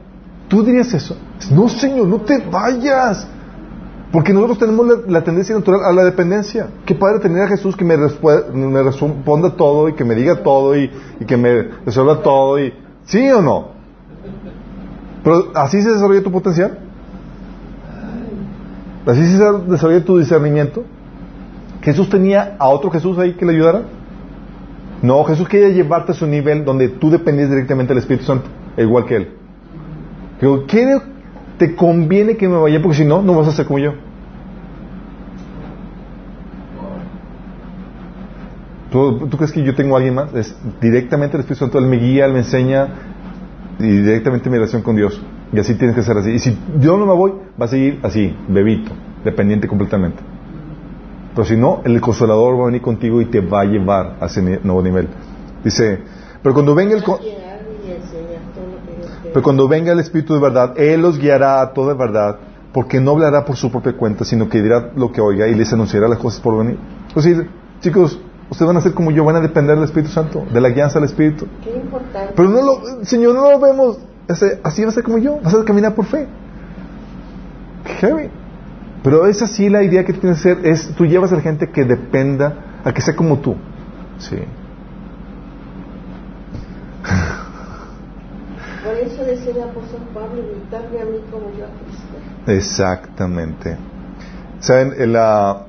¿Tú 0.47 0.63
dirías 0.63 0.93
eso? 0.93 1.17
No, 1.51 1.69
Señor, 1.69 2.07
no 2.07 2.21
te 2.21 2.38
vayas. 2.39 3.27
Porque 4.11 4.34
nosotros 4.34 4.59
tenemos 4.59 4.86
la, 5.07 5.23
tendencia 5.23 5.55
natural 5.55 5.82
a 5.86 5.93
la 5.93 6.03
dependencia. 6.03 6.67
Qué 6.86 6.93
padre 6.93 7.19
tener 7.19 7.43
a 7.43 7.47
Jesús 7.47 7.77
que 7.77 7.86
me, 7.86 7.95
responda 7.95 9.55
todo 9.55 9.88
y 9.88 9.93
que 9.93 10.03
me 10.03 10.15
diga 10.15 10.43
todo 10.43 10.75
y, 10.75 10.91
que 11.25 11.38
me 11.38 11.69
resuelva 11.86 12.21
todo. 12.21 12.59
y 12.59 12.73
¿Sí 13.05 13.29
o 13.32 13.41
no? 13.41 13.69
Pero 15.23 15.51
así 15.55 15.82
se 15.82 15.91
desarrolla 15.91 16.21
tu 16.21 16.32
potencial. 16.32 16.77
Así 19.05 19.25
se 19.25 19.43
desarrolla 19.67 20.03
tu 20.03 20.17
discernimiento. 20.17 20.84
Jesús 21.82 22.09
tenía 22.09 22.57
a 22.59 22.67
otro 22.67 22.91
Jesús 22.91 23.17
ahí 23.17 23.34
que 23.34 23.45
le 23.45 23.53
ayudara. 23.53 23.84
No, 25.02 25.24
Jesús 25.24 25.47
quería 25.47 25.70
llevarte 25.70 26.12
a 26.12 26.16
su 26.16 26.28
nivel 26.28 26.64
donde 26.64 26.89
tú 26.89 27.10
dependías 27.10 27.49
directamente 27.49 27.93
del 27.93 27.99
Espíritu 28.02 28.26
Santo, 28.26 28.47
igual 28.78 29.06
que 29.06 29.16
Él. 29.16 29.30
Digo, 30.39 30.66
¿qué 30.68 30.99
te 31.58 31.76
conviene 31.76 32.38
que 32.38 32.47
me 32.47 32.58
vaya? 32.58 32.82
Porque 32.82 32.97
si 32.97 33.06
no, 33.06 33.22
no 33.22 33.36
vas 33.36 33.47
a 33.47 33.52
ser 33.52 33.66
como 33.66 33.80
yo. 33.80 33.93
¿Tú, 38.91 39.30
crees 39.38 39.54
que 39.54 39.64
yo 39.64 39.74
tengo 39.74 39.95
a 39.95 39.99
alguien 39.99 40.16
más? 40.16 40.34
Es 40.36 40.56
directamente 40.82 41.38
el 41.38 41.41
Espíritu 41.41 41.66
Santo, 41.66 41.80
Él 41.80 41.86
me 41.86 41.97
guía, 41.97 42.26
Él 42.26 42.34
me 42.34 42.39
enseña 42.39 42.89
y 43.80 43.88
directamente 43.88 44.49
mi 44.49 44.58
relación 44.58 44.82
con 44.82 44.97
Dios. 44.97 45.20
Y 45.54 45.60
así 45.60 45.76
tienes 45.76 45.95
que 45.95 46.04
ser 46.04 46.18
así. 46.18 46.32
Y 46.32 46.39
si 46.39 46.58
yo 46.80 46.97
no 46.97 47.06
me 47.06 47.14
voy, 47.14 47.34
va 47.60 47.66
a 47.66 47.70
seguir 47.70 47.99
así, 48.04 48.36
bebito, 48.49 48.91
dependiente 49.24 49.68
completamente. 49.68 50.22
Pero 51.34 51.45
si 51.45 51.55
no, 51.55 51.82
el 51.86 51.99
consolador 52.01 52.57
va 52.57 52.63
a 52.63 52.65
venir 52.67 52.82
contigo 52.82 53.21
y 53.21 53.25
te 53.25 53.39
va 53.39 53.61
a 53.61 53.65
llevar 53.65 54.17
a 54.19 54.25
ese 54.25 54.41
nuevo 54.41 54.82
nivel. 54.82 55.07
Dice, 55.63 55.99
pero 56.41 56.53
cuando 56.53 56.75
venga 56.75 56.95
el... 56.95 57.03
Pero 59.23 59.43
cuando 59.43 59.67
venga 59.67 59.93
el 59.93 59.99
Espíritu 59.99 60.34
de 60.34 60.41
verdad, 60.41 60.73
Él 60.77 61.01
los 61.01 61.17
guiará 61.17 61.61
a 61.61 61.71
toda 61.71 61.93
verdad, 61.93 62.38
porque 62.73 62.99
no 62.99 63.11
hablará 63.11 63.45
por 63.45 63.55
su 63.55 63.71
propia 63.71 63.93
cuenta, 63.93 64.25
sino 64.25 64.49
que 64.49 64.61
dirá 64.61 64.91
lo 64.95 65.11
que 65.11 65.21
oiga 65.21 65.47
y 65.47 65.55
les 65.55 65.71
anunciará 65.71 66.09
las 66.09 66.19
cosas 66.19 66.41
por 66.41 66.57
venir. 66.57 66.77
Es 67.15 67.23
decir, 67.23 67.49
chicos, 67.79 68.19
ustedes 68.49 68.67
van 68.67 68.77
a 68.77 68.82
ser 68.82 68.93
como 68.93 69.11
yo, 69.11 69.23
van 69.23 69.38
a 69.38 69.41
depender 69.41 69.75
del 69.75 69.86
Espíritu 69.86 70.11
Santo, 70.11 70.45
de 70.51 70.59
la 70.59 70.69
guianza 70.69 70.99
del 70.99 71.07
Espíritu. 71.07 71.47
Qué 71.63 71.73
importante. 71.77 72.34
Pero 72.36 72.49
no 72.49 72.61
lo, 72.61 73.05
Señor, 73.05 73.34
no 73.34 73.49
lo 73.49 73.59
vemos. 73.59 73.99
así 74.63 74.84
va 74.84 74.89
a 74.89 74.91
ser 74.91 75.03
como 75.03 75.17
yo, 75.17 75.39
vas 75.41 75.53
a 75.53 75.63
caminar 75.63 75.95
por 75.95 76.05
fe. 76.05 76.27
Heavy. 77.86 78.29
Pero 79.04 79.26
es 79.26 79.41
así 79.41 79.70
la 79.70 79.84
idea 79.84 80.06
que 80.06 80.14
tienes 80.14 80.41
que 80.41 80.52
hacer, 80.52 80.66
es 80.66 80.93
tú 80.95 81.06
llevas 81.06 81.32
a 81.32 81.36
la 81.36 81.41
gente 81.41 81.70
que 81.70 81.84
dependa, 81.84 82.82
a 82.84 82.93
que 82.93 83.02
sea 83.02 83.16
como 83.16 83.39
tú. 83.39 83.56
Sí. 84.20 84.36
Por 88.84 88.95
eso 88.95 89.24
decía 89.24 89.52
el 89.52 89.64
apóstol 89.64 90.02
Pablo, 90.14 90.41
a 90.41 91.06
mí 91.06 91.20
como 91.32 91.49
yo 91.58 91.66
a 91.66 91.70
Cristo. 91.84 92.16
Exactamente. 92.47 93.78
¿Saben? 94.60 94.93
En 94.97 95.14
la, 95.14 95.66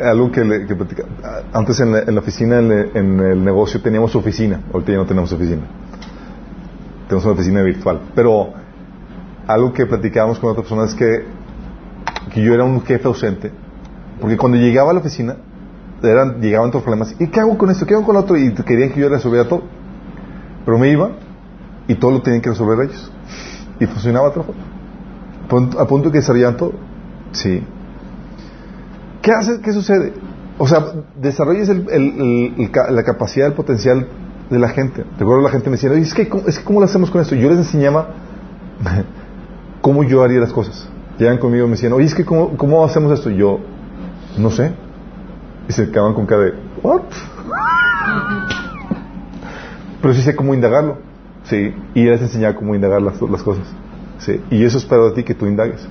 algo 0.00 0.30
que, 0.30 0.44
le, 0.44 0.66
que 0.66 0.76
antes 1.52 1.80
en 1.80 2.14
la, 2.14 2.20
oficina, 2.20 2.58
en, 2.58 3.20
el 3.20 3.44
negocio 3.44 3.80
teníamos 3.80 4.14
oficina, 4.16 4.60
ahorita 4.72 4.92
ya 4.92 4.98
no 4.98 5.06
tenemos 5.06 5.32
oficina. 5.32 5.62
Tenemos 7.08 7.24
una 7.24 7.34
oficina 7.34 7.62
virtual. 7.62 8.00
Pero 8.14 8.52
algo 9.52 9.72
que 9.72 9.86
platicábamos 9.86 10.38
con 10.38 10.50
otras 10.50 10.66
personas 10.66 10.90
es 10.90 10.94
que, 10.96 11.24
que 12.32 12.42
yo 12.42 12.54
era 12.54 12.64
un 12.64 12.82
jefe 12.82 13.06
ausente, 13.06 13.50
porque 14.20 14.36
cuando 14.36 14.58
llegaba 14.58 14.90
a 14.90 14.94
la 14.94 15.00
oficina, 15.00 15.36
eran, 16.02 16.40
llegaban 16.40 16.70
todos 16.70 16.82
los 16.82 16.84
problemas, 16.84 17.16
¿y 17.18 17.28
qué 17.28 17.40
hago 17.40 17.58
con 17.58 17.70
esto? 17.70 17.86
¿Qué 17.86 17.94
hago 17.94 18.04
con 18.04 18.14
lo 18.14 18.20
otro? 18.20 18.36
Y 18.36 18.52
querían 18.54 18.90
que 18.90 19.00
yo 19.00 19.08
resolviera 19.08 19.48
todo. 19.48 19.62
Pero 20.64 20.78
me 20.78 20.90
iba 20.90 21.10
y 21.88 21.94
todo 21.94 22.12
lo 22.12 22.22
tenían 22.22 22.42
que 22.42 22.50
resolver 22.50 22.88
ellos. 22.88 23.12
Y 23.80 23.86
funcionaba 23.86 24.28
a 24.28 25.82
A 25.82 25.86
punto 25.86 26.10
que 26.10 26.18
desarrollaban 26.18 26.56
todo. 26.56 26.72
Sí. 27.32 27.62
¿Qué 29.22 29.32
hace? 29.32 29.60
¿Qué 29.60 29.72
sucede? 29.72 30.12
O 30.58 30.66
sea, 30.66 30.84
desarrolles 31.20 31.68
la 31.68 33.02
capacidad, 33.02 33.48
el 33.48 33.54
potencial 33.54 34.06
de 34.50 34.58
la 34.58 34.68
gente. 34.68 35.04
Recuerdo 35.18 35.42
la 35.42 35.50
gente 35.50 35.70
me 35.70 35.76
decía, 35.76 35.92
es 35.94 36.14
que, 36.14 36.30
es 36.46 36.58
que 36.58 36.64
¿cómo 36.64 36.80
lo 36.80 36.86
hacemos 36.86 37.10
con 37.10 37.20
esto? 37.20 37.34
Yo 37.34 37.48
les 37.48 37.58
enseñaba 37.58 38.14
cómo 39.80 40.04
yo 40.04 40.22
haría 40.22 40.40
las 40.40 40.52
cosas. 40.52 40.88
Llegan 41.18 41.38
conmigo 41.38 41.64
y 41.64 41.68
me 41.68 41.72
decían, 41.76 41.92
oye, 41.92 42.06
es 42.06 42.14
que 42.14 42.24
¿cómo, 42.24 42.84
hacemos 42.84 43.12
esto? 43.12 43.30
Y 43.30 43.36
yo, 43.36 43.60
no 44.38 44.50
sé. 44.50 44.72
Y 45.68 45.72
se 45.72 45.90
quedaban 45.90 46.14
con 46.14 46.26
cara 46.26 46.42
de, 46.42 46.54
¿what? 46.82 47.02
Pero 50.00 50.14
sí 50.14 50.22
sé 50.22 50.34
cómo 50.34 50.54
indagarlo. 50.54 50.98
Sí. 51.44 51.74
Y 51.94 52.04
les 52.04 52.22
enseñaba 52.22 52.54
cómo 52.54 52.74
indagar 52.74 53.02
las, 53.02 53.20
las 53.20 53.42
cosas. 53.42 53.66
Sí. 54.18 54.40
Y 54.50 54.64
eso 54.64 54.78
espero 54.78 55.10
de 55.10 55.16
ti 55.16 55.24
que 55.24 55.34
tú 55.34 55.46
indagues. 55.46 55.86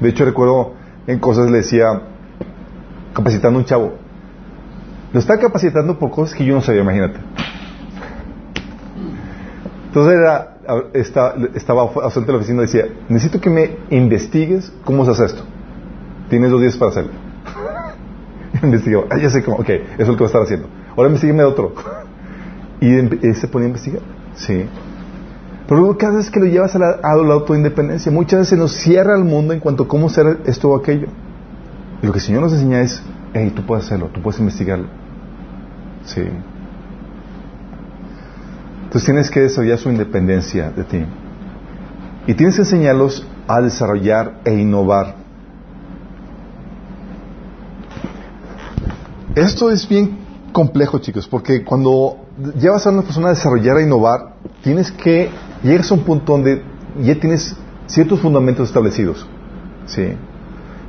De 0.00 0.10
hecho, 0.10 0.24
recuerdo 0.24 0.74
en 1.06 1.18
cosas 1.18 1.50
le 1.50 1.58
decía, 1.58 1.86
capacitando 3.14 3.58
a 3.58 3.62
un 3.62 3.66
chavo. 3.66 3.94
Lo 5.12 5.20
está 5.20 5.38
capacitando 5.38 5.98
por 5.98 6.10
cosas 6.10 6.36
que 6.36 6.44
yo 6.44 6.54
no 6.54 6.60
sabía, 6.60 6.82
imagínate. 6.82 7.18
Entonces 9.86 10.18
era, 10.18 10.55
estaba, 10.92 11.82
ausente 11.82 12.26
de 12.26 12.32
la 12.32 12.38
oficina 12.38 12.62
y 12.62 12.66
decía, 12.66 12.86
necesito 13.08 13.40
que 13.40 13.50
me 13.50 13.76
investigues 13.90 14.72
cómo 14.84 15.04
se 15.04 15.12
hace 15.12 15.26
esto. 15.26 15.42
Tienes 16.28 16.50
dos 16.50 16.60
días 16.60 16.76
para 16.76 16.90
hacerlo. 16.90 17.12
Investigó, 18.62 19.06
ah, 19.10 19.18
ya 19.18 19.30
sé 19.30 19.42
cómo, 19.42 19.58
ok, 19.58 19.68
eso 19.68 19.82
es 19.98 20.08
lo 20.08 20.14
que 20.14 20.20
va 20.20 20.26
a 20.26 20.26
estar 20.26 20.42
haciendo. 20.42 20.68
Ahora 20.96 21.08
investigame 21.08 21.42
de 21.42 21.48
otro. 21.48 21.74
Y 22.78 22.92
él 22.92 23.34
se 23.34 23.48
ponía 23.48 23.64
a 23.64 23.68
investigar. 23.68 24.02
Sí. 24.34 24.66
Pero 25.66 25.96
cada 25.96 26.18
vez 26.18 26.30
que 26.30 26.38
lo 26.38 26.44
llevas 26.44 26.76
a 26.76 26.78
la, 26.78 26.90
a 27.02 27.16
la 27.16 27.32
autoindependencia, 27.32 28.12
muchas 28.12 28.40
veces 28.40 28.58
nos 28.58 28.72
cierra 28.72 29.16
el 29.16 29.24
mundo 29.24 29.54
en 29.54 29.60
cuanto 29.60 29.84
a 29.84 29.88
cómo 29.88 30.08
hacer 30.08 30.40
esto 30.44 30.68
o 30.68 30.76
aquello. 30.76 31.08
Y 32.02 32.06
lo 32.06 32.12
que 32.12 32.18
el 32.18 32.24
Señor 32.24 32.42
nos 32.42 32.52
enseña 32.52 32.82
es, 32.82 33.02
hey, 33.32 33.50
tú 33.56 33.62
puedes 33.64 33.86
hacerlo, 33.86 34.10
tú 34.12 34.20
puedes 34.20 34.38
investigarlo. 34.40 34.88
Sí. 36.04 36.22
Entonces 38.96 39.12
tienes 39.12 39.30
que 39.30 39.40
desarrollar 39.40 39.78
su 39.78 39.90
independencia 39.90 40.70
de 40.70 40.82
ti. 40.82 41.04
Y 42.26 42.32
tienes 42.32 42.54
que 42.54 42.62
enseñarlos 42.62 43.26
a 43.46 43.60
desarrollar 43.60 44.40
e 44.42 44.54
innovar. 44.54 45.16
Esto 49.34 49.70
es 49.70 49.86
bien 49.86 50.16
complejo, 50.50 50.98
chicos, 50.98 51.28
porque 51.28 51.62
cuando 51.62 52.24
llevas 52.58 52.86
a 52.86 52.90
una 52.90 53.02
persona 53.02 53.26
a 53.26 53.30
desarrollar, 53.32 53.76
a 53.76 53.82
innovar, 53.82 54.36
tienes 54.62 54.90
que, 54.90 55.28
llegas 55.62 55.90
a 55.90 55.94
un 55.94 56.00
punto 56.00 56.32
donde 56.32 56.62
ya 57.02 57.20
tienes 57.20 57.54
ciertos 57.88 58.18
fundamentos 58.20 58.66
establecidos. 58.66 59.26
¿sí? 59.84 60.14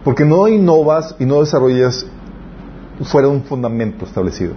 Porque 0.06 0.24
no 0.24 0.48
innovas 0.48 1.14
y 1.20 1.26
no 1.26 1.42
desarrollas 1.42 2.06
fuera 3.04 3.28
de 3.28 3.34
un 3.34 3.44
fundamento 3.44 4.06
establecido. 4.06 4.54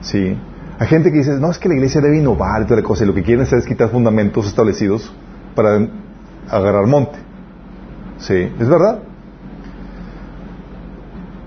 Sí. 0.00 0.36
Hay 0.78 0.86
gente 0.88 1.12
que 1.12 1.18
dice, 1.18 1.38
no, 1.38 1.50
es 1.50 1.58
que 1.58 1.68
la 1.68 1.74
iglesia 1.74 2.00
debe 2.00 2.18
innovar 2.18 2.62
y 2.62 2.66
toda 2.66 2.82
cosa, 2.82 3.04
y 3.04 3.06
lo 3.06 3.14
que 3.14 3.22
quieren 3.22 3.42
hacer 3.44 3.58
es 3.58 3.66
quitar 3.66 3.90
fundamentos 3.90 4.46
establecidos 4.46 5.12
para 5.54 5.86
agarrar 6.48 6.86
monte. 6.86 7.18
Sí, 8.18 8.34
es 8.34 8.68
verdad. 8.68 9.00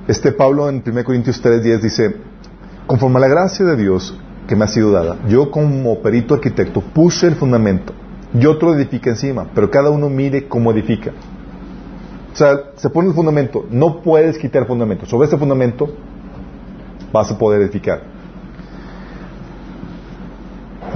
Este 0.07 0.31
Pablo 0.31 0.69
en 0.69 0.83
1 0.85 1.03
Corintios 1.03 1.43
3:10 1.43 1.81
dice, 1.81 2.15
conforme 2.85 3.17
a 3.17 3.21
la 3.21 3.27
gracia 3.27 3.65
de 3.65 3.75
Dios 3.75 4.17
que 4.47 4.55
me 4.55 4.65
ha 4.65 4.67
sido 4.67 4.91
dada, 4.91 5.17
yo 5.27 5.49
como 5.49 5.99
perito 6.01 6.35
arquitecto 6.35 6.81
puse 6.81 7.27
el 7.27 7.35
fundamento 7.35 7.93
y 8.33 8.45
otro 8.45 8.73
edifica 8.73 9.09
encima, 9.09 9.47
pero 9.55 9.71
cada 9.71 9.89
uno 9.89 10.09
mire 10.09 10.47
cómo 10.47 10.71
edifica. 10.71 11.11
O 12.33 12.35
sea, 12.35 12.55
se 12.75 12.89
pone 12.89 13.07
el 13.07 13.15
fundamento, 13.15 13.65
no 13.71 14.01
puedes 14.01 14.37
quitar 14.37 14.67
fundamento. 14.67 15.05
Sobre 15.05 15.27
ese 15.27 15.37
fundamento 15.37 15.89
vas 17.11 17.31
a 17.31 17.37
poder 17.37 17.61
edificar. 17.61 18.14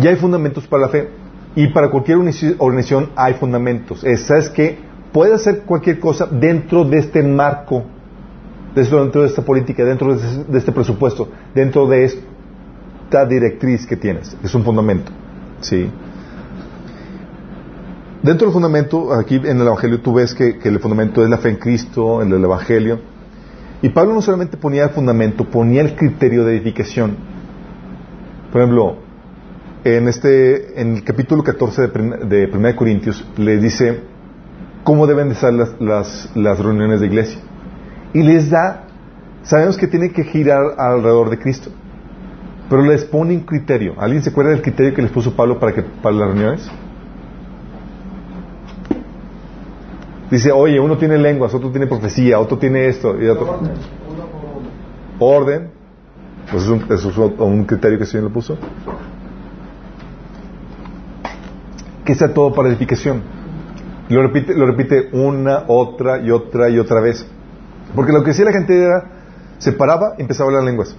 Ya 0.01 0.09
hay 0.09 0.15
fundamentos 0.15 0.67
para 0.67 0.83
la 0.83 0.89
fe. 0.89 1.09
Y 1.55 1.67
para 1.67 1.89
cualquier 1.89 2.17
organización 2.59 3.09
hay 3.15 3.33
fundamentos. 3.33 4.03
Esa 4.03 4.37
es 4.37 4.49
que 4.49 4.77
puede 5.11 5.33
hacer 5.33 5.61
cualquier 5.61 5.99
cosa 5.99 6.27
dentro 6.27 6.85
de 6.85 6.99
este 6.99 7.23
marco, 7.23 7.83
dentro 8.75 9.21
de 9.21 9.27
esta 9.27 9.41
política, 9.41 9.83
dentro 9.83 10.15
de 10.15 10.57
este 10.57 10.71
presupuesto, 10.71 11.29
dentro 11.53 11.87
de 11.87 12.05
esta 12.05 13.25
directriz 13.25 13.85
que 13.87 13.97
tienes. 13.97 14.37
Es 14.43 14.53
un 14.53 14.63
fundamento. 14.63 15.11
¿Sí? 15.61 15.89
Dentro 18.21 18.47
del 18.47 18.53
fundamento, 18.53 19.13
aquí 19.13 19.35
en 19.35 19.61
el 19.61 19.67
Evangelio 19.67 20.01
tú 20.01 20.13
ves 20.13 20.33
que, 20.33 20.59
el 20.61 20.79
fundamento 20.79 21.23
es 21.23 21.29
la 21.29 21.37
fe 21.37 21.49
en 21.49 21.55
Cristo, 21.55 22.21
en 22.21 22.31
el 22.31 22.43
Evangelio. 22.43 22.99
Y 23.81 23.89
Pablo 23.89 24.13
no 24.13 24.21
solamente 24.21 24.57
ponía 24.57 24.83
el 24.83 24.89
fundamento, 24.89 25.45
ponía 25.45 25.81
el 25.81 25.95
criterio 25.95 26.43
de 26.43 26.57
edificación. 26.57 27.15
Por 28.51 28.61
ejemplo, 28.61 28.97
en, 29.97 30.07
este, 30.07 30.81
en 30.81 30.95
el 30.95 31.03
capítulo 31.03 31.43
14 31.43 31.87
de, 31.87 32.49
1 32.51 32.75
Corintios 32.75 33.25
le 33.37 33.57
dice 33.57 34.01
cómo 34.83 35.07
deben 35.07 35.29
de 35.29 35.35
ser 35.35 35.53
las, 35.53 35.79
las, 35.79 36.31
las 36.35 36.59
reuniones 36.59 36.99
de 36.99 37.07
iglesia. 37.07 37.39
Y 38.13 38.23
les 38.23 38.49
da, 38.49 38.85
sabemos 39.43 39.77
que 39.77 39.87
tienen 39.87 40.11
que 40.11 40.23
girar 40.23 40.75
alrededor 40.77 41.29
de 41.29 41.39
Cristo, 41.39 41.69
pero 42.69 42.83
les 42.83 43.05
pone 43.05 43.35
un 43.35 43.41
criterio. 43.41 43.95
¿Alguien 43.97 44.23
se 44.23 44.29
acuerda 44.29 44.51
del 44.51 44.61
criterio 44.61 44.93
que 44.93 45.01
les 45.01 45.11
puso 45.11 45.35
Pablo 45.35 45.59
para, 45.59 45.73
que, 45.73 45.83
para 45.83 46.15
las 46.15 46.27
reuniones? 46.29 46.71
Dice, 50.31 50.51
oye, 50.51 50.79
uno 50.79 50.97
tiene 50.97 51.17
lenguas, 51.17 51.53
otro 51.53 51.71
tiene 51.71 51.87
profecía, 51.87 52.39
otro 52.39 52.57
tiene 52.57 52.87
esto 52.87 53.19
y 53.19 53.27
otro. 53.27 53.49
Orden. 53.49 53.71
Orden. 55.19 55.71
Pues 56.51 56.63
es 56.63 56.69
un, 56.69 56.85
eso 56.91 57.09
es 57.09 57.17
un 57.17 57.65
criterio 57.65 57.97
que 57.97 58.03
el 58.03 58.09
Señor 58.09 58.27
le 58.27 58.33
puso. 58.33 58.57
Que 62.09 62.15
sea 62.15 62.33
todo 62.33 62.51
para 62.55 62.69
edificación. 62.69 63.21
Lo 64.09 64.23
repite, 64.23 64.55
lo 64.55 64.65
repite 64.65 65.09
una, 65.13 65.65
otra 65.67 66.17
y 66.17 66.31
otra 66.31 66.67
y 66.67 66.79
otra 66.79 67.01
vez. 67.01 67.23
Porque 67.95 68.11
lo 68.11 68.23
que 68.23 68.29
decía 68.29 68.45
la 68.45 68.51
gente 68.51 68.83
era, 68.83 69.03
se 69.59 69.73
paraba 69.73 70.15
y 70.17 70.23
empezaba 70.23 70.47
a 70.47 70.49
hablar 70.49 70.63
lenguas. 70.63 70.95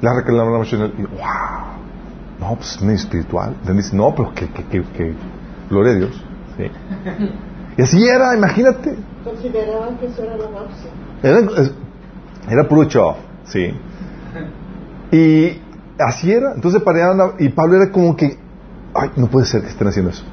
La 0.00 0.12
reclamaba 0.16 0.58
la 0.58 0.64
y 0.64 0.76
wow, 0.76 0.88
no, 2.40 2.56
pues 2.56 2.74
es 2.74 2.82
medio 2.82 2.96
espiritual. 2.96 3.54
Dice, 3.72 3.94
no, 3.94 4.12
pero 4.16 4.34
que, 4.34 4.48
que, 4.48 4.64
que, 4.64 4.82
que, 4.82 5.14
gloria 5.70 5.92
a 5.92 5.94
Dios. 5.94 6.24
¿sí? 6.56 6.64
Y 7.78 7.82
así 7.82 8.04
era, 8.04 8.36
imagínate. 8.36 8.96
Consideraban 9.22 9.96
que 9.98 10.06
eso 10.06 10.24
era 10.24 10.36
la 10.38 10.48
Era, 11.22 11.38
era 12.50 12.68
puro 12.68 12.88
show, 12.88 13.14
sí. 13.44 13.72
Y 15.12 15.60
así 16.00 16.32
era. 16.32 16.54
Entonces 16.56 16.82
paraban 16.82 17.34
y 17.38 17.48
Pablo 17.50 17.76
era 17.76 17.92
como 17.92 18.16
que, 18.16 18.41
ay, 18.94 19.10
no 19.16 19.28
puede 19.28 19.46
ser 19.46 19.62
que 19.62 19.68
estén 19.68 19.88
haciendo 19.88 20.10
eso. 20.10 20.24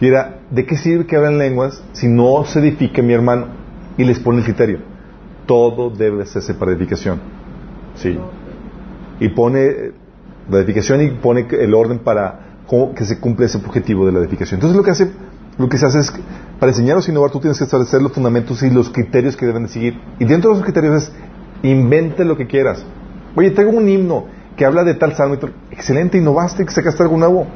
Y 0.00 0.08
era, 0.08 0.40
¿de 0.50 0.66
qué 0.66 0.76
sirve 0.76 1.06
que 1.06 1.16
hablen 1.16 1.38
lenguas 1.38 1.82
si 1.92 2.08
no 2.08 2.44
se 2.44 2.60
edifique 2.60 3.02
mi 3.02 3.12
hermano? 3.12 3.46
Y 3.96 4.04
les 4.04 4.18
pone 4.18 4.38
el 4.38 4.44
criterio. 4.44 4.80
Todo 5.46 5.90
debe 5.90 6.22
hacerse 6.22 6.54
para 6.54 6.72
edificación. 6.72 7.20
Sí. 7.96 8.18
Y 9.20 9.28
pone 9.28 9.92
la 10.50 10.58
edificación 10.58 11.02
y 11.02 11.10
pone 11.10 11.46
el 11.50 11.74
orden 11.74 11.98
para 12.00 12.52
que 12.96 13.04
se 13.04 13.20
cumpla 13.20 13.46
ese 13.46 13.58
objetivo 13.58 14.06
de 14.06 14.12
la 14.12 14.20
edificación. 14.20 14.56
Entonces 14.56 14.76
lo 14.76 14.82
que 14.82 14.90
hace 14.92 15.12
lo 15.58 15.68
que 15.68 15.76
se 15.76 15.86
hace 15.86 16.00
es, 16.00 16.12
para 16.58 16.72
enseñaros 16.72 17.06
a 17.06 17.10
innovar, 17.10 17.30
tú 17.30 17.40
tienes 17.40 17.58
que 17.58 17.64
establecer 17.64 18.00
los 18.00 18.12
fundamentos 18.12 18.62
y 18.62 18.70
los 18.70 18.88
criterios 18.90 19.36
que 19.36 19.46
deben 19.46 19.64
de 19.64 19.68
seguir. 19.68 20.00
Y 20.18 20.24
dentro 20.24 20.50
de 20.50 20.56
esos 20.56 20.64
criterios 20.64 21.04
es, 21.04 21.12
invente 21.62 22.24
lo 22.24 22.36
que 22.36 22.46
quieras. 22.46 22.84
Oye, 23.36 23.50
tengo 23.50 23.72
un 23.72 23.88
himno 23.88 24.26
que 24.56 24.64
habla 24.64 24.84
de 24.84 24.94
tal 24.94 25.14
salmo. 25.14 25.36
Excelente, 25.70 26.18
innovaste, 26.18 26.68
sacaste 26.70 27.02
algo 27.02 27.16
nuevo. 27.16 27.46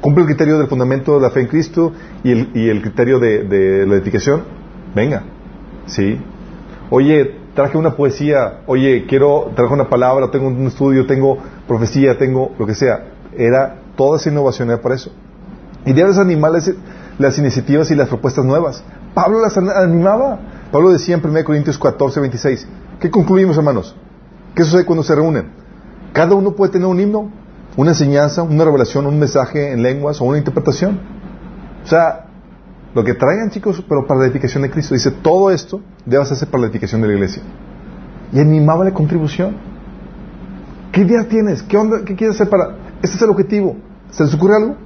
Cumple 0.00 0.22
el 0.22 0.28
criterio 0.28 0.58
del 0.58 0.66
fundamento 0.66 1.14
de 1.14 1.20
la 1.20 1.30
fe 1.30 1.40
en 1.40 1.46
Cristo 1.46 1.92
y 2.24 2.32
el, 2.32 2.50
y 2.54 2.80
criterio 2.80 3.18
de, 3.18 3.86
la 3.86 3.94
edificación. 3.94 4.42
Venga, 4.94 5.22
¿sí? 5.86 6.20
Oye, 6.90 7.36
traje 7.54 7.78
una 7.78 7.94
poesía. 7.94 8.62
Oye, 8.66 9.06
quiero, 9.06 9.52
traje 9.54 9.72
una 9.72 9.88
palabra, 9.88 10.30
tengo 10.30 10.48
un 10.48 10.66
estudio, 10.66 11.06
tengo 11.06 11.38
profecía, 11.68 12.18
tengo 12.18 12.52
lo 12.58 12.66
que 12.66 12.74
sea. 12.74 13.04
Era, 13.36 13.76
toda 13.96 14.18
esa 14.18 14.30
innovación 14.30 14.70
era 14.70 14.82
para 14.82 14.96
eso. 14.96 15.12
Y 15.86 15.92
debes 15.92 16.18
animales 16.18 16.72
las 17.18 17.38
iniciativas 17.38 17.90
y 17.90 17.94
las 17.94 18.08
propuestas 18.08 18.44
nuevas. 18.44 18.82
Pablo 19.14 19.40
las 19.40 19.56
animaba. 19.56 20.38
Pablo 20.72 20.90
decía 20.90 21.14
en 21.14 21.24
1 21.24 21.44
Corintios 21.44 21.78
14, 21.78 22.20
26. 22.20 22.66
¿Qué 23.00 23.10
concluimos, 23.10 23.56
hermanos? 23.56 23.94
¿Qué 24.54 24.64
sucede 24.64 24.84
cuando 24.84 25.02
se 25.02 25.14
reúnen? 25.14 25.61
Cada 26.12 26.34
uno 26.34 26.52
puede 26.52 26.72
tener 26.72 26.86
un 26.86 27.00
himno, 27.00 27.30
una 27.76 27.90
enseñanza, 27.90 28.42
una 28.42 28.64
revelación, 28.64 29.06
un 29.06 29.18
mensaje 29.18 29.72
en 29.72 29.82
lenguas 29.82 30.20
o 30.20 30.24
una 30.24 30.38
interpretación. 30.38 31.00
O 31.84 31.86
sea, 31.86 32.26
lo 32.94 33.02
que 33.04 33.14
traigan, 33.14 33.50
chicos, 33.50 33.82
pero 33.88 34.06
para 34.06 34.20
la 34.20 34.26
edificación 34.26 34.62
de 34.62 34.70
Cristo. 34.70 34.94
Dice, 34.94 35.10
todo 35.10 35.50
esto 35.50 35.80
debe 36.04 36.22
hacerse 36.22 36.46
para 36.46 36.62
la 36.62 36.66
edificación 36.66 37.00
de 37.00 37.08
la 37.08 37.14
iglesia. 37.14 37.42
Y 38.32 38.40
animaba 38.40 38.84
la 38.84 38.92
contribución. 38.92 39.56
¿Qué 40.92 41.00
idea 41.00 41.24
tienes? 41.28 41.62
¿Qué 41.62 41.76
onda? 41.76 42.04
¿Qué 42.04 42.14
quieres 42.14 42.36
hacer 42.36 42.50
para...? 42.50 42.76
Este 43.02 43.16
es 43.16 43.22
el 43.22 43.30
objetivo. 43.30 43.76
¿Se 44.10 44.24
les 44.24 44.34
ocurre 44.34 44.56
algo? 44.56 44.76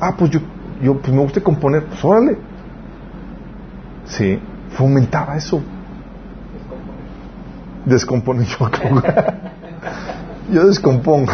Ah, 0.00 0.14
pues 0.16 0.30
yo 0.30 0.40
yo 0.82 0.98
pues 0.98 1.12
me 1.12 1.20
gusta 1.20 1.40
componer, 1.40 1.84
pues 1.86 2.04
órale. 2.04 2.36
Sí, 4.06 4.38
fomentaba 4.70 5.36
eso. 5.36 5.62
Descompone 7.86 8.44
yo. 8.58 8.68
Yo 10.52 10.66
descompongo. 10.66 11.32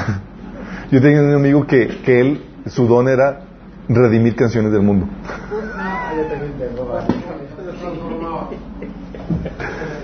Yo 0.90 1.00
tenía 1.00 1.22
un 1.22 1.34
amigo 1.34 1.66
que, 1.66 2.00
que 2.04 2.20
él, 2.20 2.44
su 2.66 2.86
don 2.86 3.08
era 3.08 3.40
redimir 3.88 4.34
canciones 4.34 4.72
del 4.72 4.82
mundo. 4.82 5.06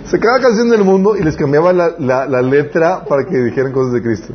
Se 0.05 0.20
cada 0.20 0.40
canción 0.40 0.70
del 0.70 0.85
mundo 0.85 1.16
y 1.16 1.23
les 1.23 1.36
cambiaba 1.36 1.73
la 1.73 2.43
letra 2.43 3.05
para 3.05 3.24
que 3.24 3.36
dijeran 3.36 3.73
cosas 3.73 3.94
de 3.94 4.02
Cristo. 4.02 4.35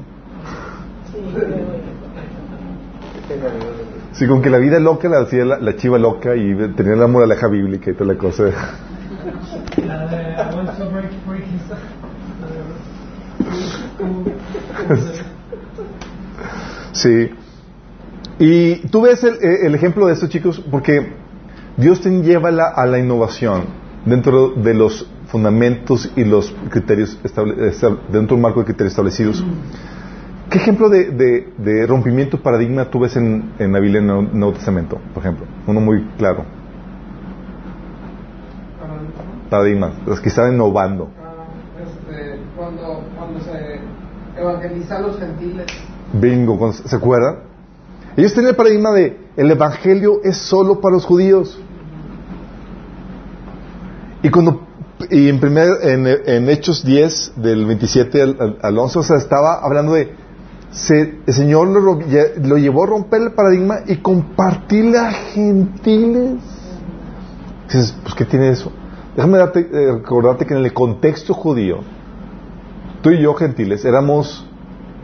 Sí, 4.14 4.28
con 4.28 4.42
que 4.42 4.50
la 4.50 4.58
vida 4.58 4.80
loca 4.80 5.08
la 5.08 5.22
hacía 5.22 5.46
la, 5.46 5.76
chiva 5.78 5.98
loca 5.98 6.36
y 6.36 6.54
tenía 6.76 6.96
la 6.96 7.08
moraleja 7.08 7.48
bíblica 7.48 7.92
y 7.92 7.94
toda 7.94 8.14
la 8.14 8.20
cosa. 8.20 8.44
Sí. 16.94 17.32
Y 18.38 18.88
tú 18.90 19.02
ves 19.02 19.24
el, 19.24 19.38
el, 19.42 19.74
ejemplo 19.76 20.08
de 20.08 20.14
esto, 20.14 20.28
chicos, 20.28 20.62
porque 20.70 21.14
Dios 21.78 22.02
te 22.02 22.10
lleva 22.10 22.50
a 22.50 22.86
la 22.86 23.00
innovación 23.00 23.64
dentro 24.06 24.50
de 24.50 24.74
los 24.74 25.08
fundamentos 25.28 26.12
y 26.16 26.26
los 26.26 26.54
criterios, 26.70 27.18
dentro 27.24 27.98
de 28.10 28.34
un 28.34 28.42
marco 28.42 28.60
de 28.60 28.66
criterios 28.66 28.92
establecidos. 28.92 29.44
¿Qué 30.50 30.58
ejemplo 30.58 30.90
de, 30.90 31.12
de, 31.58 31.88
rompimiento 31.88 32.42
paradigma 32.42 32.86
tú 32.86 33.00
ves 33.00 33.16
en, 33.16 33.54
en 33.58 33.72
la 33.72 33.80
Biblia 33.80 34.02
en 34.02 34.10
el 34.10 34.38
Nuevo 34.38 34.54
Testamento, 34.54 35.00
por 35.14 35.24
ejemplo? 35.24 35.46
Uno 35.66 35.80
muy 35.80 36.04
claro. 36.18 36.44
Paradigma, 39.50 39.94
los 40.06 40.20
que 40.20 40.30
están 40.30 40.54
innovando. 40.54 41.10
Ah, 41.24 41.46
este, 41.82 42.40
cuando, 42.58 43.02
cuando 43.18 43.40
se 43.40 43.80
evangelizan 44.42 45.04
los 45.04 45.20
gentiles. 45.20 45.68
Bingo, 46.14 46.74
¿se 46.74 46.96
acuerdan? 46.96 47.40
Ellos 48.18 48.34
tienen 48.34 48.50
el 48.50 48.56
paradigma 48.56 48.92
de 48.92 49.18
el 49.38 49.52
evangelio 49.52 50.22
es 50.24 50.38
solo 50.38 50.82
para 50.82 50.96
los 50.96 51.06
judíos. 51.06 51.60
Y 54.24 54.30
cuando 54.30 54.68
y 55.10 55.30
en 55.30 55.40
primer 55.40 55.68
en, 55.82 56.50
Hechos 56.50 56.86
10 56.86 57.34
del 57.38 57.66
27 57.66 58.22
al, 58.22 58.58
al 58.62 58.78
11 58.78 59.00
o 59.00 59.04
sea, 59.04 59.18
estaba 59.18 59.56
hablando 59.56 59.94
de 59.94 60.14
el 61.28 61.34
Señor 61.34 61.68
lo, 61.68 62.58
llevó 62.58 62.84
a 62.84 62.88
romper 62.88 63.22
el 63.22 63.32
paradigma 63.34 63.80
y 63.88 63.98
compartirle 63.98 64.98
a 64.98 65.12
gentiles. 65.12 66.40
Dices, 67.66 67.96
pues 68.04 68.16
¿qué 68.16 68.26
tiene 68.26 68.50
eso? 68.52 68.72
Déjame 69.16 69.40
eh, 69.40 69.92
recordarte 69.94 70.46
que 70.46 70.54
en 70.54 70.64
el 70.64 70.74
contexto 70.74 71.34
judío, 71.34 71.80
tú 73.02 73.10
y 73.12 73.22
yo, 73.22 73.34
gentiles, 73.34 73.86
éramos 73.86 74.48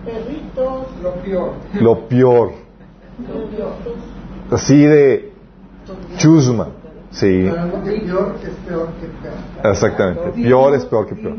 Perritos. 0.07 0.88
Lo 1.03 1.14
peor. 1.15 1.53
lo 1.80 2.07
peor. 2.07 2.52
Así 4.52 4.86
de 4.86 5.34
chusma. 6.18 6.69
Sí, 7.11 7.49
peor 7.49 8.36
es 8.44 8.53
peor 8.65 8.90
que 8.99 9.07
peor. 9.07 9.72
exactamente. 9.72 10.41
Peor 10.41 10.76
es 10.76 10.86
peor 10.86 11.07
que 11.07 11.15
peor. 11.15 11.36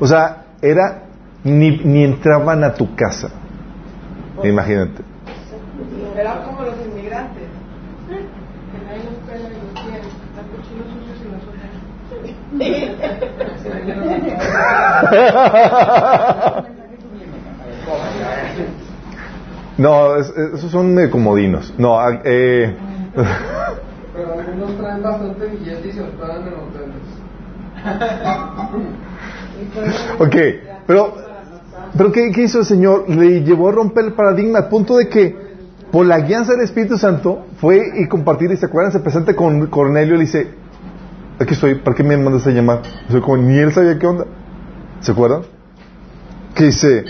O 0.00 0.06
sea, 0.06 0.46
era 0.60 1.04
ni, 1.44 1.78
ni 1.78 2.04
entraban 2.04 2.64
a 2.64 2.74
tu 2.74 2.94
casa. 2.94 3.30
Imagínate. 4.42 5.02
Eran 6.16 6.44
como 6.44 6.62
los 6.62 6.74
inmigrantes. 6.86 7.44
Que 8.08 8.84
nadie 8.84 9.04
los 9.04 9.14
pela 9.26 9.48
y 9.48 9.54
los 9.54 9.82
quiere. 9.82 10.06
Están 10.06 10.48
cochinos 10.50 10.86
sucios 10.92 11.18
y 11.22 11.32
los 11.32 12.43
No, 19.76 20.14
es- 20.16 20.28
es- 20.30 20.54
esos 20.54 20.70
son 20.70 20.94
medio 20.94 21.10
comodinos. 21.10 21.74
No, 21.78 21.98
ah, 21.98 22.20
eh, 22.24 22.76
Pero 23.14 23.26
algunos 24.38 24.76
traen 24.78 25.02
bastante 25.02 25.46
billetes 25.48 25.86
y 25.86 25.92
se 25.92 26.00
hospedan 26.02 26.46
en 26.46 26.54
hoteles. 26.54 26.94
ok, 30.20 30.36
pero, 30.86 31.14
pero 31.96 32.12
¿qué, 32.12 32.30
qué 32.32 32.42
hizo 32.42 32.60
el 32.60 32.64
Señor? 32.64 33.08
Le 33.10 33.42
llevó 33.42 33.68
a 33.68 33.72
romper 33.72 34.04
el 34.04 34.12
paradigma 34.12 34.60
al 34.60 34.68
punto 34.68 34.96
de 34.96 35.08
que 35.08 35.36
por 35.90 36.06
la 36.06 36.20
guianza 36.20 36.52
del 36.52 36.60
Espíritu 36.62 36.96
Santo 36.96 37.46
fue 37.60 37.82
y 37.96 38.06
compartir 38.08 38.52
y 38.52 38.56
se 38.56 38.66
acuerdan, 38.66 38.92
se 38.92 39.00
presenta 39.00 39.34
con 39.34 39.66
Cornelio 39.66 40.14
y 40.14 40.18
le 40.18 40.24
dice, 40.24 40.46
aquí 41.38 41.54
estoy, 41.54 41.76
¿para 41.76 41.96
qué 41.96 42.02
me 42.02 42.16
mandas 42.16 42.46
a 42.46 42.50
llamar? 42.50 42.82
O 43.14 43.20
como 43.20 43.36
ni 43.38 43.58
él 43.58 43.72
sabía 43.72 43.98
qué 43.98 44.06
onda. 44.06 44.26
¿Se 45.00 45.12
acuerdan? 45.12 45.42
Que 46.54 46.64
dice, 46.66 47.04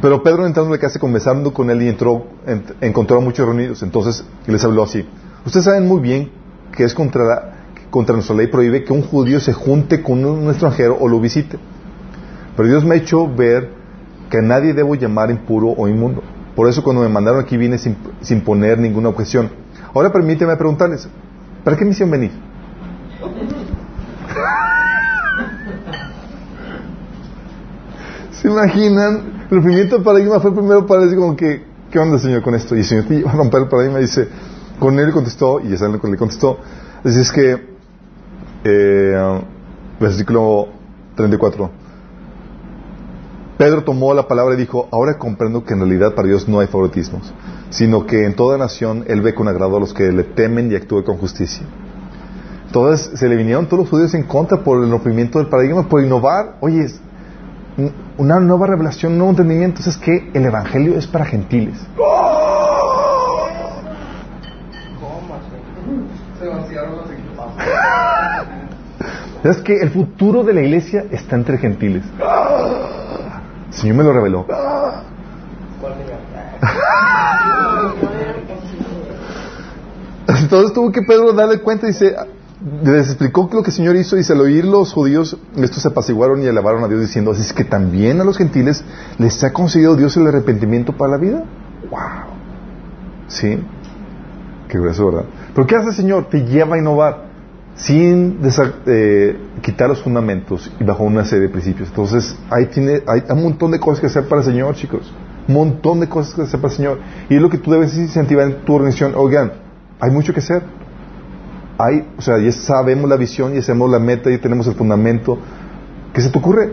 pero 0.00 0.22
Pedro 0.22 0.46
entrando 0.46 0.72
en 0.74 0.78
la 0.78 0.78
casa 0.80 0.98
conversando 0.98 1.52
con 1.52 1.70
él 1.70 1.82
y 1.82 1.88
entró, 1.88 2.26
ent- 2.46 2.74
encontró 2.80 3.18
a 3.18 3.20
muchos 3.20 3.46
reunidos. 3.46 3.82
Entonces 3.82 4.24
les 4.46 4.62
habló 4.64 4.82
así. 4.82 5.06
Ustedes 5.44 5.64
saben 5.64 5.86
muy 5.86 6.00
bien 6.00 6.30
que 6.72 6.84
es 6.84 6.94
contra, 6.94 7.24
la- 7.24 7.52
contra 7.90 8.14
nuestra 8.14 8.34
ley 8.36 8.46
prohíbe 8.48 8.84
que 8.84 8.92
un 8.92 9.02
judío 9.02 9.40
se 9.40 9.52
junte 9.52 10.02
con 10.02 10.24
un, 10.24 10.38
un 10.44 10.48
extranjero 10.50 10.96
o 11.00 11.08
lo 11.08 11.20
visite. 11.20 11.58
Pero 12.56 12.68
Dios 12.68 12.84
me 12.84 12.94
ha 12.94 12.98
hecho 12.98 13.26
ver 13.28 13.70
que 14.30 14.38
a 14.38 14.42
nadie 14.42 14.72
debo 14.74 14.94
llamar 14.94 15.30
impuro 15.30 15.68
o 15.68 15.86
inmundo. 15.88 16.22
Por 16.54 16.68
eso 16.68 16.82
cuando 16.82 17.02
me 17.02 17.08
mandaron 17.08 17.40
aquí 17.40 17.56
vine 17.56 17.76
sin, 17.78 17.96
sin 18.22 18.40
poner 18.40 18.78
ninguna 18.78 19.10
objeción. 19.10 19.50
Ahora 19.94 20.10
permíteme 20.10 20.56
preguntarles, 20.56 21.08
¿para 21.62 21.76
qué 21.76 21.84
me 21.84 21.90
hicieron 21.90 22.10
venir? 22.10 22.32
¿Se 28.32 28.48
imaginan? 28.48 29.46
El 29.50 29.58
rompimiento 29.58 29.96
del 29.96 30.04
paradigma 30.04 30.40
fue 30.40 30.54
primero 30.54 30.86
para 30.86 31.02
decir 31.02 31.18
como 31.18 31.36
que, 31.36 31.64
¿qué 31.90 31.98
onda 31.98 32.18
Señor 32.18 32.40
con 32.42 32.54
esto? 32.54 32.74
Y 32.76 32.80
el 32.80 32.84
Señor 32.84 33.04
te 33.04 33.14
iba 33.16 33.30
a 33.30 33.34
romper 33.34 33.62
el 33.62 33.68
paradigma 33.68 33.98
y 33.98 34.02
dice, 34.02 34.28
con 34.78 34.98
él 34.98 35.12
contestó, 35.12 35.60
y 35.60 35.70
ya 35.70 35.78
saben 35.78 35.94
lo 35.94 36.00
que 36.00 36.08
le 36.08 36.16
contestó, 36.16 36.58
así 37.04 37.20
es 37.20 37.32
que, 37.32 37.76
eh, 38.64 39.40
versículo 40.00 40.68
34, 41.14 41.70
Pedro 43.56 43.84
tomó 43.84 44.12
la 44.12 44.28
palabra 44.28 44.54
y 44.54 44.58
dijo, 44.58 44.88
ahora 44.92 45.18
comprendo 45.18 45.64
que 45.64 45.72
en 45.72 45.80
realidad 45.80 46.14
para 46.14 46.28
Dios 46.28 46.46
no 46.46 46.60
hay 46.60 46.66
favoritismos, 46.66 47.32
sino 47.70 48.04
que 48.04 48.26
en 48.26 48.34
toda 48.34 48.58
nación 48.58 49.04
Él 49.06 49.22
ve 49.22 49.34
con 49.34 49.48
agrado 49.48 49.78
a 49.78 49.80
los 49.80 49.94
que 49.94 50.12
le 50.12 50.24
temen 50.24 50.70
y 50.70 50.74
actúe 50.74 51.04
con 51.04 51.16
justicia. 51.16 51.66
Entonces 52.66 53.18
se 53.18 53.28
le 53.28 53.36
vinieron 53.36 53.66
todos 53.66 53.80
los 53.80 53.90
judíos 53.90 54.14
en 54.14 54.24
contra 54.24 54.58
por 54.58 54.82
el 54.82 54.90
rompimiento 54.90 55.38
del 55.38 55.48
paradigma, 55.48 55.88
por 55.88 56.02
innovar. 56.02 56.56
Oye, 56.60 56.86
una 58.18 58.40
nueva 58.40 58.66
revelación, 58.66 59.12
un 59.12 59.18
nuevo 59.18 59.30
entendimiento. 59.30 59.80
Es 59.86 59.96
que 59.96 60.30
el 60.34 60.44
Evangelio 60.44 60.98
es 60.98 61.06
para 61.06 61.24
gentiles. 61.24 61.78
Es 69.44 69.58
que 69.58 69.76
el 69.80 69.90
futuro 69.90 70.42
de 70.42 70.54
la 70.54 70.62
iglesia 70.62 71.04
está 71.12 71.36
entre 71.36 71.58
gentiles. 71.58 72.02
El 73.68 73.74
Señor 73.74 73.96
me 73.96 74.02
lo 74.02 74.12
reveló. 74.12 74.44
Entonces 80.26 80.72
tuvo 80.72 80.90
que 80.90 81.02
Pedro 81.02 81.32
darle 81.32 81.60
cuenta 81.60 81.86
y 81.86 81.90
dice, 81.90 82.16
les 82.82 83.06
explicó 83.06 83.48
lo 83.52 83.62
que 83.62 83.70
el 83.70 83.76
Señor 83.76 83.94
hizo 83.94 84.16
y 84.18 84.22
al 84.28 84.40
oír 84.40 84.64
los 84.64 84.92
judíos, 84.92 85.36
estos 85.56 85.82
se 85.82 85.88
apaciguaron 85.88 86.42
y 86.42 86.48
alabaron 86.48 86.82
a 86.82 86.88
Dios 86.88 87.00
diciendo, 87.00 87.30
así 87.30 87.42
es 87.42 87.52
que 87.52 87.64
también 87.64 88.20
a 88.20 88.24
los 88.24 88.36
gentiles 88.36 88.82
les 89.18 89.42
ha 89.44 89.52
concedido 89.52 89.94
Dios 89.94 90.16
el 90.16 90.26
arrepentimiento 90.26 90.92
para 90.96 91.12
la 91.12 91.16
vida. 91.18 91.44
¡Wow! 91.90 92.00
¿Sí? 93.28 93.58
Qué 94.68 94.78
grueso, 94.78 95.06
¿verdad? 95.06 95.26
Pero 95.54 95.66
¿qué 95.66 95.76
hace 95.76 95.90
el 95.90 95.94
Señor? 95.94 96.28
Te 96.28 96.44
lleva 96.44 96.74
a 96.74 96.78
innovar 96.78 97.26
sin 97.76 98.40
eh, 98.86 99.38
quitar 99.62 99.88
los 99.88 100.02
fundamentos 100.02 100.68
y 100.80 100.82
bajo 100.82 101.04
una 101.04 101.24
serie 101.24 101.46
de 101.46 101.50
principios. 101.50 101.88
Entonces, 101.90 102.36
tiene, 102.72 103.02
hay 103.06 103.22
un 103.30 103.42
montón 103.44 103.70
de 103.70 103.78
cosas 103.78 104.00
que 104.00 104.06
hacer 104.06 104.26
para 104.26 104.40
el 104.40 104.46
Señor, 104.46 104.74
chicos. 104.74 105.12
Un 105.46 105.54
montón 105.54 106.00
de 106.00 106.08
cosas 106.08 106.34
que 106.34 106.42
hacer 106.42 106.60
para 106.60 106.72
el 106.72 106.76
Señor. 106.76 106.98
Y 107.28 107.36
es 107.36 107.42
lo 107.42 107.48
que 107.48 107.58
tú 107.58 107.70
debes 107.70 107.96
incentivar 107.96 108.48
en 108.48 108.64
tu 108.64 108.74
organización. 108.74 109.12
Oigan, 109.14 109.52
hay 110.00 110.10
mucho 110.10 110.32
que 110.32 110.40
hacer. 110.40 110.64
Hay, 111.78 112.08
o 112.16 112.22
sea, 112.22 112.38
ya 112.38 112.52
sabemos 112.52 113.08
la 113.08 113.16
visión, 113.16 113.52
ya 113.54 113.62
sabemos 113.62 113.90
la 113.90 113.98
meta, 113.98 114.30
ya 114.30 114.40
tenemos 114.40 114.66
el 114.66 114.74
fundamento. 114.74 115.38
¿Qué 116.12 116.20
se 116.22 116.30
te 116.30 116.38
ocurre? 116.38 116.72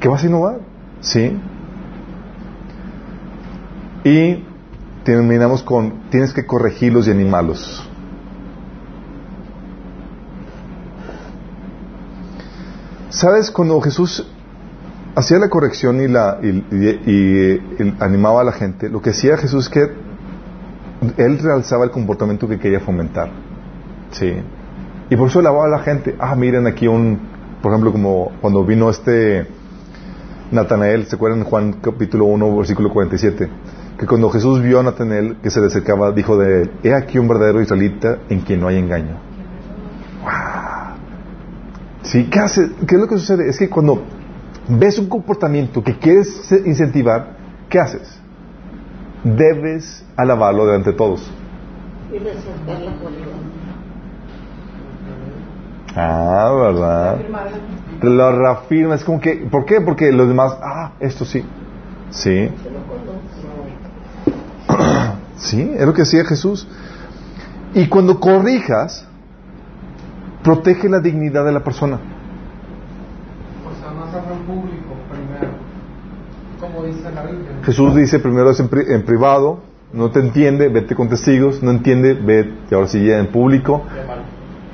¿Qué 0.00 0.08
vas 0.08 0.22
a 0.22 0.26
innovar? 0.26 0.60
¿Sí? 1.00 1.36
Y 4.04 4.44
terminamos 5.04 5.62
con, 5.62 6.10
tienes 6.10 6.32
que 6.32 6.46
corregirlos 6.46 7.08
y 7.08 7.10
animarlos. 7.10 7.88
¿Sabes? 13.10 13.50
Cuando 13.50 13.80
Jesús 13.80 14.24
hacía 15.16 15.38
la 15.38 15.48
corrección 15.48 16.00
y, 16.00 16.06
la, 16.06 16.38
y, 16.42 17.60
animaba 17.98 18.42
a 18.42 18.44
la 18.44 18.52
gente, 18.52 18.88
lo 18.88 19.02
que 19.02 19.10
hacía 19.10 19.36
Jesús 19.36 19.64
es 19.64 19.70
que 19.70 19.90
él 21.16 21.38
realzaba 21.38 21.84
el 21.84 21.90
comportamiento 21.90 22.46
que 22.46 22.58
quería 22.58 22.80
fomentar. 22.80 23.47
Sí. 24.10 24.34
Y 25.10 25.16
por 25.16 25.28
eso 25.28 25.40
lavaba 25.40 25.66
a 25.66 25.68
la 25.68 25.78
gente. 25.80 26.16
Ah, 26.18 26.34
miren 26.34 26.66
aquí 26.66 26.86
un, 26.86 27.18
por 27.62 27.72
ejemplo, 27.72 27.92
como 27.92 28.32
cuando 28.40 28.64
vino 28.64 28.90
este 28.90 29.46
Natanael, 30.50 31.06
¿se 31.06 31.16
acuerdan 31.16 31.44
Juan 31.44 31.74
capítulo 31.80 32.26
1, 32.26 32.56
versículo 32.56 32.90
47? 32.90 33.48
Que 33.98 34.06
cuando 34.06 34.30
Jesús 34.30 34.62
vio 34.62 34.80
a 34.80 34.82
Natanael 34.82 35.36
que 35.42 35.50
se 35.50 35.60
le 35.60 35.66
acercaba, 35.66 36.12
dijo 36.12 36.36
de 36.36 36.62
él, 36.62 36.70
he 36.82 36.94
aquí 36.94 37.18
un 37.18 37.28
verdadero 37.28 37.60
israelita 37.60 38.18
en 38.28 38.40
quien 38.40 38.60
no 38.60 38.68
hay 38.68 38.78
engaño. 38.78 39.16
¿Sí? 42.02 42.28
¿Qué 42.30 42.38
hace? 42.38 42.70
¿Qué 42.86 42.94
es 42.94 43.00
lo 43.00 43.08
que 43.08 43.18
sucede? 43.18 43.48
Es 43.48 43.58
que 43.58 43.68
cuando 43.68 44.02
ves 44.68 44.98
un 44.98 45.08
comportamiento 45.08 45.82
que 45.82 45.98
quieres 45.98 46.50
incentivar, 46.64 47.36
¿qué 47.68 47.78
haces? 47.80 48.18
Debes 49.24 50.04
alabarlo 50.16 50.66
delante 50.66 50.92
de 50.92 50.96
todos. 50.96 51.30
Y 52.12 52.18
resaltar 52.18 52.80
la 52.80 52.98
cualidad. 53.00 53.26
Ah, 55.96 56.50
¿verdad? 56.54 57.16
Lo 58.02 58.32
reafirma, 58.32 58.94
es 58.94 59.04
como 59.04 59.20
que, 59.20 59.46
¿por 59.50 59.64
qué? 59.64 59.80
Porque 59.80 60.12
los 60.12 60.28
demás, 60.28 60.56
ah, 60.62 60.92
esto 61.00 61.24
sí. 61.24 61.44
Sí. 62.10 62.50
Sí, 65.38 65.72
es 65.78 65.86
lo 65.86 65.92
que 65.94 66.02
decía 66.02 66.24
Jesús. 66.24 66.66
Y 67.72 67.86
cuando 67.88 68.18
corrijas, 68.18 69.06
protege 70.42 70.88
la 70.88 70.98
dignidad 70.98 71.44
de 71.44 71.52
la 71.52 71.60
persona. 71.62 72.00
Jesús 77.64 77.94
dice 77.94 78.18
primero 78.18 78.50
es 78.50 78.58
en, 78.60 78.68
pri- 78.68 78.86
en 78.92 79.04
privado, 79.04 79.60
no 79.92 80.10
te 80.10 80.18
entiende, 80.20 80.68
vete 80.68 80.94
con 80.96 81.08
testigos, 81.08 81.62
no 81.62 81.70
entiende, 81.70 82.14
vete, 82.14 82.52
y 82.70 82.74
ahora 82.74 82.88
sí 82.88 83.04
ya 83.06 83.18
en 83.18 83.28
público, 83.28 83.84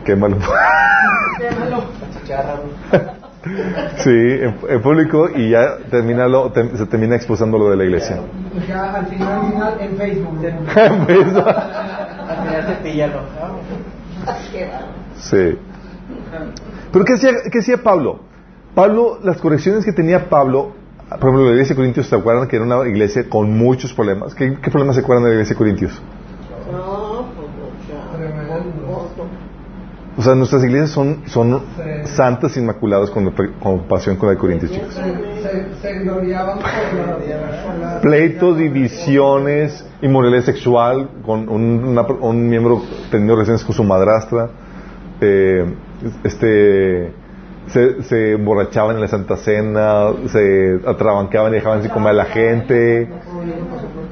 qué 0.05 0.17
malo. 0.17 0.37
sí, 3.99 4.11
en, 4.11 4.57
en 4.69 4.83
público 4.83 5.29
y 5.35 5.51
ya 5.51 5.77
termina 5.91 6.27
lo- 6.29 6.51
te- 6.51 6.77
se 6.77 6.87
termina 6.87 7.17
expulsando 7.17 7.59
lo 7.59 7.71
de 7.71 7.77
la 7.77 7.85
iglesia. 7.85 8.21
Ya 8.69 8.95
al 8.95 9.07
final, 9.07 9.41
al 9.41 9.53
final 9.53 9.75
en 9.81 9.97
Facebook. 11.07 11.49
Al 14.27 14.37
final. 14.37 14.85
Sí. 15.17 15.59
Pero 16.93 17.05
¿qué 17.05 17.13
decía, 17.15 17.31
qué 17.51 17.59
decía 17.59 17.83
Pablo? 17.83 18.21
Pablo, 18.75 19.19
las 19.23 19.39
correcciones 19.39 19.85
que 19.85 19.93
tenía 19.93 20.29
Pablo, 20.29 20.73
por 21.09 21.19
ejemplo, 21.19 21.45
la 21.45 21.53
iglesia 21.53 21.75
de 21.75 21.77
Corintios, 21.77 22.07
¿se 22.07 22.17
acuerdan 22.17 22.49
que 22.49 22.57
era 22.57 22.65
una 22.65 22.89
iglesia 22.89 23.29
con 23.29 23.57
muchos 23.57 23.93
problemas? 23.93 24.35
¿Qué, 24.35 24.57
qué 24.61 24.71
problemas 24.71 24.97
se 24.97 25.03
acuerdan 25.03 25.25
de 25.25 25.31
la 25.31 25.35
iglesia 25.37 25.55
de 25.55 25.59
Corintios? 25.59 26.03
No, 26.73 27.27
pues 27.37 27.49
mucha. 27.49 28.17
Tremendo. 28.17 28.91
Otro. 28.91 29.27
O 30.17 30.23
sea, 30.23 30.35
nuestras 30.35 30.63
iglesias 30.63 30.91
son, 30.91 31.23
son 31.27 31.61
santas 32.05 32.57
inmaculadas 32.57 33.11
con 33.11 33.33
compasión 33.61 34.17
con 34.17 34.29
la 34.29 34.35
de 34.35 34.39
Corintios, 34.39 34.71
chicos. 34.71 34.97
Pleitos, 38.01 38.59
divisiones, 38.59 39.85
inmoralidad 40.03 40.43
sexual, 40.43 41.09
con 41.25 41.49
un, 41.49 41.99
un 42.21 42.49
miembro 42.49 42.83
teniendo 43.11 43.35
relaciones 43.35 43.65
con 43.65 43.75
su 43.75 43.83
madrastra, 43.83 44.51
eh, 45.21 45.75
este, 46.23 47.13
se, 47.67 48.03
se, 48.03 48.33
emborrachaban 48.33 48.97
en 48.97 49.03
la 49.03 49.09
Santa 49.09 49.37
Cena, 49.37 50.13
se 50.27 50.81
atrabancaban 50.87 51.53
y 51.53 51.57
dejaban 51.57 51.81
así 51.81 51.89
comer 51.89 52.11
a 52.11 52.15
la 52.15 52.25
gente, 52.27 53.09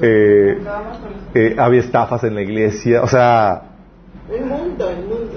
eh, 0.01 0.57
eh, 1.33 1.55
había 1.57 1.79
estafas 1.79 2.25
en 2.25 2.35
la 2.35 2.41
iglesia, 2.41 3.03
o 3.03 3.07
sea... 3.07 3.69
El 4.29 4.45
mundo, 4.45 4.89
el 4.89 5.05
mundo. 5.05 5.31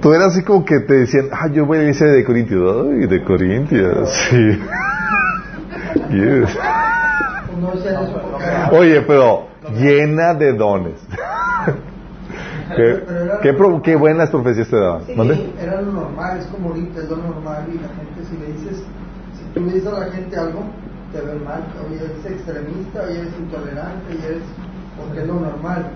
Tú 0.00 0.12
eras 0.12 0.32
así 0.32 0.42
como 0.42 0.64
que 0.64 0.80
te 0.80 0.94
decían, 0.94 1.28
ah, 1.32 1.48
yo 1.52 1.64
voy 1.64 1.78
a 1.78 1.84
irse 1.84 2.04
de 2.04 2.24
Corintios. 2.24 2.86
Ay, 2.86 3.06
de 3.06 3.22
Corintios, 3.24 4.10
sí. 4.10 4.58
Oye, 8.72 9.00
pero 9.02 9.46
llena 9.74 10.34
de 10.34 10.52
dones. 10.52 11.00
¿Qué, 12.76 13.02
qué, 13.42 13.56
qué, 13.82 13.96
buenas 13.96 14.30
profecías 14.30 14.68
te 14.68 14.76
daban. 14.76 15.04
Sí, 15.06 15.14
era 15.60 15.80
lo 15.80 15.92
normal, 15.92 16.38
es 16.38 16.46
como 16.46 16.70
ahorita, 16.70 17.00
es 17.00 17.08
lo 17.08 17.16
normal. 17.16 17.64
Y 17.72 17.78
la 17.78 17.88
gente, 17.88 18.24
si 18.28 18.36
le 18.36 18.46
dices, 18.52 18.82
si 19.34 19.44
tú 19.54 19.60
le 19.64 19.72
dices 19.72 19.92
a 19.92 20.00
la 20.00 20.10
gente 20.10 20.36
algo, 20.36 20.64
te 21.12 21.20
ven 21.20 21.44
mal. 21.44 21.64
Oye, 21.86 21.96
eres 21.96 22.26
extremista, 22.26 23.02
oye, 23.02 23.20
eres 23.20 23.32
intolerante, 23.38 24.14
y 24.14 24.24
eres, 24.24 24.42
porque 24.98 25.20
es 25.20 25.26
lo 25.26 25.34
normal. 25.34 25.90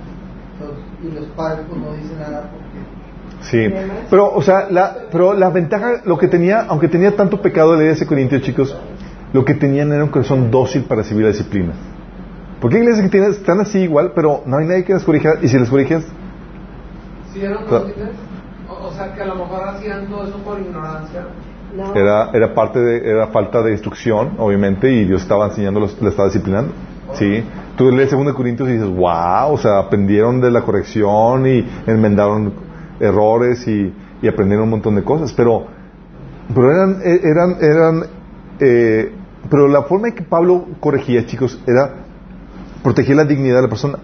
Y 1.03 1.15
los 1.15 1.27
padres 1.29 1.65
pues, 1.69 1.81
no 1.81 1.93
dicen 1.95 2.19
nada 2.19 2.51
porque 2.51 3.01
Sí, 3.43 3.73
pero, 4.11 4.33
o 4.33 4.43
sea, 4.43 4.69
la, 4.71 4.97
pero 5.11 5.33
la 5.33 5.49
ventaja, 5.51 6.03
lo 6.05 6.19
que 6.19 6.29
tenía, 6.29 6.67
aunque 6.69 6.89
tenía 6.89 7.17
tanto 7.17 7.41
pecado 7.41 7.75
la 7.75 7.83
iglesia 7.83 8.05
de 8.05 8.09
Corintios, 8.09 8.43
chicos, 8.43 8.77
lo 9.33 9.45
que 9.45 9.55
tenían 9.55 9.93
era 9.93 10.05
un 10.05 10.11
corazón 10.11 10.51
dócil 10.51 10.83
para 10.83 11.03
recibir 11.03 11.25
la 11.25 11.31
disciplina. 11.31 11.73
Porque 12.61 12.77
hay 12.77 12.83
iglesias 12.83 13.07
que 13.07 13.11
tienen, 13.11 13.31
están 13.31 13.61
así 13.61 13.79
igual, 13.79 14.13
pero 14.15 14.43
no 14.45 14.59
hay 14.59 14.67
nadie 14.67 14.85
que 14.85 14.93
las 14.93 15.05
corrija, 15.05 15.35
y 15.41 15.49
si 15.49 15.59
las 15.59 15.71
corriges... 15.71 16.07
¿Sí 17.33 17.43
eran 17.43 17.67
dóciles? 17.67 18.11
O, 18.69 18.89
o 18.89 18.93
sea, 18.93 19.15
que 19.15 19.23
a 19.23 19.27
lo 19.27 19.37
mejor 19.37 19.69
hacían 19.69 20.07
todo 20.09 20.25
eso 20.25 20.37
por 20.39 20.61
ignorancia. 20.61 21.27
No. 21.75 21.95
Era, 21.95 22.31
era 22.35 22.53
parte 22.53 22.81
de, 22.81 23.11
era 23.11 23.29
falta 23.29 23.63
de 23.63 23.73
instrucción, 23.73 24.35
obviamente, 24.39 24.91
y 24.91 25.05
Dios 25.05 25.23
estaba 25.23 25.47
enseñando, 25.47 25.81
le 25.81 26.09
estaba 26.09 26.29
disciplinando. 26.29 26.73
Sí. 27.15 27.45
Tú 27.77 27.91
lees 27.91 28.11
2 28.11 28.33
Corintios 28.35 28.69
y 28.69 28.73
dices, 28.73 28.89
wow, 28.89 29.53
o 29.53 29.59
sea, 29.59 29.79
aprendieron 29.79 30.41
de 30.41 30.51
la 30.51 30.63
corrección 30.63 31.47
y 31.47 31.67
enmendaron 31.87 32.53
errores 33.01 33.67
y, 33.67 33.93
aprendieron 34.29 34.65
un 34.65 34.71
montón 34.71 34.97
de 34.97 35.03
cosas, 35.03 35.33
pero, 35.33 35.67
pero 36.55 36.71
eran, 36.71 37.01
eh, 37.03 37.21
eran, 37.25 37.57
eran, 37.61 38.03
eh, 38.61 39.13
pero 39.49 39.67
la 39.67 39.85
forma 39.85 40.09
en 40.09 40.15
que 40.15 40.23
Pablo 40.23 40.67
corregía, 40.79 41.25
chicos, 41.25 41.59
era 41.67 41.95
proteger 42.83 43.17
la 43.17 43.25
dignidad 43.25 43.57
de 43.57 43.63
la 43.63 43.69
persona. 43.69 43.99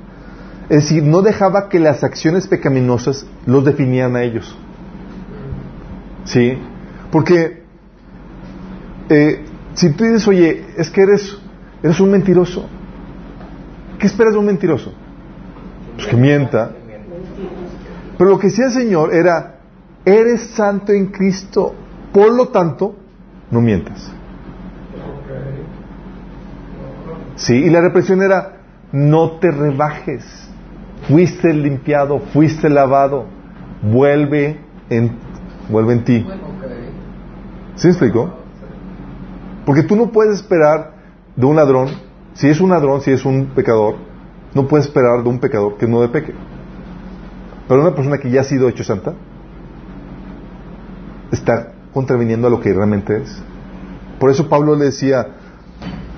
Es 0.68 0.84
decir, 0.84 1.02
no 1.02 1.22
dejaba 1.22 1.68
que 1.68 1.78
las 1.78 2.02
acciones 2.02 2.46
pecaminosas 2.48 3.26
los 3.44 3.64
definieran 3.64 4.16
a 4.16 4.22
ellos. 4.22 4.56
¿Sí? 6.24 6.58
Porque 7.12 7.62
eh, 9.08 9.44
si 9.74 9.90
tú 9.90 10.04
dices, 10.04 10.26
oye, 10.26 10.64
es 10.76 10.90
que 10.90 11.02
eres, 11.02 11.36
eres 11.82 12.00
un 12.00 12.10
mentiroso, 12.10 12.68
¿qué 13.98 14.06
esperas 14.06 14.32
de 14.32 14.38
un 14.38 14.46
mentiroso? 14.46 14.92
Pues 15.96 16.06
que 16.08 16.16
mienta, 16.16 16.70
pero 18.18 18.30
lo 18.30 18.38
que 18.38 18.48
decía 18.48 18.66
el 18.66 18.72
Señor 18.72 19.14
era, 19.14 19.56
eres 20.04 20.50
santo 20.50 20.92
en 20.92 21.06
Cristo, 21.06 21.74
por 22.12 22.32
lo 22.32 22.48
tanto, 22.48 22.96
no 23.50 23.60
mientas. 23.60 24.10
Sí, 27.36 27.54
y 27.54 27.70
la 27.70 27.82
represión 27.82 28.22
era, 28.22 28.56
no 28.92 29.32
te 29.32 29.50
rebajes, 29.50 30.24
fuiste 31.06 31.52
limpiado, 31.52 32.20
fuiste 32.32 32.70
lavado, 32.70 33.26
vuelve 33.82 34.58
en, 34.88 35.12
vuelve 35.68 35.92
en 35.92 36.04
ti. 36.04 36.26
¿Sí 37.76 37.88
me 37.88 37.90
explico? 37.90 38.34
Porque 39.66 39.82
tú 39.82 39.96
no 39.96 40.10
puedes 40.10 40.36
esperar 40.36 40.94
de 41.36 41.44
un 41.44 41.56
ladrón, 41.56 41.88
si 42.36 42.48
es 42.48 42.60
un 42.60 42.70
ladrón, 42.70 43.00
si 43.00 43.10
es 43.10 43.24
un 43.24 43.46
pecador, 43.46 43.96
no 44.54 44.68
puedes 44.68 44.86
esperar 44.86 45.22
de 45.22 45.28
un 45.28 45.38
pecador 45.38 45.76
que 45.76 45.86
no 45.86 46.00
de 46.02 46.08
peque. 46.08 46.34
Pero 47.66 47.80
una 47.80 47.94
persona 47.94 48.18
que 48.18 48.30
ya 48.30 48.42
ha 48.42 48.44
sido 48.44 48.68
hecho 48.68 48.84
santa 48.84 49.14
está 51.32 51.72
contraviniendo 51.92 52.46
a 52.46 52.50
lo 52.50 52.60
que 52.60 52.72
realmente 52.72 53.16
es. 53.16 53.42
Por 54.20 54.30
eso 54.30 54.48
Pablo 54.48 54.76
le 54.76 54.86
decía... 54.86 55.26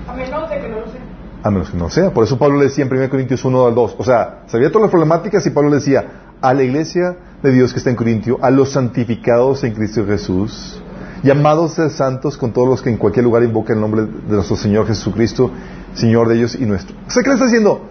A 0.07 0.13
menos 0.13 0.49
de 0.49 0.59
que 0.59 0.69
no 0.69 0.79
lo 0.79 0.87
sea. 0.87 1.01
A 1.41 1.51
menos 1.51 1.69
que 1.71 1.77
no 1.77 1.89
sea. 1.89 2.13
Por 2.13 2.25
eso 2.25 2.37
Pablo 2.37 2.57
le 2.57 2.65
decía 2.65 2.85
en 2.85 2.93
1 2.93 3.09
Corintios 3.09 3.43
1 3.43 3.65
al 3.65 3.75
2. 3.75 3.95
O 3.97 4.03
sea, 4.03 4.43
sabía 4.47 4.69
todas 4.69 4.83
las 4.83 4.91
problemáticas 4.91 5.45
y 5.45 5.49
Pablo 5.49 5.69
le 5.69 5.77
decía 5.77 6.05
a 6.41 6.53
la 6.53 6.63
iglesia 6.63 7.17
de 7.41 7.51
Dios 7.51 7.71
que 7.73 7.79
está 7.79 7.89
en 7.89 7.95
Corintio, 7.95 8.37
a 8.41 8.49
los 8.49 8.71
santificados 8.71 9.63
en 9.63 9.73
Cristo 9.73 10.05
Jesús, 10.05 10.81
llamados 11.23 11.73
ser 11.73 11.89
santos 11.89 12.37
con 12.37 12.51
todos 12.51 12.67
los 12.67 12.81
que 12.81 12.89
en 12.89 12.97
cualquier 12.97 13.25
lugar 13.25 13.43
invocan 13.43 13.77
el 13.77 13.81
nombre 13.81 14.01
de 14.03 14.35
nuestro 14.35 14.55
Señor 14.55 14.87
Jesucristo, 14.87 15.51
Señor 15.93 16.27
de 16.27 16.35
ellos 16.35 16.55
y 16.55 16.65
nuestro. 16.65 16.95
O 17.07 17.11
sea, 17.11 17.23
¿qué 17.23 17.29
le 17.29 17.35
está 17.35 17.45
diciendo? 17.45 17.81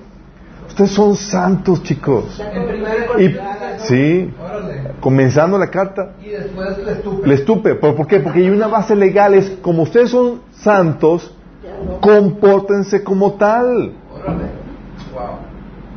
Ustedes 0.68 0.90
son 0.90 1.16
santos, 1.16 1.82
chicos. 1.82 2.40
Y, 3.18 3.34
sí, 3.78 4.30
comenzando 5.00 5.59
la 5.59 5.68
carta. 5.68 6.12
Y 6.22 6.28
después 6.28 6.78
le 6.78 6.92
estupe. 6.92 7.26
Le 7.26 7.34
estupe. 7.34 7.74
¿Por 7.74 8.06
qué? 8.06 8.20
Porque 8.20 8.40
hay 8.40 8.50
una 8.50 8.68
base 8.68 8.94
legal. 8.94 9.34
Es 9.34 9.50
como 9.62 9.82
ustedes 9.82 10.10
son 10.10 10.42
santos, 10.52 11.34
compórtense 12.00 13.02
como 13.02 13.32
tal. 13.32 13.92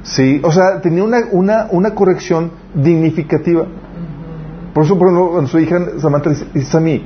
Sí, 0.04 0.42
o 0.44 0.52
sea, 0.52 0.82
tenía 0.82 1.04
una, 1.04 1.20
una, 1.32 1.68
una 1.70 1.94
corrección 1.94 2.52
dignificativa. 2.74 3.68
Por 4.74 4.86
eso, 4.86 4.98
por 4.98 5.08
ejemplo, 5.10 5.32
cuando 5.32 5.50
su 5.50 5.60
hija 5.60 6.00
Samantha 6.00 6.32
dice, 6.54 6.78
a 6.78 6.80
mí, 6.80 7.06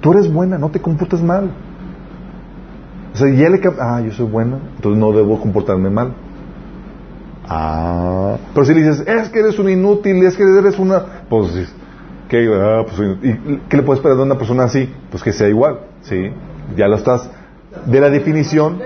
tú 0.00 0.12
eres 0.12 0.32
buena, 0.32 0.58
no 0.58 0.70
te 0.70 0.80
comportas 0.80 1.22
mal. 1.22 1.50
O 3.14 3.18
sea, 3.18 3.30
ya 3.30 3.48
le 3.48 3.60
ah, 3.80 4.02
yo 4.04 4.12
soy 4.12 4.26
buena, 4.26 4.58
entonces 4.76 5.00
no 5.00 5.10
debo 5.12 5.40
comportarme 5.40 5.88
mal. 5.88 6.12
Ah, 7.48 8.36
pero 8.52 8.66
si 8.66 8.74
le 8.74 8.82
dices, 8.82 9.06
es 9.06 9.28
que 9.30 9.38
eres 9.38 9.58
un 9.58 9.70
inútil, 9.70 10.22
es 10.24 10.36
que 10.36 10.42
eres 10.42 10.78
una. 10.78 11.02
Pues, 11.28 11.72
¿qué, 12.28 12.46
ah, 12.52 12.84
pues, 12.84 13.16
¿y 13.22 13.60
¿qué 13.68 13.76
le 13.78 13.82
puedes 13.82 14.00
esperar 14.00 14.18
de 14.18 14.22
una 14.24 14.36
persona 14.36 14.64
así? 14.64 14.92
Pues 15.10 15.22
que 15.22 15.32
sea 15.32 15.48
igual, 15.48 15.80
¿sí? 16.02 16.30
Ya 16.76 16.88
lo 16.88 16.96
estás. 16.96 17.30
De 17.86 18.00
la 18.00 18.10
definición, 18.10 18.78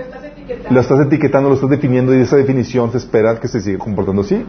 lo 0.69 0.79
estás 0.79 0.99
etiquetando, 1.07 1.49
lo 1.49 1.55
estás 1.55 1.69
definiendo 1.69 2.13
y 2.13 2.17
de 2.17 2.23
esa 2.23 2.35
definición 2.35 2.91
se 2.91 2.97
espera 2.97 3.39
que 3.39 3.47
se 3.47 3.61
siga 3.61 3.79
comportando 3.79 4.21
así. 4.21 4.45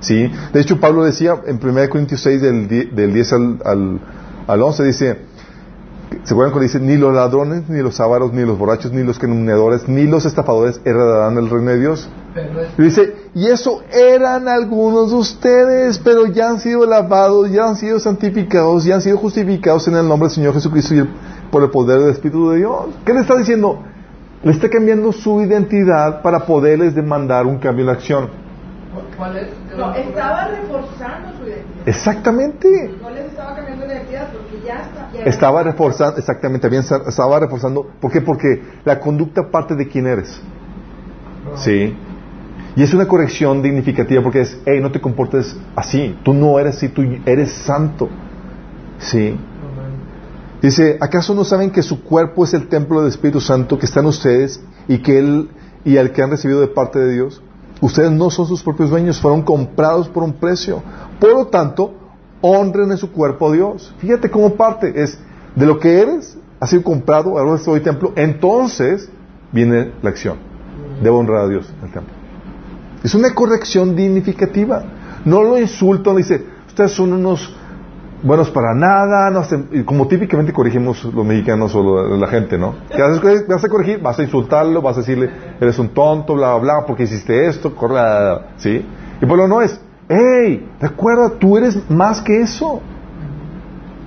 ¿Sí? 0.00 0.30
De 0.52 0.60
hecho, 0.60 0.78
Pablo 0.78 1.04
decía 1.04 1.36
en 1.46 1.58
1 1.62 1.88
Corintios 1.88 2.20
6, 2.22 2.42
del, 2.42 2.68
del 2.68 3.12
10 3.12 3.32
al, 3.32 3.58
al, 3.64 4.00
al 4.46 4.62
11, 4.62 4.84
dice: 4.84 5.18
¿Se 6.22 6.34
acuerdan 6.34 6.52
cuando 6.52 6.60
dice, 6.60 6.78
ni 6.78 6.96
los 6.96 7.12
ladrones, 7.12 7.68
ni 7.68 7.82
los 7.82 7.98
ávaros, 8.00 8.32
ni 8.32 8.44
los 8.44 8.56
borrachos, 8.56 8.92
ni 8.92 9.02
los 9.02 9.18
calumniadores, 9.18 9.88
ni 9.88 10.06
los 10.06 10.24
estafadores 10.24 10.80
heredarán 10.84 11.36
el 11.36 11.50
reino 11.50 11.70
de 11.70 11.80
Dios? 11.80 12.08
Y 12.78 12.82
dice, 12.82 13.14
y 13.34 13.46
eso 13.46 13.82
eran 13.90 14.46
algunos 14.46 15.10
de 15.10 15.16
ustedes, 15.16 15.98
pero 15.98 16.26
ya 16.26 16.50
han 16.50 16.60
sido 16.60 16.86
lavados, 16.86 17.50
ya 17.50 17.68
han 17.68 17.76
sido 17.76 17.98
santificados, 17.98 18.84
ya 18.84 18.96
han 18.96 19.02
sido 19.02 19.16
justificados 19.18 19.88
en 19.88 19.96
el 19.96 20.06
nombre 20.06 20.28
del 20.28 20.34
Señor 20.34 20.54
Jesucristo 20.54 20.94
y 20.94 21.08
por 21.50 21.62
el 21.62 21.70
poder 21.70 22.00
del 22.00 22.10
Espíritu 22.10 22.50
de 22.50 22.58
Dios. 22.58 22.86
¿Qué 23.04 23.12
le 23.12 23.20
está 23.20 23.36
diciendo? 23.36 23.82
Le 24.44 24.52
está 24.52 24.68
cambiando 24.68 25.12
su 25.12 25.40
identidad 25.40 26.22
para 26.22 26.46
poderles 26.46 26.94
demandar 26.94 27.46
un 27.46 27.58
cambio 27.58 27.86
de 27.86 27.92
acción. 27.92 28.45
¿Cuál 29.16 29.36
es? 29.36 29.48
No, 29.76 29.94
estaba 29.94 30.48
reforzando 30.48 31.38
su 31.38 31.48
identidad. 31.48 31.88
Exactamente. 31.88 32.94
No 33.00 33.10
les 33.10 33.26
estaba 33.26 33.56
cambiando 33.56 33.86
la 33.86 33.94
identidad 33.94 34.28
porque 34.32 34.66
ya 34.66 34.82
está. 34.82 35.28
estaba 35.28 35.62
reforzando, 35.62 36.18
exactamente, 36.18 36.68
bien, 36.68 36.82
estaba 36.82 37.40
reforzando. 37.40 37.86
¿Por 38.00 38.12
qué? 38.12 38.20
Porque 38.20 38.62
la 38.84 39.00
conducta 39.00 39.50
parte 39.50 39.74
de 39.74 39.88
quién 39.88 40.06
eres. 40.06 40.40
Sí. 41.56 41.96
Y 42.74 42.82
es 42.82 42.92
una 42.92 43.08
corrección 43.08 43.62
dignificativa 43.62 44.22
porque 44.22 44.42
es, 44.42 44.60
hey, 44.66 44.80
no 44.82 44.92
te 44.92 45.00
comportes 45.00 45.56
así, 45.74 46.18
tú 46.22 46.34
no 46.34 46.58
eres 46.58 46.76
así, 46.76 46.88
tú 46.90 47.02
eres 47.24 47.50
santo. 47.52 48.08
¿Sí? 48.98 49.38
Dice, 50.60 50.98
¿acaso 51.00 51.34
no 51.34 51.44
saben 51.44 51.70
que 51.70 51.82
su 51.82 52.02
cuerpo 52.02 52.44
es 52.44 52.52
el 52.52 52.68
templo 52.68 53.00
del 53.00 53.10
Espíritu 53.10 53.40
Santo 53.40 53.78
que 53.78 53.86
está 53.86 54.00
en 54.00 54.06
ustedes 54.06 54.60
y 54.88 54.98
que 54.98 55.18
él 55.18 55.48
y 55.84 55.96
al 55.96 56.12
que 56.12 56.22
han 56.22 56.30
recibido 56.30 56.60
de 56.60 56.68
parte 56.68 56.98
de 56.98 57.12
Dios? 57.12 57.42
Ustedes 57.80 58.10
no 58.10 58.30
son 58.30 58.46
sus 58.46 58.62
propios 58.62 58.90
dueños, 58.90 59.20
fueron 59.20 59.42
comprados 59.42 60.08
por 60.08 60.22
un 60.22 60.32
precio. 60.32 60.82
Por 61.20 61.34
lo 61.34 61.46
tanto, 61.46 61.94
honren 62.40 62.90
en 62.90 62.96
su 62.96 63.12
cuerpo 63.12 63.48
a 63.48 63.52
Dios. 63.52 63.94
Fíjate 63.98 64.30
cómo 64.30 64.54
parte 64.54 64.92
es 65.02 65.18
de 65.54 65.66
lo 65.66 65.78
que 65.78 66.00
eres, 66.00 66.36
ha 66.60 66.66
sido 66.66 66.82
comprado, 66.82 67.38
ahora 67.38 67.56
estoy 67.56 67.80
templo, 67.80 68.12
entonces 68.16 69.10
viene 69.52 69.92
la 70.02 70.10
acción. 70.10 70.38
Debo 71.02 71.18
honrar 71.18 71.42
a 71.42 71.48
Dios 71.48 71.70
en 71.78 71.86
el 71.86 71.92
templo. 71.92 72.14
Es 73.02 73.14
una 73.14 73.34
corrección 73.34 73.94
dignificativa. 73.94 74.84
No 75.24 75.42
lo 75.42 75.58
insulto, 75.58 76.12
no 76.12 76.18
dice, 76.18 76.44
ustedes 76.66 76.92
son 76.92 77.12
unos 77.12 77.54
buenos 78.22 78.50
para 78.50 78.74
nada, 78.74 79.30
no 79.30 79.42
como 79.84 80.06
típicamente 80.08 80.52
corregimos 80.52 81.04
los 81.04 81.24
mexicanos 81.24 81.74
o 81.74 82.16
la 82.16 82.26
gente, 82.28 82.58
¿no? 82.58 82.74
¿Qué 82.94 83.02
haces, 83.02 83.46
vas 83.46 83.64
a 83.64 83.68
corregir? 83.68 84.00
Vas 84.00 84.18
a 84.18 84.22
insultarlo, 84.22 84.82
vas 84.82 84.96
a 84.96 85.00
decirle, 85.00 85.30
eres 85.60 85.78
un 85.78 85.90
tonto, 85.90 86.34
bla, 86.34 86.54
bla, 86.54 86.58
bla, 86.58 86.86
porque 86.86 87.04
hiciste 87.04 87.46
esto, 87.46 87.74
corre, 87.74 88.00
¿sí? 88.56 88.84
Y 89.20 89.26
por 89.26 89.38
lo 89.38 89.48
no 89.48 89.62
es, 89.62 89.80
hey, 90.08 90.68
recuerda, 90.80 91.30
tú 91.38 91.56
eres 91.56 91.90
más 91.90 92.20
que 92.20 92.40
eso. 92.40 92.80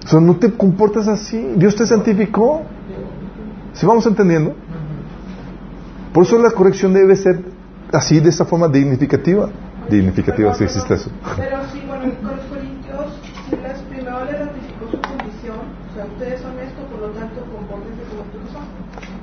O 0.03 0.07
sea, 0.07 0.19
no 0.19 0.37
te 0.37 0.51
comportas 0.51 1.07
así. 1.07 1.53
Dios 1.55 1.75
te 1.75 1.85
santificó. 1.85 2.63
¿Sí 3.73 3.85
vamos 3.85 4.05
entendiendo? 4.05 4.55
Por 6.13 6.23
eso 6.23 6.37
la 6.39 6.51
corrección 6.51 6.93
debe 6.93 7.15
ser 7.15 7.43
así, 7.91 8.19
de 8.19 8.29
esta 8.29 8.45
forma 8.45 8.67
dignificativa. 8.67 9.49
Dignificativa, 9.89 10.53
si 10.55 10.63
existe 10.63 10.95
eso. 10.95 11.11
Pero 11.37 11.59
sí, 11.71 11.83
bueno, 11.87 12.11
con 12.21 12.35
los 12.35 12.45
corintios, 12.45 13.19
si 13.49 13.55
les 13.55 13.79
primero 13.83 14.25
le 14.25 14.31
ratificó 14.37 14.85
su 14.91 15.01
condición, 15.01 15.59
o 15.89 15.95
sea, 15.95 16.05
ustedes 16.05 16.41
son 16.41 16.59
esto, 16.59 16.81
por 16.89 16.99
lo 17.01 17.09
tanto, 17.09 17.41
compórtense 17.45 18.03
como 18.09 18.21
ustedes 18.21 18.49
son. 18.51 18.65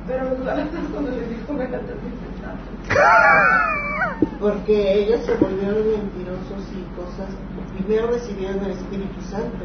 Pero 0.06 0.24
los 0.24 0.35
galatas 0.35 0.35
cuando 0.35 0.35
les 0.35 0.35
dijo, 0.35 0.35
me 0.35 0.35
la 0.35 0.35
Porque 4.40 5.00
ellos 5.00 5.20
se 5.24 5.34
volvieron 5.34 5.90
mentirosos 5.90 6.62
y 6.72 6.82
cosas. 6.94 7.28
Primero 7.74 8.06
recibieron 8.08 8.64
el 8.64 8.70
Espíritu 8.72 9.20
Santo 9.30 9.64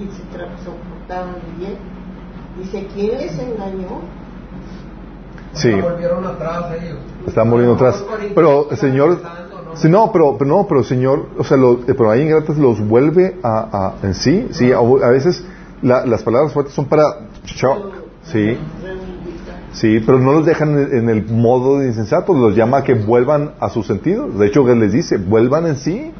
y 0.00 0.04
se 0.10 0.22
comportaban 0.64 1.36
bien. 1.58 1.76
Dice, 2.58 2.86
¿quién 2.94 3.18
les 3.18 3.38
engañó? 3.38 4.00
Sí. 5.52 5.72
volvieron 5.72 6.26
atrás 6.26 6.72
ellos. 6.80 6.98
Están 7.26 7.50
volviendo 7.50 7.74
atrás. 7.76 8.02
Pero 8.34 8.70
el 8.70 8.76
Señor, 8.76 9.22
sí, 9.74 9.88
no, 9.88 10.12
pero, 10.12 10.36
pero 10.38 10.48
no, 10.48 10.66
pero 10.68 10.80
el 10.80 10.86
Señor, 10.86 11.26
o 11.38 11.44
sea, 11.44 11.56
lo, 11.56 11.80
pero 11.80 12.10
ahí 12.10 12.22
en 12.22 12.28
Gratas 12.28 12.58
los 12.58 12.86
vuelve 12.86 13.38
a, 13.42 13.94
a, 14.02 14.06
en 14.06 14.14
sí, 14.14 14.48
sí, 14.50 14.70
a, 14.72 14.80
veces 15.08 15.44
la, 15.82 16.06
las 16.06 16.22
palabras 16.22 16.52
fuertes 16.52 16.74
son 16.74 16.86
para, 16.86 17.02
sí, 18.22 18.56
sí, 19.78 20.00
pero 20.04 20.18
no 20.18 20.32
los 20.32 20.46
dejan 20.46 20.78
en, 20.92 21.08
el 21.08 21.26
modo 21.26 21.78
de 21.78 21.86
insensato, 21.86 22.32
los 22.34 22.54
llama 22.56 22.78
a 22.78 22.84
que 22.84 22.94
vuelvan 22.94 23.52
a 23.60 23.70
sus 23.70 23.86
sentidos. 23.86 24.38
De 24.38 24.46
hecho, 24.46 24.68
él 24.70 24.80
les 24.80 24.92
dice, 24.92 25.16
vuelvan 25.16 25.66
en 25.66 25.76
sí, 25.76 26.12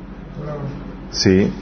sí. 1.10 1.52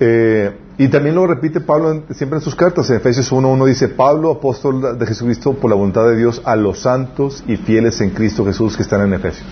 Eh, 0.00 0.56
y 0.78 0.88
también 0.88 1.16
lo 1.16 1.26
repite 1.26 1.60
Pablo 1.60 2.04
siempre 2.10 2.38
en 2.38 2.42
sus 2.42 2.54
cartas. 2.54 2.88
En 2.88 2.96
Efesios 2.96 3.32
1.1 3.32 3.66
dice, 3.66 3.88
Pablo, 3.88 4.30
apóstol 4.30 4.96
de 4.96 5.06
Jesucristo, 5.06 5.54
por 5.54 5.70
la 5.70 5.76
voluntad 5.76 6.08
de 6.08 6.16
Dios, 6.16 6.40
a 6.44 6.54
los 6.54 6.78
santos 6.80 7.42
y 7.48 7.56
fieles 7.56 8.00
en 8.00 8.10
Cristo 8.10 8.44
Jesús 8.44 8.76
que 8.76 8.84
están 8.84 9.02
en 9.02 9.12
Efesios. 9.14 9.48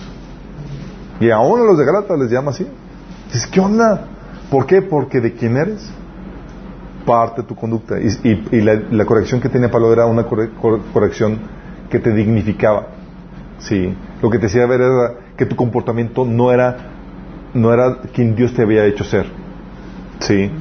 Y 1.19 1.29
aún 1.29 1.59
a 1.59 1.63
los 1.63 1.77
de 1.77 1.83
Galata 1.85 2.15
les 2.15 2.31
llama 2.31 2.51
así. 2.51 2.65
Dice, 3.33 3.49
¿qué 3.51 3.59
onda? 3.59 4.07
¿Por 4.49 4.65
qué? 4.65 4.81
Porque 4.81 5.19
de 5.19 5.33
quién 5.33 5.57
eres. 5.57 5.89
Parte 7.07 7.41
de 7.41 7.47
tu 7.47 7.55
conducta. 7.55 7.95
Y, 7.99 8.61
la, 8.61 9.05
corrección 9.05 9.39
que 9.39 9.47
tenía 9.47 9.71
Pablo 9.71 9.93
era 9.93 10.05
una 10.05 10.25
corrección 10.25 11.39
que 11.89 11.99
te 11.99 12.11
dignificaba. 12.11 12.87
Sí. 13.59 13.95
Lo 14.21 14.29
que 14.29 14.39
te 14.39 14.47
hacía 14.47 14.65
ver 14.65 14.81
era 14.81 15.13
que 15.37 15.45
tu 15.45 15.55
comportamiento 15.55 16.25
no 16.25 16.51
era, 16.51 16.75
no 17.53 17.71
era 17.73 18.01
quien 18.13 18.35
Dios 18.35 18.53
te 18.53 18.63
había 18.63 18.83
hecho 18.83 19.05
ser. 19.05 19.25
Sí. 20.19 20.51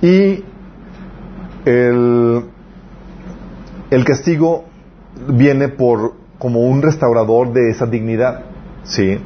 Y 0.00 0.42
el, 1.66 2.44
el 3.90 4.04
castigo 4.06 4.64
viene 5.28 5.68
por 5.68 6.14
como 6.38 6.60
un 6.60 6.80
restaurador 6.80 7.52
de 7.52 7.68
esa 7.68 7.84
dignidad. 7.84 8.44
¿Sí? 8.84 9.18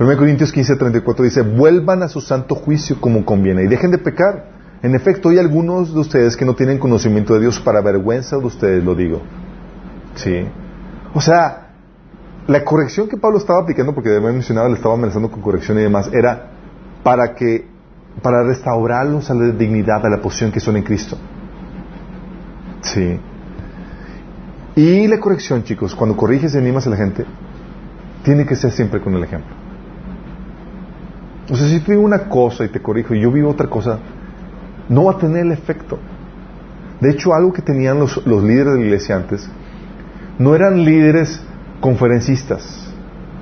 1 0.00 0.16
Corintios 0.16 0.52
15, 0.52 0.76
34 0.76 1.24
dice, 1.24 1.42
vuelvan 1.42 2.02
a 2.02 2.08
su 2.08 2.20
santo 2.20 2.54
juicio 2.54 3.00
como 3.00 3.26
conviene 3.26 3.64
y 3.64 3.66
dejen 3.66 3.90
de 3.90 3.98
pecar. 3.98 4.57
En 4.82 4.94
efecto, 4.94 5.30
hay 5.30 5.38
algunos 5.38 5.92
de 5.92 6.00
ustedes 6.00 6.36
que 6.36 6.44
no 6.44 6.54
tienen 6.54 6.78
conocimiento 6.78 7.34
de 7.34 7.40
Dios 7.40 7.58
para 7.60 7.80
vergüenza 7.80 8.36
de 8.36 8.46
ustedes, 8.46 8.84
lo 8.84 8.94
digo. 8.94 9.22
¿Sí? 10.14 10.46
O 11.14 11.20
sea, 11.20 11.68
la 12.46 12.64
corrección 12.64 13.08
que 13.08 13.16
Pablo 13.16 13.38
estaba 13.38 13.60
aplicando, 13.60 13.94
porque 13.94 14.10
de 14.10 14.20
mencionaba, 14.20 14.68
le 14.68 14.76
estaba 14.76 14.94
amenazando 14.94 15.30
con 15.30 15.42
corrección 15.42 15.78
y 15.78 15.82
demás, 15.82 16.10
era 16.12 16.50
para 17.02 17.34
que 17.34 17.66
para 18.22 18.42
restaurarlos 18.42 19.30
a 19.30 19.34
la 19.34 19.50
dignidad, 19.50 20.04
a 20.04 20.08
la 20.08 20.20
posición 20.20 20.50
que 20.50 20.60
son 20.60 20.76
en 20.76 20.82
Cristo. 20.82 21.16
Sí. 22.80 23.18
Y 24.76 25.06
la 25.08 25.18
corrección, 25.18 25.64
chicos, 25.64 25.94
cuando 25.94 26.16
corriges 26.16 26.54
y 26.54 26.58
animas 26.58 26.86
a 26.86 26.90
la 26.90 26.96
gente, 26.96 27.24
tiene 28.22 28.46
que 28.46 28.56
ser 28.56 28.70
siempre 28.70 29.00
con 29.00 29.14
el 29.14 29.24
ejemplo. 29.24 29.54
O 31.50 31.56
sea, 31.56 31.68
si 31.68 31.80
tú 31.80 31.92
digo 31.92 32.02
una 32.02 32.28
cosa 32.28 32.64
y 32.64 32.68
te 32.68 32.80
corrijo 32.80 33.14
y 33.14 33.20
yo 33.20 33.32
vivo 33.32 33.50
otra 33.50 33.68
cosa, 33.68 33.98
no 34.88 35.04
va 35.04 35.12
a 35.12 35.18
tener 35.18 35.46
el 35.46 35.52
efecto. 35.52 35.98
De 37.00 37.10
hecho, 37.10 37.34
algo 37.34 37.52
que 37.52 37.62
tenían 37.62 37.98
los, 37.98 38.26
los 38.26 38.42
líderes 38.42 38.74
de 38.74 38.78
la 38.80 38.84
iglesia 38.84 39.16
antes, 39.16 39.48
no 40.38 40.54
eran 40.54 40.84
líderes 40.84 41.40
conferencistas 41.80 42.88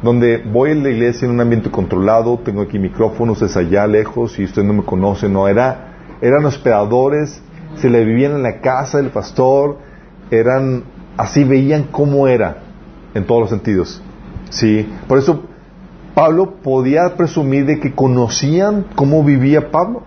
donde 0.03 0.39
voy 0.39 0.71
a 0.71 0.75
la 0.75 0.91
iglesia 0.91 1.27
en 1.27 1.33
un 1.33 1.41
ambiente 1.41 1.71
controlado, 1.71 2.39
tengo 2.39 2.63
aquí 2.63 2.79
micrófonos 2.79 3.41
desde 3.41 3.61
allá 3.61 3.87
lejos 3.87 4.39
y 4.39 4.45
usted 4.45 4.63
no 4.63 4.75
me 4.75 4.85
conoce, 4.85 5.29
no, 5.29 5.49
era, 5.49 5.95
eran 6.21 6.45
hospedadores, 6.45 7.41
se 7.77 7.89
le 7.89 8.05
vivían 8.05 8.33
en 8.33 8.43
la 8.43 8.61
casa 8.61 8.99
del 8.99 9.11
pastor, 9.11 9.79
eran, 10.31 10.85
así 11.17 11.45
veían 11.45 11.85
cómo 11.85 12.29
era, 12.29 12.59
en 13.15 13.25
todos 13.25 13.43
los 13.43 13.51
sentidos. 13.51 14.03
Sí, 14.51 14.89
por 15.09 15.19
eso 15.19 15.45
Pablo 16.15 16.57
podía 16.63 17.17
presumir 17.17 17.67
de 17.67 17.81
que 17.81 17.95
conocían 17.95 18.87
cómo 18.95 19.25
vivía 19.25 19.71
Pablo. 19.71 20.03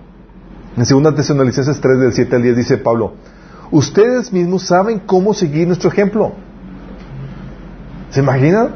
En 0.80 0.86
2 1.04 1.14
Tesalonicenses 1.14 1.82
3 1.82 2.00
del 2.00 2.14
7 2.14 2.38
al 2.38 2.42
10 2.42 2.56
dice 2.56 2.78
Pablo, 2.78 3.16
ustedes 3.70 4.32
mismos 4.32 4.64
saben 4.64 5.00
cómo 5.00 5.34
seguir 5.34 5.68
nuestro 5.68 5.90
ejemplo. 5.90 6.32
¿Se 8.12 8.22
imaginan? 8.22 8.70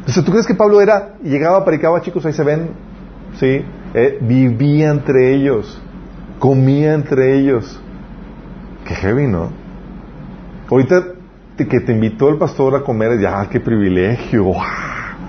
Entonces, 0.00 0.24
¿tú 0.24 0.32
crees 0.32 0.44
que 0.44 0.56
Pablo 0.56 0.80
era, 0.80 1.14
llegaba, 1.22 1.64
predicaba, 1.64 2.00
chicos, 2.00 2.26
ahí 2.26 2.32
se 2.32 2.42
ven? 2.42 2.70
Sí, 3.38 3.64
eh, 3.94 4.18
vivía 4.20 4.90
entre 4.90 5.32
ellos, 5.32 5.80
comía 6.40 6.94
entre 6.94 7.38
ellos. 7.38 7.80
Qué 8.84 8.96
heavy, 8.96 9.28
¿no? 9.28 9.50
Ahorita 10.68 11.04
que 11.58 11.78
te 11.78 11.92
invitó 11.92 12.28
el 12.28 12.38
pastor 12.38 12.74
a 12.74 12.82
comer, 12.82 13.20
ya, 13.20 13.48
qué 13.48 13.60
privilegio, 13.60 14.52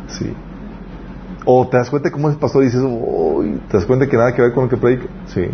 sí. 0.08 0.34
O 1.46 1.68
te 1.68 1.78
das 1.78 1.92
cuenta 1.92 2.10
cómo 2.10 2.30
es 2.30 2.36
el 2.36 2.40
pastor 2.40 2.64
y 2.64 2.68
dices, 2.68 2.82
uy, 2.84 3.62
te 3.70 3.78
das 3.78 3.86
cuenta 3.86 4.08
que 4.08 4.18
nada 4.18 4.34
que 4.34 4.42
ver 4.42 4.52
con 4.52 4.64
lo 4.64 4.70
que 4.70 4.78
predica, 4.78 5.06
sí. 5.28 5.48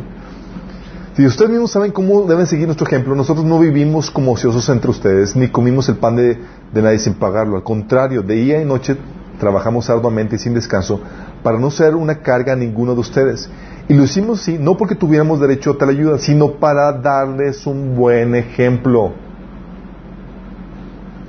Si 1.17 1.25
ustedes 1.25 1.49
mismos 1.49 1.71
saben 1.71 1.91
cómo 1.91 2.27
deben 2.27 2.45
seguir 2.45 2.67
nuestro 2.67 2.85
ejemplo, 2.85 3.15
nosotros 3.15 3.43
no 3.43 3.57
vivimos 3.57 4.11
como 4.11 4.33
ociosos 4.33 4.69
entre 4.69 4.91
ustedes, 4.91 5.35
ni 5.35 5.47
comimos 5.47 5.89
el 5.89 5.95
pan 5.95 6.15
de, 6.15 6.37
nadie 6.71 6.99
sin 6.99 7.15
pagarlo. 7.15 7.55
Al 7.55 7.63
contrario, 7.63 8.21
de 8.21 8.35
día 8.35 8.61
y 8.61 8.65
noche 8.65 8.95
trabajamos 9.39 9.89
arduamente 9.89 10.35
y 10.35 10.37
sin 10.37 10.53
descanso 10.53 11.01
para 11.41 11.57
no 11.57 11.71
ser 11.71 11.95
una 11.95 12.19
carga 12.21 12.53
a 12.53 12.55
ninguno 12.55 12.93
de 12.93 12.99
ustedes. 12.99 13.49
Y 13.89 13.95
lo 13.95 14.03
hicimos 14.03 14.41
sí, 14.41 14.59
no 14.59 14.77
porque 14.77 14.93
tuviéramos 14.93 15.39
derecho 15.39 15.71
a 15.71 15.77
tal 15.79 15.89
ayuda, 15.89 16.19
sino 16.19 16.51
para 16.51 16.93
darles 16.93 17.65
un 17.65 17.95
buen 17.95 18.35
ejemplo. 18.35 19.13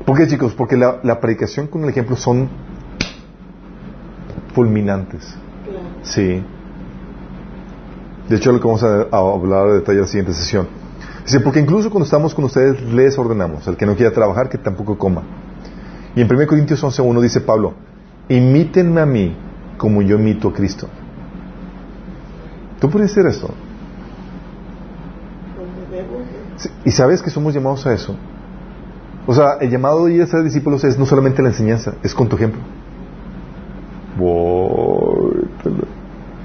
¿Por 0.05 0.19
qué, 0.19 0.27
chicos? 0.27 0.53
Porque 0.53 0.77
la, 0.77 1.01
la 1.03 1.19
predicación 1.19 1.67
con 1.67 1.85
el 1.85 1.89
ejemplo 1.89 2.15
son 2.15 2.51
fulminantes. 4.55 5.35
Sí. 6.03 6.43
De 8.29 8.37
hecho, 8.37 8.53
lo 8.53 8.61
que 8.61 8.67
vamos 8.67 8.83
a, 8.83 9.09
hablar 9.11 9.69
de 9.69 9.75
detalle 9.77 9.99
en 9.99 10.03
la 10.03 10.07
siguiente 10.09 10.33
sesión. 10.35 10.69
Dice, 11.25 11.41
porque 11.41 11.61
incluso 11.61 11.91
cuando 11.91 12.05
estamos 12.05 12.35
con 12.35 12.45
ustedes 12.45 12.81
les 12.83 13.19
ordenamos, 13.19 13.67
al 13.69 13.77
que 13.77 13.87
no 13.87 13.97
quiera 13.97 14.13
trabajar, 14.13 14.49
que 14.49 14.59
tampoco 14.59 14.99
coma. 14.99 15.23
Y 16.15 16.21
en 16.21 16.33
1 16.33 16.47
Corintios 16.47 16.83
11.1 16.83 17.21
dice 17.21 17.41
Pablo, 17.41 17.75
imítenme 18.29 19.01
a 19.01 19.07
mí 19.07 19.37
como 19.77 20.03
yo 20.03 20.19
imito 20.19 20.49
a 20.49 20.53
Cristo. 20.53 20.89
¿Tú 22.81 22.91
puedes 22.91 23.15
decir 23.15 23.29
esto? 23.29 23.51
¿Y 26.85 26.91
sabes 26.91 27.23
que 27.23 27.31
somos 27.31 27.55
llamados 27.55 27.87
a 27.87 27.95
eso? 27.95 28.15
O 29.27 29.35
sea, 29.35 29.59
el 29.61 29.71
llamado 29.71 30.07
de 30.07 30.15
ir 30.15 30.23
a 30.23 30.27
ser 30.27 30.43
discípulos 30.43 30.85
es 30.85 30.99
no 30.99 31.07
solamente 31.07 31.43
la 31.43 31.49
enseñanza, 31.49 31.95
es 32.03 32.15
con 32.15 32.29
tu 32.29 32.37
ejemplo. 32.37 32.61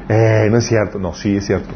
Eh, 0.10 0.48
no 0.50 0.58
es 0.58 0.66
cierto. 0.66 1.00
No, 1.00 1.14
sí 1.14 1.38
es 1.38 1.46
cierto. 1.46 1.70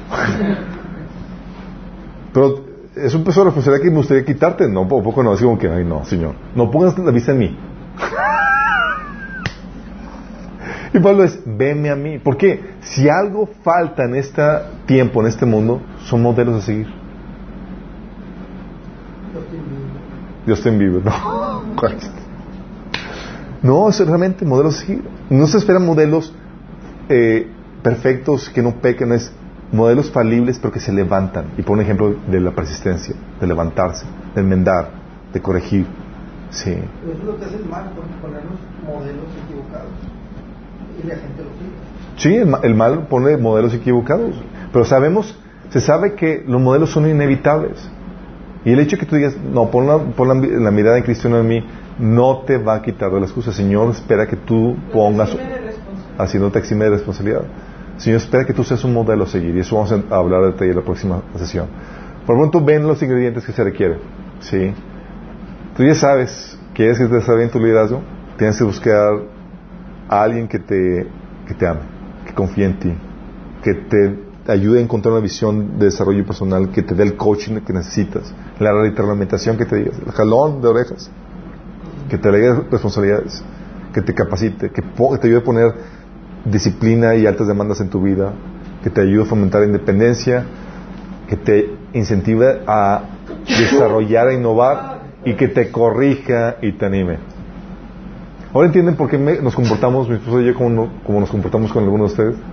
Pero 2.33 2.65
es 2.95 3.13
un 3.13 3.23
peso 3.23 3.41
de 3.41 3.45
responsabilidad 3.45 3.83
que 3.83 3.91
me 3.91 3.97
gustaría 3.97 4.25
quitarte. 4.25 4.67
No, 4.67 4.87
poco 4.87 5.23
no. 5.23 5.31
Así 5.31 5.43
como 5.43 5.57
que, 5.57 5.69
ay, 5.69 5.83
no, 5.83 6.05
Señor. 6.05 6.35
No 6.55 6.69
pongas 6.69 6.97
la 6.97 7.11
vista 7.11 7.31
en 7.31 7.39
mí. 7.39 7.57
y 10.93 10.99
Pablo 10.99 11.23
es, 11.23 11.41
veme 11.45 11.89
a 11.89 11.95
mí. 11.95 12.19
Porque 12.19 12.75
si 12.81 13.09
algo 13.09 13.49
falta 13.63 14.03
en 14.03 14.15
este 14.15 14.43
tiempo, 14.85 15.21
en 15.21 15.27
este 15.27 15.45
mundo, 15.45 15.81
son 16.05 16.21
modelos 16.21 16.63
a 16.63 16.65
seguir. 16.65 16.87
Dios 20.45 20.61
te 20.61 20.69
vive, 20.71 21.01
no. 21.03 21.63
No, 23.63 23.89
es 23.89 23.99
realmente 23.99 24.45
modelos 24.45 24.77
a 24.77 24.85
seguir. 24.85 25.03
No 25.29 25.47
se 25.47 25.57
esperan 25.57 25.85
modelos 25.85 26.33
eh, 27.09 27.51
perfectos, 27.83 28.49
que 28.49 28.61
no 28.61 28.75
pequen, 28.75 29.11
es 29.11 29.31
modelos 29.71 30.11
falibles 30.11 30.59
pero 30.59 30.71
que 30.71 30.79
se 30.79 30.91
levantan. 30.91 31.51
Y 31.57 31.61
por 31.61 31.77
un 31.77 31.83
ejemplo 31.83 32.15
de 32.27 32.39
la 32.39 32.51
persistencia, 32.51 33.15
de 33.39 33.47
levantarse, 33.47 34.05
de 34.35 34.41
enmendar, 34.41 34.89
de 35.33 35.41
corregir. 35.41 35.85
Sí. 36.49 36.71
eso 36.71 37.11
es 37.11 37.23
lo 37.25 37.37
que 37.37 37.45
hace 37.45 37.57
el 37.57 37.65
mal, 37.65 37.91
ponernos 38.21 38.59
modelos 38.85 39.25
equivocados. 39.45 39.91
Y 41.03 41.07
la 41.07 41.15
gente 41.15 41.43
lo 41.43 41.49
sigue. 41.49 41.75
Sí, 42.17 42.35
el, 42.35 42.55
el 42.63 42.75
mal 42.75 43.07
pone 43.07 43.35
modelos 43.37 43.73
equivocados. 43.73 44.35
Pero 44.71 44.85
sabemos, 44.85 45.37
se 45.69 45.81
sabe 45.81 46.15
que 46.15 46.43
los 46.47 46.61
modelos 46.61 46.91
son 46.91 47.07
inevitables. 47.09 47.89
Y 48.65 48.71
el 48.71 48.79
hecho 48.79 48.95
de 48.95 49.01
que 49.01 49.05
tú 49.05 49.15
digas, 49.15 49.35
no, 49.37 49.69
pon 49.69 49.87
la, 49.87 49.97
pon 49.97 50.27
la, 50.27 50.71
mirada 50.71 50.97
en 50.97 51.03
Cristo 51.03 51.27
en 51.27 51.47
mí, 51.47 51.63
no 51.99 52.39
te 52.39 52.57
va 52.57 52.75
a 52.75 52.81
quitar 52.81 53.11
de 53.11 53.21
las 53.21 53.31
cosas. 53.31 53.55
Señor 53.55 53.91
espera 53.91 54.27
que 54.27 54.35
tú 54.35 54.75
pongas, 54.91 55.35
así 56.17 56.37
no 56.37 56.51
te 56.51 56.59
exime 56.59 56.85
de 56.85 56.91
responsabilidad. 56.91 57.43
Señor 57.97 58.21
espera 58.21 58.45
que 58.45 58.53
tú 58.53 58.63
seas 58.63 58.83
un 58.83 58.93
modelo 58.93 59.23
a 59.23 59.27
seguir. 59.27 59.55
Y 59.55 59.59
eso 59.59 59.75
vamos 59.75 59.91
a 59.91 60.15
hablar 60.15 60.41
de 60.41 60.47
detalle 60.51 60.71
en 60.71 60.77
la 60.77 60.83
próxima 60.83 61.21
sesión. 61.37 61.67
Por 62.25 62.35
lo 62.35 62.41
pronto, 62.41 62.63
ven 62.63 62.83
los 62.83 63.01
ingredientes 63.01 63.45
que 63.45 63.51
se 63.51 63.63
requieren. 63.63 63.99
¿sí? 64.39 64.73
Tú 65.75 65.83
ya 65.83 65.95
sabes, 65.95 66.57
quieres 66.73 66.97
que 66.97 67.05
te 67.05 67.21
salga 67.21 67.37
bien 67.37 67.51
tu 67.51 67.59
liderazgo, 67.59 68.01
tienes 68.37 68.57
que 68.57 68.63
buscar 68.63 69.19
a 70.09 70.21
alguien 70.23 70.47
que 70.47 70.59
te, 70.59 71.07
que 71.47 71.53
te 71.53 71.67
ame, 71.67 71.81
que 72.25 72.33
confíe 72.33 72.65
en 72.65 72.79
ti, 72.79 72.93
que 73.63 73.73
te 73.73 74.27
ayude 74.51 74.79
a 74.79 74.81
encontrar 74.81 75.13
una 75.13 75.21
visión 75.21 75.77
de 75.77 75.85
desarrollo 75.85 76.25
personal, 76.25 76.69
que 76.69 76.81
te 76.81 76.95
dé 76.95 77.03
el 77.03 77.15
coaching 77.15 77.59
que 77.61 77.73
necesitas, 77.73 78.33
la 78.59 78.73
retroalimentación 78.73 79.57
que 79.57 79.65
te 79.65 79.75
diga, 79.75 79.91
el 80.05 80.11
jalón 80.11 80.61
de 80.61 80.67
orejas, 80.67 81.09
que 82.09 82.17
te 82.17 82.31
dé 82.31 82.53
responsabilidades, 82.71 83.43
que 83.93 84.01
te 84.01 84.13
capacite, 84.13 84.69
que, 84.69 84.81
te 84.81 85.27
ayude 85.27 85.37
a 85.37 85.43
poner 85.43 85.73
disciplina 86.45 87.15
y 87.15 87.25
altas 87.25 87.47
demandas 87.47 87.81
en 87.81 87.89
tu 87.89 88.01
vida, 88.01 88.33
que 88.83 88.89
te 88.89 89.01
ayude 89.01 89.23
a 89.23 89.25
fomentar 89.25 89.61
la 89.61 89.67
independencia, 89.67 90.45
que 91.27 91.35
te 91.35 91.69
incentive 91.93 92.61
a 92.67 93.01
desarrollar, 93.47 94.29
a 94.29 94.33
innovar 94.33 94.99
y 95.25 95.35
que 95.35 95.47
te 95.47 95.71
corrija 95.71 96.57
y 96.61 96.73
te 96.73 96.85
anime. 96.85 97.17
Ahora 98.53 98.67
entienden 98.67 98.95
por 98.95 99.09
qué 99.09 99.17
nos 99.17 99.55
comportamos, 99.55 100.07
mi 100.09 100.15
esposo 100.15 100.41
y 100.41 100.47
yo, 100.47 100.55
como, 100.55 100.89
como 101.03 101.19
nos 101.19 101.29
comportamos 101.29 101.71
con 101.71 101.83
algunos 101.83 102.15
de 102.15 102.29
ustedes. 102.29 102.45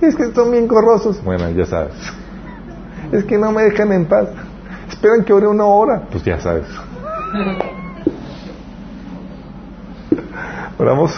Es 0.00 0.14
que 0.14 0.32
son 0.32 0.50
bien 0.50 0.66
corrosos. 0.66 1.22
Bueno, 1.22 1.50
ya 1.50 1.66
sabes. 1.66 1.94
Es 3.12 3.24
que 3.24 3.38
no 3.38 3.52
me 3.52 3.62
dejan 3.62 3.92
en 3.92 4.06
paz. 4.06 4.28
Esperan 4.88 5.24
que 5.24 5.32
ore 5.32 5.46
una 5.46 5.64
hora. 5.64 6.02
Pues 6.10 6.24
ya 6.24 6.40
sabes. 6.40 6.66
Oramos. 10.78 11.12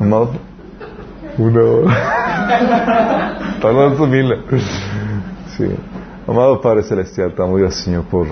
Amado. 0.00 0.30
Una 1.38 1.62
hora. 1.62 3.58
Sí. 5.56 5.66
Amado 6.26 6.60
Padre 6.60 6.82
Celestial, 6.82 7.34
te 7.34 7.42
amo, 7.42 7.54
gracias, 7.54 7.84
Señor, 7.84 8.04
por, 8.04 8.26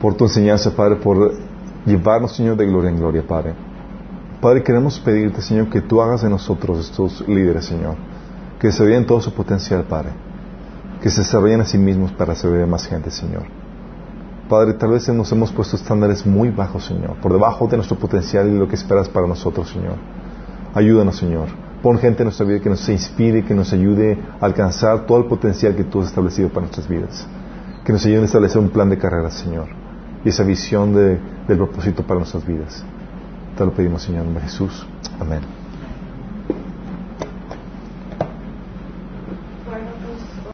por 0.00 0.14
tu 0.14 0.24
enseñanza, 0.24 0.74
Padre, 0.74 0.96
por 0.96 1.34
llevarnos, 1.84 2.34
Señor, 2.34 2.56
de 2.56 2.66
gloria 2.66 2.90
en 2.90 2.96
gloria, 2.96 3.22
Padre. 3.26 3.54
Padre, 4.40 4.62
queremos 4.62 4.98
pedirte, 4.98 5.42
Señor, 5.42 5.68
que 5.68 5.82
tú 5.82 6.00
hagas 6.00 6.22
de 6.22 6.30
nosotros 6.30 6.78
estos 6.78 7.26
líderes, 7.28 7.66
Señor, 7.66 7.96
que 8.58 8.72
se 8.72 8.82
vean 8.84 9.04
todo 9.04 9.20
su 9.20 9.32
potencial, 9.34 9.84
Padre, 9.84 10.10
que 11.02 11.10
se 11.10 11.20
desarrollen 11.20 11.60
a 11.60 11.64
sí 11.64 11.76
mismos 11.76 12.12
para 12.12 12.34
servir 12.34 12.62
a 12.62 12.66
más 12.66 12.86
gente, 12.86 13.10
Señor. 13.10 13.42
Padre, 14.48 14.74
tal 14.74 14.92
vez 14.92 15.06
nos 15.10 15.30
hemos 15.30 15.52
puesto 15.52 15.76
estándares 15.76 16.24
muy 16.24 16.50
bajos, 16.50 16.86
Señor, 16.86 17.20
por 17.20 17.32
debajo 17.32 17.66
de 17.66 17.76
nuestro 17.76 17.98
potencial 17.98 18.48
y 18.48 18.58
lo 18.58 18.66
que 18.66 18.76
esperas 18.76 19.08
para 19.08 19.26
nosotros, 19.26 19.68
Señor. 19.68 19.96
Ayúdanos, 20.74 21.16
Señor. 21.16 21.48
Pon 21.82 21.98
gente 21.98 22.22
en 22.22 22.26
nuestra 22.26 22.46
vida 22.46 22.60
que 22.60 22.70
nos 22.70 22.88
inspire, 22.88 23.44
que 23.44 23.54
nos 23.54 23.72
ayude 23.72 24.18
a 24.40 24.46
alcanzar 24.46 25.06
todo 25.06 25.18
el 25.18 25.26
potencial 25.26 25.76
que 25.76 25.84
tú 25.84 26.00
has 26.00 26.08
establecido 26.08 26.48
para 26.48 26.62
nuestras 26.62 26.88
vidas. 26.88 27.26
Que 27.84 27.92
nos 27.92 28.04
ayude 28.06 28.22
a 28.22 28.24
establecer 28.24 28.60
un 28.60 28.70
plan 28.70 28.88
de 28.88 28.98
carrera, 28.98 29.30
Señor, 29.30 29.68
y 30.24 30.30
esa 30.30 30.44
visión 30.44 30.94
del 30.94 31.20
propósito 31.46 32.02
para 32.02 32.20
nuestras 32.20 32.46
vidas. 32.46 32.84
Te 33.56 33.64
lo 33.64 33.72
pedimos, 33.72 34.02
Señor, 34.02 34.26
en 34.26 34.40
Jesús. 34.40 34.86
Amén. 35.20 35.57